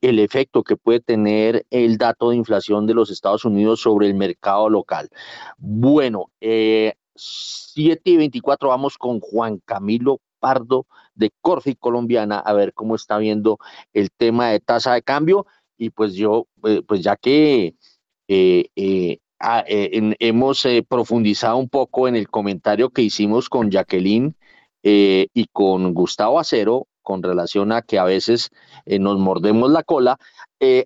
el 0.00 0.18
efecto 0.18 0.62
que 0.62 0.76
puede 0.76 1.00
tener 1.00 1.66
el 1.70 1.98
dato 1.98 2.30
de 2.30 2.36
inflación 2.36 2.86
de 2.86 2.94
los 2.94 3.10
Estados 3.10 3.44
Unidos 3.44 3.80
sobre 3.80 4.06
el 4.06 4.14
mercado 4.14 4.68
local. 4.68 5.10
Bueno, 5.58 6.30
eh, 6.40 6.94
7 7.14 8.00
y 8.04 8.16
24 8.16 8.68
vamos 8.68 8.98
con 8.98 9.20
Juan 9.20 9.60
Camilo 9.64 10.20
Pardo 10.40 10.86
de 11.14 11.30
Corfi 11.40 11.74
Colombiana 11.74 12.38
a 12.38 12.52
ver 12.52 12.74
cómo 12.74 12.96
está 12.96 13.18
viendo 13.18 13.58
el 13.92 14.10
tema 14.10 14.48
de 14.48 14.60
tasa 14.60 14.94
de 14.94 15.02
cambio 15.02 15.46
y 15.78 15.90
pues 15.90 16.14
yo, 16.14 16.46
eh, 16.64 16.82
pues 16.86 17.02
ya 17.02 17.16
que 17.16 17.74
hemos 19.38 20.66
profundizado 20.88 21.56
un 21.56 21.68
poco 21.68 22.08
en 22.08 22.16
el 22.16 22.28
comentario 22.28 22.90
que 22.90 23.02
hicimos 23.02 23.48
con 23.48 23.70
Jacqueline 23.70 24.36
y 24.82 25.46
con 25.52 25.94
Gustavo 25.94 26.38
Acero 26.38 26.88
con 27.04 27.22
relación 27.22 27.70
a 27.70 27.82
que 27.82 27.98
a 28.00 28.04
veces 28.04 28.50
nos 28.86 29.18
mordemos 29.18 29.70
la 29.70 29.82
cola. 29.82 30.18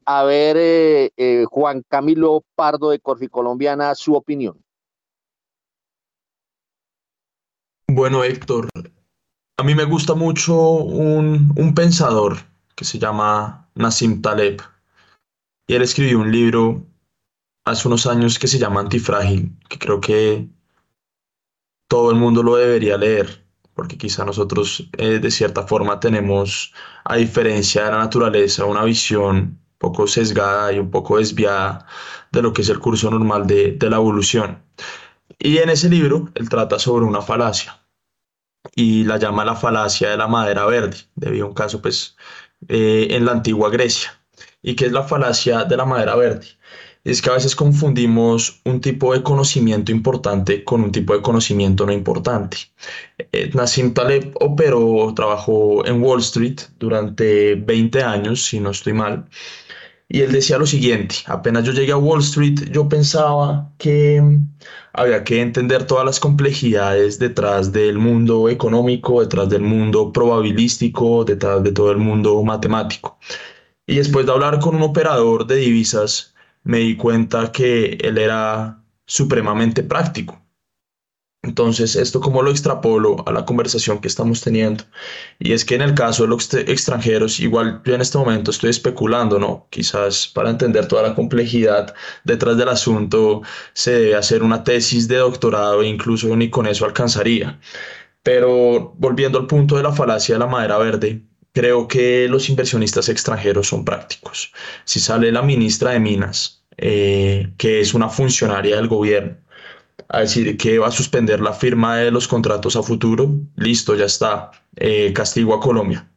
a 0.07 0.25
ver, 0.25 1.13
Juan 1.47 1.83
Camilo 1.89 2.45
Pardo 2.55 2.91
de 2.91 3.01
Corfi 3.01 3.29
Colombiana, 3.29 3.95
su 3.95 4.15
opinión. 4.15 4.63
Bueno, 7.91 8.23
Héctor, 8.23 8.69
a 9.57 9.63
mí 9.65 9.75
me 9.75 9.85
gusta 9.85 10.15
mucho 10.15 10.57
un, 10.61 11.53
un 11.57 11.75
pensador 11.75 12.37
que 12.77 12.85
se 12.85 12.99
llama 12.99 13.69
Nassim 13.75 14.23
Taleb. 14.23 14.61
Y 15.67 15.75
él 15.75 15.83
escribió 15.83 16.21
un 16.21 16.31
libro 16.31 16.87
hace 17.65 17.89
unos 17.89 18.07
años 18.07 18.39
que 18.39 18.47
se 18.47 18.59
llama 18.59 18.81
Antifrágil, 18.81 19.51
que 19.69 19.79
creo 19.79 20.01
que 20.01 20.49
todo 21.89 22.11
el 22.11 22.17
mundo 22.17 22.43
lo 22.43 22.57
debería 22.57 22.97
leer, 22.97 23.48
porque 23.79 23.97
quizá 23.97 24.25
nosotros 24.25 24.91
eh, 24.99 25.21
de 25.21 25.31
cierta 25.31 25.63
forma 25.63 26.01
tenemos, 26.01 26.73
a 27.05 27.15
diferencia 27.15 27.85
de 27.85 27.93
la 27.93 27.99
naturaleza, 27.99 28.65
una 28.65 28.83
visión 28.83 29.57
poco 29.79 30.09
sesgada 30.09 30.73
y 30.73 30.81
un 30.81 30.91
poco 30.91 31.19
desviada 31.19 31.87
de 32.33 32.43
lo 32.43 32.53
que 32.53 32.63
es 32.63 32.71
el 32.71 32.81
curso 32.81 33.09
normal 33.09 33.47
de, 33.47 33.71
de 33.75 33.89
la 33.89 33.99
evolución. 33.99 34.61
Y 35.39 35.59
en 35.59 35.71
ese 35.71 35.89
libro 35.89 36.29
él 36.35 36.49
trata 36.49 36.77
sobre 36.81 37.05
una 37.05 37.23
falacia 37.23 37.81
y 38.75 39.05
la 39.05 39.17
llama 39.17 39.45
la 39.45 39.55
falacia 39.55 40.11
de 40.11 40.17
la 40.17 40.27
madera 40.27 40.67
verde, 40.67 40.97
debido 41.15 41.47
a 41.47 41.49
un 41.51 41.55
caso 41.55 41.81
pues 41.81 42.17
eh, 42.67 43.07
en 43.11 43.27
la 43.27 43.31
antigua 43.31 43.71
Grecia. 43.71 44.11
¿Y 44.61 44.75
qué 44.75 44.87
es 44.87 44.93
la 44.93 45.05
falacia 45.05 45.63
de 45.63 45.77
la 45.77 45.85
madera 45.85 46.17
verde? 46.17 46.49
Es 47.09 47.23
que 47.23 47.31
a 47.31 47.33
veces 47.33 47.57
confundimos 47.57 48.61
un 48.67 48.83
tipo 48.83 49.15
de 49.15 49.23
conocimiento 49.23 49.91
importante 49.91 50.63
con 50.63 50.83
un 50.83 50.93
tipo 50.93 51.15
de 51.15 51.23
conocimiento 51.23 51.87
no 51.87 51.93
importante. 51.93 52.59
Eh, 53.33 53.51
Nassim 53.55 53.95
Taleb 53.95 54.33
operó, 54.41 55.15
trabajó 55.17 55.87
en 55.87 56.03
Wall 56.03 56.21
Street 56.21 56.61
durante 56.79 57.55
20 57.55 58.03
años, 58.03 58.45
si 58.45 58.61
no 58.61 58.73
estoy 58.73 58.93
mal, 58.93 59.27
y 60.07 60.21
él 60.21 60.33
decía 60.33 60.59
lo 60.59 60.67
siguiente, 60.67 61.15
apenas 61.25 61.65
yo 61.65 61.73
llegué 61.73 61.93
a 61.93 61.97
Wall 61.97 62.21
Street, 62.21 62.71
yo 62.73 62.91
pensaba 62.91 63.73
que 63.79 64.23
había 64.93 65.25
que 65.25 65.41
entender 65.41 65.87
todas 65.87 66.05
las 66.05 66.21
complejidades 66.21 67.19
detrás 67.19 67.73
del 67.73 67.97
mundo 67.99 68.51
económico, 68.51 69.23
detrás 69.23 69.49
del 69.49 69.63
mundo 69.63 70.13
probabilístico, 70.13 71.25
detrás 71.25 71.63
de 71.63 71.73
todo 71.73 71.91
el 71.91 71.99
mundo 71.99 72.43
matemático. 72.43 73.19
Y 73.87 73.97
después 73.97 74.27
de 74.27 74.33
hablar 74.33 74.61
con 74.61 74.77
un 74.77 74.83
operador 74.83 75.47
de 75.47 75.57
divisas, 75.57 76.35
me 76.69 76.81
di 76.81 76.97
cuenta 76.97 77.51
que 77.51 77.97
él 78.03 78.19
era 78.19 78.85
supremamente 79.07 79.83
práctico. 79.83 80.39
Entonces, 81.43 81.97
esto 81.97 82.21
como 82.21 82.43
lo 82.43 82.51
extrapolo 82.51 83.25
a 83.27 83.33
la 83.33 83.47
conversación 83.47 84.01
que 84.01 84.09
estamos 84.09 84.43
teniendo. 84.43 84.85
Y 85.39 85.53
es 85.53 85.65
que 85.65 85.77
en 85.77 85.81
el 85.81 85.95
caso 85.95 86.25
de 86.25 86.29
los 86.29 86.53
extranjeros, 86.53 87.41
igual 87.41 87.81
yo 87.87 87.95
en 87.95 88.03
este 88.03 88.19
momento 88.19 88.51
estoy 88.51 88.69
especulando, 88.69 89.39
¿no? 89.39 89.67
Quizás 89.71 90.29
para 90.29 90.51
entender 90.51 90.87
toda 90.89 91.03
la 91.05 91.15
complejidad 91.15 91.95
detrás 92.25 92.59
del 92.59 92.69
asunto 92.69 93.41
se 93.73 93.93
debe 93.93 94.17
hacer 94.17 94.43
una 94.43 94.63
tesis 94.63 95.09
de 95.09 95.17
doctorado 95.17 95.81
e 95.83 95.89
incluso 95.89 96.37
ni 96.37 96.51
con 96.51 96.67
eso 96.67 96.85
alcanzaría. 96.85 97.59
Pero 98.23 98.93
volviendo 98.99 99.39
al 99.39 99.47
punto 99.47 99.79
de 99.79 99.85
la 99.85 99.93
falacia 99.93 100.35
de 100.35 100.41
la 100.41 100.47
madera 100.47 100.77
verde, 100.77 101.23
creo 101.53 101.89
que 101.89 102.29
los 102.29 102.51
inversionistas 102.51 103.09
extranjeros 103.09 103.69
son 103.69 103.87
prácticos. 103.87 104.53
Si 104.85 105.01
sale 105.01 105.33
la 105.33 105.43
ministra 105.43 105.93
de 105.93 106.01
Minas, 106.01 106.58
eh, 106.79 107.53
que 107.59 107.81
es 107.81 107.95
una 107.95 108.09
funcionaria 108.09 108.77
del 108.77 108.89
gobierno, 108.89 109.37
a 110.09 110.21
decir 110.21 110.57
que 110.57 110.79
va 110.79 110.89
a 110.89 110.93
suspender 110.93 111.41
la 111.41 111.53
firma 111.53 111.97
de 111.97 112.11
los 112.11 112.29
contratos 112.29 112.77
a 112.77 112.83
futuro, 112.83 113.31
listo, 113.57 113.95
ya 113.97 114.07
está, 114.07 114.53
eh, 114.77 115.13
castigo 115.13 115.55
a 115.55 115.61
Colombia. 115.61 116.09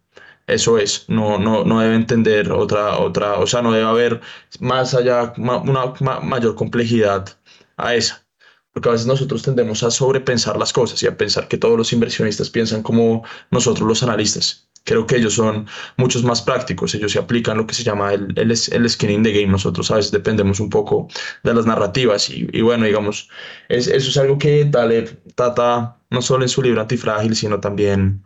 Eso 0.47 0.77
es, 0.77 1.05
no, 1.07 1.38
no, 1.39 1.63
no 1.65 1.79
debe 1.79 1.95
entender 1.95 2.51
otra, 2.51 2.99
otra, 2.99 3.35
o 3.39 3.47
sea, 3.47 3.61
no 3.61 3.71
debe 3.71 3.85
haber 3.88 4.21
más 4.59 4.93
allá, 4.93 5.33
una 5.38 5.93
mayor 6.21 6.55
complejidad 6.55 7.29
a 7.77 7.95
esa. 7.95 8.25
Porque 8.73 8.89
a 8.89 8.91
veces 8.93 9.07
nosotros 9.07 9.43
tendemos 9.43 9.83
a 9.83 9.91
sobrepensar 9.91 10.57
las 10.57 10.73
cosas 10.73 11.01
y 11.03 11.07
a 11.07 11.17
pensar 11.17 11.47
que 11.47 11.57
todos 11.57 11.77
los 11.77 11.91
inversionistas 11.93 12.49
piensan 12.49 12.83
como 12.83 13.23
nosotros 13.51 13.88
los 13.88 14.03
analistas 14.03 14.70
creo 14.83 15.05
que 15.05 15.17
ellos 15.17 15.33
son 15.33 15.67
muchos 15.97 16.23
más 16.23 16.41
prácticos, 16.41 16.95
ellos 16.95 17.11
se 17.11 17.19
aplican 17.19 17.57
lo 17.57 17.67
que 17.67 17.73
se 17.73 17.83
llama 17.83 18.13
el, 18.13 18.33
el, 18.35 18.51
el 18.51 18.89
skin 18.89 19.23
the 19.23 19.31
game, 19.31 19.47
nosotros 19.47 19.91
a 19.91 19.97
veces 19.97 20.11
dependemos 20.11 20.59
un 20.59 20.69
poco 20.69 21.07
de 21.43 21.53
las 21.53 21.65
narrativas 21.65 22.29
y, 22.29 22.47
y 22.51 22.61
bueno, 22.61 22.85
digamos, 22.85 23.29
es, 23.69 23.87
eso 23.87 24.09
es 24.09 24.17
algo 24.17 24.37
que 24.37 24.65
Taleb 24.65 25.19
trata 25.35 25.97
no 26.09 26.21
solo 26.21 26.43
en 26.43 26.49
su 26.49 26.61
libro 26.61 26.81
Antifrágil, 26.81 27.35
sino 27.35 27.59
también 27.59 28.23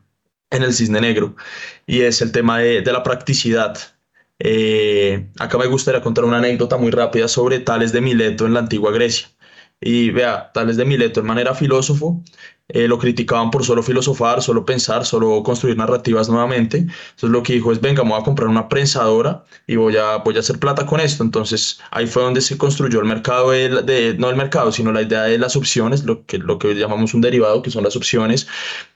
en 0.52 0.64
el 0.64 0.74
Cisne 0.74 1.02
Negro, 1.02 1.36
y 1.86 2.02
es 2.02 2.22
el 2.22 2.32
tema 2.32 2.60
de, 2.60 2.82
de 2.82 2.92
la 2.94 3.04
practicidad. 3.04 3.78
Eh, 4.40 5.30
acá 5.40 5.58
me 5.58 5.66
gustaría 5.66 6.02
contar 6.02 6.26
una 6.26 6.38
anécdota 6.40 6.78
muy 6.78 6.92
rápida 6.92 7.28
sobre 7.28 7.60
Tales 7.60 7.94
de 7.94 8.02
Mileto 8.02 8.46
en 8.46 8.54
la 8.54 8.60
antigua 8.60 8.92
Grecia. 8.92 9.28
Y 9.82 10.10
vea, 10.12 10.52
Tales 10.54 10.78
de 10.78 10.86
Mileto, 10.86 11.20
en 11.20 11.26
manera 11.28 11.54
filósofo, 11.54 12.24
eh, 12.68 12.88
lo 12.88 12.98
criticaban 12.98 13.52
por 13.52 13.64
solo 13.64 13.84
filosofar, 13.84 14.42
solo 14.42 14.66
pensar, 14.66 15.06
solo 15.06 15.44
construir 15.44 15.78
narrativas 15.78 16.30
nuevamente. 16.30 16.78
Entonces 16.80 17.30
lo 17.30 17.44
que 17.44 17.54
dijo 17.54 17.72
es, 17.72 17.80
venga, 17.80 18.02
voy 18.02 18.20
a 18.20 18.24
comprar 18.24 18.48
una 18.48 18.68
prensadora 18.70 19.44
y 19.68 19.76
voy 19.76 19.98
a, 19.98 20.18
voy 20.18 20.36
a 20.38 20.40
hacer 20.40 20.60
plata 20.60 20.86
con 20.86 21.00
esto. 21.00 21.24
Entonces 21.24 21.80
ahí 21.92 22.08
fue 22.08 22.24
donde 22.24 22.42
se 22.42 22.58
construyó 22.58 23.00
el 23.00 23.06
mercado, 23.06 23.52
de, 23.52 24.16
no 24.18 24.30
el 24.30 24.36
mercado, 24.36 24.72
sino 24.72 24.92
la 24.92 25.04
idea 25.04 25.24
de 25.24 25.38
las 25.38 25.56
opciones, 25.56 26.06
lo 26.06 26.26
que, 26.26 26.40
lo 26.40 26.58
que 26.58 26.74
llamamos 26.74 27.14
un 27.14 27.22
derivado, 27.22 27.62
que 27.62 27.70
son 27.70 27.84
las 27.84 27.96
opciones. 27.96 28.48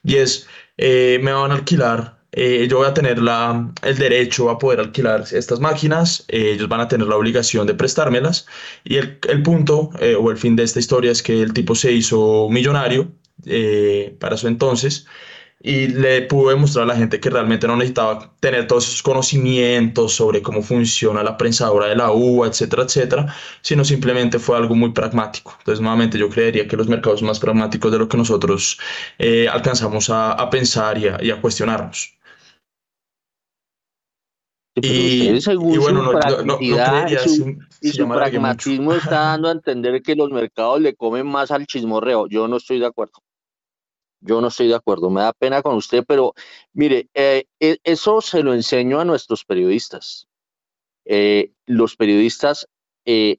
Y 0.02 0.16
es, 0.16 0.48
eh, 0.76 1.20
me 1.22 1.32
van 1.32 1.52
a 1.52 1.54
alquilar 1.54 2.19
eh, 2.32 2.66
yo 2.68 2.78
voy 2.78 2.86
a 2.86 2.94
tener 2.94 3.20
la, 3.20 3.72
el 3.82 3.98
derecho 3.98 4.50
a 4.50 4.58
poder 4.58 4.80
alquilar 4.80 5.24
estas 5.32 5.60
máquinas, 5.60 6.24
ellos 6.28 6.68
van 6.68 6.80
a 6.80 6.88
tener 6.88 7.06
la 7.06 7.16
obligación 7.16 7.66
de 7.66 7.74
prestármelas 7.74 8.46
y 8.84 8.96
el, 8.96 9.18
el 9.28 9.42
punto 9.42 9.90
o 10.18 10.30
el 10.30 10.36
fin 10.36 10.56
de 10.56 10.62
esta 10.62 10.78
historia 10.78 11.10
es 11.10 11.22
que 11.22 11.42
el 11.42 11.52
tipo 11.52 11.74
se 11.74 11.92
hizo 11.92 12.48
millonario 12.50 13.12
eh, 13.46 14.16
para 14.18 14.36
su 14.36 14.48
entonces 14.48 15.06
y 15.62 15.88
le 15.88 16.22
pude 16.22 16.54
demostrar 16.54 16.84
a 16.84 16.88
la 16.88 16.96
gente 16.96 17.20
que 17.20 17.30
realmente 17.30 17.66
no 17.66 17.76
necesitaba 17.76 18.34
tener 18.40 18.66
todos 18.66 18.88
esos 18.88 19.02
conocimientos 19.02 20.14
sobre 20.14 20.42
cómo 20.42 20.62
funciona 20.62 21.22
la 21.22 21.36
prensadora 21.36 21.86
de 21.86 21.96
la 21.96 22.12
uva, 22.12 22.46
etcétera, 22.48 22.84
etcétera, 22.84 23.34
sino 23.62 23.84
simplemente 23.84 24.38
fue 24.38 24.56
algo 24.56 24.74
muy 24.74 24.92
pragmático. 24.92 25.54
Entonces, 25.58 25.80
nuevamente, 25.82 26.18
yo 26.18 26.30
creería 26.30 26.66
que 26.66 26.76
los 26.76 26.88
mercados 26.88 27.22
más 27.22 27.38
pragmáticos 27.40 27.92
de 27.92 27.98
lo 27.98 28.08
que 28.08 28.16
nosotros 28.16 28.78
eh, 29.18 29.48
alcanzamos 29.48 30.08
a, 30.10 30.32
a, 30.32 30.48
pensar 30.50 30.96
y 30.98 31.08
a, 31.08 31.18
y 31.22 31.30
a 31.30 31.40
cuestionarnos. 31.40 32.14
Y, 34.82 35.28
y, 35.28 35.78
bueno, 35.78 36.02
no, 36.02 36.12
no, 36.12 36.42
no 36.44 36.58
su, 36.58 37.28
si, 37.28 37.58
y 37.80 37.90
su 37.90 38.08
pragmatismo 38.08 38.94
está 38.94 39.10
dando 39.32 39.48
a 39.48 39.52
entender 39.52 40.02
que 40.02 40.14
los 40.14 40.30
mercados 40.30 40.80
le 40.80 40.94
comen 40.94 41.26
más 41.26 41.50
al 41.50 41.66
chismorreo. 41.66 42.26
Yo 42.28 42.48
no 42.48 42.56
estoy 42.56 42.78
de 42.78 42.86
acuerdo. 42.86 43.20
Yo 44.20 44.40
no 44.40 44.48
estoy 44.48 44.68
de 44.68 44.74
acuerdo, 44.74 45.08
me 45.08 45.22
da 45.22 45.32
pena 45.32 45.62
con 45.62 45.76
usted, 45.76 46.04
pero 46.06 46.34
mire, 46.74 47.08
eh, 47.14 47.44
e, 47.58 47.78
eso 47.84 48.20
se 48.20 48.42
lo 48.42 48.52
enseño 48.52 49.00
a 49.00 49.04
nuestros 49.04 49.44
periodistas. 49.46 50.28
Eh, 51.06 51.52
los 51.64 51.96
periodistas, 51.96 52.68
eh, 53.06 53.38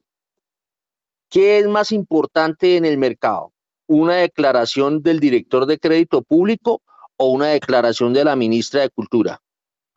¿qué 1.30 1.58
es 1.58 1.68
más 1.68 1.92
importante 1.92 2.76
en 2.76 2.84
el 2.84 2.98
mercado? 2.98 3.52
¿Una 3.86 4.16
declaración 4.16 5.02
del 5.02 5.20
director 5.20 5.66
de 5.66 5.78
crédito 5.78 6.22
público 6.22 6.82
o 7.16 7.26
una 7.30 7.46
declaración 7.48 8.12
de 8.12 8.24
la 8.24 8.34
ministra 8.34 8.82
de 8.82 8.90
Cultura? 8.90 9.40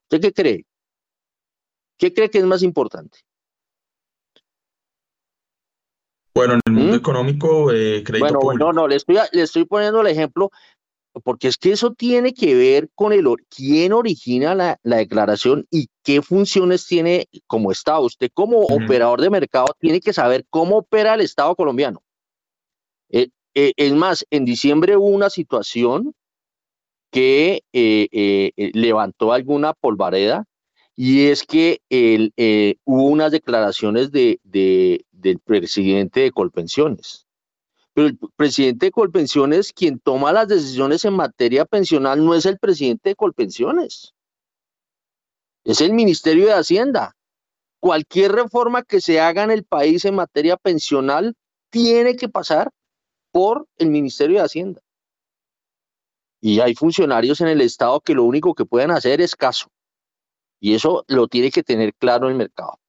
¿Usted 0.04 0.22
qué 0.22 0.34
cree? 0.34 0.66
¿Qué 1.98 2.14
cree 2.14 2.30
que 2.30 2.40
es 2.40 2.46
más 2.46 2.64
importante? 2.64 3.20
Bueno, 6.34 6.56
en 6.56 6.62
el 6.66 6.74
mundo 6.74 6.94
¿Mm? 6.94 6.98
económico, 6.98 7.72
eh, 7.72 8.04
crédito 8.04 8.26
bueno, 8.26 8.40
público. 8.40 8.66
no, 8.66 8.74
no, 8.74 8.88
le 8.88 8.96
estoy, 8.96 9.18
le 9.32 9.42
estoy 9.42 9.66
poniendo 9.66 10.02
el 10.02 10.08
ejemplo 10.08 10.52
porque 11.24 11.48
es 11.48 11.58
que 11.58 11.72
eso 11.72 11.94
tiene 11.94 12.34
que 12.34 12.56
ver 12.56 12.90
con 12.94 13.14
el 13.14 13.26
quién 13.50 13.94
origina 13.94 14.54
la, 14.54 14.80
la 14.84 14.98
declaración 14.98 15.66
y 15.72 15.88
qué 16.04 16.22
funciones 16.22 16.86
tiene 16.86 17.28
como 17.48 17.72
Estado. 17.72 18.02
Usted 18.02 18.30
como 18.34 18.60
uh 18.60 18.68
-huh. 18.68 18.86
operador 18.86 19.22
de 19.22 19.30
mercado 19.30 19.68
tiene 19.80 20.02
que 20.02 20.14
saber 20.14 20.46
cómo 20.50 20.78
opera 20.80 21.14
el 21.14 21.22
Estado 21.22 21.56
colombiano. 21.56 22.02
Eh, 23.10 23.30
eh, 23.54 23.72
es 23.78 23.94
más, 23.94 24.26
en 24.30 24.44
diciembre 24.44 24.98
hubo 24.98 25.08
una 25.08 25.30
situación 25.30 26.14
que 27.12 27.64
eh, 27.72 28.10
eh, 28.12 28.72
levantó 28.74 29.32
alguna 29.32 29.74
polvareda 29.74 30.46
y 30.96 31.28
es 31.28 31.44
que 31.44 31.82
eh, 31.90 32.76
hubo 32.86 33.04
unas 33.08 33.32
declaraciones 33.32 34.12
de, 34.12 34.40
de, 34.44 35.06
del 35.12 35.40
presidente 35.40 36.22
de 36.22 36.32
Colpensiones 36.32 37.26
pero 37.96 38.10
el 38.10 38.18
presidente 38.36 38.88
de 38.88 38.92
Colpensiones, 38.92 39.72
quien 39.72 40.00
toma 40.00 40.34
las 40.34 40.50
decisiones 40.50 41.06
en 41.06 41.14
materia 41.14 41.64
pensional, 41.64 42.24
no 42.24 42.36
es 42.36 42.46
el 42.46 42.60
presidente 42.60 43.10
de 43.10 43.16
Colpensiones, 43.16 44.14
es 45.64 45.80
el 45.80 45.94
Ministerio 45.94 46.48
de 46.48 46.54
Hacienda. 46.54 47.16
cualquier 47.80 48.34
reforma 48.34 48.84
que 48.84 49.00
se 49.00 49.22
haga 49.22 49.44
en 49.44 49.52
el 49.52 49.64
país 49.64 50.04
en 50.06 50.16
materia 50.16 50.58
pensional 50.58 51.36
tiene 51.70 52.16
que 52.18 52.28
pasar 52.28 52.70
por 53.32 53.66
el 53.78 53.90
Ministerio 53.90 54.40
de 54.40 54.44
Hacienda. 54.44 54.82
Y 56.42 56.60
hay 56.60 56.76
funcionarios 56.76 57.40
en 57.42 57.48
el 57.48 57.62
Estado 57.62 58.02
que 58.02 58.14
lo 58.14 58.24
único 58.24 58.56
que 58.56 58.66
pueden 58.66 58.92
hacer 58.92 59.22
es 59.22 59.36
caso. 59.36 59.68
Y 60.60 60.74
eso 60.74 61.04
lo 61.08 61.28
tiene 61.28 61.52
que 61.52 61.64
tener 61.64 61.94
claro 61.94 62.30
el 62.30 62.36
mercado. 62.36 62.80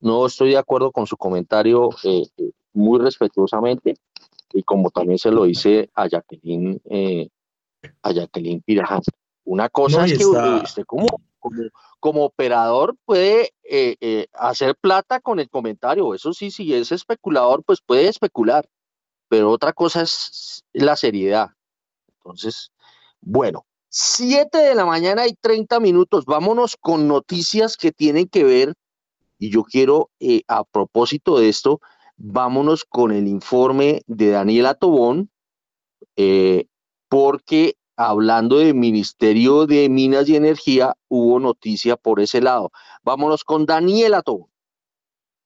No 0.00 0.26
estoy 0.26 0.50
de 0.50 0.58
acuerdo 0.58 0.92
con 0.92 1.06
su 1.06 1.16
comentario 1.16 1.90
eh, 2.04 2.26
eh, 2.38 2.50
muy 2.72 2.98
respetuosamente 2.98 3.96
y 4.52 4.62
como 4.62 4.90
también 4.90 5.18
se 5.18 5.30
lo 5.30 5.46
hice 5.46 5.90
a 5.94 6.08
Jacqueline, 6.08 6.80
eh, 6.86 7.28
a 8.02 8.12
Jacqueline 8.12 8.62
Piraján. 8.62 9.02
Una 9.44 9.68
cosa 9.68 10.06
es 10.06 10.18
que 10.18 10.24
usted 10.26 10.84
como, 10.86 11.06
como, 11.98 12.24
operador 12.24 12.96
puede 13.04 13.52
hacer 14.32 14.74
plata 14.76 15.20
con 15.20 15.40
el 15.40 15.48
comentario. 15.48 16.14
Eso 16.14 16.32
sí, 16.32 16.50
si 16.50 16.74
es 16.74 16.92
especulador, 16.92 17.62
pues 17.64 17.80
puede 17.80 18.08
especular. 18.08 18.68
Pero 19.28 19.50
otra 19.50 19.72
cosa 19.72 20.02
es 20.02 20.64
la 20.72 20.96
seriedad. 20.96 21.50
Entonces, 22.08 22.72
bueno, 23.20 23.64
7 23.90 24.56
de 24.58 24.74
la 24.74 24.86
mañana 24.86 25.26
y 25.26 25.34
30 25.34 25.80
minutos. 25.80 26.24
Vámonos 26.24 26.76
con 26.80 27.08
noticias 27.08 27.76
que 27.76 27.92
tienen 27.92 28.28
que 28.28 28.44
ver 28.44 28.74
y 29.38 29.50
yo 29.50 29.64
quiero, 29.64 30.10
eh, 30.20 30.42
a 30.48 30.64
propósito 30.64 31.38
de 31.38 31.48
esto, 31.48 31.80
vámonos 32.16 32.84
con 32.84 33.10
el 33.10 33.26
informe 33.26 34.02
de 34.06 34.30
Daniela 34.30 34.74
Tobón, 34.74 35.30
eh, 36.16 36.66
porque 37.08 37.74
hablando 37.96 38.58
del 38.58 38.74
Ministerio 38.74 39.66
de 39.66 39.88
Minas 39.88 40.28
y 40.28 40.36
Energía, 40.36 40.94
hubo 41.08 41.40
noticia 41.40 41.96
por 41.96 42.20
ese 42.20 42.40
lado. 42.40 42.70
Vámonos 43.02 43.42
con 43.42 43.66
Daniela 43.66 44.22
Tobón. 44.22 44.50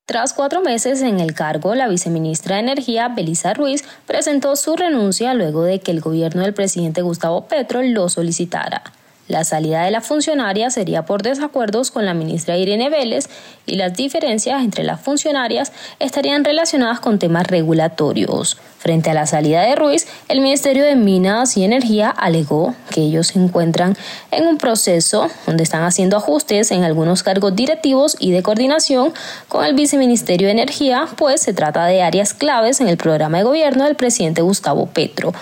Tras 0.06 0.34
cuatro 0.34 0.60
meses 0.60 1.00
en 1.00 1.18
el 1.18 1.32
cargo, 1.32 1.74
la 1.74 1.88
viceministra 1.88 2.56
de 2.56 2.60
Energía, 2.60 3.08
Belisa 3.08 3.54
Ruiz, 3.54 3.84
presentó 4.06 4.54
su 4.54 4.76
renuncia 4.76 5.32
luego 5.32 5.62
de 5.62 5.80
que 5.80 5.92
el 5.92 6.02
gobierno 6.02 6.42
del 6.42 6.52
presidente 6.52 7.00
Gustavo 7.00 7.46
Petro 7.48 7.80
lo 7.82 8.10
solicitara. 8.10 8.82
La 9.26 9.42
salida 9.44 9.84
de 9.84 9.90
la 9.90 10.02
funcionaria 10.02 10.68
sería 10.68 11.06
por 11.06 11.22
desacuerdos 11.22 11.90
con 11.90 12.04
la 12.04 12.12
ministra 12.12 12.58
Irene 12.58 12.90
Vélez 12.90 13.30
y 13.64 13.76
las 13.76 13.94
diferencias 13.94 14.62
entre 14.62 14.84
las 14.84 15.00
funcionarias 15.00 15.72
estarían 15.98 16.44
relacionadas 16.44 17.00
con 17.00 17.18
temas 17.18 17.46
regulatorios. 17.46 18.58
Frente 18.78 19.08
a 19.08 19.14
la 19.14 19.26
salida 19.26 19.62
de 19.62 19.76
Ruiz, 19.76 20.06
el 20.28 20.42
Ministerio 20.42 20.84
de 20.84 20.94
Minas 20.94 21.56
y 21.56 21.64
Energía 21.64 22.10
alegó 22.10 22.74
que 22.90 23.00
ellos 23.00 23.28
se 23.28 23.38
encuentran 23.38 23.96
en 24.30 24.46
un 24.46 24.58
proceso 24.58 25.30
donde 25.46 25.62
están 25.62 25.84
haciendo 25.84 26.18
ajustes 26.18 26.70
en 26.70 26.84
algunos 26.84 27.22
cargos 27.22 27.56
directivos 27.56 28.18
y 28.20 28.30
de 28.30 28.42
coordinación 28.42 29.14
con 29.48 29.64
el 29.64 29.72
Viceministerio 29.72 30.48
de 30.48 30.52
Energía, 30.52 31.06
pues 31.16 31.40
se 31.40 31.54
trata 31.54 31.86
de 31.86 32.02
áreas 32.02 32.34
claves 32.34 32.82
en 32.82 32.88
el 32.88 32.98
programa 32.98 33.38
de 33.38 33.44
gobierno 33.44 33.84
del 33.84 33.96
presidente 33.96 34.42
Gustavo 34.42 34.84
Petro. 34.84 35.32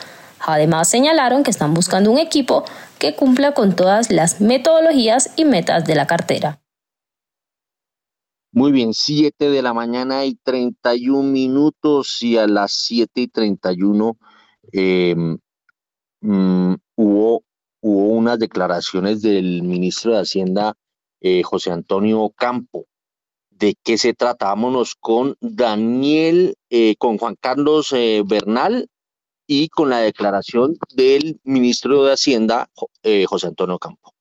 Además, 0.44 0.88
señalaron 0.88 1.44
que 1.44 1.50
están 1.50 1.72
buscando 1.72 2.10
un 2.10 2.18
equipo 2.18 2.64
que 3.02 3.16
cumpla 3.16 3.52
con 3.52 3.74
todas 3.74 4.12
las 4.12 4.40
metodologías 4.40 5.34
y 5.36 5.44
metas 5.44 5.84
de 5.84 5.96
la 5.96 6.06
cartera. 6.06 6.62
Muy 8.52 8.70
bien, 8.70 8.94
7 8.94 9.50
de 9.50 9.60
la 9.60 9.74
mañana 9.74 10.24
y 10.24 10.36
31 10.36 11.24
minutos 11.24 12.22
y 12.22 12.36
a 12.36 12.46
las 12.46 12.70
7 12.72 13.22
y 13.22 13.26
31 13.26 14.16
em, 14.70 15.36
mm, 16.20 16.74
hubo, 16.94 17.42
hubo 17.80 18.06
unas 18.10 18.38
declaraciones 18.38 19.20
del 19.20 19.64
ministro 19.64 20.12
de 20.12 20.20
Hacienda, 20.20 20.74
eh, 21.20 21.42
José 21.42 21.72
Antonio 21.72 22.32
Campo. 22.36 22.84
¿De 23.50 23.74
qué 23.82 23.98
se 23.98 24.14
tratábamos 24.14 24.94
con 24.94 25.34
Daniel, 25.40 26.54
eh, 26.70 26.94
con 26.98 27.18
Juan 27.18 27.34
Carlos 27.40 27.92
eh, 27.92 28.22
Bernal 28.24 28.88
y 29.52 29.68
con 29.68 29.90
la 29.90 29.98
declaración 29.98 30.76
del 30.94 31.38
ministro 31.44 32.04
de 32.04 32.12
Hacienda, 32.14 32.70
eh, 33.02 33.26
José 33.26 33.48
Antonio 33.48 33.78
Campo. 33.78 34.14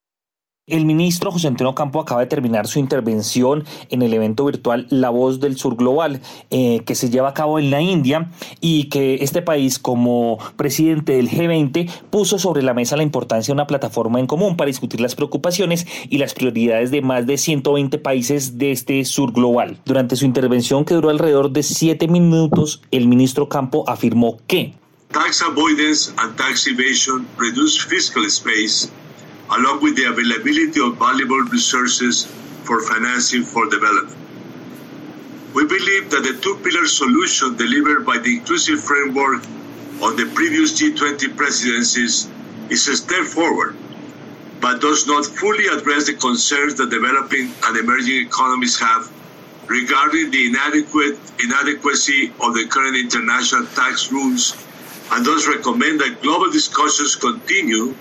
El 0.67 0.85
ministro 0.85 1.31
José 1.31 1.47
Antonio 1.47 1.73
Campo 1.73 1.99
acaba 1.99 2.19
de 2.19 2.27
terminar 2.27 2.67
su 2.67 2.79
intervención 2.79 3.63
en 3.89 4.01
el 4.01 4.13
evento 4.13 4.45
virtual 4.45 4.87
La 4.89 5.09
Voz 5.09 5.39
del 5.39 5.57
Sur 5.57 5.75
Global, 5.75 6.21
eh, 6.49 6.81
que 6.85 6.95
se 6.95 7.09
lleva 7.09 7.29
a 7.29 7.33
cabo 7.33 7.59
en 7.59 7.71
la 7.71 7.81
India 7.81 8.29
y 8.59 8.85
que 8.85 9.15
este 9.15 9.41
país, 9.41 9.79
como 9.79 10.37
presidente 10.57 11.13
del 11.13 11.29
G20, 11.29 11.89
puso 12.09 12.37
sobre 12.37 12.61
la 12.61 12.73
mesa 12.73 12.97
la 12.97 13.03
importancia 13.03 13.53
de 13.53 13.55
una 13.55 13.67
plataforma 13.67 14.19
en 14.19 14.27
común 14.27 14.55
para 14.55 14.67
discutir 14.67 14.99
las 15.01 15.15
preocupaciones 15.15 15.87
y 16.09 16.17
las 16.19 16.33
prioridades 16.33 16.91
de 16.91 17.01
más 17.01 17.25
de 17.25 17.37
120 17.37 17.97
países 17.97 18.57
de 18.57 18.71
este 18.71 19.03
sur 19.05 19.31
global. 19.31 19.77
Durante 19.85 20.15
su 20.15 20.25
intervención, 20.25 20.85
que 20.85 20.93
duró 20.93 21.09
alrededor 21.09 21.51
de 21.51 21.63
siete 21.63 22.07
minutos, 22.07 22.81
el 22.91 23.07
ministro 23.07 23.49
Campo 23.49 23.83
afirmó 23.87 24.37
que 24.45 24.73
Tax 25.13 25.41
avoidance 25.41 26.07
and 26.17 26.38
tax 26.38 26.67
evasion 26.67 27.27
reduce 27.35 27.83
fiscal 27.83 28.29
space, 28.29 28.89
along 29.49 29.83
with 29.83 29.97
the 29.97 30.05
availability 30.05 30.79
of 30.79 30.97
valuable 30.97 31.41
resources 31.51 32.25
for 32.63 32.81
financing 32.88 33.43
for 33.43 33.69
development. 33.69 34.17
We 35.53 35.65
believe 35.65 36.09
that 36.11 36.23
the 36.23 36.39
two 36.39 36.55
pillar 36.63 36.88
solution 36.88 37.57
delivered 37.57 38.05
by 38.05 38.19
the 38.19 38.38
inclusive 38.38 38.81
framework 38.81 39.43
on 40.01 40.15
the 40.15 40.31
previous 40.33 40.79
G20 40.79 41.35
presidencies 41.35 42.29
is 42.69 42.88
a 42.88 42.95
step 42.95 43.25
forward, 43.25 43.75
but 44.61 44.79
does 44.79 45.07
not 45.07 45.25
fully 45.25 45.67
address 45.67 46.07
the 46.07 46.13
concerns 46.13 46.75
that 46.75 46.89
developing 46.89 47.51
and 47.65 47.77
emerging 47.77 48.25
economies 48.27 48.79
have 48.79 49.11
regarding 49.67 50.31
the 50.31 50.47
inadequate 50.47 51.19
inadequacy 51.43 52.31
of 52.39 52.53
the 52.53 52.65
current 52.67 52.95
international 52.95 53.65
tax 53.75 54.09
rules 54.09 54.55
and 55.11 55.25
thus 55.25 55.47
recommend 55.47 56.01
that 56.01 56.21
global 56.21 56.51
discussions 56.51 57.15
continue 57.15 57.95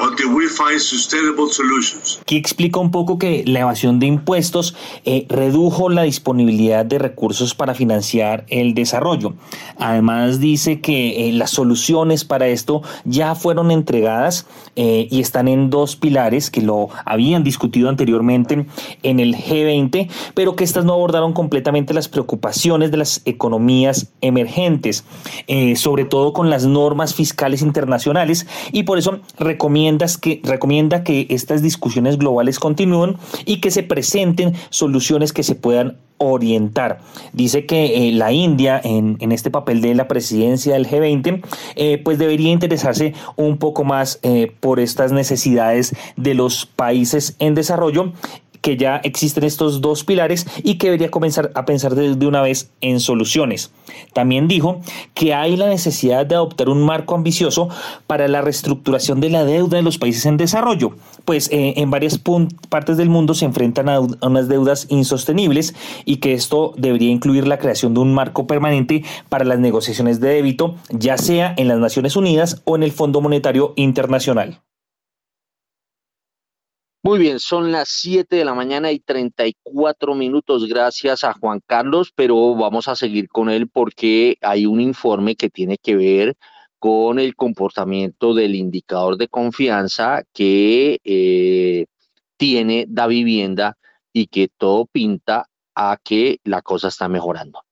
until 0.00 0.34
we 0.34 0.46
find 0.46 0.80
sustainable 0.80 1.48
solutions. 1.50 2.18
Aquí 2.22 2.36
explica 2.36 2.80
un 2.80 2.90
poco 2.90 3.18
que 3.18 3.44
la 3.46 3.60
evasión 3.60 3.98
de 3.98 4.06
impuestos 4.06 4.74
eh, 5.04 5.26
redujo 5.28 5.88
la 5.88 6.02
disponibilidad 6.02 6.84
de 6.84 6.98
recursos 6.98 7.54
para 7.54 7.74
financiar 7.74 8.44
el 8.48 8.74
desarrollo. 8.74 9.34
Además 9.78 10.40
dice 10.40 10.80
que 10.80 11.28
eh, 11.28 11.32
las 11.32 11.50
soluciones 11.50 12.24
para 12.24 12.48
esto 12.48 12.82
ya 13.04 13.34
fueron 13.34 13.70
entregadas 13.70 14.46
eh, 14.76 15.08
y 15.10 15.20
están 15.20 15.48
en 15.48 15.70
dos 15.70 15.96
pilares 15.96 16.50
que 16.50 16.62
lo 16.62 16.88
habían 17.04 17.44
discutido 17.44 17.88
anteriormente 17.88 18.66
en 19.02 19.20
el 19.20 19.34
G20, 19.36 20.08
pero 20.34 20.56
que 20.56 20.64
estas 20.64 20.84
no 20.84 20.92
abordaron 20.94 21.32
completamente 21.32 21.94
las 21.94 22.08
preocupaciones 22.08 22.90
de 22.90 22.96
las 22.96 23.22
economías 23.24 24.08
emergentes, 24.20 25.04
sobre 25.76 26.04
todo 26.04 26.32
con 26.32 26.50
las 26.50 26.66
normas 26.66 27.14
fiscales 27.14 27.62
internacionales 27.62 28.46
y 28.72 28.84
por 28.84 28.98
eso 28.98 29.20
recomienda 29.38 29.89
recomienda 30.42 31.04
que 31.04 31.26
estas 31.30 31.62
discusiones 31.62 32.18
globales 32.18 32.58
continúen 32.58 33.16
y 33.44 33.60
que 33.60 33.70
se 33.70 33.82
presenten 33.82 34.54
soluciones 34.70 35.32
que 35.32 35.42
se 35.42 35.54
puedan 35.54 35.96
orientar. 36.18 37.00
Dice 37.32 37.64
que 37.64 38.08
eh, 38.08 38.12
la 38.12 38.30
India, 38.30 38.78
en, 38.84 39.32
este 39.32 39.50
papel 39.50 39.80
de 39.80 39.94
la 39.94 40.06
presidencia 40.06 40.74
del 40.74 40.86
G20, 40.86 41.42
eh, 41.76 41.98
pues 42.04 42.18
debería 42.18 42.52
interesarse 42.52 43.14
un 43.36 43.56
poco 43.56 43.84
más 43.84 44.20
eh, 44.22 44.52
por 44.60 44.80
estas 44.80 45.12
necesidades 45.12 45.96
de 46.16 46.34
los 46.34 46.66
países 46.66 47.36
en 47.38 47.54
desarrollo 47.54 48.12
que 48.60 48.76
ya 48.76 48.96
existen 48.96 49.44
estos 49.44 49.80
dos 49.80 50.04
pilares 50.04 50.46
y 50.62 50.74
que 50.74 50.88
debería 50.88 51.10
comenzar 51.10 51.50
a 51.54 51.64
pensar 51.64 51.94
de 51.94 52.26
una 52.26 52.42
vez 52.42 52.70
en 52.80 53.00
soluciones. 53.00 53.72
También 54.12 54.48
dijo 54.48 54.80
que 55.14 55.34
hay 55.34 55.56
la 55.56 55.68
necesidad 55.68 56.26
de 56.26 56.34
adoptar 56.34 56.68
un 56.68 56.82
marco 56.82 57.14
ambicioso 57.14 57.68
para 58.06 58.28
la 58.28 58.42
reestructuración 58.42 59.20
de 59.20 59.30
la 59.30 59.44
deuda 59.44 59.76
de 59.76 59.82
los 59.82 59.98
países 59.98 60.26
en 60.26 60.36
desarrollo, 60.36 60.92
pues 61.24 61.48
eh, 61.50 61.74
en 61.76 61.90
varias 61.90 62.20
partes 62.68 62.96
del 62.96 63.08
mundo 63.08 63.34
se 63.34 63.44
enfrentan 63.44 63.88
a 63.88 64.00
unas 64.00 64.48
deudas 64.48 64.86
insostenibles 64.88 65.74
y 66.04 66.16
que 66.16 66.34
esto 66.34 66.74
debería 66.76 67.10
incluir 67.10 67.46
la 67.46 67.58
creación 67.58 67.94
de 67.94 68.00
un 68.00 68.14
marco 68.14 68.46
permanente 68.46 69.04
para 69.28 69.44
las 69.44 69.58
negociaciones 69.58 70.20
de 70.20 70.28
débito, 70.28 70.76
ya 70.90 71.16
sea 71.18 71.54
en 71.56 71.68
las 71.68 71.78
Naciones 71.78 72.16
Unidas 72.16 72.62
o 72.64 72.76
en 72.76 72.82
el 72.82 72.92
Fondo 72.92 73.20
Monetario 73.20 73.72
Internacional. 73.76 74.60
Muy 77.02 77.18
bien, 77.18 77.40
son 77.40 77.72
las 77.72 77.88
7 77.88 78.36
de 78.36 78.44
la 78.44 78.52
mañana 78.52 78.92
y 78.92 78.98
34 79.00 80.14
minutos. 80.14 80.66
Gracias 80.68 81.24
a 81.24 81.32
Juan 81.32 81.60
Carlos, 81.66 82.12
pero 82.14 82.54
vamos 82.54 82.88
a 82.88 82.96
seguir 82.96 83.28
con 83.28 83.48
él 83.48 83.68
porque 83.70 84.36
hay 84.42 84.66
un 84.66 84.82
informe 84.82 85.34
que 85.34 85.48
tiene 85.48 85.78
que 85.78 85.96
ver 85.96 86.36
con 86.78 87.18
el 87.18 87.36
comportamiento 87.36 88.34
del 88.34 88.54
indicador 88.54 89.16
de 89.16 89.28
confianza 89.28 90.24
que 90.34 90.98
eh, 91.04 91.86
tiene 92.36 92.84
Da 92.86 93.06
Vivienda 93.06 93.78
y 94.12 94.26
que 94.26 94.48
todo 94.48 94.84
pinta 94.84 95.48
a 95.74 95.96
que 96.02 96.38
la 96.44 96.60
cosa 96.60 96.88
está 96.88 97.08
mejorando. 97.08 97.62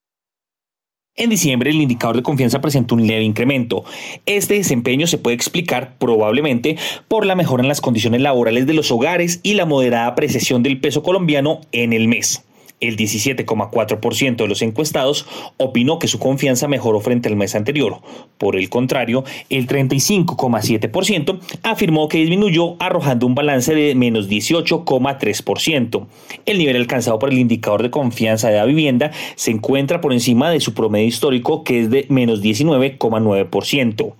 En 1.18 1.30
diciembre, 1.30 1.70
el 1.70 1.82
indicador 1.82 2.14
de 2.14 2.22
confianza 2.22 2.60
presentó 2.60 2.94
un 2.94 3.04
leve 3.04 3.24
incremento. 3.24 3.84
Este 4.24 4.54
desempeño 4.54 5.08
se 5.08 5.18
puede 5.18 5.34
explicar 5.34 5.94
probablemente 5.98 6.76
por 7.08 7.26
la 7.26 7.34
mejora 7.34 7.64
en 7.64 7.68
las 7.68 7.80
condiciones 7.80 8.20
laborales 8.20 8.68
de 8.68 8.74
los 8.74 8.92
hogares 8.92 9.40
y 9.42 9.54
la 9.54 9.66
moderada 9.66 10.06
apreciación 10.06 10.62
del 10.62 10.80
peso 10.80 11.02
colombiano 11.02 11.60
en 11.72 11.92
el 11.92 12.06
mes. 12.06 12.44
El 12.80 12.96
17,4% 12.96 14.36
de 14.36 14.46
los 14.46 14.62
encuestados 14.62 15.26
opinó 15.56 15.98
que 15.98 16.06
su 16.06 16.20
confianza 16.20 16.68
mejoró 16.68 17.00
frente 17.00 17.28
al 17.28 17.34
mes 17.34 17.56
anterior. 17.56 18.00
Por 18.38 18.54
el 18.54 18.68
contrario, 18.68 19.24
el 19.50 19.66
35,7% 19.66 21.40
afirmó 21.64 22.08
que 22.08 22.18
disminuyó 22.18 22.76
arrojando 22.78 23.26
un 23.26 23.34
balance 23.34 23.74
de 23.74 23.96
menos 23.96 24.28
18,3%. 24.28 26.06
El 26.46 26.58
nivel 26.58 26.76
alcanzado 26.76 27.18
por 27.18 27.30
el 27.30 27.38
indicador 27.38 27.82
de 27.82 27.90
confianza 27.90 28.48
de 28.48 28.58
la 28.58 28.64
vivienda 28.64 29.10
se 29.34 29.50
encuentra 29.50 30.00
por 30.00 30.12
encima 30.12 30.50
de 30.50 30.60
su 30.60 30.72
promedio 30.72 31.08
histórico 31.08 31.64
que 31.64 31.80
es 31.80 31.90
de 31.90 32.06
menos 32.10 32.42
19,9%. 32.42 34.14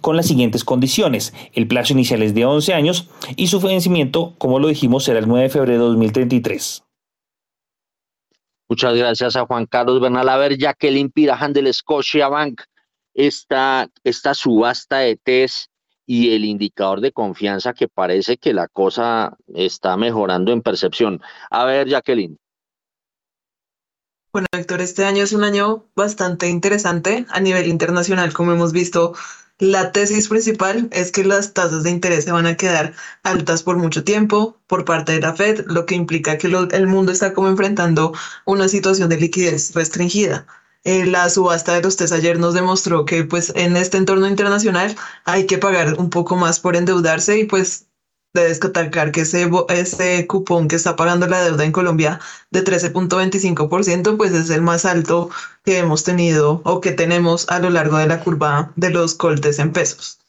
con 0.00 0.16
las 0.16 0.26
siguientes 0.26 0.64
condiciones. 0.64 1.34
El 1.52 1.66
plazo 1.66 1.92
inicial 1.92 2.22
es 2.22 2.34
de 2.34 2.44
11 2.44 2.74
años 2.74 3.08
y 3.36 3.46
su 3.46 3.60
vencimiento, 3.60 4.34
como 4.38 4.58
lo 4.58 4.68
dijimos, 4.68 5.04
será 5.04 5.18
el 5.18 5.28
9 5.28 5.44
de 5.44 5.50
febrero 5.50 5.84
de 5.84 5.88
2033. 5.88 6.84
Muchas 8.68 8.94
gracias 8.94 9.34
a 9.34 9.46
Juan 9.46 9.66
Carlos 9.66 10.00
Bernal. 10.00 10.28
A 10.28 10.36
ver, 10.36 10.56
Jacqueline 10.56 11.10
Pirajan 11.10 11.52
del 11.52 11.74
Scotiabank, 11.74 12.62
esta, 13.14 13.88
esta 14.04 14.34
subasta 14.34 14.98
de 14.98 15.16
test 15.16 15.70
y 16.06 16.34
el 16.34 16.44
indicador 16.44 17.00
de 17.00 17.12
confianza 17.12 17.72
que 17.72 17.88
parece 17.88 18.36
que 18.36 18.52
la 18.52 18.68
cosa 18.68 19.36
está 19.54 19.96
mejorando 19.96 20.52
en 20.52 20.62
percepción. 20.62 21.20
A 21.50 21.64
ver, 21.64 21.88
Jacqueline. 21.88 22.38
Bueno, 24.32 24.46
Héctor, 24.52 24.80
este 24.80 25.04
año 25.04 25.24
es 25.24 25.32
un 25.32 25.42
año 25.42 25.86
bastante 25.96 26.48
interesante 26.48 27.26
a 27.30 27.40
nivel 27.40 27.66
internacional, 27.66 28.32
como 28.32 28.52
hemos 28.52 28.72
visto. 28.72 29.12
La 29.58 29.90
tesis 29.90 30.28
principal 30.28 30.88
es 30.92 31.10
que 31.10 31.24
las 31.24 31.52
tasas 31.52 31.82
de 31.82 31.90
interés 31.90 32.24
se 32.24 32.32
van 32.32 32.46
a 32.46 32.56
quedar 32.56 32.94
altas 33.24 33.64
por 33.64 33.76
mucho 33.76 34.04
tiempo 34.04 34.56
por 34.68 34.84
parte 34.84 35.12
de 35.12 35.20
la 35.20 35.34
Fed, 35.34 35.64
lo 35.66 35.84
que 35.84 35.96
implica 35.96 36.38
que 36.38 36.46
el 36.46 36.86
mundo 36.86 37.10
está 37.10 37.34
como 37.34 37.48
enfrentando 37.48 38.12
una 38.44 38.68
situación 38.68 39.08
de 39.08 39.18
liquidez 39.18 39.74
restringida. 39.74 40.46
Eh, 40.84 41.06
la 41.06 41.28
subasta 41.28 41.74
de 41.74 41.82
los 41.82 41.96
test 41.96 42.12
ayer 42.12 42.38
nos 42.38 42.54
demostró 42.54 43.04
que 43.04 43.24
pues 43.24 43.52
en 43.56 43.76
este 43.76 43.98
entorno 43.98 44.28
internacional 44.28 44.96
hay 45.24 45.46
que 45.46 45.58
pagar 45.58 45.96
un 45.98 46.08
poco 46.08 46.36
más 46.36 46.60
por 46.60 46.76
endeudarse 46.76 47.38
y 47.38 47.44
pues 47.44 47.89
de 48.34 48.44
destacar 48.44 49.12
que 49.12 49.22
ese, 49.22 49.50
ese 49.68 50.26
cupón 50.26 50.68
que 50.68 50.76
está 50.76 50.96
pagando 50.96 51.26
la 51.26 51.42
deuda 51.42 51.64
en 51.64 51.72
Colombia 51.72 52.20
de 52.50 52.64
13.25%, 52.64 54.16
pues 54.16 54.32
es 54.32 54.50
el 54.50 54.62
más 54.62 54.84
alto 54.84 55.30
que 55.64 55.78
hemos 55.78 56.04
tenido 56.04 56.62
o 56.64 56.80
que 56.80 56.92
tenemos 56.92 57.48
a 57.48 57.58
lo 57.58 57.70
largo 57.70 57.98
de 57.98 58.06
la 58.06 58.20
curva 58.20 58.72
de 58.76 58.90
los 58.90 59.14
coltes 59.14 59.58
en 59.58 59.72
pesos. 59.72 60.20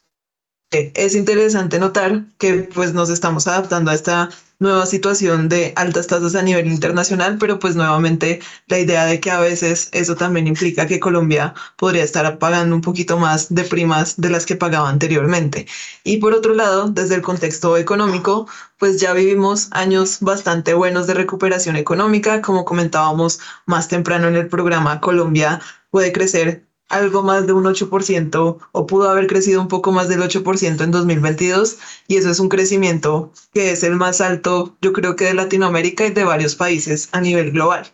Es 0.71 1.15
interesante 1.15 1.79
notar 1.79 2.23
que 2.37 2.69
pues 2.73 2.93
nos 2.93 3.09
estamos 3.09 3.45
adaptando 3.45 3.91
a 3.91 3.93
esta 3.93 4.29
nueva 4.59 4.85
situación 4.85 5.49
de 5.49 5.73
altas 5.75 6.07
tasas 6.07 6.33
a 6.33 6.43
nivel 6.43 6.67
internacional, 6.67 7.37
pero 7.37 7.59
pues 7.59 7.75
nuevamente 7.75 8.39
la 8.67 8.79
idea 8.79 9.05
de 9.05 9.19
que 9.19 9.31
a 9.31 9.41
veces 9.41 9.89
eso 9.91 10.15
también 10.15 10.47
implica 10.47 10.85
que 10.87 11.01
Colombia 11.01 11.53
podría 11.75 12.03
estar 12.03 12.39
pagando 12.39 12.73
un 12.73 12.81
poquito 12.81 13.17
más 13.17 13.53
de 13.53 13.65
primas 13.65 14.21
de 14.21 14.29
las 14.29 14.45
que 14.45 14.55
pagaba 14.55 14.87
anteriormente. 14.87 15.65
Y 16.05 16.17
por 16.17 16.33
otro 16.33 16.53
lado, 16.53 16.87
desde 16.89 17.15
el 17.15 17.21
contexto 17.21 17.75
económico, 17.75 18.47
pues 18.77 19.01
ya 19.01 19.11
vivimos 19.11 19.67
años 19.71 20.19
bastante 20.21 20.73
buenos 20.73 21.05
de 21.05 21.15
recuperación 21.15 21.75
económica, 21.75 22.41
como 22.41 22.63
comentábamos 22.63 23.41
más 23.65 23.89
temprano 23.89 24.29
en 24.29 24.37
el 24.37 24.47
programa, 24.47 25.01
Colombia 25.01 25.59
puede 25.89 26.13
crecer 26.13 26.70
algo 26.91 27.23
más 27.23 27.47
de 27.47 27.53
un 27.53 27.65
8% 27.65 28.57
o 28.71 28.87
pudo 28.87 29.09
haber 29.09 29.27
crecido 29.27 29.61
un 29.61 29.67
poco 29.67 29.91
más 29.91 30.07
del 30.09 30.21
8% 30.21 30.83
en 30.83 30.91
2022 30.91 31.77
y 32.07 32.17
eso 32.17 32.29
es 32.29 32.39
un 32.39 32.49
crecimiento 32.49 33.31
que 33.53 33.71
es 33.71 33.83
el 33.83 33.95
más 33.95 34.21
alto 34.21 34.77
yo 34.81 34.93
creo 34.93 35.15
que 35.15 35.25
de 35.25 35.33
Latinoamérica 35.33 36.05
y 36.05 36.11
de 36.11 36.23
varios 36.23 36.55
países 36.55 37.09
a 37.11 37.21
nivel 37.21 37.51
global. 37.51 37.91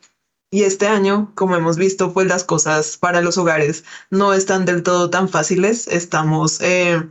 Y 0.49 0.63
este 0.63 0.87
año, 0.87 1.33
como 1.35 1.57
hemos 1.57 1.75
visto, 1.75 2.13
pues 2.13 2.27
las 2.27 2.45
cosas 2.45 2.95
para 2.95 3.21
los 3.21 3.37
hogares 3.37 3.83
no 4.09 4.33
están 4.33 4.63
del 4.63 4.81
todo 4.81 5.09
tan 5.09 5.27
fáciles. 5.27 5.89
Estamos 5.89 6.61
eh, 6.61 7.03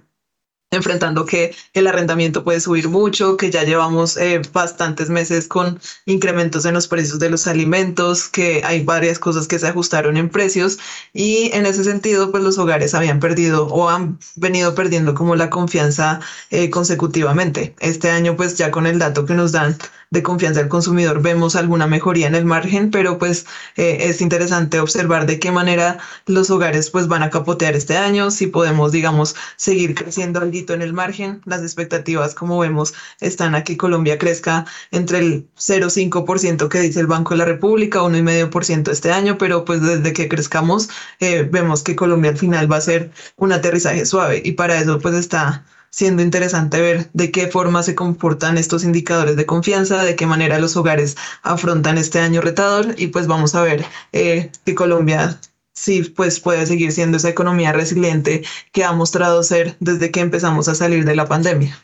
enfrentando 0.71 1.27
que 1.27 1.55
el 1.75 1.87
arrendamiento 1.87 2.43
puede 2.43 2.61
subir 2.61 2.89
mucho, 2.89 3.37
que 3.37 3.51
ya 3.51 3.63
llevamos 3.63 4.17
eh, 4.17 4.43
bastantes 4.53 5.11
meses 5.11 5.47
con 5.47 5.81
incrementos 6.07 6.65
en 6.65 6.75
los 6.75 6.89
precios 6.89 7.21
de 7.21 7.31
los 7.31 7.47
alimentos, 7.47 8.29
que 8.29 8.63
hay 8.65 8.85
varias 8.85 9.19
cosas 9.19 9.47
que 9.47 9.59
se 9.61 9.69
ajustaron 9.69 10.17
en 10.17 10.29
precios 10.29 10.79
y 11.13 11.51
en 11.53 11.67
ese 11.67 11.85
sentido 11.85 12.33
pues 12.33 12.43
los 12.43 12.59
hogares 12.59 12.95
habían 12.95 13.21
perdido 13.21 13.69
o 13.69 13.89
han 13.89 14.19
venido 14.35 14.75
perdiendo 14.75 15.15
como 15.15 15.37
la 15.37 15.51
confianza 15.51 16.21
eh, 16.51 16.69
consecutivamente. 16.69 17.75
Este 17.79 18.11
año 18.11 18.37
pues 18.37 18.57
ya 18.57 18.73
con 18.73 18.87
el 18.87 18.99
dato 18.99 19.25
que 19.25 19.35
nos 19.35 19.53
dan 19.53 19.77
de 20.11 20.23
confianza 20.23 20.61
del 20.61 20.69
consumidor 20.69 21.23
vemos 21.23 21.57
alguna 21.57 21.87
mejoría 21.87 22.27
en 22.27 22.35
el 22.35 22.45
margen, 22.45 22.91
pero 22.91 23.19
pues 23.19 23.47
eh, 23.77 23.99
es 24.01 24.21
interesante 24.21 24.81
observar 24.81 25.27
de 25.27 25.39
qué 25.39 25.53
manera 25.53 25.99
los 26.27 26.51
hogares 26.51 26.91
pues 26.91 27.09
van 27.09 27.23
a 27.23 27.31
capotear 27.31 27.75
este 27.75 27.97
año, 27.97 28.31
si 28.31 28.47
podemos 28.47 28.93
digamos 28.93 29.37
seguir 29.57 29.95
creciendo 29.95 30.41
algo 30.41 30.57
en 30.57 30.83
el 30.83 30.93
margen, 30.93 31.43
las 31.45 31.63
expectativas 31.63 32.35
como 32.35 32.59
vemos 32.59 32.95
están 33.21 33.55
a 33.55 33.65
que 33.65 33.77
Colombia 33.77 34.19
crezca 34.19 34.65
entre 34.91 35.19
el 35.19 35.49
0,5% 35.57 36.69
que 36.69 36.81
dice 36.81 37.01
el 37.01 37.07
Banco 37.07 37.35
de 37.35 37.39
la 37.39 37.45
República, 37.45 38.01
1,5% 38.01 38.91
este 38.91 39.13
año, 39.13 39.39
pero 39.39 39.65
pues 39.65 39.83
desde 39.83 40.13
que 40.13 40.29
crezcamos 40.29 40.89
eh, 41.21 41.49
vemos 41.51 41.83
que 41.83 41.97
Colombia 41.97 42.31
al 42.31 42.39
final 42.39 42.71
va 42.71 42.77
a 42.77 42.81
ser 42.81 43.11
un 43.37 43.53
aterrizaje 43.53 44.07
suave 44.07 44.43
y 44.45 44.53
para 44.53 44.81
eso 44.81 44.99
pues 44.99 45.15
está 45.15 45.65
siendo 45.97 46.21
interesante 46.21 46.79
ver 46.83 47.09
de 47.15 47.31
qué 47.31 47.47
forma 47.47 47.83
se 47.83 47.95
comportan 47.95 48.59
estos 48.59 48.85
indicadores 48.85 49.35
de 49.35 49.47
confianza, 49.47 50.05
de 50.05 50.15
qué 50.15 50.27
manera 50.27 50.59
los 50.59 50.77
hogares 50.77 51.17
afrontan 51.43 51.97
este 51.97 52.19
año 52.21 52.43
retador 52.43 52.95
y 52.99 53.07
pues 53.07 53.27
vamos 53.27 53.55
a 53.55 53.63
ver 53.63 53.83
eh, 54.13 54.51
que 54.67 54.75
Colombia 54.75 55.41
sí 55.73 56.03
pues 56.03 56.39
puede 56.39 56.67
seguir 56.67 56.93
siendo 56.93 57.17
esa 57.17 57.31
economía 57.31 57.73
resiliente 57.73 58.43
que 58.73 58.85
ha 58.85 58.93
mostrado 58.93 59.43
ser 59.43 59.79
desde 59.81 60.11
que 60.11 60.21
empezamos 60.21 60.69
a 60.69 60.75
salir 60.75 61.07
de 61.07 61.17
la 61.17 61.25
pandemia. 61.25 61.79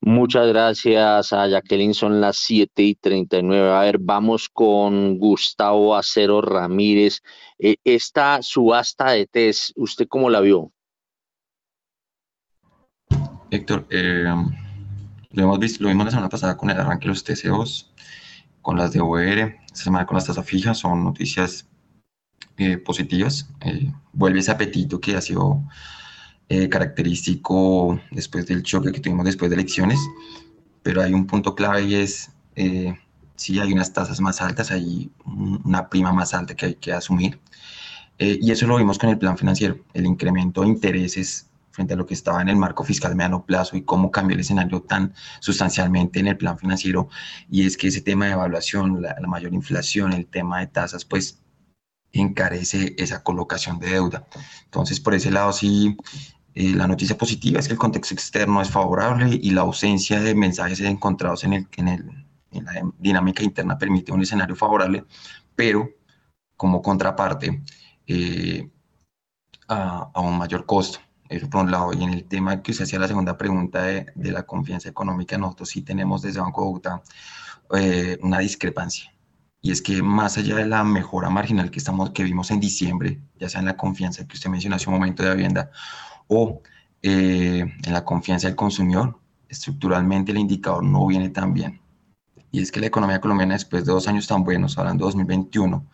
Muchas 0.00 0.46
gracias 0.46 1.32
a 1.32 1.48
Jacqueline, 1.48 1.94
son 1.94 2.20
las 2.20 2.36
7 2.36 2.80
y 2.80 2.94
39. 2.94 3.72
A 3.72 3.80
ver, 3.80 3.98
vamos 3.98 4.48
con 4.48 5.18
Gustavo 5.18 5.96
Acero 5.96 6.42
Ramírez. 6.42 7.22
Eh, 7.58 7.74
esta 7.82 8.40
subasta 8.40 9.10
de 9.10 9.26
test, 9.26 9.72
¿usted 9.74 10.06
cómo 10.06 10.30
la 10.30 10.40
vio? 10.40 10.70
Héctor, 13.50 13.86
eh, 13.90 14.24
lo 15.30 15.42
hemos 15.42 15.58
visto, 15.58 15.82
lo 15.82 15.88
vimos 15.88 16.04
la 16.04 16.10
semana 16.10 16.28
pasada 16.28 16.56
con 16.56 16.70
el 16.70 16.78
arranque 16.78 17.04
de 17.04 17.08
los 17.08 17.24
TCOs, 17.24 17.90
con 18.60 18.76
las 18.76 18.92
de 18.92 19.00
esta 19.66 19.84
semana 19.84 20.04
con 20.04 20.16
las 20.16 20.26
tasas 20.26 20.44
fijas, 20.44 20.78
son 20.78 21.04
noticias 21.04 21.66
eh, 22.58 22.76
positivas. 22.76 23.48
Eh, 23.62 23.90
vuelve 24.12 24.40
ese 24.40 24.50
apetito 24.50 25.00
que 25.00 25.16
ha 25.16 25.20
sido 25.20 25.62
característico 26.70 28.00
después 28.10 28.46
del 28.46 28.62
choque 28.62 28.90
que 28.90 29.00
tuvimos 29.00 29.26
después 29.26 29.50
de 29.50 29.56
elecciones, 29.56 30.00
pero 30.82 31.02
hay 31.02 31.12
un 31.12 31.26
punto 31.26 31.54
clave 31.54 31.82
y 31.82 31.94
es 31.94 32.30
si 33.36 33.60
hay 33.60 33.70
unas 33.70 33.92
tasas 33.92 34.18
más 34.22 34.40
altas, 34.40 34.70
hay 34.70 35.10
una 35.26 35.90
prima 35.90 36.10
más 36.10 36.32
alta 36.32 36.56
que 36.56 36.66
hay 36.66 36.74
que 36.76 36.92
asumir. 36.92 37.38
y 38.18 38.50
eso 38.50 38.66
lo 38.66 38.78
vimos 38.78 38.98
con 38.98 39.10
el 39.10 39.18
plan 39.18 39.36
financiero, 39.36 39.78
el 39.92 40.06
incremento 40.06 40.62
de 40.62 40.68
intereses 40.68 41.47
frente 41.78 41.94
a 41.94 41.96
lo 41.96 42.06
que 42.06 42.14
estaba 42.14 42.42
en 42.42 42.48
el 42.48 42.56
marco 42.56 42.82
fiscal 42.82 43.12
de 43.12 43.14
mediano 43.14 43.46
plazo 43.46 43.76
y 43.76 43.82
cómo 43.82 44.10
cambió 44.10 44.34
el 44.34 44.40
escenario 44.40 44.82
tan 44.82 45.14
sustancialmente 45.38 46.18
en 46.18 46.26
el 46.26 46.36
plan 46.36 46.58
financiero. 46.58 47.08
Y 47.48 47.64
es 47.66 47.76
que 47.76 47.86
ese 47.86 48.00
tema 48.00 48.26
de 48.26 48.32
evaluación, 48.32 49.00
la, 49.00 49.14
mayor 49.28 49.54
inflación, 49.54 50.12
el 50.12 50.26
tema 50.26 50.58
de 50.58 50.66
tasas, 50.66 51.04
pues 51.04 51.40
encarece 52.10 52.96
esa 52.98 53.22
colocación 53.22 53.78
de 53.78 53.90
deuda. 53.90 54.26
Entonces, 54.64 54.98
por 54.98 55.14
ese 55.14 55.30
lado, 55.30 55.52
sí, 55.52 55.96
eh, 56.54 56.74
la 56.74 56.88
noticia 56.88 57.16
positiva 57.16 57.60
es 57.60 57.68
que 57.68 57.74
el 57.74 57.78
contexto 57.78 58.12
externo 58.12 58.60
es 58.60 58.70
favorable 58.70 59.38
y 59.40 59.50
la 59.52 59.60
ausencia 59.60 60.20
de 60.20 60.34
mensajes 60.34 60.80
encontrados 60.80 61.44
en, 61.44 61.52
el, 61.52 61.68
en, 61.76 61.86
el, 61.86 62.26
en 62.50 62.64
la 62.64 62.72
dinámica 62.98 63.44
interna 63.44 63.78
permite 63.78 64.10
un 64.10 64.22
escenario 64.22 64.56
favorable, 64.56 65.04
pero 65.54 65.88
como 66.56 66.82
contraparte 66.82 67.62
eh, 68.08 68.68
a, 69.68 70.10
a 70.12 70.20
un 70.20 70.38
mayor 70.38 70.66
costo. 70.66 70.98
Eso 71.28 71.48
por 71.50 71.64
un 71.64 71.70
lado. 71.70 71.92
Y 71.92 72.02
en 72.02 72.10
el 72.10 72.24
tema 72.24 72.62
que 72.62 72.72
usted 72.72 72.84
hacía 72.84 72.98
la 72.98 73.08
segunda 73.08 73.36
pregunta 73.36 73.82
de, 73.82 74.06
de 74.14 74.32
la 74.32 74.44
confianza 74.44 74.88
económica, 74.88 75.36
nosotros 75.38 75.68
sí 75.68 75.82
tenemos 75.82 76.22
desde 76.22 76.40
Banco 76.40 76.62
de 76.62 76.66
Bogotá 76.66 77.02
eh, 77.74 78.18
una 78.22 78.38
discrepancia. 78.38 79.12
Y 79.60 79.72
es 79.72 79.82
que 79.82 80.02
más 80.02 80.38
allá 80.38 80.56
de 80.56 80.66
la 80.66 80.84
mejora 80.84 81.28
marginal 81.30 81.70
que, 81.70 81.78
estamos, 81.78 82.10
que 82.10 82.22
vimos 82.24 82.50
en 82.50 82.60
diciembre, 82.60 83.20
ya 83.38 83.48
sea 83.48 83.60
en 83.60 83.66
la 83.66 83.76
confianza 83.76 84.26
que 84.26 84.36
usted 84.36 84.48
mencionó 84.50 84.76
hace 84.76 84.88
un 84.88 84.94
momento 84.94 85.22
de 85.22 85.34
vivienda 85.34 85.70
o 86.28 86.62
eh, 87.02 87.60
en 87.84 87.92
la 87.92 88.04
confianza 88.04 88.46
del 88.46 88.56
consumidor, 88.56 89.18
estructuralmente 89.48 90.32
el 90.32 90.38
indicador 90.38 90.84
no 90.84 91.06
viene 91.06 91.28
tan 91.30 91.52
bien. 91.52 91.80
Y 92.50 92.62
es 92.62 92.72
que 92.72 92.80
la 92.80 92.86
economía 92.86 93.20
colombiana, 93.20 93.54
después 93.54 93.84
de 93.84 93.92
dos 93.92 94.08
años 94.08 94.26
tan 94.26 94.44
buenos, 94.44 94.78
hablando 94.78 95.04
de 95.04 95.08
2021 95.08 95.86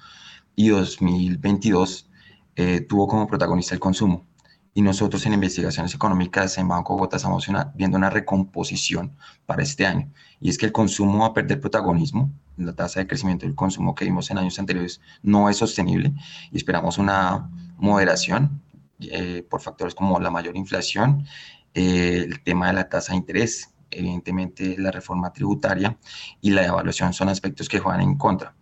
y 0.54 0.68
2022, 0.68 2.10
eh, 2.56 2.80
tuvo 2.82 3.08
como 3.08 3.26
protagonista 3.26 3.74
el 3.74 3.80
consumo 3.80 4.26
y 4.74 4.82
nosotros 4.82 5.24
en 5.24 5.34
investigaciones 5.34 5.94
económicas 5.94 6.58
en 6.58 6.66
Banco 6.66 6.94
Bogotá 6.94 7.16
estamos 7.16 7.46
viendo 7.74 7.96
una 7.96 8.10
recomposición 8.10 9.16
para 9.46 9.62
este 9.62 9.86
año. 9.86 10.10
Y 10.40 10.50
es 10.50 10.58
que 10.58 10.66
el 10.66 10.72
consumo 10.72 11.20
va 11.20 11.26
a 11.26 11.32
perder 11.32 11.60
protagonismo. 11.60 12.32
La 12.56 12.72
tasa 12.72 13.00
de 13.00 13.06
crecimiento 13.06 13.46
del 13.46 13.54
consumo 13.54 13.94
que 13.94 14.04
vimos 14.04 14.30
en 14.30 14.38
años 14.38 14.58
anteriores 14.58 15.00
no 15.22 15.48
es 15.48 15.56
sostenible 15.56 16.12
y 16.50 16.56
esperamos 16.56 16.98
una 16.98 17.48
moderación 17.78 18.60
eh, 19.00 19.46
por 19.48 19.60
factores 19.60 19.94
como 19.94 20.18
la 20.18 20.30
mayor 20.30 20.56
inflación, 20.56 21.26
eh, 21.74 22.24
el 22.26 22.42
tema 22.42 22.68
de 22.68 22.74
la 22.74 22.88
tasa 22.88 23.12
de 23.12 23.18
interés, 23.18 23.74
evidentemente 23.90 24.76
la 24.78 24.90
reforma 24.90 25.32
tributaria 25.32 25.98
y 26.40 26.50
la 26.50 26.64
evaluación 26.64 27.12
son 27.12 27.28
aspectos 27.28 27.68
que 27.68 27.80
juegan 27.80 28.00
en 28.00 28.16
contra. 28.16 28.54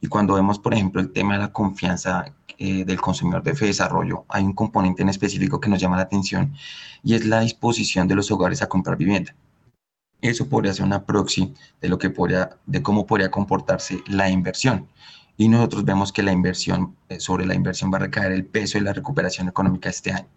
Y 0.00 0.08
cuando 0.08 0.34
vemos, 0.34 0.58
por 0.58 0.74
ejemplo, 0.74 1.00
el 1.00 1.12
tema 1.12 1.34
de 1.34 1.40
la 1.40 1.52
confianza 1.52 2.34
eh, 2.58 2.84
del 2.84 3.00
consumidor 3.00 3.42
de 3.42 3.52
desarrollo, 3.52 4.24
hay 4.28 4.44
un 4.44 4.52
componente 4.52 5.02
en 5.02 5.08
específico 5.08 5.60
que 5.60 5.68
nos 5.68 5.80
llama 5.80 5.96
la 5.96 6.02
atención 6.02 6.54
y 7.02 7.14
es 7.14 7.26
la 7.26 7.40
disposición 7.40 8.08
de 8.08 8.14
los 8.14 8.30
hogares 8.30 8.62
a 8.62 8.68
comprar 8.68 8.96
vivienda. 8.96 9.34
Eso 10.20 10.48
podría 10.48 10.72
ser 10.72 10.84
una 10.86 11.04
proxy 11.04 11.54
de 11.80 11.88
lo 11.88 11.98
que 11.98 12.10
podría, 12.10 12.56
de 12.66 12.82
cómo 12.82 13.06
podría 13.06 13.30
comportarse 13.30 14.02
la 14.06 14.30
inversión. 14.30 14.88
Y 15.36 15.48
nosotros 15.48 15.84
vemos 15.84 16.12
que 16.12 16.22
la 16.22 16.32
inversión, 16.32 16.96
eh, 17.08 17.20
sobre 17.20 17.44
la 17.44 17.54
inversión 17.54 17.92
va 17.92 17.98
a 17.98 18.02
recaer 18.02 18.32
el 18.32 18.46
peso 18.46 18.78
de 18.78 18.84
la 18.84 18.92
recuperación 18.92 19.48
económica 19.48 19.90
este 19.90 20.12
año. 20.12 20.28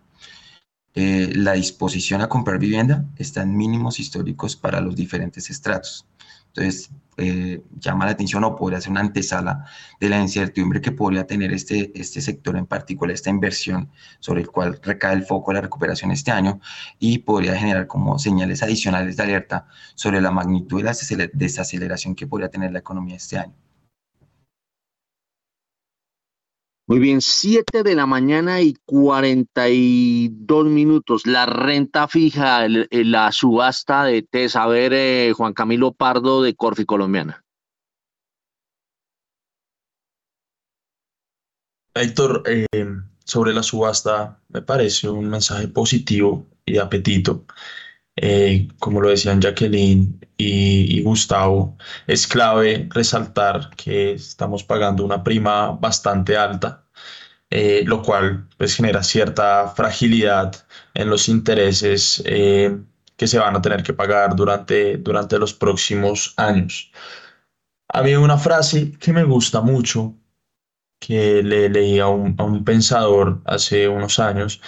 Eh, 0.94 1.32
la 1.36 1.54
disposición 1.54 2.22
a 2.22 2.28
comprar 2.28 2.58
vivienda 2.58 3.06
está 3.18 3.44
en 3.44 3.56
mínimos 3.56 4.00
históricos 4.00 4.56
para 4.56 4.82
los 4.82 4.96
diferentes 4.96 5.50
estratos. 5.50 6.06
Entonces, 6.48 6.90
eh, 7.20 7.64
llama 7.80 8.06
la 8.06 8.12
atención 8.12 8.44
o 8.44 8.56
podría 8.56 8.80
ser 8.80 8.92
una 8.92 9.02
antesala 9.02 9.66
de 10.00 10.10
la 10.10 10.22
incertidumbre 10.22 10.82
que 10.82 10.92
podría 10.92 11.26
tener 11.26 11.52
este, 11.52 11.92
este 12.00 12.22
sector 12.22 12.56
en 12.58 12.68
particular, 12.68 13.14
esta 13.14 13.32
inversión 13.32 13.90
sobre 14.20 14.42
el 14.42 14.50
cual 14.50 14.80
recae 14.84 15.14
el 15.16 15.24
foco 15.24 15.52
de 15.52 15.56
la 15.56 15.62
recuperación 15.62 16.12
este 16.12 16.32
año 16.32 16.60
y 17.00 17.20
podría 17.20 17.56
generar 17.56 17.88
como 17.88 18.20
señales 18.20 18.62
adicionales 18.62 19.18
de 19.18 19.24
alerta 19.24 19.68
sobre 19.96 20.22
la 20.22 20.30
magnitud 20.32 20.78
de 20.78 20.84
la 20.84 21.30
desaceleración 21.34 22.14
que 22.16 22.28
podría 22.28 22.50
tener 22.50 22.72
la 22.72 22.80
economía 22.80 23.16
este 23.16 23.40
año. 23.40 23.56
Muy 26.90 27.00
bien, 27.00 27.20
7 27.20 27.84
de 27.84 27.96
la 27.96 28.06
mañana 28.06 28.62
y 28.62 28.74
42 28.86 30.66
minutos. 30.68 31.28
La 31.28 31.46
renta 31.46 32.08
fija, 32.08 32.66
la 32.70 33.32
subasta 33.34 34.06
de 34.06 34.22
TES. 34.22 34.56
A 34.56 34.68
ver, 34.68 34.94
eh, 34.94 35.34
Juan 35.36 35.54
Camilo 35.54 35.92
Pardo 35.92 36.42
de 36.42 36.56
Corfi 36.56 36.86
Colombiana. 36.86 37.44
Héctor, 41.94 42.44
eh, 42.46 42.66
sobre 43.26 43.54
la 43.54 43.64
subasta, 43.64 44.40
me 44.48 44.62
parece 44.62 45.10
un 45.10 45.30
mensaje 45.30 45.68
positivo 45.68 46.48
y 46.66 46.74
de 46.74 46.80
apetito. 46.80 47.46
Eh, 48.16 48.70
como 48.80 49.02
lo 49.02 49.10
decían 49.10 49.42
Jacqueline 49.42 50.26
y, 50.38 51.02
Gustavo, 51.04 51.78
es 52.08 52.28
clave 52.28 52.88
resaltar 52.92 53.72
que 53.76 54.14
estamos 54.14 54.64
pagando 54.64 55.04
una 55.04 55.24
prima 55.24 55.72
bastante 55.72 56.38
alta, 56.38 56.86
eh, 57.50 57.84
lo 57.86 58.02
cual 58.04 58.48
pues, 58.58 58.76
genera 58.76 59.04
cierta 59.04 59.70
fragilidad 59.70 60.56
en 60.94 61.10
los 61.10 61.30
intereses 61.30 62.22
eh, 62.26 62.78
que 63.16 63.28
se 63.28 63.40
van 63.40 63.56
a 63.56 63.62
tener 63.62 63.84
que 63.84 63.94
pagar 63.94 64.36
durante, 64.36 64.98
durante 64.98 65.40
los 65.40 65.54
próximos 65.54 66.34
años. 66.38 66.92
Había 67.90 68.20
una 68.20 68.38
frase 68.38 68.92
que 69.00 69.14
me 69.14 69.24
gusta 69.24 69.62
mucho, 69.62 70.16
que 71.00 71.42
le 71.44 71.70
leí 71.70 72.00
a 72.00 72.08
un, 72.08 72.36
a 72.38 72.44
un 72.44 72.64
pensador 72.66 73.42
hace 73.46 73.88
unos 73.88 74.20
años, 74.20 74.62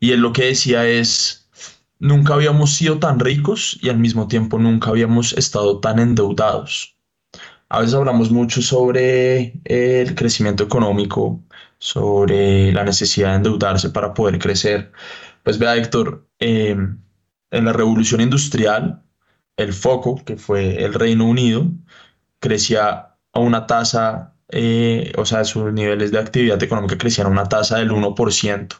y 0.00 0.12
él 0.12 0.20
lo 0.20 0.32
que 0.32 0.46
decía 0.46 0.86
es, 0.86 1.47
Nunca 2.00 2.34
habíamos 2.34 2.74
sido 2.74 2.98
tan 3.00 3.18
ricos 3.18 3.78
y 3.82 3.88
al 3.88 3.98
mismo 3.98 4.28
tiempo 4.28 4.58
nunca 4.58 4.90
habíamos 4.90 5.32
estado 5.32 5.80
tan 5.80 5.98
endeudados. 5.98 6.96
A 7.68 7.80
veces 7.80 7.94
hablamos 7.94 8.30
mucho 8.30 8.62
sobre 8.62 9.60
el 9.64 10.14
crecimiento 10.14 10.62
económico, 10.64 11.42
sobre 11.78 12.72
la 12.72 12.84
necesidad 12.84 13.30
de 13.30 13.36
endeudarse 13.36 13.90
para 13.90 14.14
poder 14.14 14.38
crecer. 14.38 14.92
Pues 15.42 15.58
vea, 15.58 15.76
Héctor, 15.76 16.26
em, 16.38 17.02
en 17.50 17.64
la 17.64 17.72
revolución 17.72 18.20
industrial, 18.20 19.02
el 19.56 19.72
foco, 19.72 20.22
que 20.24 20.36
fue 20.36 20.84
el 20.84 20.94
Reino 20.94 21.26
Unido, 21.26 21.66
crecía 22.40 23.16
a 23.32 23.40
una 23.40 23.66
tasa, 23.66 24.34
eh, 24.50 25.12
o 25.16 25.24
sea, 25.26 25.44
sus 25.44 25.72
niveles 25.72 26.12
de 26.12 26.18
actividad 26.20 26.62
económica 26.62 26.98
crecían 26.98 27.26
a 27.26 27.30
una 27.30 27.48
tasa 27.48 27.78
del 27.78 27.90
1% 27.90 28.76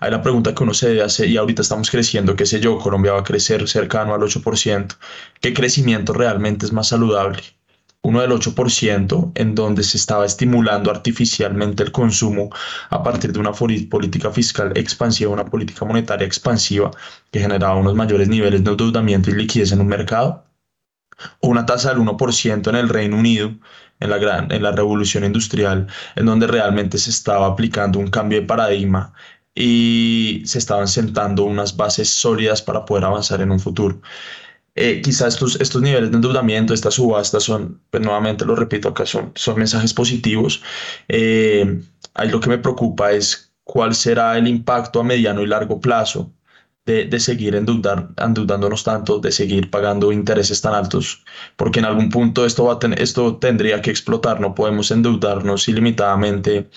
hay 0.00 0.10
la 0.10 0.22
pregunta 0.22 0.54
que 0.54 0.62
uno 0.62 0.74
se 0.74 0.88
debe 0.88 1.02
hacer, 1.02 1.28
y 1.28 1.36
ahorita 1.36 1.60
estamos 1.60 1.90
creciendo, 1.90 2.34
qué 2.34 2.46
sé 2.46 2.58
yo, 2.58 2.78
Colombia 2.78 3.12
va 3.12 3.20
a 3.20 3.24
crecer 3.24 3.68
cercano 3.68 4.14
al 4.14 4.22
8%, 4.22 4.96
¿qué 5.40 5.52
crecimiento 5.52 6.14
realmente 6.14 6.64
es 6.64 6.72
más 6.72 6.88
saludable? 6.88 7.42
Uno 8.02 8.22
del 8.22 8.30
8%, 8.30 9.32
en 9.34 9.54
donde 9.54 9.82
se 9.82 9.98
estaba 9.98 10.24
estimulando 10.24 10.90
artificialmente 10.90 11.82
el 11.82 11.92
consumo 11.92 12.48
a 12.88 13.02
partir 13.02 13.30
de 13.30 13.40
una 13.40 13.52
política 13.52 14.30
fiscal 14.30 14.72
expansiva, 14.74 15.30
una 15.30 15.44
política 15.44 15.84
monetaria 15.84 16.26
expansiva 16.26 16.90
que 17.30 17.40
generaba 17.40 17.76
unos 17.76 17.94
mayores 17.94 18.26
niveles 18.26 18.64
de 18.64 18.70
endeudamiento 18.70 19.28
y 19.28 19.34
liquidez 19.34 19.72
en 19.72 19.82
un 19.82 19.88
mercado, 19.88 20.46
o 21.40 21.48
una 21.48 21.66
tasa 21.66 21.90
del 21.90 21.98
1% 21.98 22.68
en 22.70 22.74
el 22.74 22.88
Reino 22.88 23.18
Unido, 23.18 23.54
en 24.00 24.08
la, 24.08 24.16
gran, 24.16 24.50
en 24.50 24.62
la 24.62 24.72
revolución 24.72 25.24
industrial, 25.24 25.86
en 26.16 26.24
donde 26.24 26.46
realmente 26.46 26.96
se 26.96 27.10
estaba 27.10 27.46
aplicando 27.46 27.98
un 27.98 28.08
cambio 28.08 28.40
de 28.40 28.46
paradigma 28.46 29.12
y 29.54 30.42
se 30.46 30.58
estaban 30.58 30.88
sentando 30.88 31.44
unas 31.44 31.76
bases 31.76 32.10
sólidas 32.10 32.62
para 32.62 32.84
poder 32.84 33.04
avanzar 33.04 33.40
en 33.40 33.50
un 33.50 33.60
futuro. 33.60 34.00
Eh, 34.74 35.02
quizás 35.02 35.34
estos, 35.34 35.60
estos 35.60 35.82
niveles 35.82 36.10
de 36.10 36.16
endeudamiento, 36.16 36.72
estas 36.74 36.94
subastas 36.94 37.42
son, 37.42 37.82
pues 37.90 38.02
nuevamente 38.02 38.44
lo 38.44 38.54
repito 38.56 38.88
acá, 38.88 39.04
son, 39.06 39.32
son 39.34 39.58
mensajes 39.58 39.92
positivos. 39.92 40.62
Eh, 41.08 41.82
ahí 42.14 42.28
lo 42.30 42.40
que 42.40 42.48
me 42.48 42.58
preocupa 42.58 43.12
es 43.12 43.52
cuál 43.64 43.94
será 43.94 44.38
el 44.38 44.48
impacto 44.48 45.00
a 45.00 45.04
mediano 45.04 45.42
y 45.42 45.46
largo 45.46 45.80
plazo 45.80 46.32
de, 46.86 47.20
seguir 47.20 47.54
endeudar, 47.54 48.08
endeudándonos 48.16 48.84
tanto, 48.84 49.18
de 49.20 49.30
seguir 49.32 49.70
pagando 49.70 50.12
intereses 50.12 50.60
tan 50.60 50.74
altos, 50.74 51.22
porque 51.56 51.78
en 51.78 51.84
algún 51.84 52.10
punto 52.10 52.44
esto, 52.44 52.64
va 52.64 52.78
a 52.82 52.94
esto 52.94 53.36
tendría 53.36 53.80
que 53.80 53.90
explotar, 53.90 54.40
no 54.40 54.54
podemos 54.54 54.90
endeudarnos 54.90 55.68
ilimitadamente 55.68 56.68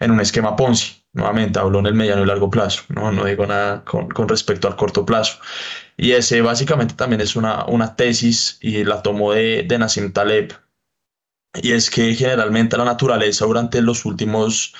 en 0.00 0.10
un 0.10 0.20
esquema 0.20 0.56
Ponzi. 0.56 1.01
Nuevamente 1.14 1.58
hablo 1.58 1.78
en 1.80 1.86
el 1.86 1.94
mediano 1.94 2.22
y 2.22 2.26
largo 2.26 2.50
plazo, 2.50 2.84
no, 2.88 3.12
no 3.12 3.24
digo 3.26 3.46
nada 3.46 3.84
con, 3.84 4.08
con 4.08 4.28
respecto 4.28 4.66
al 4.68 4.76
corto 4.76 5.04
plazo. 5.04 5.38
Y 5.96 6.12
ese 6.12 6.40
básicamente 6.40 6.94
también 6.94 7.20
es 7.20 7.36
una, 7.36 7.66
una 7.66 7.96
tesis 7.96 8.58
y 8.62 8.84
la 8.84 9.02
tomó 9.02 9.32
de, 9.32 9.64
de 9.64 9.78
Nassim 9.78 10.12
Taleb. 10.12 10.54
Y 11.62 11.72
es 11.72 11.90
que 11.90 12.14
generalmente 12.14 12.78
la 12.78 12.84
naturaleza 12.84 13.44
durante 13.44 13.82
los 13.82 14.06
últimos 14.06 14.74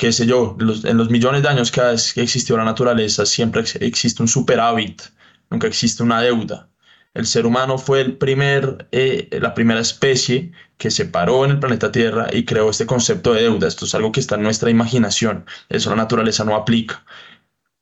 qué 0.00 0.12
sé 0.12 0.24
yo, 0.24 0.56
en 0.58 0.96
los 0.96 1.10
millones 1.10 1.42
de 1.42 1.48
años 1.50 1.70
que, 1.70 1.82
que 2.14 2.22
existió 2.22 2.56
la 2.56 2.64
naturaleza, 2.64 3.26
siempre 3.26 3.62
existe 3.80 4.22
un 4.22 4.28
superávit, 4.28 5.02
nunca 5.50 5.66
existe 5.66 6.02
una 6.02 6.22
deuda. 6.22 6.70
El 7.12 7.26
ser 7.26 7.44
humano 7.44 7.76
fue 7.76 8.00
el 8.00 8.16
primer, 8.16 8.88
eh, 8.92 9.28
la 9.42 9.52
primera 9.52 9.80
especie 9.80 10.52
que 10.80 10.90
se 10.90 11.04
paró 11.04 11.44
en 11.44 11.52
el 11.52 11.60
planeta 11.60 11.92
Tierra 11.92 12.28
y 12.32 12.44
creó 12.46 12.70
este 12.70 12.86
concepto 12.86 13.34
de 13.34 13.42
deuda. 13.42 13.68
Esto 13.68 13.84
es 13.84 13.94
algo 13.94 14.10
que 14.12 14.20
está 14.20 14.36
en 14.36 14.42
nuestra 14.42 14.70
imaginación. 14.70 15.44
Eso 15.68 15.90
la 15.90 15.96
naturaleza 15.96 16.42
no 16.42 16.56
aplica. 16.56 17.04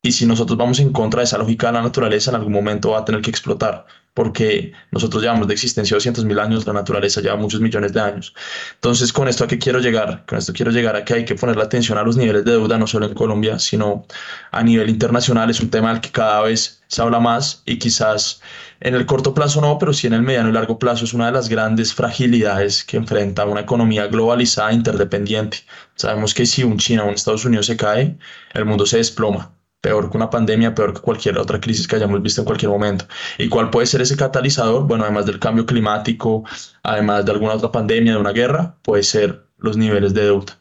Y 0.02 0.12
si 0.12 0.26
nosotros 0.26 0.58
vamos 0.58 0.80
en 0.80 0.92
contra 0.92 1.20
de 1.20 1.24
esa 1.24 1.38
lógica 1.38 1.70
la 1.70 1.80
naturaleza, 1.80 2.30
en 2.30 2.36
algún 2.36 2.52
momento 2.52 2.90
va 2.90 3.00
a 3.00 3.04
tener 3.04 3.20
que 3.22 3.30
explotar, 3.30 3.86
porque 4.14 4.72
nosotros 4.90 5.22
llevamos 5.22 5.46
de 5.46 5.54
existencia 5.54 5.96
200 5.96 6.24
mil 6.24 6.38
años, 6.40 6.66
la 6.66 6.72
naturaleza 6.72 7.20
lleva 7.20 7.36
muchos 7.36 7.60
millones 7.60 7.92
de 7.92 8.00
años. 8.00 8.34
Entonces, 8.74 9.12
con 9.12 9.28
esto 9.28 9.44
a 9.44 9.46
qué 9.46 9.58
quiero 9.58 9.78
llegar? 9.78 10.24
Con 10.26 10.38
esto 10.38 10.52
quiero 10.52 10.72
llegar 10.72 10.96
a 10.96 11.04
que 11.04 11.14
hay 11.14 11.24
que 11.24 11.36
poner 11.36 11.56
la 11.56 11.64
atención 11.64 11.98
a 11.98 12.02
los 12.02 12.16
niveles 12.16 12.44
de 12.44 12.52
deuda, 12.52 12.78
no 12.78 12.86
solo 12.88 13.06
en 13.06 13.14
Colombia, 13.14 13.58
sino 13.60 14.06
a 14.50 14.62
nivel 14.62 14.88
internacional. 14.90 15.50
Es 15.50 15.60
un 15.60 15.70
tema 15.70 15.90
al 15.90 16.00
que 16.00 16.10
cada 16.10 16.42
vez 16.42 16.82
se 16.88 17.02
habla 17.02 17.20
más 17.20 17.62
y 17.64 17.78
quizás 17.78 18.40
en 18.80 18.94
el 18.94 19.06
corto 19.06 19.34
plazo 19.34 19.60
no, 19.60 19.78
pero 19.78 19.92
sí 19.92 20.06
en 20.06 20.12
el 20.14 20.22
mediano 20.22 20.48
y 20.48 20.52
largo 20.52 20.78
plazo 20.78 21.04
es 21.04 21.14
una 21.14 21.26
de 21.26 21.32
las 21.32 21.48
grandes 21.48 21.94
fragilidades 21.94 22.84
que 22.84 22.96
enfrenta 22.96 23.44
una 23.44 23.60
economía 23.60 24.06
globalizada 24.06 24.72
interdependiente. 24.72 25.58
Sabemos 25.94 26.34
que 26.34 26.46
si 26.46 26.62
un 26.62 26.78
China 26.78 27.04
o 27.04 27.08
un 27.08 27.14
Estados 27.14 27.44
Unidos 27.44 27.66
se 27.66 27.76
cae, 27.76 28.18
el 28.54 28.64
mundo 28.64 28.86
se 28.86 28.98
desploma 28.98 29.52
peor 29.80 30.10
que 30.10 30.16
una 30.16 30.30
pandemia, 30.30 30.74
peor 30.74 30.94
que 30.94 31.00
cualquier 31.00 31.38
otra 31.38 31.60
crisis 31.60 31.86
que 31.86 31.96
hayamos 31.96 32.22
visto 32.22 32.40
en 32.40 32.44
cualquier 32.46 32.70
momento. 32.70 33.06
¿Y 33.38 33.48
cuál 33.48 33.70
puede 33.70 33.86
ser 33.86 34.00
ese 34.00 34.16
catalizador? 34.16 34.86
Bueno, 34.86 35.04
además 35.04 35.26
del 35.26 35.38
cambio 35.38 35.66
climático, 35.66 36.44
además 36.82 37.24
de 37.24 37.32
alguna 37.32 37.54
otra 37.54 37.70
pandemia, 37.70 38.12
de 38.12 38.18
una 38.18 38.32
guerra, 38.32 38.76
puede 38.82 39.02
ser 39.02 39.46
los 39.58 39.76
niveles 39.76 40.14
de 40.14 40.24
deuda. 40.24 40.58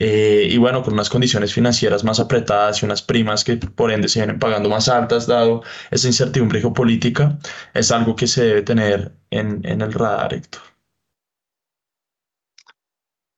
Eh, 0.00 0.48
y 0.50 0.56
bueno, 0.56 0.82
con 0.82 0.94
unas 0.94 1.10
condiciones 1.10 1.52
financieras 1.52 2.04
más 2.04 2.20
apretadas 2.20 2.82
y 2.82 2.86
unas 2.86 3.02
primas 3.02 3.44
que 3.44 3.58
por 3.58 3.92
ende 3.92 4.08
se 4.08 4.20
vienen 4.20 4.38
pagando 4.38 4.70
más 4.70 4.88
altas, 4.88 5.26
dado 5.26 5.62
esa 5.90 6.08
incertidumbre 6.08 6.60
geopolítica, 6.60 7.38
es 7.74 7.92
algo 7.92 8.16
que 8.16 8.26
se 8.26 8.44
debe 8.44 8.62
tener 8.62 9.12
en, 9.30 9.60
en 9.64 9.82
el 9.82 9.92
radar, 9.92 10.34
Héctor. 10.34 10.62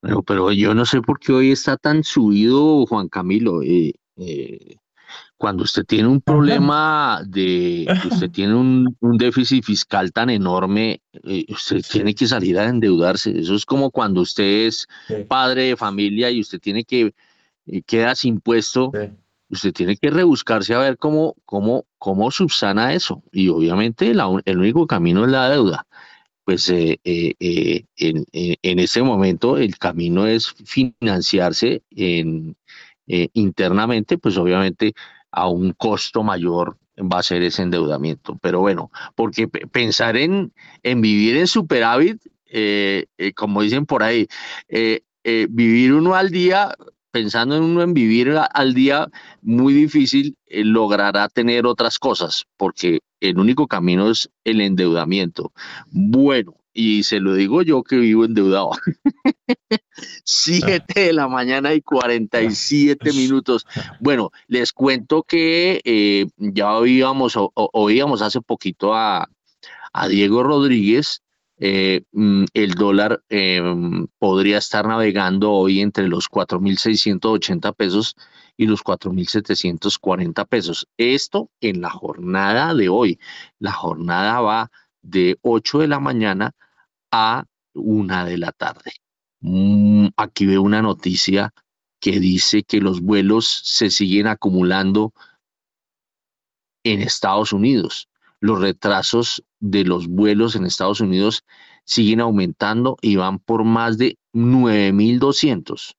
Bueno, 0.02 0.22
pero 0.22 0.52
yo 0.52 0.74
no 0.74 0.84
sé 0.84 1.00
por 1.02 1.18
qué 1.18 1.32
hoy 1.32 1.50
está 1.52 1.76
tan 1.76 2.04
subido 2.04 2.86
Juan 2.86 3.08
Camilo. 3.08 3.62
Eh, 3.62 3.94
eh, 4.16 4.76
cuando 5.42 5.64
usted 5.64 5.84
tiene 5.84 6.06
un 6.06 6.20
problema 6.20 7.20
de, 7.26 7.88
usted 8.08 8.30
tiene 8.30 8.54
un, 8.54 8.96
déficit 9.18 9.64
fiscal 9.64 10.12
tan 10.12 10.30
enorme, 10.30 11.00
eh, 11.24 11.46
usted 11.48 11.82
tiene 11.82 12.14
que 12.14 12.28
salir 12.28 12.56
a 12.60 12.68
endeudarse. 12.68 13.36
Eso 13.36 13.56
es 13.56 13.66
como 13.66 13.90
cuando 13.90 14.20
usted 14.20 14.68
es 14.68 14.86
padre 15.26 15.62
de 15.64 15.76
familia 15.76 16.30
y 16.30 16.38
usted 16.38 16.60
tiene 16.60 16.84
que, 16.84 17.12
eh, 17.66 17.82
queda 17.82 18.14
sin 18.14 18.38
puesto, 18.38 18.92
usted 19.48 19.72
tiene 19.72 19.96
que 19.96 20.10
rebuscarse 20.10 20.74
a 20.74 20.78
ver 20.78 20.96
cómo, 20.96 21.34
cómo, 21.44 21.86
cómo 21.98 22.30
subsana 22.30 22.94
eso. 22.94 23.24
Y 23.32 23.48
obviamente 23.48 24.12
el 24.12 24.58
único 24.58 24.86
camino 24.86 25.24
es 25.24 25.30
la 25.32 25.50
deuda. 25.50 25.88
Pues 26.44 26.70
eh, 26.70 27.00
en, 27.02 28.24
en, 28.32 28.78
ese 28.78 29.02
momento 29.02 29.56
el 29.56 29.76
camino 29.76 30.24
es 30.24 30.54
financiarse 30.64 31.82
en, 31.90 32.56
internamente, 33.08 34.18
pues 34.18 34.36
obviamente 34.36 34.94
a 35.32 35.48
un 35.48 35.72
costo 35.72 36.22
mayor 36.22 36.76
va 36.98 37.18
a 37.18 37.22
ser 37.22 37.42
ese 37.42 37.62
endeudamiento. 37.62 38.38
Pero 38.40 38.60
bueno, 38.60 38.90
porque 39.14 39.48
pensar 39.48 40.16
en, 40.16 40.52
en 40.82 41.00
vivir 41.00 41.36
en 41.36 41.46
superávit, 41.46 42.20
eh, 42.46 43.06
eh, 43.18 43.32
como 43.32 43.62
dicen 43.62 43.86
por 43.86 44.02
ahí, 44.02 44.28
eh, 44.68 45.00
vivir 45.48 45.94
uno 45.94 46.14
al 46.14 46.30
día, 46.30 46.74
pensando 47.10 47.56
en 47.56 47.62
uno 47.62 47.82
en 47.82 47.94
vivir 47.94 48.34
al 48.36 48.74
día, 48.74 49.08
muy 49.40 49.72
difícil 49.74 50.36
logrará 50.48 51.28
tener 51.28 51.66
otras 51.66 51.98
cosas, 51.98 52.44
porque 52.56 53.00
el 53.20 53.38
único 53.38 53.66
camino 53.66 54.10
es 54.10 54.30
el 54.44 54.60
endeudamiento. 54.60 55.52
Bueno, 55.90 56.56
y 56.74 57.04
se 57.04 57.20
lo 57.20 57.34
digo 57.34 57.62
yo 57.62 57.82
que 57.82 57.96
vivo 57.96 58.24
endeudado. 58.24 58.70
Siete 60.24 61.00
de 61.00 61.12
la 61.12 61.28
mañana 61.28 61.74
y 61.74 61.82
47 61.82 63.12
minutos. 63.12 63.66
Bueno, 64.00 64.30
les 64.46 64.72
cuento 64.72 65.22
que 65.22 65.80
eh, 65.84 66.26
ya 66.36 66.74
oíamos, 66.74 67.34
oíamos 67.54 68.22
hace 68.22 68.40
poquito 68.40 68.94
a, 68.94 69.28
Diego 70.08 70.42
Rodríguez. 70.42 71.22
Eh, 71.64 72.02
mm, 72.12 72.44
el 72.54 72.74
dólar 72.74 73.22
em, 73.28 74.08
podría 74.18 74.58
estar 74.58 74.86
navegando 74.88 75.52
hoy 75.52 75.80
entre 75.80 76.08
los 76.08 76.28
4.680 76.28 77.72
pesos 77.74 78.16
y 78.56 78.66
los 78.66 78.82
4.740 78.82 80.46
pesos. 80.46 80.88
Esto 80.96 81.50
en 81.60 81.80
la 81.82 81.90
jornada 81.90 82.74
de 82.74 82.88
hoy. 82.88 83.20
La 83.58 83.72
jornada 83.72 84.40
va 84.40 84.70
de 85.02 85.38
8 85.42 85.80
de 85.80 85.88
la 85.88 86.00
mañana 86.00 86.52
a 87.10 87.44
1 87.74 88.24
de 88.24 88.38
la 88.38 88.52
tarde. 88.52 88.92
Mm, 89.42 90.08
aquí 90.16 90.46
veo 90.46 90.62
una 90.62 90.82
noticia 90.82 91.52
que 92.00 92.20
dice 92.20 92.62
que 92.62 92.80
los 92.80 93.00
vuelos 93.00 93.46
se 93.64 93.90
siguen 93.90 94.28
acumulando 94.28 95.12
en 96.84 97.02
Estados 97.02 97.52
Unidos. 97.52 98.08
Los 98.40 98.60
retrasos 98.60 99.44
de 99.60 99.84
los 99.84 100.08
vuelos 100.08 100.56
en 100.56 100.64
Estados 100.64 101.00
Unidos 101.00 101.44
siguen 101.84 102.20
aumentando 102.20 102.96
y 103.00 103.16
van 103.16 103.38
por 103.40 103.64
más 103.64 103.98
de 103.98 104.16
9.200. 104.32 105.96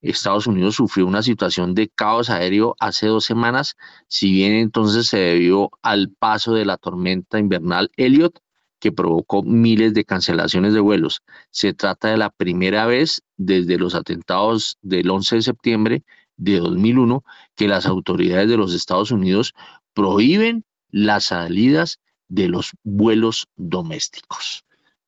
Estados 0.00 0.46
Unidos 0.46 0.76
sufrió 0.76 1.06
una 1.06 1.22
situación 1.22 1.74
de 1.74 1.88
caos 1.88 2.30
aéreo 2.30 2.76
hace 2.78 3.06
dos 3.06 3.24
semanas, 3.24 3.76
si 4.06 4.30
bien 4.30 4.52
entonces 4.52 5.08
se 5.08 5.18
debió 5.18 5.70
al 5.82 6.10
paso 6.10 6.54
de 6.54 6.64
la 6.64 6.76
tormenta 6.76 7.38
invernal 7.38 7.90
Elliot, 7.96 8.40
que 8.80 8.92
provocó 8.92 9.42
miles 9.42 9.94
de 9.94 10.04
cancelaciones 10.04 10.74
de 10.74 10.80
vuelos. 10.80 11.22
Se 11.50 11.72
trata 11.74 12.08
de 12.08 12.16
la 12.16 12.30
primera 12.30 12.86
vez 12.86 13.22
desde 13.36 13.78
los 13.78 13.94
atentados 13.94 14.78
del 14.82 15.10
11 15.10 15.36
de 15.36 15.42
septiembre 15.42 16.04
de 16.36 16.58
2001 16.58 17.24
que 17.56 17.68
las 17.68 17.86
autoridades 17.86 18.48
de 18.48 18.56
los 18.56 18.74
Estados 18.74 19.10
Unidos 19.10 19.54
prohíben 19.92 20.64
las 20.90 21.24
salidas 21.24 21.98
de 22.28 22.48
los 22.48 22.72
vuelos 22.84 23.48
domésticos. 23.56 24.64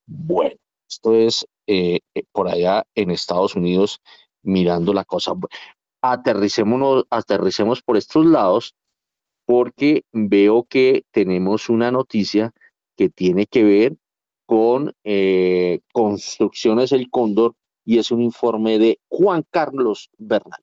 Bueno, 0.06 0.56
esto 0.88 1.14
es 1.14 1.47
eh, 1.66 2.01
eh, 2.14 2.22
por 2.32 2.48
allá 2.48 2.84
en 2.94 3.10
Estados 3.10 3.55
Unidos 3.55 4.01
mirando 4.42 4.92
la 4.92 5.05
cosa. 5.05 5.32
Aterricémonos, 6.02 7.05
aterricemos 7.10 7.82
por 7.82 7.97
estos 7.97 8.26
lados 8.26 8.74
porque 9.44 10.05
veo 10.12 10.64
que 10.64 11.05
tenemos 11.10 11.68
una 11.68 11.90
noticia 11.90 12.52
que 13.01 13.09
tiene 13.09 13.47
que 13.47 13.64
ver 13.64 13.97
con 14.44 14.93
eh, 15.05 15.81
Construcciones 15.90 16.93
El 16.93 17.09
Cóndor 17.09 17.55
y 17.82 17.97
es 17.97 18.10
un 18.10 18.20
informe 18.20 18.78
de 18.78 18.98
Juan 19.09 19.43
Carlos 19.51 20.10
Bernal. 20.18 20.60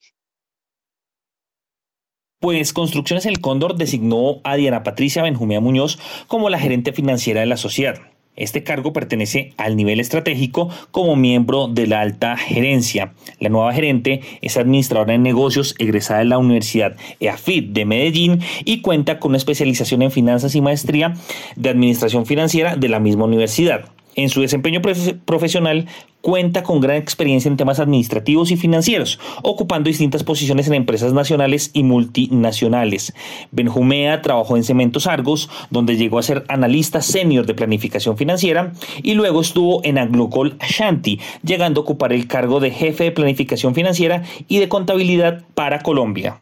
Pues 2.40 2.74
Construcciones 2.74 3.26
El 3.26 3.42
Cóndor 3.42 3.76
designó 3.76 4.40
a 4.44 4.56
Diana 4.56 4.84
Patricia 4.84 5.24
Benjumea 5.24 5.62
Muñoz 5.62 5.98
como 6.28 6.52
la 6.52 6.60
gerente 6.60 6.94
financiera 6.94 7.40
de 7.40 7.48
la 7.48 7.58
sociedad. 7.58 7.96
Este 8.38 8.64
cargo 8.64 8.94
pertenece 8.94 9.54
al 9.58 9.76
nivel 9.76 10.00
estratégico 10.00 10.70
como 10.92 11.16
miembro 11.16 11.68
de 11.68 11.88
la 11.88 12.02
alta 12.02 12.38
gerencia. 12.38 13.14
La 13.40 13.50
nueva 13.50 13.74
gerente 13.74 14.22
es 14.42 14.58
administradora 14.58 15.14
de 15.14 15.18
negocios 15.18 15.76
egresada 15.80 16.20
de 16.20 16.26
la 16.26 16.38
Universidad 16.38 16.96
EAFIT 17.20 17.74
de 17.74 17.86
Medellín 17.86 18.40
y 18.64 18.82
cuenta 18.82 19.20
con 19.20 19.32
una 19.32 19.38
especialización 19.38 20.04
en 20.04 20.12
finanzas 20.12 20.54
y 20.54 20.62
maestría 20.62 21.16
de 21.56 21.70
administración 21.70 22.26
financiera 22.28 22.76
de 22.76 22.90
la 22.90 23.00
misma 23.00 23.26
universidad. 23.26 23.97
En 24.18 24.30
su 24.30 24.42
desempeño 24.42 24.82
profesional 25.26 25.88
cuenta 26.22 26.64
con 26.64 26.82
gran 26.82 26.98
experiencia 26.98 27.50
en 27.50 27.56
temas 27.56 27.80
administrativos 27.80 28.50
y 28.50 28.58
financieros, 28.58 29.20
ocupando 29.44 29.90
distintas 29.90 30.24
posiciones 30.24 30.68
en 30.68 30.74
empresas 30.74 31.14
nacionales 31.14 31.70
y 31.74 31.84
multinacionales. 31.84 33.14
Benjumea 33.52 34.24
trabajó 34.24 34.58
en 34.58 34.64
Cementos 34.64 35.06
Argos, 35.06 35.52
donde 35.70 35.98
llegó 35.98 36.18
a 36.18 36.24
ser 36.24 36.46
analista 36.50 37.02
senior 37.02 37.46
de 37.46 37.54
planificación 37.54 38.18
financiera 38.18 38.74
y 39.04 39.14
luego 39.14 39.40
estuvo 39.40 39.82
en 39.84 40.00
Aglocol 40.00 40.58
Shanti, 40.68 41.20
llegando 41.44 41.82
a 41.82 41.84
ocupar 41.84 42.12
el 42.12 42.28
cargo 42.28 42.60
de 42.60 42.72
jefe 42.72 43.04
de 43.04 43.12
planificación 43.12 43.76
financiera 43.76 44.24
y 44.48 44.58
de 44.58 44.68
contabilidad 44.68 45.46
para 45.54 45.84
Colombia. 45.84 46.42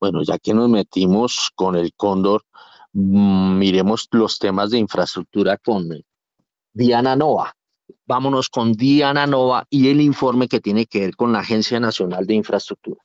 Bueno, 0.00 0.24
ya 0.24 0.36
que 0.36 0.52
nos 0.52 0.68
metimos 0.68 1.52
con 1.54 1.76
el 1.76 1.92
cóndor, 1.94 2.42
miremos 2.92 4.08
los 4.10 4.38
temas 4.38 4.70
de 4.70 4.78
infraestructura 4.78 5.56
con 5.56 5.88
Diana 6.72 7.16
Nova. 7.16 7.54
Vámonos 8.06 8.48
con 8.48 8.72
Diana 8.72 9.26
Nova 9.26 9.66
y 9.70 9.88
el 9.88 10.00
informe 10.00 10.48
que 10.48 10.60
tiene 10.60 10.86
que 10.86 11.00
ver 11.00 11.16
con 11.16 11.32
la 11.32 11.40
Agencia 11.40 11.80
Nacional 11.80 12.26
de 12.26 12.34
Infraestructura. 12.34 13.00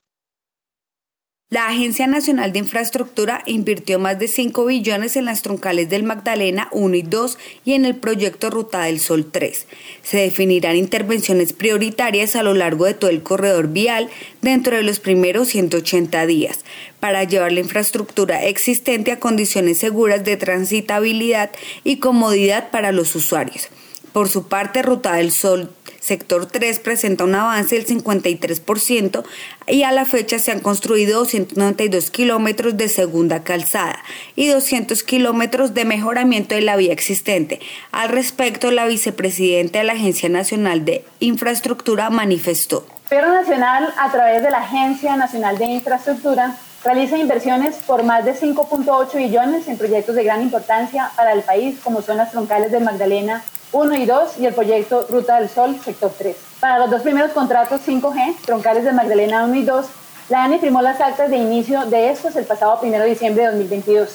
La 1.50 1.70
Agencia 1.70 2.08
Nacional 2.08 2.52
de 2.52 2.60
Infraestructura 2.60 3.42
invirtió 3.46 4.00
más 4.00 4.20
de 4.20 4.28
5 4.28 4.66
billones 4.66 5.16
en 5.16 5.24
las 5.24 5.44
troncales 5.44 5.88
del 5.88 6.04
Magdalena 6.04 6.68
1 6.74 6.94
y 6.94 7.04
2 7.04 7.38
y 7.64 7.72
en 7.72 7.86
el 7.86 7.96
proyecto 7.96 8.50
Ruta 8.50 8.82
del 8.82 9.00
Sol 9.00 9.32
3. 9.32 9.66
Se 10.04 10.18
definirán 10.18 10.76
intervenciones 10.76 11.54
prioritarias 11.54 12.36
a 12.36 12.44
lo 12.44 12.54
largo 12.54 12.84
de 12.84 12.96
todo 12.96 13.10
el 13.10 13.24
corredor 13.24 13.70
vial 13.70 14.10
dentro 14.42 14.76
de 14.76 14.84
los 14.84 15.00
primeros 15.00 15.48
180 15.48 16.26
días 16.26 16.66
para 17.00 17.24
llevar 17.24 17.54
la 17.54 17.62
infraestructura 17.62 18.44
existente 18.44 19.14
a 19.14 19.20
condiciones 19.22 19.78
seguras 19.78 20.26
de 20.26 20.36
transitabilidad 20.36 21.52
y 21.86 22.00
comodidad 22.00 22.72
para 22.72 22.92
los 22.92 23.16
usuarios. 23.16 23.70
Por 24.12 24.28
su 24.28 24.50
parte, 24.50 24.82
Ruta 24.82 25.14
del 25.14 25.32
Sol 25.32 25.72
sector 26.08 26.46
3 26.46 26.80
presenta 26.80 27.26
un 27.26 27.36
avance 27.36 27.76
del 27.76 27.86
53% 27.86 29.24
y 29.68 29.84
a 29.84 29.92
la 29.92 30.06
fecha 30.06 30.40
se 30.40 30.52
han 30.52 30.62
construido 30.62 31.20
292 31.20 32.10
kilómetros 32.12 32.78
de 32.78 32.88
segunda 32.88 33.44
calzada 33.44 34.00
y 34.36 34.48
200 34.48 35.04
kilómetros 35.04 35.74
de 35.74 35.84
mejoramiento 35.84 36.56
de 36.56 36.62
la 36.62 36.78
vía 36.78 36.94
existente. 36.94 37.60
Al 37.92 38.10
respecto, 38.10 38.72
la 38.72 38.86
vicepresidenta 38.86 39.80
de 39.80 39.86
la 39.86 39.94
Agencia 39.94 40.30
Nacional 40.30 40.86
de 40.86 41.04
Infraestructura 41.20 42.10
manifestó. 42.10 42.88
El 43.10 43.22
Nacional, 43.22 43.94
a 43.98 44.12
través 44.12 44.42
de 44.42 44.50
la 44.50 44.60
Agencia 44.60 45.16
Nacional 45.18 45.58
de 45.58 45.66
Infraestructura, 45.66 46.58
realiza 46.84 47.18
inversiones 47.18 47.76
por 47.86 48.04
más 48.04 48.24
de 48.24 48.34
5.8 48.34 49.18
billones 49.18 49.68
en 49.68 49.78
proyectos 49.78 50.16
de 50.16 50.24
gran 50.24 50.42
importancia 50.42 51.12
para 51.16 51.34
el 51.34 51.42
país, 51.42 51.78
como 51.84 52.02
son 52.02 52.18
las 52.18 52.32
troncales 52.32 52.72
del 52.72 52.84
Magdalena 52.84 53.44
1 53.72 53.96
y 53.96 54.06
2 54.06 54.40
y 54.40 54.46
el 54.46 54.54
proyecto 54.54 55.06
Ruta 55.10 55.40
del 55.40 55.50
Sol, 55.50 55.78
sector 55.84 56.12
3. 56.18 56.36
Para 56.60 56.80
los 56.80 56.90
dos 56.90 57.02
primeros 57.02 57.32
contratos 57.32 57.82
5G, 57.86 58.38
troncales 58.46 58.86
de 58.86 58.94
Magdalena 58.94 59.44
1 59.44 59.56
y 59.56 59.64
2, 59.64 59.86
la 60.30 60.44
ANI 60.44 60.60
firmó 60.60 60.82
las 60.82 61.00
actas 61.00 61.30
de 61.30 61.38
inicio 61.38 61.86
de 61.86 62.10
estos 62.10 62.36
el 62.36 62.46
pasado 62.46 62.80
1 62.82 62.92
de 63.00 63.06
diciembre 63.06 63.44
de 63.44 63.50
2022. 63.50 64.10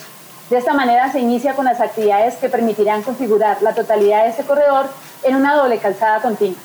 De 0.49 0.57
esta 0.57 0.73
manera 0.73 1.11
se 1.11 1.19
inicia 1.19 1.55
con 1.55 1.65
las 1.65 1.79
actividades 1.79 2.35
que 2.35 2.49
permitirán 2.49 3.01
configurar 3.01 3.61
la 3.61 3.73
totalidad 3.73 4.23
de 4.23 4.29
este 4.29 4.43
corredor 4.43 4.87
en 5.23 5.35
una 5.35 5.55
doble 5.55 5.77
calzada 5.77 6.21
continua. 6.21 6.59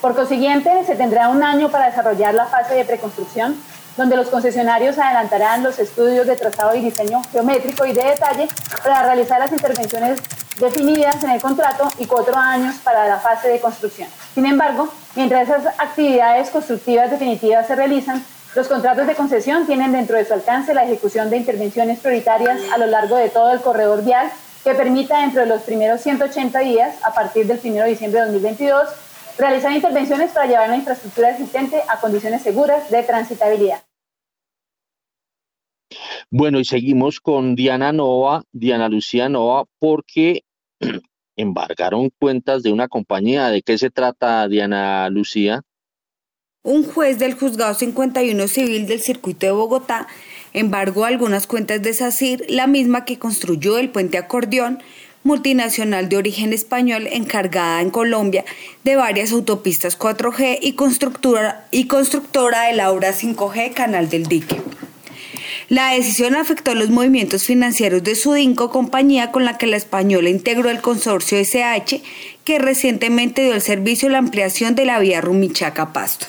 Por 0.00 0.14
consiguiente, 0.14 0.70
se 0.86 0.94
tendrá 0.96 1.28
un 1.28 1.42
año 1.42 1.70
para 1.70 1.86
desarrollar 1.86 2.32
la 2.32 2.46
fase 2.46 2.74
de 2.74 2.84
preconstrucción, 2.86 3.56
donde 3.96 4.16
los 4.16 4.28
concesionarios 4.28 4.98
adelantarán 4.98 5.62
los 5.62 5.78
estudios 5.78 6.26
de 6.26 6.36
trazado 6.36 6.74
y 6.74 6.80
diseño 6.80 7.22
geométrico 7.32 7.86
y 7.86 7.92
de 7.92 8.04
detalle 8.04 8.48
para 8.82 9.02
realizar 9.02 9.38
las 9.38 9.52
intervenciones 9.52 10.20
definidas 10.58 11.22
en 11.24 11.30
el 11.30 11.40
contrato 11.40 11.88
y 11.98 12.06
cuatro 12.06 12.36
años 12.36 12.76
para 12.84 13.08
la 13.08 13.18
fase 13.18 13.48
de 13.48 13.60
construcción. 13.60 14.08
Sin 14.34 14.46
embargo, 14.46 14.88
mientras 15.16 15.48
esas 15.48 15.66
actividades 15.78 16.50
constructivas 16.50 17.10
definitivas 17.10 17.66
se 17.66 17.74
realizan, 17.74 18.24
los 18.54 18.68
contratos 18.68 19.06
de 19.06 19.14
concesión 19.14 19.66
tienen 19.66 19.92
dentro 19.92 20.16
de 20.16 20.24
su 20.24 20.34
alcance 20.34 20.74
la 20.74 20.84
ejecución 20.84 21.30
de 21.30 21.36
intervenciones 21.36 22.00
prioritarias 22.00 22.58
a 22.72 22.78
lo 22.78 22.86
largo 22.86 23.16
de 23.16 23.28
todo 23.28 23.52
el 23.52 23.60
corredor 23.60 24.04
vial 24.04 24.30
que 24.64 24.74
permita 24.74 25.20
dentro 25.20 25.40
de 25.40 25.46
los 25.46 25.62
primeros 25.62 26.00
180 26.02 26.58
días, 26.60 26.96
a 27.02 27.14
partir 27.14 27.46
del 27.46 27.60
1 27.62 27.82
de 27.82 27.88
diciembre 27.88 28.20
de 28.20 28.26
2022, 28.26 28.88
realizar 29.38 29.72
intervenciones 29.72 30.32
para 30.32 30.46
llevar 30.46 30.68
la 30.68 30.76
infraestructura 30.76 31.30
existente 31.30 31.82
a 31.88 32.00
condiciones 32.00 32.42
seguras 32.42 32.90
de 32.90 33.02
transitabilidad. 33.02 33.82
Bueno, 36.30 36.60
y 36.60 36.64
seguimos 36.64 37.20
con 37.20 37.56
Diana 37.56 37.92
Nova, 37.92 38.44
Diana 38.52 38.88
Lucía 38.88 39.28
Nova, 39.28 39.64
porque 39.78 40.44
embargaron 41.36 42.10
cuentas 42.18 42.62
de 42.62 42.72
una 42.72 42.88
compañía. 42.88 43.48
¿De 43.48 43.62
qué 43.62 43.76
se 43.78 43.90
trata, 43.90 44.46
Diana 44.48 45.08
Lucía? 45.10 45.62
Un 46.62 46.84
juez 46.84 47.18
del 47.18 47.34
Juzgado 47.34 47.74
51 47.74 48.46
Civil 48.46 48.86
del 48.86 49.00
Circuito 49.00 49.46
de 49.46 49.52
Bogotá 49.52 50.06
embargó 50.52 51.04
algunas 51.04 51.46
cuentas 51.46 51.82
de 51.82 51.94
SACIR, 51.94 52.44
la 52.48 52.66
misma 52.66 53.04
que 53.04 53.18
construyó 53.18 53.78
el 53.78 53.90
puente 53.90 54.18
acordeón, 54.18 54.82
multinacional 55.22 56.08
de 56.08 56.16
origen 56.16 56.52
español 56.52 57.08
encargada 57.10 57.80
en 57.80 57.90
Colombia 57.90 58.44
de 58.84 58.96
varias 58.96 59.32
autopistas 59.32 59.98
4G 59.98 60.58
y 60.60 60.72
constructora, 60.72 61.66
y 61.70 61.86
constructora 61.86 62.62
de 62.64 62.74
la 62.74 62.90
obra 62.90 63.12
5G 63.12 63.74
Canal 63.74 64.08
del 64.08 64.26
Dique. 64.26 64.60
La 65.68 65.92
decisión 65.92 66.34
afectó 66.34 66.74
los 66.74 66.90
movimientos 66.90 67.44
financieros 67.44 68.02
de 68.02 68.16
Sudinco, 68.16 68.70
compañía 68.70 69.30
con 69.30 69.44
la 69.44 69.56
que 69.56 69.68
la 69.68 69.76
española 69.76 70.28
integró 70.28 70.68
el 70.68 70.80
consorcio 70.80 71.38
SH, 71.38 72.02
que 72.44 72.58
recientemente 72.58 73.42
dio 73.42 73.54
el 73.54 73.62
servicio 73.62 74.08
a 74.08 74.12
la 74.12 74.18
ampliación 74.18 74.74
de 74.74 74.84
la 74.84 74.98
vía 74.98 75.20
Rumichaca-Pasto. 75.20 76.26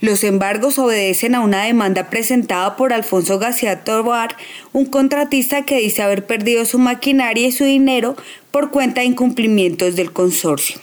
Los 0.00 0.24
embargos 0.24 0.78
obedecen 0.78 1.34
a 1.34 1.40
una 1.40 1.64
demanda 1.64 2.08
presentada 2.08 2.74
por 2.76 2.94
Alfonso 2.94 3.38
García 3.38 3.84
Tobar, 3.84 4.34
un 4.72 4.86
contratista 4.86 5.66
que 5.66 5.76
dice 5.76 6.02
haber 6.02 6.24
perdido 6.24 6.64
su 6.64 6.78
maquinaria 6.78 7.46
y 7.46 7.52
su 7.52 7.64
dinero 7.64 8.16
por 8.50 8.70
cuenta 8.70 9.02
de 9.02 9.08
incumplimientos 9.08 9.96
del 9.96 10.12
consorcio. 10.12 10.80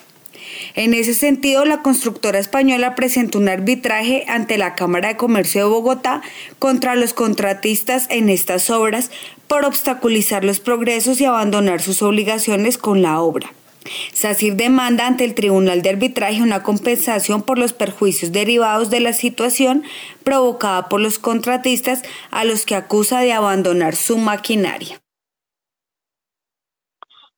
En 0.75 0.93
ese 0.93 1.15
sentido, 1.15 1.65
la 1.65 1.81
constructora 1.81 2.37
española 2.37 2.93
presentó 2.93 3.39
un 3.39 3.49
arbitraje 3.49 4.23
ante 4.27 4.59
la 4.59 4.75
Cámara 4.75 5.09
de 5.09 5.17
Comercio 5.17 5.63
de 5.63 5.69
Bogotá 5.69 6.21
contra 6.59 6.95
los 6.95 7.13
contratistas 7.13 8.05
en 8.09 8.29
estas 8.29 8.69
obras 8.69 9.09
por 9.47 9.65
obstaculizar 9.65 10.43
los 10.43 10.59
progresos 10.59 11.19
y 11.19 11.25
abandonar 11.25 11.81
sus 11.81 12.03
obligaciones 12.03 12.77
con 12.77 13.01
la 13.01 13.19
obra. 13.19 13.51
SACIR 14.13 14.55
demanda 14.55 15.07
ante 15.07 15.25
el 15.25 15.35
Tribunal 15.35 15.81
de 15.81 15.89
Arbitraje 15.89 16.41
una 16.41 16.63
compensación 16.63 17.41
por 17.41 17.57
los 17.57 17.73
perjuicios 17.73 18.31
derivados 18.31 18.89
de 18.89 18.99
la 18.99 19.13
situación 19.13 19.83
provocada 20.23 20.89
por 20.89 21.01
los 21.01 21.19
contratistas 21.19 22.03
a 22.31 22.45
los 22.45 22.65
que 22.65 22.75
acusa 22.75 23.21
de 23.21 23.33
abandonar 23.33 23.95
su 23.95 24.17
maquinaria. 24.17 25.01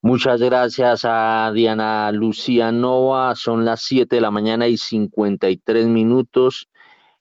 Muchas 0.01 0.39
gracias 0.39 1.01
a 1.03 1.51
Diana 1.53 2.09
Lucía 2.13 2.71
Nova. 2.71 3.35
Son 3.35 3.65
las 3.65 3.81
7 3.83 4.15
de 4.15 4.21
la 4.21 4.31
mañana 4.31 4.67
y 4.67 4.77
53 4.77 5.87
minutos. 5.87 6.69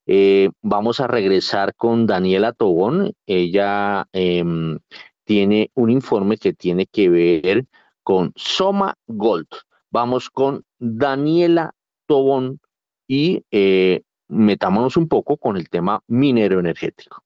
Eh, 0.07 0.51
vamos 0.63 1.01
a 1.01 1.09
regresar 1.09 1.75
con 1.75 2.07
Daniela 2.07 2.53
Tobón. 2.53 3.13
Ella 3.27 4.07
em, 4.13 4.79
tiene 5.25 5.71
un 5.75 5.91
informe 5.91 6.39
que 6.39 6.53
tiene 6.53 6.87
que 6.87 7.09
ver 7.11 7.67
con 8.09 8.33
Soma 8.37 8.95
Gold. 9.07 9.49
Vamos 9.91 10.31
con 10.31 10.65
Daniela 10.79 11.75
Tobón 12.07 12.59
y 13.07 13.45
eh, 13.51 14.01
metámonos 14.29 14.97
un 14.97 15.09
poco 15.09 15.37
con 15.37 15.59
el 15.59 15.69
tema 15.69 16.01
minero 16.07 16.59
energético. 16.59 17.23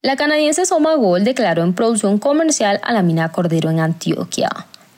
La 0.00 0.14
canadiense 0.14 0.64
Soma 0.64 0.94
Gold 0.94 1.24
declaró 1.24 1.64
en 1.64 1.74
producción 1.74 2.18
comercial 2.18 2.78
a 2.84 2.92
la 2.92 3.02
mina 3.02 3.32
Cordero 3.32 3.68
en 3.68 3.80
Antioquia. 3.80 4.48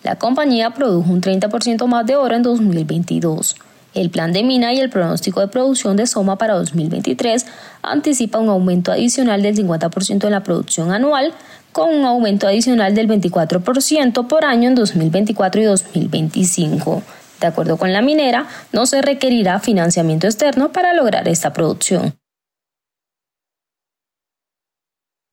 La 0.03 0.19
compañía 0.19 0.73
produjo 0.73 1.11
un 1.11 1.23
30% 1.23 1.87
más 1.87 2.05
de 2.05 2.17
oro 2.17 2.35
en 2.35 2.43
2022. 2.43 3.57
El 3.95 4.11
plan 4.11 4.35
de 4.35 4.43
mina 4.43 4.75
y 4.75 4.81
el 4.81 4.91
pronóstico 4.91 5.41
de 5.41 5.49
producción 5.49 5.97
de 5.97 6.07
Soma 6.07 6.37
para 6.37 6.53
2023 6.55 7.47
anticipa 7.83 8.39
un 8.39 8.51
aumento 8.51 8.93
adicional 8.93 9.43
del 9.43 9.57
50% 9.57 10.25
en 10.25 10.31
la 10.31 10.43
producción 10.43 10.93
anual, 10.93 11.33
con 11.73 11.95
un 11.95 12.05
aumento 12.05 12.47
adicional 12.47 12.95
del 12.95 13.09
24% 13.09 14.27
por 14.29 14.45
año 14.45 14.69
en 14.69 14.75
2024 14.75 15.61
y 15.61 15.65
2025. 15.65 17.03
De 17.41 17.47
acuerdo 17.49 17.77
con 17.77 17.93
la 17.93 18.03
minera, 18.03 18.47
no 18.73 18.87
se 18.87 19.03
requerirá 19.03 19.59
financiamiento 19.59 20.27
externo 20.27 20.71
para 20.71 20.95
lograr 20.95 21.27
esta 21.27 21.53
producción. 21.53 22.15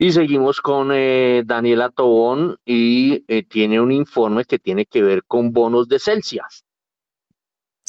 Y 0.01 0.13
seguimos 0.13 0.61
con 0.61 0.91
eh, 0.93 1.43
Daniela 1.45 1.89
Tobón 1.89 2.57
y 2.65 3.25
eh, 3.27 3.43
tiene 3.43 3.81
un 3.81 3.91
informe 3.91 4.45
que 4.45 4.57
tiene 4.57 4.85
que 4.85 5.03
ver 5.03 5.25
con 5.25 5.51
bonos 5.51 5.89
de 5.89 5.99
Celsius. 5.99 6.63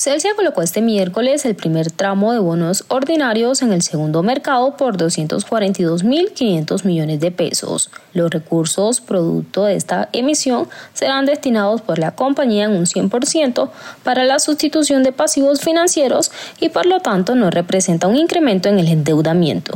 Celsia 0.00 0.34
colocó 0.34 0.62
este 0.62 0.80
miércoles 0.80 1.44
el 1.44 1.54
primer 1.54 1.90
tramo 1.90 2.32
de 2.32 2.38
bonos 2.38 2.86
ordinarios 2.88 3.60
en 3.60 3.70
el 3.70 3.82
segundo 3.82 4.22
mercado 4.22 4.74
por 4.78 4.96
242.500 4.96 6.86
millones 6.86 7.20
de 7.20 7.30
pesos. 7.30 7.90
Los 8.14 8.30
recursos 8.30 9.02
producto 9.02 9.64
de 9.64 9.76
esta 9.76 10.08
emisión 10.14 10.68
serán 10.94 11.26
destinados 11.26 11.82
por 11.82 11.98
la 11.98 12.16
compañía 12.16 12.64
en 12.64 12.70
un 12.70 12.86
100% 12.86 13.70
para 14.02 14.24
la 14.24 14.38
sustitución 14.38 15.02
de 15.02 15.12
pasivos 15.12 15.60
financieros 15.60 16.32
y 16.62 16.70
por 16.70 16.86
lo 16.86 17.00
tanto 17.00 17.34
no 17.34 17.50
representa 17.50 18.06
un 18.06 18.16
incremento 18.16 18.70
en 18.70 18.78
el 18.78 18.88
endeudamiento. 18.88 19.74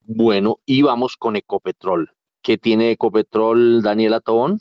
Bueno, 0.00 0.58
y 0.66 0.82
vamos 0.82 1.16
con 1.16 1.36
Ecopetrol. 1.36 2.10
¿Qué 2.42 2.58
tiene 2.58 2.90
Ecopetrol, 2.90 3.80
Daniela 3.82 4.18
Tobón? 4.18 4.60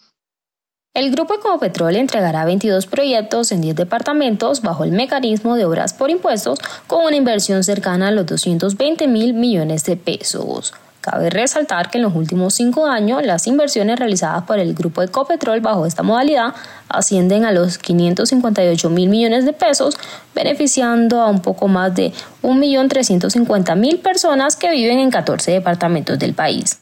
El 0.94 1.10
grupo 1.10 1.36
Ecopetrol 1.36 1.96
entregará 1.96 2.44
22 2.44 2.86
proyectos 2.86 3.54
en 3.54 3.62
10 3.62 3.78
departamentos 3.78 4.62
bajo 4.62 4.84
el 4.84 4.92
mecanismo 4.92 5.56
de 5.56 5.64
obras 5.64 5.94
por 5.94 6.10
impuestos 6.10 6.60
con 6.86 7.06
una 7.06 7.16
inversión 7.16 7.64
cercana 7.64 8.10
a 8.10 8.12
los 8.12 8.26
220 8.26 9.08
mil 9.08 9.34
millones 9.34 9.86
de 9.86 9.96
pesos. 9.96 10.74
Cabe 11.00 11.30
resaltar 11.30 11.90
que 11.90 11.98
en 11.98 12.04
los 12.04 12.14
últimos 12.14 12.56
cinco 12.56 12.88
años 12.88 13.26
las 13.26 13.48
inversiones 13.48 14.00
realizadas 14.00 14.44
por 14.44 14.60
el 14.60 14.74
grupo 14.74 15.02
Ecopetrol 15.02 15.62
bajo 15.62 15.86
esta 15.86 16.04
modalidad 16.04 16.56
ascienden 16.90 17.46
a 17.46 17.54
los 17.54 17.78
558 17.78 18.90
mil 18.90 19.08
millones 19.08 19.46
de 19.46 19.54
pesos, 19.54 19.98
beneficiando 20.36 21.22
a 21.22 21.28
un 21.28 21.42
poco 21.42 21.70
más 21.70 21.96
de 21.96 22.12
1.350.000 22.44 24.02
personas 24.02 24.58
que 24.58 24.70
viven 24.70 25.00
en 25.00 25.10
14 25.10 25.52
departamentos 25.52 26.20
del 26.20 26.34
país. 26.34 26.81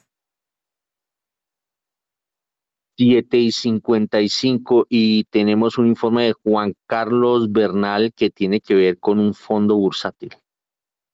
7 3.00 3.38
y 3.38 3.54
55 3.54 4.88
y 4.90 5.24
tenemos 5.24 5.78
un 5.78 5.88
informe 5.88 6.26
de 6.26 6.34
Juan 6.34 6.76
Carlos 6.86 7.50
Bernal 7.50 8.12
que 8.14 8.30
tiene 8.30 8.60
que 8.60 8.76
ver 8.76 9.00
con 9.00 9.20
un 9.20 9.34
fondo 9.34 9.78
bursátil. 9.78 10.32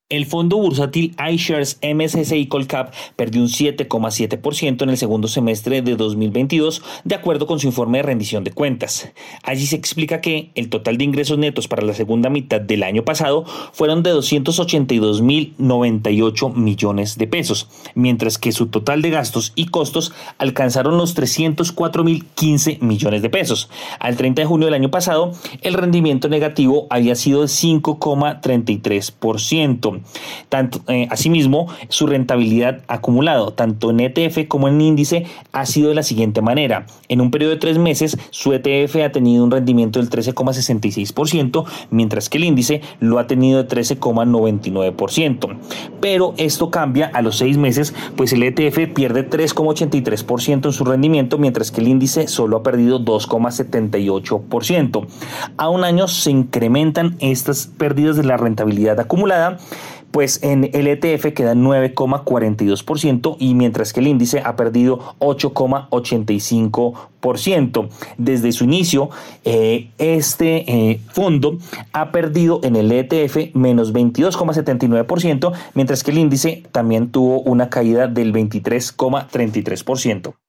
El 0.10 0.28
fondo 0.28 0.58
bursátil 0.58 1.16
iShares 1.32 1.80
MSCI 1.82 2.46
Colcap 2.46 2.94
perdió 3.16 3.42
un 3.42 3.48
7,7% 3.48 4.84
en 4.84 4.90
el 4.92 4.98
segundo 4.98 5.28
semestre 5.28 5.82
de 5.82 5.96
2022, 5.96 6.84
de 7.06 7.16
acuerdo 7.16 7.48
con 7.48 7.60
su 7.60 7.66
informe 7.66 7.98
de 7.98 8.04
rendición 8.04 8.44
de 8.44 8.52
cuentas. 8.52 9.12
Allí 9.42 9.66
se 9.66 9.76
explica 9.76 10.22
que 10.22 10.52
el 10.54 10.70
total 10.70 11.00
de 11.00 11.06
ingresos 11.06 11.40
netos 11.40 11.68
para 11.68 11.82
la 11.82 11.96
segunda 11.96 12.30
mitad 12.30 12.62
del 12.62 12.84
año 12.84 13.04
pasado 13.04 13.46
fueron 13.74 14.04
de 14.04 14.14
282.098 14.14 16.54
millones 16.54 17.18
de 17.18 17.26
pesos, 17.26 17.68
mientras 17.96 18.38
que 18.38 18.52
su 18.52 18.68
total 18.68 19.02
de 19.02 19.10
gastos 19.10 19.54
y 19.56 19.70
costos 19.70 20.14
alcanzaron 20.38 20.98
los 20.98 21.18
304.015 21.18 22.80
millones 22.80 23.24
de 23.24 23.32
pesos. 23.32 23.72
Al 24.00 24.18
30 24.18 24.44
de 24.44 24.46
junio 24.46 24.68
del 24.68 24.76
año 24.76 24.92
pasado, 24.92 25.32
el 25.64 25.74
rendimiento 25.74 26.30
negativo 26.30 26.86
había 26.92 27.16
sido 27.16 27.42
de 27.42 27.48
5,33%. 27.48 29.95
Tanto, 30.50 30.82
eh, 30.88 31.08
asimismo, 31.10 31.68
su 31.90 32.08
rentabilidad 32.08 32.82
acumulado, 32.88 33.54
tanto 33.54 33.92
en 33.92 34.00
ETF 34.00 34.48
como 34.48 34.68
en 34.68 34.82
índice, 34.82 35.26
ha 35.52 35.66
sido 35.66 35.90
de 35.90 35.96
la 35.96 36.04
siguiente 36.04 36.42
manera. 36.42 36.86
En 37.08 37.22
un 37.22 37.32
periodo 37.32 37.52
de 37.52 37.58
tres 37.58 37.78
meses, 37.78 38.18
su 38.32 38.54
ETF 38.54 38.96
ha 39.06 39.12
tenido 39.12 39.44
un 39.44 39.52
rendimiento 39.52 40.00
del 40.00 40.10
13,66%, 40.10 41.66
mientras 41.92 42.30
que 42.30 42.38
el 42.38 42.46
índice 42.46 42.82
lo 43.00 43.20
ha 43.20 43.28
tenido 43.28 43.64
de 43.64 43.70
13,99%. 43.70 45.58
Pero 46.02 46.34
esto 46.38 46.70
cambia 46.70 47.10
a 47.14 47.22
los 47.22 47.38
seis 47.38 47.58
meses, 47.58 47.94
pues 48.16 48.34
el 48.34 48.44
ETF 48.44 48.94
pierde 48.94 49.30
3,83% 49.30 50.66
en 50.66 50.74
su 50.74 50.86
rendimiento, 50.86 51.38
mientras 51.38 51.72
que 51.72 51.82
el 51.82 51.88
índice 51.88 52.28
solo 52.28 52.58
ha 52.58 52.64
perdido 52.64 53.00
2,78%. 53.00 55.08
A 55.58 55.70
un 55.70 55.84
año 55.84 56.08
se 56.08 56.32
incrementan 56.32 57.16
estas 57.20 57.68
pérdidas 57.68 58.18
de 58.18 58.24
la 58.24 58.38
rentabilidad 58.38 59.00
acumulada 59.00 59.58
pues 60.16 60.40
en 60.44 60.70
el 60.72 60.88
ETF 60.88 61.34
queda 61.34 61.56
9,42% 61.56 63.36
y 63.38 63.54
mientras 63.54 63.92
que 63.92 64.00
el 64.00 64.08
índice 64.08 64.40
ha 64.40 64.56
perdido 64.56 65.14
8,85%. 65.20 67.90
Desde 68.18 68.54
su 68.54 68.64
inicio, 68.64 69.10
eh, 69.44 69.90
este 69.98 70.72
eh, 70.72 71.02
fondo 71.12 71.58
ha 71.92 72.14
perdido 72.14 72.62
en 72.64 72.78
el 72.78 72.94
ETF 72.94 73.54
menos 73.56 73.94
22,79%, 73.94 75.52
mientras 75.74 76.02
que 76.02 76.12
el 76.12 76.20
índice 76.20 76.64
también 76.72 77.12
tuvo 77.12 77.42
una 77.42 77.70
caída 77.70 78.08
del 78.08 78.32
23,33%. 78.32 80.45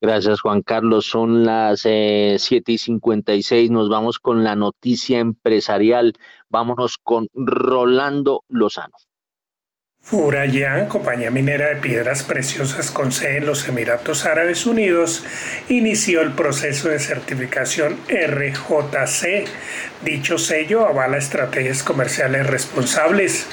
Gracias, 0.00 0.40
Juan 0.40 0.62
Carlos. 0.62 1.06
Son 1.06 1.44
las 1.44 1.82
eh, 1.84 2.36
7 2.38 2.72
y 2.72 2.78
56. 2.78 3.70
Nos 3.70 3.90
vamos 3.90 4.18
con 4.18 4.44
la 4.44 4.56
noticia 4.56 5.18
empresarial. 5.18 6.14
Vámonos 6.48 6.96
con 6.96 7.28
Rolando 7.34 8.44
Lozano. 8.48 8.96
Furayan, 10.02 10.86
compañía 10.86 11.30
minera 11.30 11.68
de 11.68 11.76
piedras 11.76 12.22
preciosas 12.22 12.90
con 12.90 13.12
sede 13.12 13.36
en 13.36 13.46
los 13.46 13.68
Emiratos 13.68 14.24
Árabes 14.24 14.66
Unidos, 14.66 15.22
inició 15.68 16.22
el 16.22 16.32
proceso 16.32 16.88
de 16.88 16.98
certificación 16.98 17.98
RJC. 18.08 19.46
Dicho 20.02 20.38
sello 20.38 20.86
avala 20.88 21.18
estrategias 21.18 21.82
comerciales 21.82 22.46
responsables. 22.46 23.46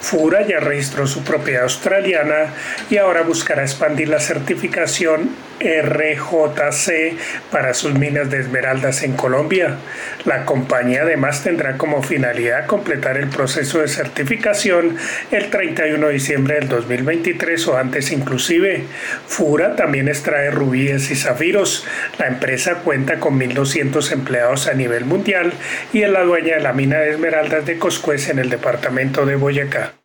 Fura 0.00 0.46
ya 0.46 0.60
registró 0.60 1.06
su 1.06 1.24
propiedad 1.24 1.64
australiana 1.64 2.52
y 2.90 2.98
ahora 2.98 3.22
buscará 3.22 3.62
expandir 3.62 4.08
la 4.08 4.20
certificación 4.20 5.30
RJC 5.60 7.16
para 7.50 7.74
sus 7.74 7.94
minas 7.94 8.30
de 8.30 8.40
esmeraldas 8.40 9.02
en 9.02 9.14
Colombia. 9.14 9.76
La 10.24 10.44
compañía 10.44 11.02
además 11.02 11.42
tendrá 11.42 11.76
como 11.76 12.02
finalidad 12.02 12.66
completar 12.66 13.16
el 13.16 13.28
proceso 13.28 13.80
de 13.80 13.88
certificación 13.88 14.96
el 15.30 15.50
31 15.50 16.06
de 16.06 16.12
diciembre 16.12 16.54
del 16.56 16.68
2023 16.68 17.68
o 17.68 17.76
antes 17.76 18.12
inclusive. 18.12 18.84
Fura 19.26 19.76
también 19.76 20.08
extrae 20.08 20.50
rubíes 20.50 21.10
y 21.10 21.16
zafiros. 21.16 21.86
La 22.18 22.26
empresa 22.26 22.76
cuenta 22.76 23.20
con 23.20 23.38
1.200 23.38 24.12
empleados 24.12 24.66
a 24.66 24.74
nivel 24.74 25.04
mundial 25.04 25.52
y 25.92 26.02
es 26.02 26.10
la 26.10 26.22
dueña 26.22 26.56
de 26.56 26.62
la 26.62 26.72
mina 26.72 26.98
de 26.98 27.10
esmeraldas 27.10 27.66
de 27.66 27.78
Coscuez 27.78 28.28
en 28.28 28.38
el 28.38 28.50
departamento 28.50 29.26
de 29.26 29.36
Boyacá. 29.36 30.03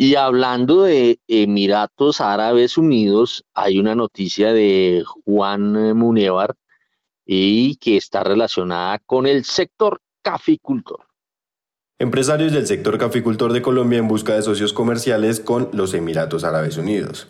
Y 0.00 0.14
hablando 0.14 0.84
de 0.84 1.18
Emiratos 1.26 2.20
Árabes 2.20 2.78
Unidos, 2.78 3.44
hay 3.52 3.80
una 3.80 3.96
noticia 3.96 4.52
de 4.52 5.02
Juan 5.24 5.72
Munevar 5.98 6.54
y 7.26 7.74
que 7.78 7.96
está 7.96 8.22
relacionada 8.22 9.00
con 9.00 9.26
el 9.26 9.44
sector 9.44 10.00
caficultor. 10.22 11.00
Empresarios 11.98 12.52
del 12.52 12.68
sector 12.68 12.96
caficultor 12.96 13.52
de 13.52 13.60
Colombia 13.60 13.98
en 13.98 14.06
busca 14.06 14.36
de 14.36 14.42
socios 14.42 14.72
comerciales 14.72 15.40
con 15.40 15.68
los 15.72 15.92
Emiratos 15.94 16.44
Árabes 16.44 16.76
Unidos. 16.76 17.26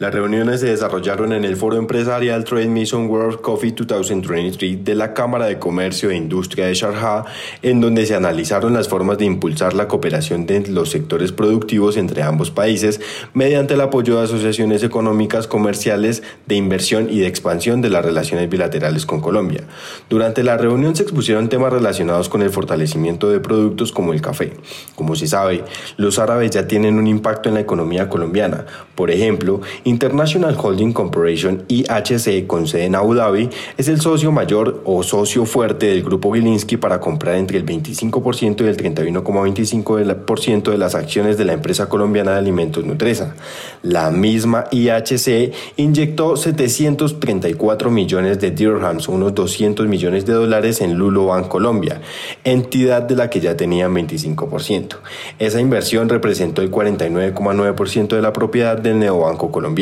Las 0.00 0.12
reuniones 0.12 0.58
se 0.58 0.66
desarrollaron 0.66 1.32
en 1.32 1.44
el 1.44 1.54
foro 1.54 1.76
empresarial 1.76 2.42
Trade 2.42 2.66
Mission 2.66 3.06
World 3.06 3.40
Coffee 3.40 3.70
2023 3.70 4.84
de 4.84 4.94
la 4.96 5.14
Cámara 5.14 5.46
de 5.46 5.60
Comercio 5.60 6.10
e 6.10 6.16
Industria 6.16 6.66
de 6.66 6.74
Sharjah, 6.74 7.24
en 7.62 7.80
donde 7.80 8.04
se 8.04 8.16
analizaron 8.16 8.74
las 8.74 8.88
formas 8.88 9.18
de 9.18 9.26
impulsar 9.26 9.72
la 9.72 9.86
cooperación 9.86 10.46
de 10.46 10.66
los 10.66 10.90
sectores 10.90 11.30
productivos 11.30 11.96
entre 11.96 12.24
ambos 12.24 12.50
países 12.50 13.00
mediante 13.34 13.74
el 13.74 13.82
apoyo 13.82 14.16
de 14.16 14.24
asociaciones 14.24 14.82
económicas, 14.82 15.46
comerciales, 15.46 16.24
de 16.46 16.56
inversión 16.56 17.06
y 17.08 17.20
de 17.20 17.28
expansión 17.28 17.80
de 17.80 17.90
las 17.90 18.04
relaciones 18.04 18.50
bilaterales 18.50 19.06
con 19.06 19.20
Colombia. 19.20 19.62
Durante 20.10 20.42
la 20.42 20.56
reunión 20.56 20.96
se 20.96 21.04
expusieron 21.04 21.48
temas 21.48 21.72
relacionados 21.72 22.28
con 22.28 22.42
el 22.42 22.50
fortalecimiento 22.50 23.30
de 23.30 23.38
productos 23.38 23.92
como 23.92 24.12
el 24.12 24.20
café. 24.20 24.54
Como 24.96 25.14
se 25.14 25.28
sabe, 25.28 25.62
los 25.96 26.18
árabes 26.18 26.50
ya 26.50 26.66
tienen 26.66 26.98
un 26.98 27.06
impacto 27.06 27.48
en 27.48 27.54
la 27.54 27.60
economía 27.60 28.08
colombiana. 28.08 28.66
Por 28.96 29.12
ejemplo, 29.12 29.60
International 29.84 30.56
Holding 30.56 30.92
Corporation, 30.92 31.64
IHC, 31.68 32.46
con 32.46 32.66
sede 32.66 32.86
en 32.86 32.94
Abu 32.94 33.14
Dhabi, 33.14 33.50
es 33.76 33.88
el 33.88 34.00
socio 34.00 34.32
mayor 34.32 34.80
o 34.86 35.02
socio 35.02 35.44
fuerte 35.44 35.86
del 35.86 36.02
grupo 36.02 36.32
Gilinski 36.32 36.78
para 36.78 37.00
comprar 37.00 37.34
entre 37.34 37.58
el 37.58 37.66
25% 37.66 38.64
y 38.64 38.68
el 38.68 38.76
31,25% 38.78 40.70
de 40.70 40.78
las 40.78 40.94
acciones 40.94 41.36
de 41.36 41.44
la 41.44 41.52
empresa 41.52 41.86
colombiana 41.86 42.32
de 42.32 42.38
alimentos 42.38 42.84
Nutresa. 42.84 43.34
La 43.82 44.10
misma 44.10 44.64
IHC 44.70 45.52
inyectó 45.76 46.38
734 46.38 47.90
millones 47.90 48.40
de 48.40 48.52
dirhams, 48.52 49.08
unos 49.08 49.34
200 49.34 49.86
millones 49.86 50.24
de 50.24 50.32
dólares 50.32 50.80
en 50.80 50.94
Lulo 50.94 51.26
Bank 51.26 51.48
Colombia, 51.48 52.00
entidad 52.42 53.02
de 53.02 53.16
la 53.16 53.28
que 53.28 53.40
ya 53.40 53.54
tenían 53.54 53.94
25%. 53.94 54.96
Esa 55.38 55.60
inversión 55.60 56.08
representó 56.08 56.62
el 56.62 56.70
49,9% 56.70 58.08
de 58.16 58.22
la 58.22 58.32
propiedad 58.32 58.78
del 58.78 58.98
neobanco 58.98 59.52
colombiano. 59.52 59.73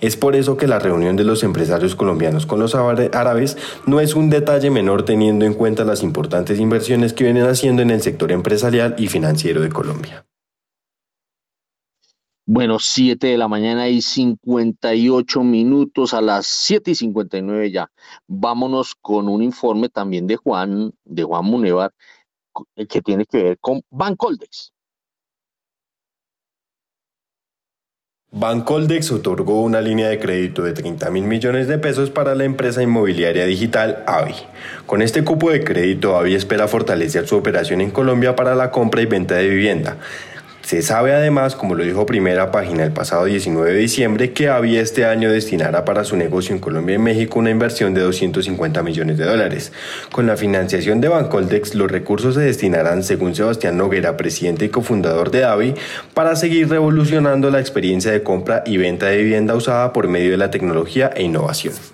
Es 0.00 0.16
por 0.16 0.36
eso 0.36 0.56
que 0.56 0.66
la 0.66 0.78
reunión 0.78 1.16
de 1.16 1.24
los 1.24 1.42
empresarios 1.42 1.96
colombianos 1.96 2.46
con 2.46 2.60
los 2.60 2.74
árabes 2.74 3.56
no 3.86 4.00
es 4.00 4.14
un 4.14 4.30
detalle 4.30 4.70
menor 4.70 5.04
teniendo 5.04 5.44
en 5.44 5.54
cuenta 5.54 5.84
las 5.84 6.02
importantes 6.02 6.60
inversiones 6.60 7.12
que 7.12 7.24
vienen 7.24 7.46
haciendo 7.46 7.82
en 7.82 7.90
el 7.90 8.02
sector 8.02 8.32
empresarial 8.32 8.94
y 8.98 9.08
financiero 9.08 9.60
de 9.60 9.70
Colombia. 9.70 10.24
Bueno, 12.46 12.78
7 12.78 13.26
de 13.26 13.38
la 13.38 13.48
mañana 13.48 13.88
y 13.88 14.02
58 14.02 15.42
minutos 15.42 16.12
a 16.12 16.20
las 16.20 16.46
7 16.46 16.90
y 16.90 16.94
59 16.94 17.70
ya. 17.70 17.90
Vámonos 18.26 18.94
con 19.00 19.30
un 19.30 19.42
informe 19.42 19.88
también 19.88 20.26
de 20.26 20.36
Juan, 20.36 20.92
de 21.04 21.22
Juan 21.22 21.46
Munevar, 21.46 21.92
que 22.86 23.00
tiene 23.00 23.24
que 23.24 23.42
ver 23.42 23.58
con 23.60 23.80
Bancoldex. 23.88 24.73
Bancoldex 28.36 29.12
otorgó 29.12 29.62
una 29.62 29.80
línea 29.80 30.08
de 30.08 30.18
crédito 30.18 30.64
de 30.64 30.72
30 30.72 31.08
mil 31.10 31.22
millones 31.22 31.68
de 31.68 31.78
pesos 31.78 32.10
para 32.10 32.34
la 32.34 32.42
empresa 32.42 32.82
inmobiliaria 32.82 33.44
digital 33.46 34.02
AVI. 34.08 34.34
Con 34.86 35.02
este 35.02 35.22
cupo 35.22 35.52
de 35.52 35.62
crédito, 35.62 36.16
AVI 36.16 36.34
espera 36.34 36.66
fortalecer 36.66 37.28
su 37.28 37.36
operación 37.36 37.80
en 37.80 37.92
Colombia 37.92 38.34
para 38.34 38.56
la 38.56 38.72
compra 38.72 39.02
y 39.02 39.06
venta 39.06 39.36
de 39.36 39.48
vivienda 39.48 39.98
Se 40.64 40.80
sabe 40.80 41.12
además, 41.12 41.56
como 41.56 41.74
lo 41.74 41.84
dijo 41.84 42.06
primera 42.06 42.50
página 42.50 42.84
el 42.84 42.90
pasado 42.90 43.26
19 43.26 43.72
de 43.72 43.78
diciembre, 43.78 44.32
que 44.32 44.48
había 44.48 44.80
este 44.80 45.04
año 45.04 45.30
destinará 45.30 45.84
para 45.84 46.04
su 46.04 46.16
negocio 46.16 46.54
en 46.54 46.60
Colombia 46.60 46.94
y 46.94 46.98
México 46.98 47.38
una 47.38 47.50
inversión 47.50 47.92
de 47.92 48.00
250 48.00 48.82
millones 48.82 49.18
de 49.18 49.26
dólares. 49.26 49.72
Con 50.10 50.26
la 50.26 50.38
financiación 50.38 51.02
de 51.02 51.08
Bancoldex, 51.08 51.74
los 51.74 51.90
recursos 51.90 52.36
se 52.36 52.40
destinarán, 52.40 53.02
según 53.02 53.34
Sebastián 53.34 53.76
Noguera, 53.76 54.16
presidente 54.16 54.64
y 54.64 54.70
cofundador 54.70 55.30
de 55.30 55.40
DAVI, 55.40 55.74
para 56.14 56.34
seguir 56.34 56.70
revolucionando 56.70 57.50
la 57.50 57.60
experiencia 57.60 58.10
de 58.10 58.22
compra 58.22 58.62
y 58.64 58.78
venta 58.78 59.06
de 59.06 59.18
vivienda 59.18 59.54
usada 59.54 59.92
por 59.92 60.08
medio 60.08 60.30
de 60.30 60.38
la 60.38 60.50
tecnología 60.50 61.10
e 61.14 61.24
innovación. 61.24 61.93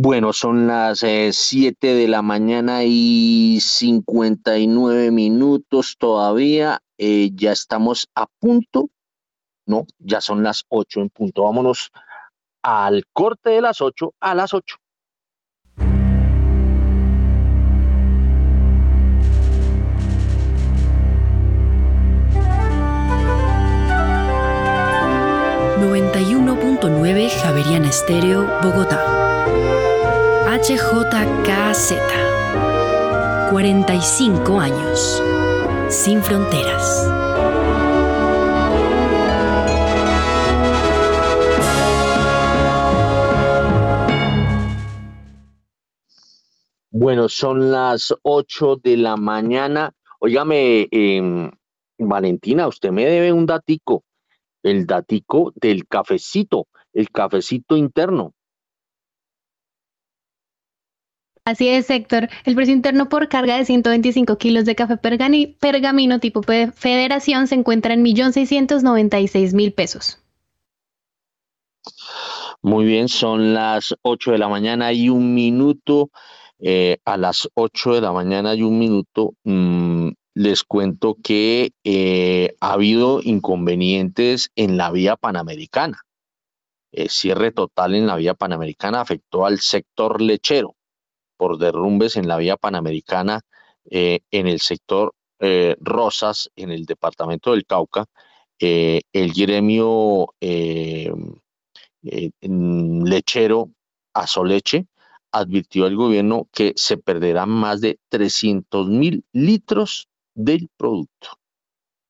Bueno, 0.00 0.32
son 0.32 0.68
las 0.68 1.00
7 1.00 1.76
eh, 1.80 1.94
de 1.96 2.06
la 2.06 2.22
mañana 2.22 2.84
y 2.84 3.58
59 3.60 5.10
minutos 5.10 5.96
todavía. 5.98 6.78
Eh, 6.98 7.30
ya 7.34 7.50
estamos 7.50 8.06
a 8.14 8.26
punto. 8.38 8.90
No, 9.66 9.86
ya 9.98 10.20
son 10.20 10.44
las 10.44 10.62
8 10.68 11.00
en 11.00 11.08
punto. 11.08 11.42
Vámonos 11.42 11.90
al 12.62 13.06
corte 13.12 13.50
de 13.50 13.60
las 13.60 13.80
8 13.80 14.14
a 14.20 14.36
las 14.36 14.54
8. 14.54 14.76
...91.9 25.80 27.30
Javeriana 27.30 27.88
Estéreo, 27.88 28.46
Bogotá. 28.62 29.27
HJKZ. 30.60 31.94
45 33.50 34.58
años. 34.58 35.22
Sin 35.88 36.20
fronteras. 36.20 37.06
Bueno, 46.90 47.28
son 47.28 47.70
las 47.70 48.12
8 48.22 48.80
de 48.82 48.96
la 48.96 49.16
mañana. 49.16 49.92
Óigame, 50.18 50.88
em, 50.90 51.52
Valentina, 51.98 52.66
usted 52.66 52.90
me 52.90 53.06
debe 53.06 53.32
un 53.32 53.46
datico. 53.46 54.02
El 54.64 54.86
datico 54.86 55.52
del 55.54 55.86
cafecito, 55.86 56.66
el 56.92 57.10
cafecito 57.10 57.76
interno. 57.76 58.34
Así 61.48 61.66
es, 61.70 61.88
Héctor. 61.88 62.28
El 62.44 62.54
precio 62.54 62.74
interno 62.74 63.08
por 63.08 63.30
carga 63.30 63.56
de 63.56 63.64
125 63.64 64.36
kilos 64.36 64.66
de 64.66 64.74
café 64.74 64.98
pergamino 64.98 66.20
tipo 66.20 66.42
federación 66.42 67.46
se 67.46 67.54
encuentra 67.54 67.94
en 67.94 68.04
1.696.000 68.04 69.74
pesos. 69.74 70.18
Muy 72.60 72.84
bien, 72.84 73.08
son 73.08 73.54
las 73.54 73.94
8 74.02 74.32
de 74.32 74.36
la 74.36 74.48
mañana 74.48 74.92
y 74.92 75.08
un 75.08 75.34
minuto. 75.34 76.10
Eh, 76.58 76.98
a 77.06 77.16
las 77.16 77.48
8 77.54 77.94
de 77.94 78.00
la 78.02 78.12
mañana 78.12 78.54
y 78.54 78.62
un 78.62 78.78
minuto 78.78 79.32
mm, 79.44 80.10
les 80.34 80.64
cuento 80.64 81.16
que 81.22 81.70
eh, 81.82 82.56
ha 82.60 82.74
habido 82.74 83.20
inconvenientes 83.22 84.50
en 84.54 84.76
la 84.76 84.90
vía 84.90 85.16
panamericana. 85.16 86.02
El 86.92 87.08
cierre 87.08 87.52
total 87.52 87.94
en 87.94 88.06
la 88.06 88.16
vía 88.16 88.34
panamericana 88.34 89.00
afectó 89.00 89.46
al 89.46 89.60
sector 89.60 90.20
lechero 90.20 90.74
por 91.38 91.56
derrumbes 91.56 92.16
en 92.16 92.28
la 92.28 92.36
vía 92.36 92.58
panamericana 92.58 93.40
eh, 93.90 94.20
en 94.30 94.46
el 94.46 94.60
sector 94.60 95.14
eh, 95.40 95.76
Rosas, 95.80 96.50
en 96.56 96.70
el 96.70 96.84
departamento 96.84 97.52
del 97.52 97.64
Cauca. 97.64 98.04
Eh, 98.60 99.00
el 99.12 99.32
gremio 99.32 100.34
lechero 102.42 103.70
Azoleche 104.12 104.86
advirtió 105.32 105.86
al 105.86 105.96
gobierno 105.96 106.48
que 106.52 106.72
se 106.76 106.96
perderán 106.98 107.50
más 107.50 107.80
de 107.80 107.98
300 108.08 108.88
mil 108.88 109.24
litros 109.32 110.08
del 110.34 110.68
producto. 110.76 111.38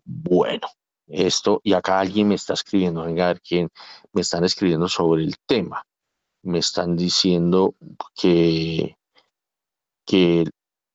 Bueno, 0.04 0.68
esto, 1.06 1.60
y 1.64 1.74
acá 1.74 2.00
alguien 2.00 2.28
me 2.28 2.34
está 2.34 2.54
escribiendo, 2.54 3.04
venga 3.04 3.24
a 3.24 3.28
ver 3.28 3.40
quién 3.40 3.68
me 4.12 4.22
están 4.22 4.44
escribiendo 4.44 4.88
sobre 4.88 5.22
el 5.22 5.36
tema. 5.46 5.84
Me 6.42 6.58
están 6.58 6.96
diciendo 6.96 7.74
que 8.14 8.97
que 10.08 10.46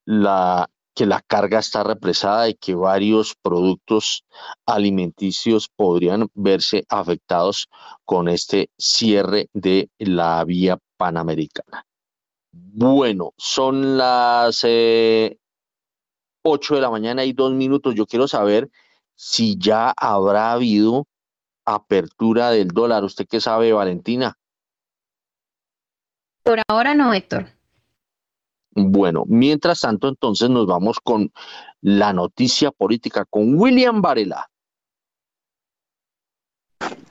la, 0.04 0.68
que 0.92 1.06
la 1.06 1.22
carga 1.22 1.60
está 1.60 1.84
represada 1.84 2.48
y 2.48 2.54
que 2.54 2.74
varios 2.74 3.36
productos 3.40 4.24
alimenticios 4.66 5.68
podrían 5.74 6.26
verse 6.34 6.84
afectados 6.88 7.68
con 8.04 8.28
este 8.28 8.70
cierre 8.76 9.48
de 9.52 9.88
la 9.98 10.44
vía 10.44 10.78
panamericana. 10.96 11.86
Bueno, 12.52 13.32
son 13.36 13.96
las 13.96 14.62
eh, 14.64 15.38
8 16.42 16.74
de 16.74 16.80
la 16.80 16.90
mañana 16.90 17.24
y 17.24 17.32
dos 17.32 17.52
minutos. 17.52 17.94
Yo 17.94 18.06
quiero 18.06 18.26
saber 18.26 18.68
si 19.14 19.56
ya 19.58 19.94
habrá 19.96 20.52
habido 20.52 21.06
apertura 21.64 22.50
del 22.50 22.68
dólar. 22.68 23.04
¿Usted 23.04 23.26
qué 23.28 23.40
sabe, 23.40 23.72
Valentina? 23.72 24.36
Por 26.42 26.60
ahora 26.68 26.94
no, 26.94 27.14
Héctor. 27.14 27.53
Bueno, 28.74 29.24
mientras 29.26 29.80
tanto, 29.80 30.08
entonces 30.08 30.50
nos 30.50 30.66
vamos 30.66 30.98
con 31.00 31.32
la 31.80 32.12
noticia 32.12 32.72
política 32.72 33.24
con 33.24 33.54
William 33.58 34.02
Varela. 34.02 34.48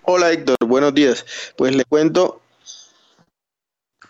Hola 0.04 0.32
Héctor, 0.32 0.58
buenos 0.68 0.94
días. 0.94 1.26
Pues 1.58 1.74
le 1.76 1.86
cuento. 1.86 2.42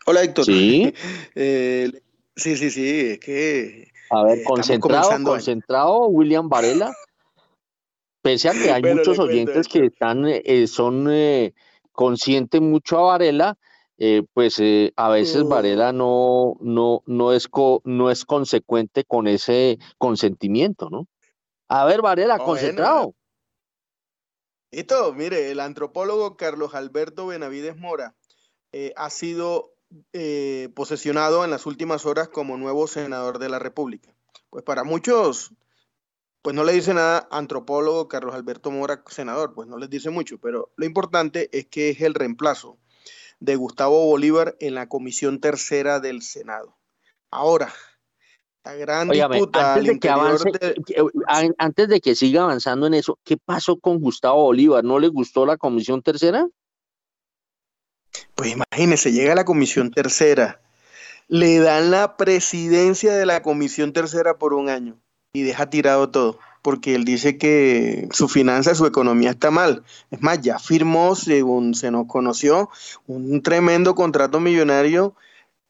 Hola 0.06 0.24
Héctor. 0.24 0.46
Sí. 0.46 0.94
Eh, 1.36 1.92
sí, 2.36 2.56
sí, 2.56 2.70
sí, 2.72 3.00
es 3.12 3.20
que. 3.20 3.88
A 4.10 4.24
ver, 4.24 4.44
concentrado, 4.44 5.10
concentrado, 5.24 6.08
William 6.08 6.50
Varela. 6.50 6.94
Pese 8.22 8.50
a 8.50 8.54
que 8.54 8.72
hay 8.72 8.82
muchos 8.96 9.20
oyentes 9.20 9.68
que 9.68 9.86
están, 9.86 10.26
eh, 10.28 10.68
son 10.68 11.08
eh, 11.12 11.54
conscientes 11.92 12.62
mucho 12.62 12.98
a 12.98 13.02
Varela, 13.04 13.58
eh, 13.98 14.24
pues 14.34 14.60
eh, 14.60 14.92
a 14.96 15.10
veces 15.10 15.44
Varela 15.44 15.94
no, 15.94 16.58
no, 16.62 17.04
no, 17.06 17.32
es 17.32 17.48
no 17.84 18.10
es 18.10 18.26
consecuente 18.26 19.04
con 19.04 19.28
ese 19.28 19.78
consentimiento, 19.98 20.90
¿no? 20.90 21.08
A 21.68 21.86
ver, 21.86 22.02
Varela, 22.02 22.40
concentrado. 22.40 23.14
Esto, 24.72 25.14
mire, 25.14 25.52
el 25.52 25.60
antropólogo 25.60 26.36
Carlos 26.36 26.74
Alberto 26.74 27.28
Benavides 27.28 27.78
Mora 27.78 28.16
eh, 28.72 28.94
ha 28.96 29.10
sido 29.10 29.72
posesionado 30.74 31.46
en 31.46 31.52
las 31.52 31.68
últimas 31.68 32.08
horas 32.08 32.28
como 32.28 32.58
nuevo 32.58 32.88
senador 32.88 33.38
de 33.38 33.48
la 33.48 33.60
República. 33.60 34.12
Pues 34.50 34.64
para 34.64 34.84
muchos, 34.84 35.54
pues 36.42 36.56
no 36.56 36.64
le 36.64 36.74
dice 36.74 36.96
nada 36.96 37.28
antropólogo 37.30 38.08
Carlos 38.08 38.34
Alberto 38.34 38.72
Mora, 38.72 39.04
senador, 39.08 39.54
pues 39.54 39.68
no 39.68 39.78
les 39.78 39.92
dice 39.92 40.10
mucho, 40.10 40.40
pero 40.40 40.72
lo 40.78 40.86
importante 40.88 41.48
es 41.56 41.68
que 41.68 41.92
es 41.92 42.02
el 42.02 42.16
reemplazo 42.16 42.80
de 43.44 43.58
Gustavo 43.58 44.06
Bolívar 44.06 44.56
en 44.62 44.74
la 44.74 44.88
Comisión 44.88 45.42
Tercera 45.42 46.00
del 46.00 46.22
Senado. 46.22 46.78
Ahora, 47.30 47.74
la 48.64 48.74
gran 48.76 49.10
disputa 49.10 49.74
antes 49.74 49.86
de 49.86 50.00
que 50.00 50.10
avance, 50.10 50.50
eh, 50.56 51.52
antes 51.58 51.90
de 51.90 52.00
que 52.00 52.16
siga 52.16 52.44
avanzando 52.44 52.88
en 52.88 52.94
eso, 52.94 53.20
¿qué 53.26 53.36
pasó 53.36 53.78
con 53.78 54.00
Gustavo 54.00 54.44
Bolívar? 54.44 54.86
¿No 54.86 54.98
le 54.98 55.10
gustó 55.10 55.46
la 55.46 55.58
Comisión 55.58 56.02
Tercera? 56.02 56.48
Pues 58.34 58.54
imagínese, 58.54 59.12
llega 59.12 59.36
la 59.36 59.44
Comisión 59.44 59.92
Tercera, 59.92 60.62
le 61.28 61.60
dan 61.60 61.92
la 61.92 62.16
presidencia 62.16 63.14
de 63.14 63.26
la 63.26 63.42
Comisión 63.42 63.92
Tercera 63.92 64.38
por 64.38 64.54
un 64.54 64.70
año 64.70 65.02
y 65.34 65.42
deja 65.42 65.70
tirado 65.70 66.12
todo 66.12 66.40
porque 66.64 66.96
él 66.96 67.04
dice 67.04 67.38
que 67.38 68.08
su 68.12 68.28
finanza, 68.28 68.74
su 68.74 68.88
economía 68.88 69.32
está 69.32 69.52
mal. 69.52 69.84
Es 70.10 70.22
más, 70.22 70.42
ya 70.42 70.58
firmó, 70.58 71.14
según 71.14 71.76
se 71.76 71.92
nos 71.92 72.08
conoció, 72.08 72.70
un 73.06 73.44
tremendo 73.44 73.94
contrato 73.94 74.40
millonario 74.40 75.14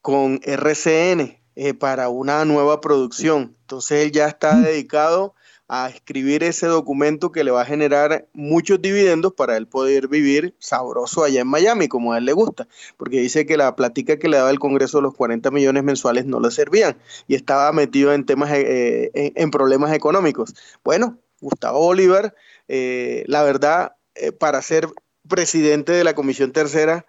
con 0.00 0.40
RCN 0.44 1.40
eh, 1.56 1.74
para 1.74 2.08
una 2.08 2.44
nueva 2.44 2.80
producción. 2.80 3.56
Entonces 3.62 4.04
él 4.04 4.12
ya 4.12 4.28
está 4.28 4.54
mm. 4.54 4.62
dedicado 4.62 5.34
a 5.68 5.88
escribir 5.88 6.42
ese 6.42 6.66
documento 6.66 7.32
que 7.32 7.42
le 7.42 7.50
va 7.50 7.62
a 7.62 7.66
generar 7.66 8.28
muchos 8.32 8.82
dividendos 8.82 9.32
para 9.32 9.56
él 9.56 9.66
poder 9.66 10.08
vivir 10.08 10.54
sabroso 10.58 11.24
allá 11.24 11.40
en 11.40 11.48
Miami, 11.48 11.88
como 11.88 12.12
a 12.12 12.18
él 12.18 12.26
le 12.26 12.32
gusta, 12.32 12.68
porque 12.96 13.20
dice 13.20 13.46
que 13.46 13.56
la 13.56 13.74
plática 13.74 14.18
que 14.18 14.28
le 14.28 14.36
daba 14.36 14.50
el 14.50 14.58
Congreso 14.58 15.00
los 15.00 15.14
40 15.14 15.50
millones 15.50 15.82
mensuales 15.82 16.26
no 16.26 16.40
le 16.40 16.50
servían 16.50 16.98
y 17.26 17.34
estaba 17.34 17.72
metido 17.72 18.12
en 18.12 18.26
temas, 18.26 18.50
eh, 18.52 19.10
en, 19.14 19.50
problemas 19.50 19.92
económicos. 19.92 20.54
Bueno, 20.84 21.18
Gustavo 21.40 21.80
Bolívar, 21.80 22.34
eh, 22.68 23.24
la 23.26 23.42
verdad, 23.42 23.96
eh, 24.14 24.32
para 24.32 24.60
ser 24.62 24.88
presidente 25.28 25.92
de 25.92 26.04
la 26.04 26.14
Comisión 26.14 26.52
Tercera, 26.52 27.06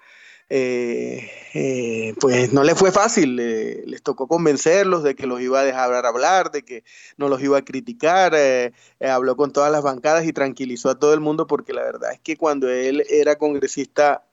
eh, 0.50 1.32
eh, 1.56 2.14
pues 2.20 2.54
no 2.54 2.64
le 2.64 2.76
fue 2.76 2.92
fácil, 2.92 3.36
les 3.36 4.04
tocó 4.04 4.28
convencerlos 4.28 5.04
de 5.04 5.16
que 5.16 5.26
los 5.26 5.42
iba 5.42 5.60
a 5.60 5.64
dejar 5.64 6.06
hablar, 6.06 6.52
de 6.52 6.64
que 6.64 6.84
no 7.18 7.30
los 7.30 7.42
iba 7.42 7.58
a 7.58 7.66
criticar, 7.66 8.34
eh, 8.36 8.72
habló 9.00 9.36
con 9.36 9.52
todas 9.52 9.72
las 9.72 9.82
bancadas 9.82 10.26
y 10.26 10.34
tranquilizó 10.34 10.90
a 10.90 11.00
todo 11.00 11.14
el 11.14 11.20
mundo 11.20 11.48
porque 11.48 11.74
la 11.74 11.84
verdad 11.84 12.14
es 12.14 12.20
que 12.20 12.38
cuando 12.38 12.70
él 12.70 13.04
era 13.10 13.38
congresista 13.38 14.24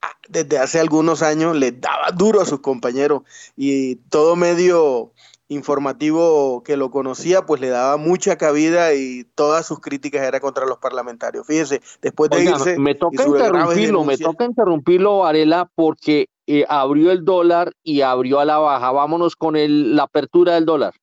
ah, 0.00 0.16
desde 0.28 0.58
hace 0.58 0.80
algunos 0.80 1.22
años 1.22 1.56
le 1.56 1.70
daba 1.70 2.10
duro 2.10 2.40
a 2.40 2.46
sus 2.46 2.60
compañeros 2.60 3.22
y 3.56 3.96
todo 3.96 4.34
medio 4.34 5.12
informativo 5.52 6.62
que 6.64 6.76
lo 6.76 6.90
conocía, 6.90 7.46
pues 7.46 7.60
le 7.60 7.68
daba 7.68 7.96
mucha 7.96 8.36
cabida 8.36 8.94
y 8.94 9.24
todas 9.34 9.66
sus 9.66 9.80
críticas 9.80 10.22
eran 10.22 10.40
contra 10.40 10.66
los 10.66 10.78
parlamentarios. 10.78 11.46
Fíjese, 11.46 11.80
después 12.00 12.30
de 12.30 12.44
irse... 12.44 12.78
Me 12.78 12.94
toca 12.94 13.24
interrumpirlo, 13.24 14.04
me 14.04 14.18
toca 14.18 14.44
interrumpirlo, 14.44 15.18
Varela, 15.18 15.70
porque 15.74 16.26
eh, 16.46 16.64
abrió 16.68 17.10
el 17.12 17.24
dólar 17.24 17.72
y 17.82 18.00
abrió 18.00 18.40
a 18.40 18.44
la 18.44 18.58
baja. 18.58 18.90
Vámonos 18.90 19.36
con 19.36 19.56
el, 19.56 19.94
la 19.96 20.04
apertura 20.04 20.54
del 20.54 20.66
dólar. 20.66 20.94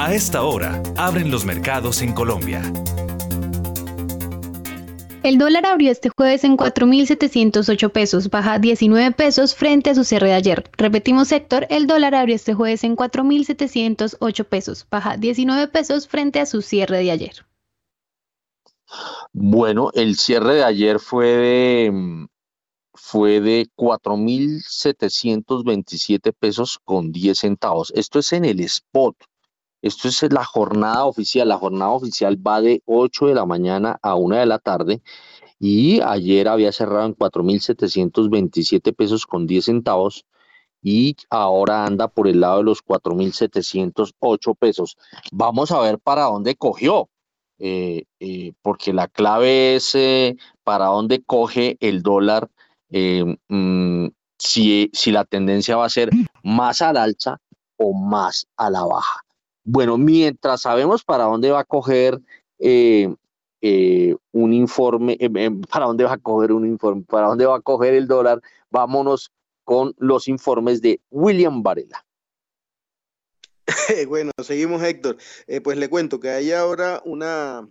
A 0.00 0.14
esta 0.14 0.42
hora, 0.44 0.80
abren 0.96 1.30
los 1.30 1.44
mercados 1.44 2.02
en 2.02 2.12
Colombia. 2.12 2.62
El 5.28 5.36
dólar 5.36 5.66
abrió 5.66 5.92
este 5.92 6.08
jueves 6.08 6.42
en 6.44 6.56
4.708 6.56 7.92
pesos, 7.92 8.30
baja 8.30 8.58
19 8.58 9.12
pesos 9.12 9.54
frente 9.54 9.90
a 9.90 9.94
su 9.94 10.04
cierre 10.04 10.28
de 10.28 10.32
ayer. 10.32 10.70
Repetimos, 10.78 11.28
sector, 11.28 11.66
el 11.68 11.86
dólar 11.86 12.14
abrió 12.14 12.34
este 12.34 12.54
jueves 12.54 12.82
en 12.82 12.96
4.708 12.96 14.44
pesos, 14.46 14.86
baja 14.90 15.18
19 15.18 15.68
pesos 15.68 16.08
frente 16.08 16.40
a 16.40 16.46
su 16.46 16.62
cierre 16.62 17.04
de 17.04 17.10
ayer. 17.10 17.44
Bueno, 19.34 19.90
el 19.92 20.16
cierre 20.16 20.54
de 20.54 20.64
ayer 20.64 20.98
fue 20.98 21.26
de, 21.26 22.26
fue 22.94 23.42
de 23.42 23.66
4.727 23.76 26.32
pesos 26.32 26.78
con 26.82 27.12
10 27.12 27.38
centavos. 27.38 27.92
Esto 27.94 28.20
es 28.20 28.32
en 28.32 28.46
el 28.46 28.60
spot. 28.60 29.14
Esto 29.82 30.08
es 30.08 30.22
la 30.32 30.44
jornada 30.44 31.04
oficial. 31.04 31.48
La 31.48 31.58
jornada 31.58 31.92
oficial 31.92 32.36
va 32.44 32.60
de 32.60 32.82
8 32.86 33.26
de 33.26 33.34
la 33.34 33.46
mañana 33.46 33.98
a 34.02 34.14
1 34.16 34.36
de 34.36 34.46
la 34.46 34.58
tarde 34.58 35.02
y 35.60 36.00
ayer 36.00 36.48
había 36.48 36.72
cerrado 36.72 37.06
en 37.06 37.14
4.727 37.14 38.94
pesos 38.94 39.26
con 39.26 39.46
10 39.46 39.64
centavos 39.64 40.24
y 40.82 41.16
ahora 41.30 41.84
anda 41.84 42.08
por 42.08 42.28
el 42.28 42.40
lado 42.40 42.58
de 42.58 42.64
los 42.64 42.84
4.708 42.84 44.56
pesos. 44.56 44.96
Vamos 45.32 45.70
a 45.72 45.80
ver 45.80 45.98
para 45.98 46.24
dónde 46.24 46.56
cogió, 46.56 47.08
eh, 47.58 48.04
eh, 48.20 48.52
porque 48.62 48.92
la 48.92 49.08
clave 49.08 49.76
es 49.76 49.94
eh, 49.94 50.36
para 50.64 50.86
dónde 50.86 51.22
coge 51.24 51.76
el 51.80 52.02
dólar, 52.02 52.48
mm, 52.90 54.06
si, 54.38 54.90
si 54.92 55.10
la 55.12 55.24
tendencia 55.24 55.76
va 55.76 55.86
a 55.86 55.88
ser 55.88 56.10
más 56.42 56.80
al 56.82 56.96
alza 56.96 57.40
o 57.76 57.92
más 57.92 58.46
a 58.56 58.70
la 58.70 58.84
baja. 58.84 59.24
Bueno, 59.70 59.98
mientras 59.98 60.62
sabemos 60.62 61.04
para 61.04 61.24
dónde 61.24 61.50
va 61.50 61.60
a 61.60 61.64
coger 61.64 62.18
eh, 62.58 63.14
eh, 63.60 64.16
un 64.32 64.54
informe, 64.54 65.18
eh, 65.20 65.50
para 65.70 65.84
dónde 65.84 66.04
va 66.04 66.14
a 66.14 66.18
coger 66.18 66.52
un 66.52 66.64
informe, 66.64 67.02
para 67.06 67.26
dónde 67.26 67.44
va 67.44 67.56
a 67.56 67.60
coger 67.60 67.92
el 67.92 68.08
dólar, 68.08 68.40
vámonos 68.70 69.30
con 69.64 69.94
los 69.98 70.26
informes 70.26 70.80
de 70.80 71.02
William 71.10 71.62
Varela. 71.62 72.02
bueno, 74.08 74.32
seguimos 74.42 74.82
Héctor. 74.82 75.18
pues 75.62 75.76
le 75.76 75.90
cuento 75.90 76.18
que 76.18 76.30
hay 76.30 76.52
ahora 76.52 77.02
una, 77.04 77.68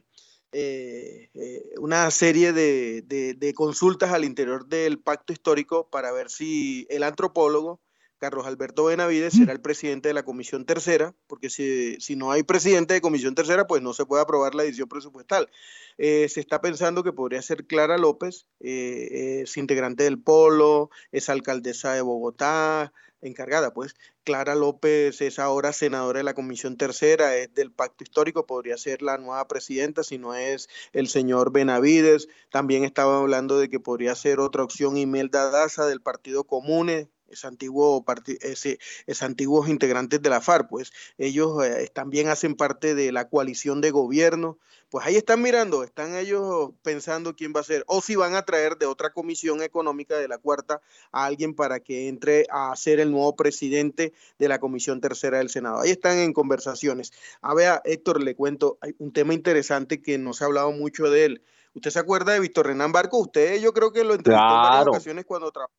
una 1.79 2.11
serie 2.11 2.53
de, 2.53 3.01
de, 3.01 3.53
consultas 3.55 4.11
al 4.11 4.23
interior 4.23 4.67
del 4.67 4.99
pacto 4.99 5.33
histórico 5.33 5.89
para 5.89 6.11
ver 6.11 6.29
si 6.29 6.85
el 6.91 7.01
antropólogo 7.01 7.79
Carlos 8.17 8.45
Alberto 8.47 8.85
Benavides 8.85 9.33
será 9.33 9.51
el 9.53 9.61
presidente 9.61 10.09
de 10.09 10.13
la 10.13 10.23
Comisión 10.23 10.65
Tercera, 10.65 11.13
porque 11.27 11.49
si, 11.49 11.97
si, 11.99 12.15
no 12.15 12.31
hay 12.31 12.43
presidente 12.43 12.93
de 12.93 13.01
Comisión 13.01 13.35
Tercera, 13.35 13.67
pues 13.67 13.81
no 13.81 13.93
se 13.93 14.05
puede 14.05 14.23
aprobar 14.23 14.55
la 14.55 14.63
edición 14.63 14.89
presupuestal. 14.89 15.49
Eh, 15.97 16.27
se 16.29 16.39
está 16.39 16.61
pensando 16.61 17.03
que 17.03 17.13
podría 17.13 17.41
ser 17.41 17.65
Clara 17.67 17.97
López, 17.97 18.47
eh, 18.59 19.41
es 19.43 19.57
integrante 19.57 20.03
del 20.03 20.19
Polo, 20.19 20.89
es 21.11 21.29
alcaldesa 21.29 21.93
de 21.93 22.01
Bogotá, 22.01 22.91
encargada, 23.21 23.73
pues. 23.73 23.95
Clara 24.23 24.55
López 24.55 25.21
es 25.21 25.39
ahora 25.39 25.73
senadora 25.73 26.19
de 26.19 26.23
la 26.23 26.33
Comisión 26.33 26.77
Tercera, 26.77 27.35
es 27.35 27.53
del 27.53 27.71
Pacto 27.71 28.03
Histórico, 28.03 28.45
podría 28.45 28.77
ser 28.77 29.01
la 29.01 29.17
nueva 29.17 29.47
presidenta, 29.47 30.03
si 30.03 30.17
no 30.17 30.35
es 30.35 30.69
el 30.93 31.07
señor 31.07 31.51
Benavides. 31.51 32.27
También 32.51 32.83
estaba 32.83 33.19
hablando 33.19 33.57
de 33.59 33.69
que 33.69 33.79
podría 33.79 34.15
ser 34.15 34.39
otra 34.39 34.63
opción 34.63 34.97
Imelda 34.97 35.49
Daza 35.49 35.85
del 35.85 36.01
Partido 36.01 36.43
Comune, 36.43 37.09
es 37.29 37.45
antiguo 37.45 38.05
ese, 38.41 38.79
es 39.05 39.23
antiguos 39.23 39.69
integrantes 39.69 40.21
de 40.21 40.29
la 40.29 40.41
FARC, 40.41 40.69
pues 40.69 40.91
ellos 41.17 41.63
eh, 41.65 41.89
también 41.93 42.27
hacen 42.29 42.55
parte 42.55 42.95
de 42.95 43.11
la 43.11 43.29
coalición 43.29 43.81
de 43.81 43.91
gobierno, 43.91 44.57
pues 44.89 45.05
ahí 45.05 45.15
están 45.17 45.41
mirando, 45.41 45.83
están 45.83 46.15
ellos 46.15 46.71
pensando 46.81 47.35
quién 47.35 47.53
va 47.55 47.59
a 47.59 47.63
ser, 47.63 47.83
o 47.87 48.01
si 48.01 48.15
van 48.15 48.35
a 48.35 48.43
traer 48.43 48.77
de 48.77 48.85
otra 48.85 49.11
comisión 49.11 49.61
económica 49.61 50.17
de 50.17 50.27
la 50.27 50.37
cuarta 50.37 50.81
a 51.11 51.25
alguien 51.25 51.53
para 51.53 51.79
que 51.81 52.07
entre 52.07 52.45
a 52.49 52.73
ser 52.75 52.99
el 52.99 53.11
nuevo 53.11 53.35
presidente 53.35 54.13
de 54.39 54.47
la 54.47 54.59
comisión 54.59 55.01
tercera 55.01 55.39
del 55.39 55.49
Senado. 55.49 55.81
Ahí 55.81 55.91
están 55.91 56.17
en 56.19 56.31
conversaciones. 56.31 57.11
A 57.41 57.53
ver, 57.53 57.81
Héctor, 57.83 58.23
le 58.23 58.35
cuento, 58.35 58.77
hay 58.81 58.95
un 58.99 59.11
tema 59.11 59.33
interesante 59.33 60.01
que 60.01 60.17
no 60.17 60.33
se 60.33 60.43
ha 60.43 60.47
hablado 60.47 60.71
mucho 60.71 61.09
de 61.09 61.25
él. 61.25 61.41
¿Usted 61.73 61.91
se 61.91 61.99
acuerda 61.99 62.33
de 62.33 62.39
Víctor 62.39 62.67
Renán 62.67 62.91
Barco? 62.91 63.19
Usted 63.19 63.61
yo 63.61 63.73
creo 63.73 63.91
que 63.91 64.03
lo 64.03 64.15
entrevistó 64.15 64.47
en 64.47 64.61
varias 64.61 64.87
ocasiones 64.87 65.25
cuando 65.25 65.51
trabajó. 65.51 65.73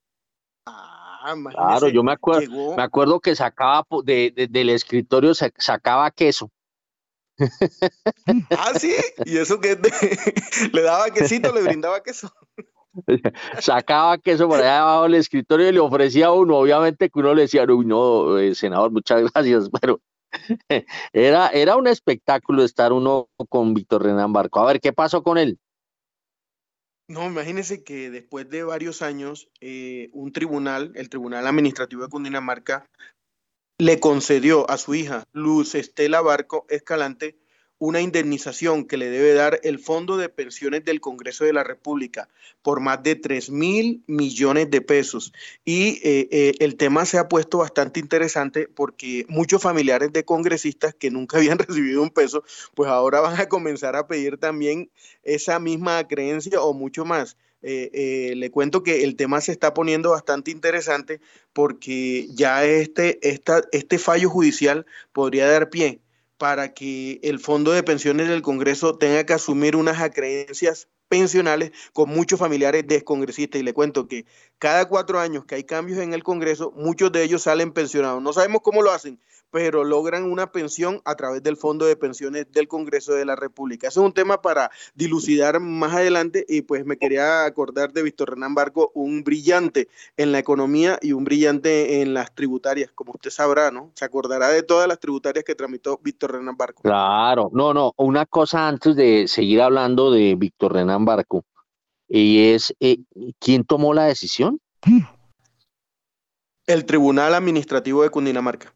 Ah, 0.66 1.07
claro, 1.50 1.88
yo 1.88 2.02
me 2.02 2.12
acuerdo, 2.12 2.76
me 2.76 2.82
acuerdo 2.82 3.20
que 3.20 3.34
sacaba 3.34 3.86
del 4.04 4.70
escritorio 4.70 5.32
sacaba 5.34 6.10
queso. 6.10 6.50
Ah, 8.50 8.72
sí, 8.76 8.94
y 9.24 9.36
eso 9.36 9.60
que 9.60 9.78
le 10.72 10.82
daba 10.82 11.10
quesito, 11.10 11.52
le 11.54 11.62
brindaba 11.62 12.02
queso. 12.02 12.32
Sacaba 13.60 14.18
queso 14.18 14.48
por 14.48 14.58
allá 14.58 14.74
debajo 14.74 15.02
del 15.04 15.14
escritorio 15.14 15.68
y 15.68 15.72
le 15.72 15.78
ofrecía 15.78 16.26
a 16.26 16.32
uno, 16.32 16.56
obviamente 16.56 17.08
que 17.10 17.18
uno 17.18 17.34
le 17.34 17.42
decía, 17.42 17.64
uy, 17.68 17.86
no, 17.86 18.38
eh, 18.38 18.54
senador, 18.56 18.90
muchas 18.90 19.30
gracias, 19.32 19.68
pero 19.80 20.00
era, 21.12 21.48
era 21.48 21.76
un 21.76 21.86
espectáculo 21.86 22.64
estar 22.64 22.92
uno 22.92 23.28
con 23.48 23.74
Víctor 23.74 24.02
Renan 24.02 24.32
Barco. 24.32 24.60
A 24.60 24.66
ver, 24.66 24.80
¿qué 24.80 24.92
pasó 24.92 25.22
con 25.22 25.38
él? 25.38 25.58
No, 27.08 27.26
imagínense 27.26 27.82
que 27.82 28.10
después 28.10 28.50
de 28.50 28.64
varios 28.64 29.00
años, 29.00 29.48
eh, 29.60 30.10
un 30.12 30.30
tribunal, 30.32 30.92
el 30.94 31.08
Tribunal 31.08 31.46
Administrativo 31.46 32.02
de 32.02 32.10
Cundinamarca, 32.10 32.86
le 33.78 33.98
concedió 33.98 34.68
a 34.68 34.76
su 34.76 34.94
hija, 34.94 35.24
Luz 35.32 35.74
Estela 35.74 36.20
Barco 36.20 36.66
Escalante, 36.68 37.38
una 37.78 38.00
indemnización 38.00 38.84
que 38.84 38.96
le 38.96 39.08
debe 39.08 39.34
dar 39.34 39.60
el 39.62 39.78
Fondo 39.78 40.16
de 40.16 40.28
Pensiones 40.28 40.84
del 40.84 41.00
Congreso 41.00 41.44
de 41.44 41.52
la 41.52 41.62
República 41.62 42.28
por 42.62 42.80
más 42.80 43.02
de 43.02 43.14
3 43.14 43.50
mil 43.50 44.02
millones 44.06 44.70
de 44.70 44.80
pesos. 44.80 45.32
Y 45.64 46.00
eh, 46.02 46.28
eh, 46.30 46.52
el 46.58 46.76
tema 46.76 47.04
se 47.06 47.18
ha 47.18 47.28
puesto 47.28 47.58
bastante 47.58 48.00
interesante 48.00 48.68
porque 48.68 49.24
muchos 49.28 49.62
familiares 49.62 50.12
de 50.12 50.24
congresistas 50.24 50.94
que 50.94 51.10
nunca 51.10 51.36
habían 51.38 51.58
recibido 51.58 52.02
un 52.02 52.10
peso, 52.10 52.42
pues 52.74 52.90
ahora 52.90 53.20
van 53.20 53.40
a 53.40 53.48
comenzar 53.48 53.94
a 53.94 54.08
pedir 54.08 54.38
también 54.38 54.90
esa 55.22 55.58
misma 55.60 56.06
creencia 56.08 56.60
o 56.60 56.74
mucho 56.74 57.04
más. 57.04 57.36
Eh, 57.60 58.34
le 58.36 58.52
cuento 58.52 58.84
que 58.84 59.02
el 59.02 59.16
tema 59.16 59.40
se 59.40 59.50
está 59.50 59.74
poniendo 59.74 60.10
bastante 60.10 60.52
interesante 60.52 61.20
porque 61.52 62.28
ya 62.30 62.64
este, 62.64 63.18
este 63.72 63.98
fallo 63.98 64.30
judicial 64.30 64.86
podría 65.12 65.48
dar 65.48 65.68
pie 65.68 66.00
para 66.38 66.72
que 66.72 67.20
el 67.22 67.40
Fondo 67.40 67.72
de 67.72 67.82
Pensiones 67.82 68.28
del 68.28 68.42
Congreso 68.42 68.96
tenga 68.96 69.26
que 69.26 69.34
asumir 69.34 69.76
unas 69.76 70.00
acreencias 70.00 70.88
pensionales 71.08 71.72
con 71.92 72.08
muchos 72.08 72.38
familiares 72.38 72.86
descongresistas. 72.86 73.60
Y 73.60 73.64
le 73.64 73.74
cuento 73.74 74.06
que 74.06 74.24
cada 74.58 74.88
cuatro 74.88 75.18
años 75.18 75.44
que 75.44 75.56
hay 75.56 75.64
cambios 75.64 75.98
en 75.98 76.14
el 76.14 76.22
Congreso, 76.22 76.72
muchos 76.76 77.10
de 77.12 77.24
ellos 77.24 77.42
salen 77.42 77.72
pensionados. 77.72 78.22
No 78.22 78.32
sabemos 78.32 78.62
cómo 78.62 78.82
lo 78.82 78.92
hacen, 78.92 79.20
pero 79.50 79.84
logran 79.84 80.24
una 80.24 80.52
pensión 80.52 81.00
a 81.04 81.14
través 81.14 81.42
del 81.42 81.56
Fondo 81.56 81.86
de 81.86 81.96
Pensiones 81.96 82.50
del 82.52 82.68
Congreso 82.68 83.12
de 83.12 83.24
la 83.24 83.36
República. 83.36 83.88
Eso 83.88 84.00
es 84.00 84.06
un 84.06 84.12
tema 84.12 84.42
para 84.42 84.70
dilucidar 84.94 85.60
más 85.60 85.94
adelante 85.94 86.44
y 86.48 86.62
pues 86.62 86.84
me 86.84 86.96
quería 86.96 87.44
acordar 87.44 87.92
de 87.92 88.02
Víctor 88.02 88.30
Renán 88.30 88.54
Barco, 88.54 88.90
un 88.94 89.24
brillante 89.24 89.88
en 90.16 90.32
la 90.32 90.38
economía 90.38 90.98
y 91.00 91.12
un 91.12 91.24
brillante 91.24 92.02
en 92.02 92.14
las 92.14 92.34
tributarias, 92.34 92.90
como 92.94 93.12
usted 93.12 93.30
sabrá, 93.30 93.70
¿no? 93.70 93.90
Se 93.94 94.04
acordará 94.04 94.48
de 94.48 94.62
todas 94.62 94.88
las 94.88 95.00
tributarias 95.00 95.44
que 95.44 95.54
tramitó 95.54 95.98
Víctor 96.02 96.32
Renán 96.32 96.56
Barco. 96.56 96.82
Claro, 96.82 97.50
no, 97.52 97.72
no, 97.72 97.92
una 97.96 98.26
cosa 98.26 98.68
antes 98.68 98.96
de 98.96 99.28
seguir 99.28 99.60
hablando 99.60 100.10
de 100.10 100.34
Víctor 100.34 100.74
Renán 100.74 101.04
Barco, 101.04 101.44
y 102.08 102.52
es, 102.52 102.74
eh, 102.80 102.98
¿quién 103.38 103.64
tomó 103.64 103.92
la 103.92 104.04
decisión? 104.04 104.60
El 106.66 106.84
Tribunal 106.84 107.34
Administrativo 107.34 108.02
de 108.02 108.10
Cundinamarca. 108.10 108.74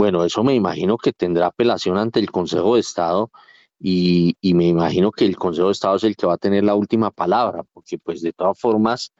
Bueno, 0.00 0.24
eso 0.24 0.42
me 0.42 0.54
imagino 0.54 0.96
que 0.96 1.12
tendrá 1.12 1.48
apelación 1.48 1.98
ante 1.98 2.20
el 2.20 2.30
Consejo 2.30 2.74
de 2.74 2.80
Estado 2.80 3.30
y, 3.78 4.34
me 4.42 4.66
imagino 4.66 5.12
que 5.12 5.26
el 5.26 5.36
Consejo 5.36 5.66
de 5.66 5.72
Estado 5.72 5.96
es 5.96 6.04
el 6.04 6.16
que 6.16 6.26
va 6.26 6.34
a 6.34 6.38
tener 6.38 6.64
la 6.64 6.74
última 6.74 7.10
palabra, 7.10 7.64
porque 7.74 7.98
pues 7.98 8.22
de 8.22 8.32
todas 8.32 8.58
formas, 8.58 9.12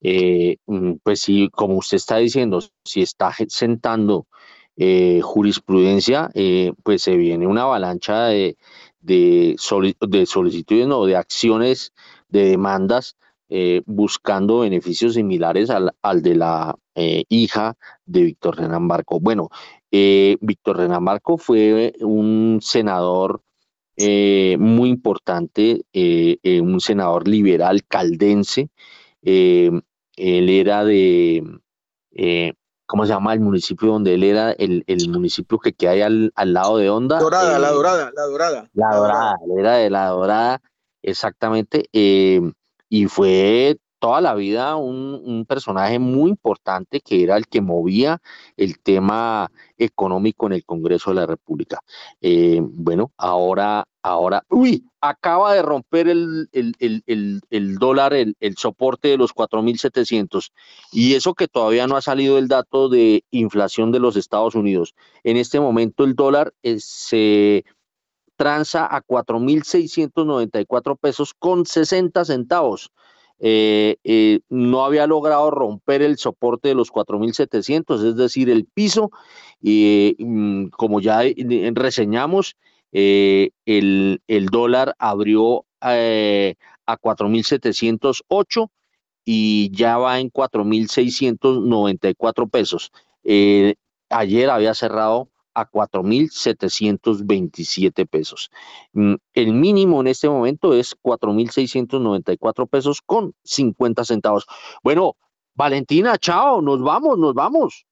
eh, 0.00 0.58
mm, 0.66 0.92
pues 1.02 1.22
sí, 1.22 1.48
como 1.52 1.78
usted 1.78 1.96
está 1.96 2.18
diciendo, 2.18 2.60
si 2.84 3.02
está 3.02 3.34
sentando 3.48 4.28
eh, 4.76 5.20
jurisprudencia, 5.24 6.30
eh, 6.34 6.72
pues 6.84 7.02
se 7.02 7.16
viene 7.16 7.48
una 7.48 7.62
avalancha 7.62 8.26
de, 8.26 8.56
de, 9.00 9.56
de 10.08 10.26
solicitudes, 10.26 10.86
no, 10.86 11.04
de 11.04 11.16
acciones, 11.16 11.92
de 12.28 12.44
demandas, 12.50 13.16
buscando 13.86 14.60
beneficios 14.60 15.14
similares 15.14 15.70
al, 15.70 15.94
al 16.02 16.22
de 16.22 16.36
la 16.36 16.76
hija 16.94 17.76
de 18.04 18.22
Víctor 18.22 18.58
Renan 18.58 18.86
Barco. 18.88 19.20
Bueno, 19.20 19.48
Víctor 19.90 20.78
Renan 20.78 21.04
Barco 21.04 21.38
fue 21.38 21.94
un 22.00 22.60
senador 22.62 23.42
eh, 24.00 24.56
muy 24.60 24.90
importante, 24.90 25.84
eh, 25.92 26.38
eh, 26.44 26.60
un 26.60 26.80
senador 26.80 27.26
liberal 27.26 27.82
caldense. 27.84 28.70
él 29.22 29.82
era 30.16 30.84
de, 30.84 31.60
¿cómo 32.86 33.06
se 33.06 33.12
llama 33.12 33.34
el 33.34 33.40
municipio 33.40 33.88
donde 33.88 34.14
él 34.14 34.22
era? 34.22 34.52
El, 34.52 34.84
municipio 35.08 35.58
que 35.58 35.72
queda 35.72 35.90
ahí 35.90 36.02
al, 36.02 36.32
lado 36.52 36.78
de 36.78 36.90
Onda. 36.90 37.18
Dorada, 37.18 37.58
la 37.58 37.70
Dorada, 37.72 38.12
la 38.14 38.22
Dorada. 38.22 38.70
La 38.72 38.96
Dorada, 38.96 39.36
era 39.58 39.76
de 39.78 39.90
la 39.90 40.06
Dorada, 40.10 40.62
exactamente. 41.02 41.88
y 41.92 43.06
fue 43.06 43.78
toda 43.98 44.20
la 44.20 44.34
vida 44.34 44.76
un, 44.76 45.44
personaje 45.48 45.98
muy 45.98 46.30
importante 46.30 47.00
que 47.00 47.22
era 47.22 47.36
el 47.36 47.46
que 47.46 47.60
movía 47.60 48.20
el 48.56 48.78
tema 48.78 49.50
económico 49.76 50.46
en 50.46 50.52
el 50.52 50.64
Congreso 50.64 51.10
de 51.10 51.16
la 51.16 51.26
República. 51.26 51.80
Eh, 52.20 52.60
bueno, 52.62 53.12
ahora, 53.16 53.86
ahora, 54.02 54.44
uy, 54.50 54.84
acaba 55.00 55.54
de 55.54 55.62
romper 55.62 56.08
el, 56.08 56.48
el, 56.52 57.74
dólar, 57.78 58.12
el, 58.14 58.56
soporte 58.56 59.08
de 59.08 59.16
los 59.16 59.34
4.700 59.34 60.50
y 60.92 61.14
eso 61.14 61.34
que 61.34 61.48
todavía 61.48 61.86
no 61.86 61.96
ha 61.96 62.02
salido 62.02 62.38
el 62.38 62.48
dato 62.48 62.88
de 62.88 63.24
inflación 63.30 63.92
de 63.92 64.00
los 64.00 64.16
Estados 64.16 64.54
Unidos. 64.54 64.94
En 65.24 65.36
este 65.36 65.60
momento 65.60 66.04
el 66.04 66.14
dólar 66.14 66.52
eh, 66.62 66.78
se 66.80 67.64
transa 68.36 68.86
a 68.86 69.02
4.694 69.02 70.96
pesos 70.98 71.34
con 71.34 71.66
60 71.66 72.24
centavos. 72.24 72.90
Eh, 73.40 73.96
eh, 74.02 74.40
no 74.48 74.84
había 74.84 75.06
logrado 75.06 75.48
romper 75.50 76.02
el 76.02 76.18
soporte 76.18 76.68
de 76.68 76.74
los 76.74 76.92
4.700, 76.92 78.08
es 78.08 78.16
decir, 78.16 78.50
el 78.50 78.66
piso, 78.66 79.12
y 79.60 80.16
mm, 80.18 80.68
como 80.70 81.00
ya 81.00 81.22
reseñamos, 81.72 82.56
eh, 82.92 83.50
el, 83.66 84.22
el, 84.26 84.46
dólar 84.46 84.96
abrió 84.98 85.66
a 85.80 85.94
4.708 86.86 88.70
y 89.24 89.70
ya 89.72 89.98
va 89.98 90.18
en 90.18 90.32
4.694 90.32 92.50
pesos. 92.50 92.90
ayer 94.10 94.50
había 94.50 94.74
cerrado 94.74 95.28
a 95.58 95.70
4.727 95.70 98.06
pesos. 98.06 98.50
Mm, 98.92 99.14
el 99.34 99.52
mínimo 99.52 100.00
en 100.00 100.06
este 100.06 100.28
momento 100.28 100.72
es 100.74 100.94
4.694 101.02 102.68
pesos 102.68 103.02
con 103.02 103.34
50 103.44 104.04
centavos. 104.04 104.46
Bueno, 104.82 105.16
Valentina, 105.54 106.18
chao, 106.18 106.60
nos 106.62 106.82
vamos, 106.82 107.18
nos 107.18 107.34
vamos. 107.34 107.84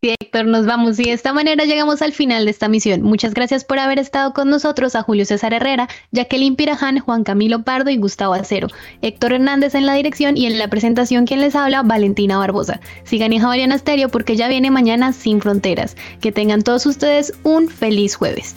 Sí, 0.00 0.14
Héctor, 0.20 0.46
nos 0.46 0.64
vamos 0.64 1.00
y 1.00 1.04
de 1.04 1.12
esta 1.12 1.32
manera 1.32 1.64
llegamos 1.64 2.02
al 2.02 2.12
final 2.12 2.44
de 2.44 2.52
esta 2.52 2.68
misión. 2.68 3.02
Muchas 3.02 3.34
gracias 3.34 3.64
por 3.64 3.80
haber 3.80 3.98
estado 3.98 4.32
con 4.32 4.48
nosotros 4.48 4.94
a 4.94 5.02
Julio 5.02 5.24
César 5.24 5.52
Herrera, 5.52 5.88
Jacqueline 6.12 6.54
Piraján, 6.54 7.00
Juan 7.00 7.24
Camilo 7.24 7.64
Pardo 7.64 7.90
y 7.90 7.96
Gustavo 7.96 8.34
Acero, 8.34 8.68
Héctor 9.02 9.32
Hernández 9.32 9.74
en 9.74 9.86
la 9.86 9.94
dirección 9.94 10.36
y 10.36 10.46
en 10.46 10.56
la 10.56 10.68
presentación 10.68 11.26
quien 11.26 11.40
les 11.40 11.56
habla, 11.56 11.82
Valentina 11.82 12.38
Barbosa. 12.38 12.78
Sigan 13.02 13.32
en 13.32 13.40
Javariana 13.40 13.76
Stereo 13.76 14.08
porque 14.08 14.36
ya 14.36 14.46
viene 14.46 14.70
mañana 14.70 15.12
sin 15.12 15.40
fronteras. 15.40 15.96
Que 16.20 16.30
tengan 16.30 16.62
todos 16.62 16.86
ustedes 16.86 17.32
un 17.42 17.68
feliz 17.68 18.14
jueves. 18.14 18.54